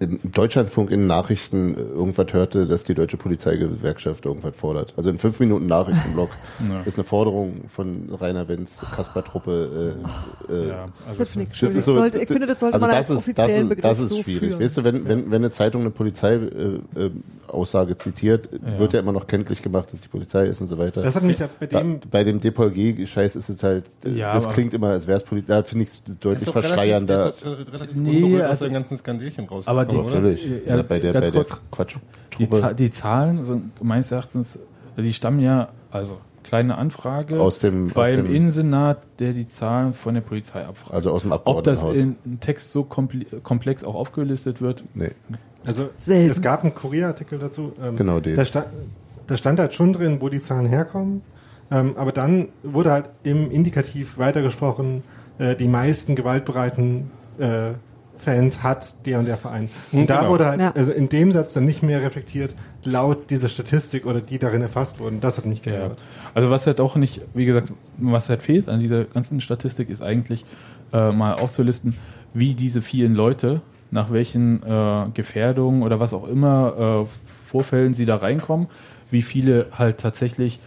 im 0.01 0.21
Deutschlandfunk 0.33 0.91
in 0.91 1.07
Nachrichten 1.07 1.75
äh, 1.77 1.81
irgendwas 1.81 2.33
hörte, 2.33 2.67
dass 2.67 2.85
die 2.85 2.95
deutsche 2.95 3.17
Polizeigewerkschaft 3.17 4.25
irgendwas 4.27 4.55
fordert. 4.57 4.95
Also 4.97 5.11
in 5.11 5.19
fünf 5.19 5.41
Minuten 5.41 5.67
Nachrichtenblock 5.67 6.31
Ja. 6.69 6.81
ist 6.85 6.97
eine 6.99 7.05
Forderung 7.05 7.63
von 7.69 8.09
Rainer 8.21 8.47
Wenz, 8.49 8.83
Kasper-Truppe. 8.95 9.95
Äh, 10.49 10.53
äh, 10.53 10.69
Ja, 10.69 10.89
also 11.07 11.19
Das 11.21 11.29
finde 11.31 11.45
ich, 11.45 11.49
Das 11.51 11.59
schwierig. 11.59 11.77
ist 11.77 11.85
so- 11.85 11.95
sollte, 11.95 12.19
ich 12.19 12.29
finde, 12.29 12.47
das 12.47 12.61
sollte 12.61 12.75
also 12.75 12.87
man 12.87 12.91
das 12.95 13.11
als 13.11 13.27
ist, 13.27 13.39
das 13.39 13.45
offiziellen 13.47 13.71
ist, 13.73 13.85
das 13.85 13.99
ist 13.99 14.09
so 14.11 14.23
schwierig. 14.23 14.49
führen. 14.51 14.61
Weißt 14.63 14.77
du, 14.77 14.85
wenn, 14.85 15.09
wenn, 15.09 15.25
wenn 15.31 15.35
eine 15.35 15.51
Zeitung 15.51 15.81
eine 15.83 15.91
Polizeiaussage 15.91 16.81
äh, 16.97 17.11
Aussage 17.49 17.97
zitiert, 17.97 18.51
Ja. 18.53 18.79
wird 18.79 18.93
ja 18.93 19.01
immer 19.01 19.13
noch 19.13 19.27
kenntlich 19.27 19.63
gemacht, 19.63 19.91
dass 19.93 20.01
die 20.01 20.09
Polizei 20.09 20.47
ist 20.47 20.61
und 20.61 20.69
so 20.69 20.77
weiter. 20.77 21.01
Das 21.03 21.17
hat 21.17 21.23
mich 21.23 21.39
ja 21.39 21.49
bei 21.59 21.67
Da, 21.67 21.79
dem, 21.81 21.99
bei 22.11 22.23
dem 22.23 22.41
Depolg-Scheiß 22.41 23.37
ist 23.37 23.49
es 23.49 23.63
halt, 23.63 23.85
Ja, 24.05 24.35
das 24.35 24.49
klingt 24.51 24.75
immer, 24.75 24.89
als 24.89 25.07
wäre 25.07 25.19
es 25.19 25.25
Polizei, 25.25 25.55
da 25.55 25.63
finde 25.63 25.85
ich 25.85 25.91
es 25.91 26.03
deutlich 26.21 26.45
doch 26.45 26.55
relativ, 26.57 26.75
verschleiernder. 26.75 27.17
das 27.25 27.37
ist 27.37 27.45
doch 27.47 27.73
relativ 27.73 27.97
Nee, 27.97 28.17
unberührt 28.23 28.45
aus 28.45 28.51
also- 28.51 28.65
den 28.67 28.75
ganzen 28.75 28.97
Skandälchen 28.99 29.45
Aber 29.47 29.55
rausgekommen, 29.57 29.88
die- 29.91 29.97
oder? 29.97 30.15
Natürlich. 30.15 30.49
Ja, 30.67 30.77
Ja, 30.77 30.83
bei 30.83 30.99
der, 30.99 31.13
ganz 31.13 31.27
bei 31.27 31.31
der 31.31 31.45
kurz. 31.45 31.51
Die, 31.51 32.47
Quatsch-Truppe 32.47 32.61
Za 32.61 32.73
die 32.75 32.91
Zahlen 32.91 33.45
sind 33.47 33.85
meines 33.85 34.13
Erachtens, 34.13 34.59
die 34.97 35.13
stammen 35.13 35.41
ja, 35.41 35.69
also 35.91 36.19
kleine 36.45 36.79
Anfrage 36.79 37.41
aus 37.41 37.59
dem, 37.59 37.89
aus 37.89 37.95
beim 37.95 38.17
dem 38.25 38.35
Innensenat, 38.35 38.99
der 39.19 39.33
die 39.33 39.49
Zahlen 39.49 39.93
von 39.93 40.15
der 40.15 40.21
Polizei 40.23 40.65
abfragt. 40.65 40.95
also 40.95 41.11
aus 41.13 41.23
dem 41.23 41.33
Ob 41.33 41.45
das 41.65 41.81
Abgeordnetenhaus. 41.85 41.97
in 41.99 42.17
einem 42.25 42.41
Text 42.41 42.73
so 42.73 42.85
komple 42.85 43.27
komplex 43.43 43.85
auch 43.85 43.95
aufgelistet 43.95 44.61
wird, 44.63 44.83
nee. 44.95 45.11
also 45.67 45.91
Selten. 45.99 46.31
es 46.31 46.41
gab 46.41 46.63
einen 46.65 46.75
Kurierartikel 46.75 47.39
dazu. 47.39 47.73
Ähm, 47.83 47.97
Genau, 47.97 48.21
den. 48.21 48.37
Da 48.37 48.45
stand, 48.47 48.67
da 49.27 49.37
stand 49.37 49.61
halt 49.61 49.75
schon 49.75 49.93
drin, 49.93 50.21
wo 50.21 50.29
die 50.31 50.41
Zahlen 50.41 50.65
herkommen. 50.67 51.21
Ähm, 51.71 51.95
aber 51.99 52.13
dann 52.13 52.49
wurde 52.63 52.93
halt 52.93 53.11
im 53.25 53.51
Indikativ 53.51 54.17
weitergesprochen, 54.17 55.03
äh, 55.39 55.55
die 55.55 55.69
meisten 55.69 56.15
gewaltbereiten 56.17 57.11
äh, 57.39 57.73
Fans 58.19 58.63
hat 58.63 58.95
der 59.07 59.19
und 59.19 59.25
der 59.27 59.37
Verein. 59.37 59.69
Und 59.93 60.01
Mhm, 60.03 60.07
da 60.07 60.19
genau. 60.19 60.31
wurde 60.31 60.47
halt, 60.47 60.61
Ja. 60.61 60.73
also 60.75 60.93
in 60.93 61.09
dem 61.09 61.33
Satz 61.33 61.53
dann 61.55 61.65
nicht 61.65 61.83
mehr 61.83 62.03
reflektiert, 62.03 62.55
laut 62.85 63.31
dieser 63.31 63.49
Statistik 63.49 64.07
oder 64.07 64.21
die 64.21 64.39
darin 64.39 64.63
erfasst 64.63 64.99
wurden. 65.01 65.21
Das 65.21 65.39
hat 65.39 65.47
mich 65.47 65.65
Ja. 65.65 65.73
geärgert. 65.73 66.03
Also 66.35 66.51
was 66.51 66.67
halt 66.67 66.81
auch 66.81 66.97
nicht, 66.97 67.21
wie 67.35 67.45
gesagt, 67.45 67.73
was 67.97 68.29
halt 68.29 68.43
fehlt 68.43 68.69
an 68.69 68.81
dieser 68.81 69.05
ganzen 69.05 69.41
Statistik, 69.41 69.89
ist 69.91 70.03
eigentlich 70.03 70.45
äh, 70.93 71.13
mal 71.13 71.35
aufzulisten, 71.35 71.97
wie 72.35 72.55
diese 72.55 72.83
vielen 72.83 73.15
Leute, 73.15 73.61
nach 73.91 74.11
welchen 74.13 74.63
äh, 74.63 75.07
Gefährdungen 75.15 75.83
oder 75.83 76.01
was 76.01 76.13
auch 76.13 76.27
immer 76.29 77.07
äh, 77.07 77.29
Vorfällen 77.47 77.95
sie 77.95 78.05
da 78.05 78.17
reinkommen, 78.17 78.67
wie 79.11 79.23
viele 79.23 79.67
halt 79.79 79.99
tatsächlich 79.99 80.57
äh, 80.57 80.61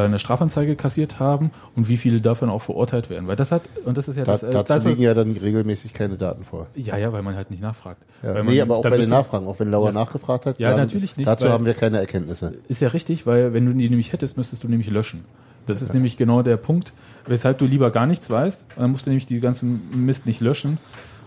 eine 0.00 0.18
Strafanzeige 0.18 0.74
kassiert 0.76 1.18
haben 1.20 1.50
und 1.76 1.88
wie 1.88 1.96
viele 1.96 2.20
davon 2.20 2.48
auch 2.50 2.62
verurteilt 2.62 3.10
werden. 3.10 3.28
Weil 3.28 3.36
das 3.36 3.52
hat, 3.52 3.62
und 3.84 3.96
das 3.98 4.08
ist 4.08 4.16
ja 4.16 4.24
Da, 4.24 4.32
das, 4.32 4.42
äh, 4.42 4.50
dazu 4.50 4.72
das, 4.74 4.84
liegen 4.84 5.02
ja 5.02 5.14
dann 5.14 5.32
regelmäßig 5.32 5.92
keine 5.92 6.16
Daten 6.16 6.44
vor. 6.44 6.66
ja, 6.74 6.96
ja, 6.96 7.12
weil 7.12 7.22
man 7.22 7.36
halt 7.36 7.50
nicht 7.50 7.62
nachfragt. 7.62 8.00
Ja. 8.22 8.34
Man, 8.34 8.46
Nee, 8.46 8.60
aber 8.60 8.76
auch 8.76 8.82
bei 8.82 8.96
den 8.96 9.08
Nachfragen, 9.10 9.46
auch 9.46 9.58
wenn 9.60 9.70
Lauer 9.70 9.86
Ja. 9.88 9.92
nachgefragt 9.92 10.46
hat. 10.46 10.58
Ja, 10.58 10.70
dann- 10.70 10.80
natürlich 10.80 11.16
nicht, 11.16 11.26
Dazu 11.26 11.48
haben 11.48 11.66
wir 11.66 11.74
keine 11.74 11.98
Erkenntnisse. 11.98 12.54
Ist 12.68 12.80
ja 12.80 12.88
richtig, 12.88 13.26
weil 13.26 13.52
wenn 13.52 13.66
du 13.66 13.72
die 13.72 13.88
nämlich 13.88 14.12
hättest, 14.12 14.36
müsstest 14.36 14.64
du 14.64 14.68
nämlich 14.68 14.88
löschen. 14.90 15.24
Das 15.66 15.80
ist 15.82 15.94
nämlich 15.94 16.16
genau 16.16 16.42
der 16.42 16.56
Punkt, 16.56 16.92
weshalb 17.26 17.58
du 17.58 17.66
lieber 17.66 17.90
gar 17.90 18.06
nichts 18.06 18.28
weißt. 18.30 18.60
Dann 18.76 18.90
musst 18.90 19.06
du 19.06 19.10
nämlich 19.10 19.26
die 19.26 19.38
ganzen 19.40 19.80
Mist 19.94 20.26
nicht 20.26 20.40
löschen. 20.40 20.78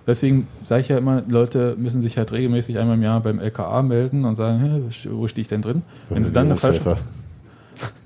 Deswegen 0.07 0.47
sage 0.63 0.81
ich 0.81 0.89
ja 0.89 0.97
immer, 0.99 1.23
Leute 1.27 1.75
müssen 1.79 2.01
sich 2.01 2.17
halt 2.17 2.31
regelmäßig 2.31 2.77
einmal 2.77 2.95
im 2.95 3.01
Jahr 3.01 3.21
beim 3.21 3.39
LKA 3.39 3.81
melden 3.81 4.25
und 4.25 4.35
sagen, 4.35 4.59
"Hä, 4.59 5.09
wo 5.11 5.27
stehe 5.27 5.41
ich 5.41 5.47
denn 5.47 5.61
drin? 5.63 5.81
Wenn 6.09 6.23
sie 6.23 6.31
dann 6.33 6.45
eine 6.45 6.55
falsche. 6.57 6.97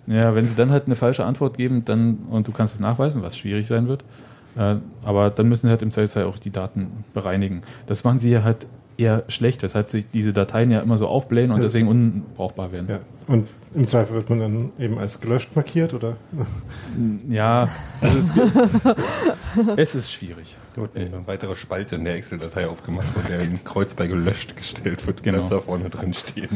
Ja, 0.07 0.35
wenn 0.35 0.45
sie 0.45 0.55
dann 0.55 0.71
halt 0.71 0.85
eine 0.85 0.95
falsche 0.95 1.25
Antwort 1.25 1.57
geben, 1.57 1.85
dann 1.85 2.19
und 2.29 2.47
du 2.47 2.51
kannst 2.51 2.75
es 2.75 2.79
nachweisen, 2.79 3.21
was 3.21 3.37
schwierig 3.37 3.67
sein 3.67 3.87
wird, 3.87 4.03
äh, 4.57 4.75
aber 5.03 5.29
dann 5.29 5.47
müssen 5.49 5.67
sie 5.67 5.71
halt 5.71 5.81
im 5.81 5.91
Zweifelsfall 5.91 6.25
auch 6.25 6.37
die 6.37 6.51
Daten 6.51 7.03
bereinigen. 7.13 7.61
Das 7.87 8.03
machen 8.03 8.19
sie 8.19 8.31
ja 8.31 8.43
halt 8.43 8.65
eher 8.99 9.23
schlecht, 9.27 9.63
weshalb 9.63 9.89
sich 9.89 10.05
diese 10.11 10.33
Dateien 10.33 10.71
ja 10.71 10.79
immer 10.81 10.97
so 10.97 11.07
aufblähen 11.07 11.51
und 11.51 11.57
Ja. 11.57 11.63
deswegen 11.63 11.87
unbrauchbar 11.87 12.71
werden. 12.71 12.87
Ja. 12.89 12.99
Und 13.27 13.47
im 13.75 13.85
Zweifel 13.87 14.15
wird 14.15 14.29
man 14.29 14.39
dann 14.39 14.71
eben 14.79 14.97
als 14.97 15.19
gelöscht 15.21 15.55
markiert 15.55 15.93
oder? 15.93 16.17
Ja, 17.29 17.69
also 18.01 18.19
es, 18.19 18.31
es 19.77 19.95
ist 19.95 20.11
schwierig. 20.11 20.57
Gut, 20.75 20.89
eine 20.95 21.25
weitere 21.27 21.55
Spalte 21.55 21.95
in 21.95 22.05
der 22.05 22.15
Excel-Datei 22.15 22.67
aufgemacht, 22.67 23.07
wo 23.15 23.27
der 23.27 23.39
ein 23.39 23.59
Kreuz 23.63 23.93
bei 23.93 24.07
gelöscht 24.07 24.55
gestellt 24.55 25.05
wird, 25.05 25.21
Genau. 25.23 25.39
ganz 25.39 25.49
da 25.49 25.59
vorne 25.59 25.89
drin 25.89 26.13
stehen. 26.13 26.49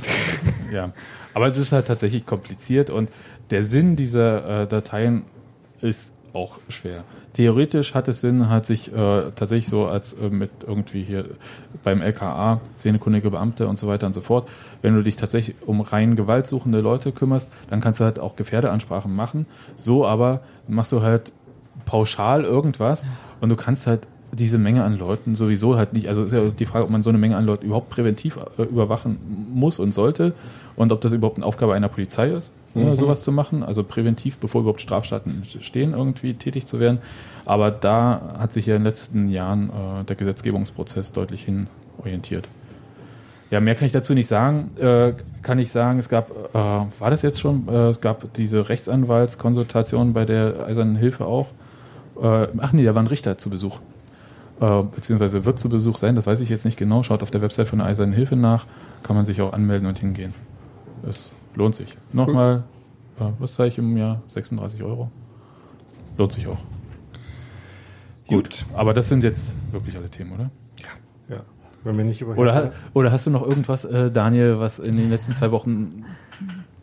Ja, 0.71 0.91
aber 1.33 1.47
es 1.47 1.57
ist 1.57 1.71
halt 1.71 1.87
tatsächlich 1.87 2.25
kompliziert 2.25 2.89
und 2.89 3.09
der 3.51 3.63
Sinn 3.63 3.95
dieser 3.95 4.63
äh, 4.63 4.67
Dateien 4.67 5.23
ist 5.81 6.12
auch 6.33 6.59
schwer. 6.67 7.03
Theoretisch 7.33 7.93
hat 7.93 8.07
es 8.07 8.21
Sinn, 8.21 8.49
hat 8.49 8.65
sich 8.65 8.91
äh, 8.91 9.31
tatsächlich 9.35 9.69
so 9.69 9.85
als 9.85 10.13
äh, 10.13 10.29
mit 10.29 10.51
irgendwie 10.67 11.03
hier 11.03 11.25
beim 11.83 12.01
LKA, 12.01 12.59
szenekundige 12.75 13.31
Beamte 13.31 13.67
und 13.67 13.79
so 13.79 13.87
weiter 13.87 14.07
und 14.07 14.13
so 14.13 14.21
fort, 14.21 14.49
wenn 14.81 14.95
du 14.95 15.03
dich 15.03 15.15
tatsächlich 15.15 15.55
um 15.65 15.81
rein 15.81 16.15
gewaltsuchende 16.15 16.81
Leute 16.81 17.11
kümmerst, 17.11 17.51
dann 17.69 17.81
kannst 17.81 17.99
du 17.99 18.03
halt 18.03 18.19
auch 18.19 18.35
Gefährdeansprachen 18.35 19.15
machen. 19.15 19.45
So 19.75 20.05
aber 20.05 20.41
machst 20.67 20.91
du 20.91 21.01
halt 21.01 21.31
pauschal 21.85 22.43
irgendwas 22.43 23.05
und 23.41 23.49
du 23.49 23.55
kannst 23.55 23.87
halt 23.87 24.07
diese 24.31 24.57
Menge 24.57 24.83
an 24.83 24.97
Leuten 24.97 25.35
sowieso 25.35 25.75
halt 25.75 25.93
nicht, 25.93 26.07
also 26.07 26.23
ist 26.23 26.33
ja 26.33 26.41
die 26.47 26.65
Frage, 26.65 26.85
ob 26.85 26.89
man 26.89 27.03
so 27.03 27.09
eine 27.09 27.19
Menge 27.19 27.37
an 27.37 27.45
Leuten 27.45 27.67
überhaupt 27.67 27.89
präventiv 27.89 28.37
äh, 28.57 28.63
überwachen 28.63 29.19
muss 29.53 29.79
und 29.79 29.93
sollte 29.93 30.33
und 30.75 30.91
ob 30.91 31.01
das 31.01 31.11
überhaupt 31.11 31.37
eine 31.37 31.45
Aufgabe 31.45 31.73
einer 31.73 31.89
Polizei 31.89 32.29
ist, 32.29 32.51
äh, 32.75 32.95
sowas 32.95 33.21
zu 33.21 33.31
machen, 33.31 33.63
also 33.63 33.83
präventiv, 33.83 34.37
bevor 34.37 34.61
überhaupt 34.61 34.81
Straftaten 34.81 35.43
stehen, 35.61 35.93
irgendwie 35.93 36.33
tätig 36.33 36.67
zu 36.67 36.79
werden. 36.79 36.99
Aber 37.45 37.71
da 37.71 38.35
hat 38.39 38.53
sich 38.53 38.65
ja 38.65 38.75
in 38.75 38.81
den 38.81 38.87
letzten 38.87 39.29
Jahren 39.29 39.69
äh, 39.69 40.03
der 40.05 40.15
Gesetzgebungsprozess 40.15 41.11
deutlich 41.11 41.43
hin 41.43 41.67
orientiert. 41.99 42.47
Ja, 43.51 43.59
mehr 43.59 43.75
kann 43.75 43.85
ich 43.85 43.91
dazu 43.91 44.15
nicht 44.15 44.27
sagen. 44.27 44.71
Äh, 44.79 45.13
kann 45.43 45.59
ich 45.59 45.71
sagen, 45.71 45.99
es 45.99 46.09
gab, 46.09 46.31
äh, 46.31 46.53
war 46.55 47.09
das 47.11 47.21
jetzt 47.21 47.39
schon, 47.39 47.67
äh, 47.67 47.89
es 47.89 48.01
gab 48.01 48.33
diese 48.33 48.67
Rechtsanwaltskonsultation 48.69 50.13
bei 50.13 50.25
der 50.25 50.65
Eisernen 50.65 50.95
Hilfe 50.95 51.27
auch. 51.27 51.49
Äh, 52.19 52.47
ach 52.57 52.73
nee, 52.73 52.83
da 52.83 52.95
war 52.95 53.03
ein 53.03 53.07
Richter 53.07 53.37
zu 53.37 53.49
Besuch. 53.49 53.79
Beziehungsweise 54.95 55.43
wird 55.43 55.59
zu 55.59 55.67
Besuch 55.67 55.97
sein, 55.97 56.15
das 56.15 56.25
weiß 56.25 56.39
ich 56.39 56.47
jetzt 56.47 56.63
nicht 56.63 56.77
genau. 56.77 57.03
Schaut 57.03 57.21
auf 57.21 57.31
der 57.31 57.41
Website 57.41 57.67
von 57.67 57.79
der 57.79 57.87
Eisernen 57.87 58.13
Hilfe 58.13 58.37
nach. 58.37 58.65
Kann 59.01 59.15
man 59.15 59.25
sich 59.25 59.41
auch 59.41 59.51
anmelden 59.51 59.89
und 59.89 59.99
hingehen. 59.99 60.33
Es 61.07 61.31
lohnt 61.55 61.75
sich. 61.75 61.95
Nochmal, 62.13 62.63
äh, 63.19 63.23
was 63.39 63.53
zahle 63.55 63.69
ich 63.69 63.77
im 63.77 63.95
Jahr? 63.97 64.21
36 64.29 64.81
Euro. 64.83 65.11
Lohnt 66.17 66.31
sich 66.33 66.47
auch. 66.47 66.57
Gut. 68.27 68.65
Aber 68.73 68.93
das 68.93 69.09
sind 69.09 69.23
jetzt 69.23 69.53
wirklich 69.71 69.95
alle 69.97 70.09
Themen, 70.09 70.31
oder? 70.33 70.49
Ja. 71.29 71.41
Wenn 71.83 71.97
wir 71.97 72.05
nicht 72.05 72.21
über 72.21 72.37
Oder, 72.37 72.71
oder 72.93 73.11
hast 73.11 73.25
du 73.25 73.29
noch 73.29 73.43
irgendwas, 73.43 73.83
äh, 73.85 74.09
Daniel, 74.11 74.59
was 74.59 74.79
in 74.79 74.95
den 74.95 75.09
letzten 75.09 75.35
zwei 75.35 75.51
Wochen. 75.51 76.05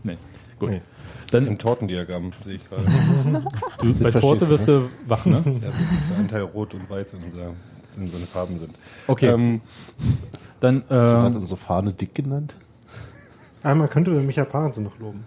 Nee, 0.03 0.17
gut. 0.59 0.71
Nee. 0.71 0.81
Dann, 1.31 1.47
Im 1.47 1.59
Tortendiagramm 1.59 2.31
sehe 2.43 2.55
ich 2.55 2.67
gerade. 2.67 2.85
du, 3.79 3.95
bei 3.95 4.11
Torte 4.11 4.49
wirst 4.49 4.67
du 4.67 4.89
wach, 5.07 5.27
ne? 5.27 5.43
Ja, 5.45 5.53
der 5.61 6.19
Anteil 6.19 6.43
Rot 6.43 6.73
und 6.73 6.89
Weiß 6.89 7.13
in, 7.13 7.23
unser, 7.25 7.53
in 7.99 8.11
so 8.11 8.17
eine 8.17 8.25
Farben 8.25 8.59
sind. 8.59 8.75
Okay, 9.07 9.27
Ähm, 9.29 9.61
dann. 10.61 10.77
Hast 10.89 10.91
du 10.91 10.95
gerade 10.95 11.35
Äh, 11.35 11.39
unsere 11.39 11.57
Fahne 11.59 11.93
dick 11.93 12.15
genannt? 12.15 12.55
Einmal 13.63 13.89
könnte 13.89 14.11
Micha 14.13 14.45
Parensen 14.45 14.85
noch 14.85 14.99
loben. 14.99 15.25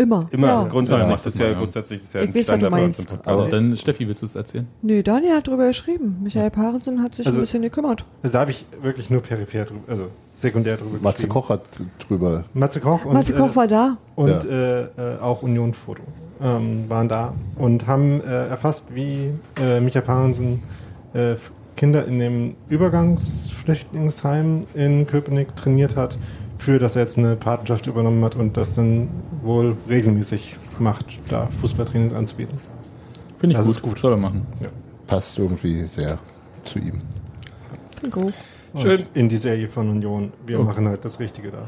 Immer. 0.00 0.28
immer 0.30 0.46
ja. 0.46 0.64
grundsätzlich, 0.68 1.06
Ja, 1.08 1.10
mach 1.12 1.20
das 1.22 1.34
ist 1.34 1.40
ja 1.40 1.46
ja. 1.48 1.58
grundsätzlich 1.58 1.98
das 2.02 2.08
ist 2.08 2.14
ja 2.14 2.20
Ich 2.22 2.28
ein 2.28 2.34
weiß, 2.36 2.44
Standard 2.46 2.70
bei 2.70 2.84
uns 2.84 2.98
im. 3.00 3.06
Podcast. 3.06 3.26
also 3.28 3.50
dann, 3.50 3.76
Steffi, 3.76 4.06
willst 4.06 4.22
du 4.22 4.26
es 4.26 4.36
erzählen? 4.36 4.68
Nee, 4.80 5.02
Daniel 5.02 5.32
hat 5.34 5.48
drüber 5.48 5.66
geschrieben. 5.66 6.18
Michael 6.22 6.50
Parensen 6.50 7.02
hat 7.02 7.16
sich 7.16 7.26
Also- 7.26 7.38
ein 7.38 7.40
bisschen 7.40 7.62
gekümmert. 7.62 8.04
Also 8.22 8.32
da 8.34 8.40
habe 8.42 8.52
ich 8.52 8.64
wirklich 8.80 9.10
nur 9.10 9.22
peripher 9.22 9.64
drüber, 9.64 9.80
also 9.88 10.06
sekundär 10.36 10.76
drüber 10.76 10.98
Matze 11.00 11.22
geschrieben. 11.26 11.32
Koch 11.32 11.48
hat 11.50 11.62
drüber. 11.98 12.44
Matze 12.54 12.78
Koch 12.78 13.04
und, 13.06 13.12
Matze 13.14 13.34
Koch 13.34 13.50
äh, 13.50 13.56
war 13.56 13.66
da. 13.66 13.96
und 14.14 14.28
Ja. 14.28 14.38
äh, 14.48 14.82
äh, 14.82 15.18
auch 15.20 15.42
Union 15.42 15.74
Foto 15.74 16.02
ähm, 16.40 16.84
waren 16.88 17.08
da 17.08 17.34
und 17.56 17.88
haben 17.88 18.20
äh, 18.20 18.46
erfasst, 18.50 18.94
wie 18.94 19.32
äh, 19.60 19.80
Micha 19.80 20.00
Parensen 20.00 20.62
äh, 21.12 21.34
Kinder 21.74 22.06
in 22.06 22.20
dem 22.20 22.54
Übergangsflüchtlingsheim 22.68 24.64
in 24.74 25.06
Köpenick 25.08 25.56
trainiert 25.56 25.96
hat, 25.96 26.16
für 26.58 26.78
das 26.78 26.96
er 26.96 27.02
jetzt 27.02 27.16
eine 27.18 27.36
Patenschaft 27.36 27.86
übernommen 27.86 28.22
hat 28.24 28.34
und 28.36 28.56
das 28.56 28.74
dann 28.74 29.08
wohl 29.42 29.76
regelmäßig 29.88 30.56
macht, 30.78 31.06
da 31.28 31.46
Fußballtrainings 31.60 32.12
anzubieten. 32.12 32.58
Finde 33.38 33.52
ich 33.54 33.56
Das 33.58 33.66
gut. 33.66 33.76
ist 33.76 33.82
gut. 33.82 33.98
Soll 33.98 34.12
er 34.12 34.16
machen. 34.18 34.46
Passt 35.06 35.38
irgendwie 35.38 35.84
sehr 35.84 36.18
zu 36.64 36.78
ihm. 36.78 36.98
Go. 38.10 38.30
Schön. 38.76 39.02
In 39.14 39.28
die 39.28 39.36
Serie 39.38 39.68
von 39.68 39.88
Union. 39.88 40.32
Wir 40.46 40.58
Okay. 40.58 40.66
machen 40.68 40.88
halt 40.88 41.04
das 41.04 41.18
Richtige 41.20 41.50
da. 41.50 41.64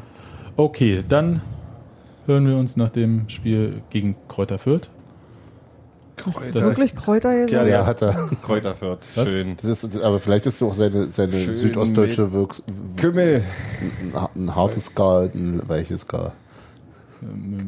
Okay, 0.56 1.02
dann 1.08 1.40
hören 2.26 2.46
wir 2.46 2.56
uns 2.56 2.76
nach 2.76 2.90
dem 2.90 3.28
Spiel 3.28 3.82
gegen 3.90 4.16
Kräuter 4.28 4.58
Fürth. 4.58 4.90
Hast 6.26 6.54
Das- 6.54 6.62
wirklich 6.62 6.94
Kräuter 6.96 7.32
gesagt? 7.34 7.52
Ja, 7.52 7.64
Der 7.64 7.86
hat 7.86 8.02
er. 8.02 8.28
Kräuterfurt. 8.42 9.00
Was? 9.14 9.28
Schön. 9.28 9.56
Das 9.62 9.84
ist, 9.84 10.00
aber 10.02 10.18
vielleicht 10.20 10.46
ist 10.46 10.62
auch 10.62 10.74
seine, 10.74 11.08
seine 11.12 11.32
Schön 11.38 11.56
südostdeutsche 11.56 12.32
Wirks, 12.32 12.62
Kümmel. 12.96 13.42
ein, 14.14 14.42
ein 14.42 14.54
hartes 14.54 14.94
Gar, 14.94 15.22
ein 15.34 15.62
weiches 15.68 16.06
Gar. 16.06 16.32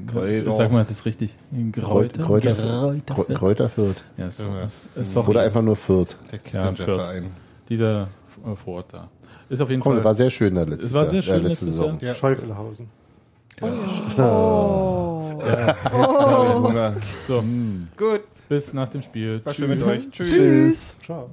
Kräuter. 0.06 0.56
Sag 0.56 0.72
mal 0.72 0.84
das 0.88 1.04
richtig. 1.04 1.36
Kräuter? 1.72 2.22
Kräuter, 2.24 2.54
Kräuter. 2.54 3.04
Kräuter, 3.14 3.34
Kräuter 3.34 3.68
Fürth. 3.68 4.02
Ja, 4.16 4.30
so, 4.30 4.44
Ja. 4.44 4.64
ist, 4.64 4.88
ist 4.96 5.12
sorry. 5.12 5.30
Oder 5.30 5.42
einfach 5.42 5.60
nur 5.62 5.76
Fürth. 5.76 6.16
Der 6.30 6.38
Ja, 6.52 6.70
Kissinger-Verein. 6.72 7.26
Dieser 7.68 8.08
äh, 8.46 8.56
Vorort 8.56 8.86
da. 8.92 9.08
Ist 9.50 9.60
auf 9.60 9.68
jeden 9.68 9.82
Komm, 9.82 9.94
Fall. 9.96 10.04
war 10.04 10.14
sehr 10.14 10.30
schön 10.30 10.54
da 10.54 10.62
letzte, 10.62 10.86
Es 10.86 10.92
war 10.94 11.04
sehr 11.04 11.20
schön 11.20 11.34
äh, 11.44 11.48
letzte 11.48 11.66
Saison. 11.66 11.98
Ja. 12.00 12.14
Scheufelhausen. 12.14 12.88
Oh. 13.60 13.68
Oh. 14.18 15.42
Hunger. 15.92 16.94
so, 17.28 17.42
Gut. 17.96 18.20
Bis 18.52 18.74
nach 18.74 18.90
dem 18.90 19.00
Spiel. 19.00 19.40
War 19.44 19.54
Tschüss. 19.54 20.10
Tschüss. 20.10 20.28
Tschüss. 20.28 20.96
Ciao. 21.06 21.30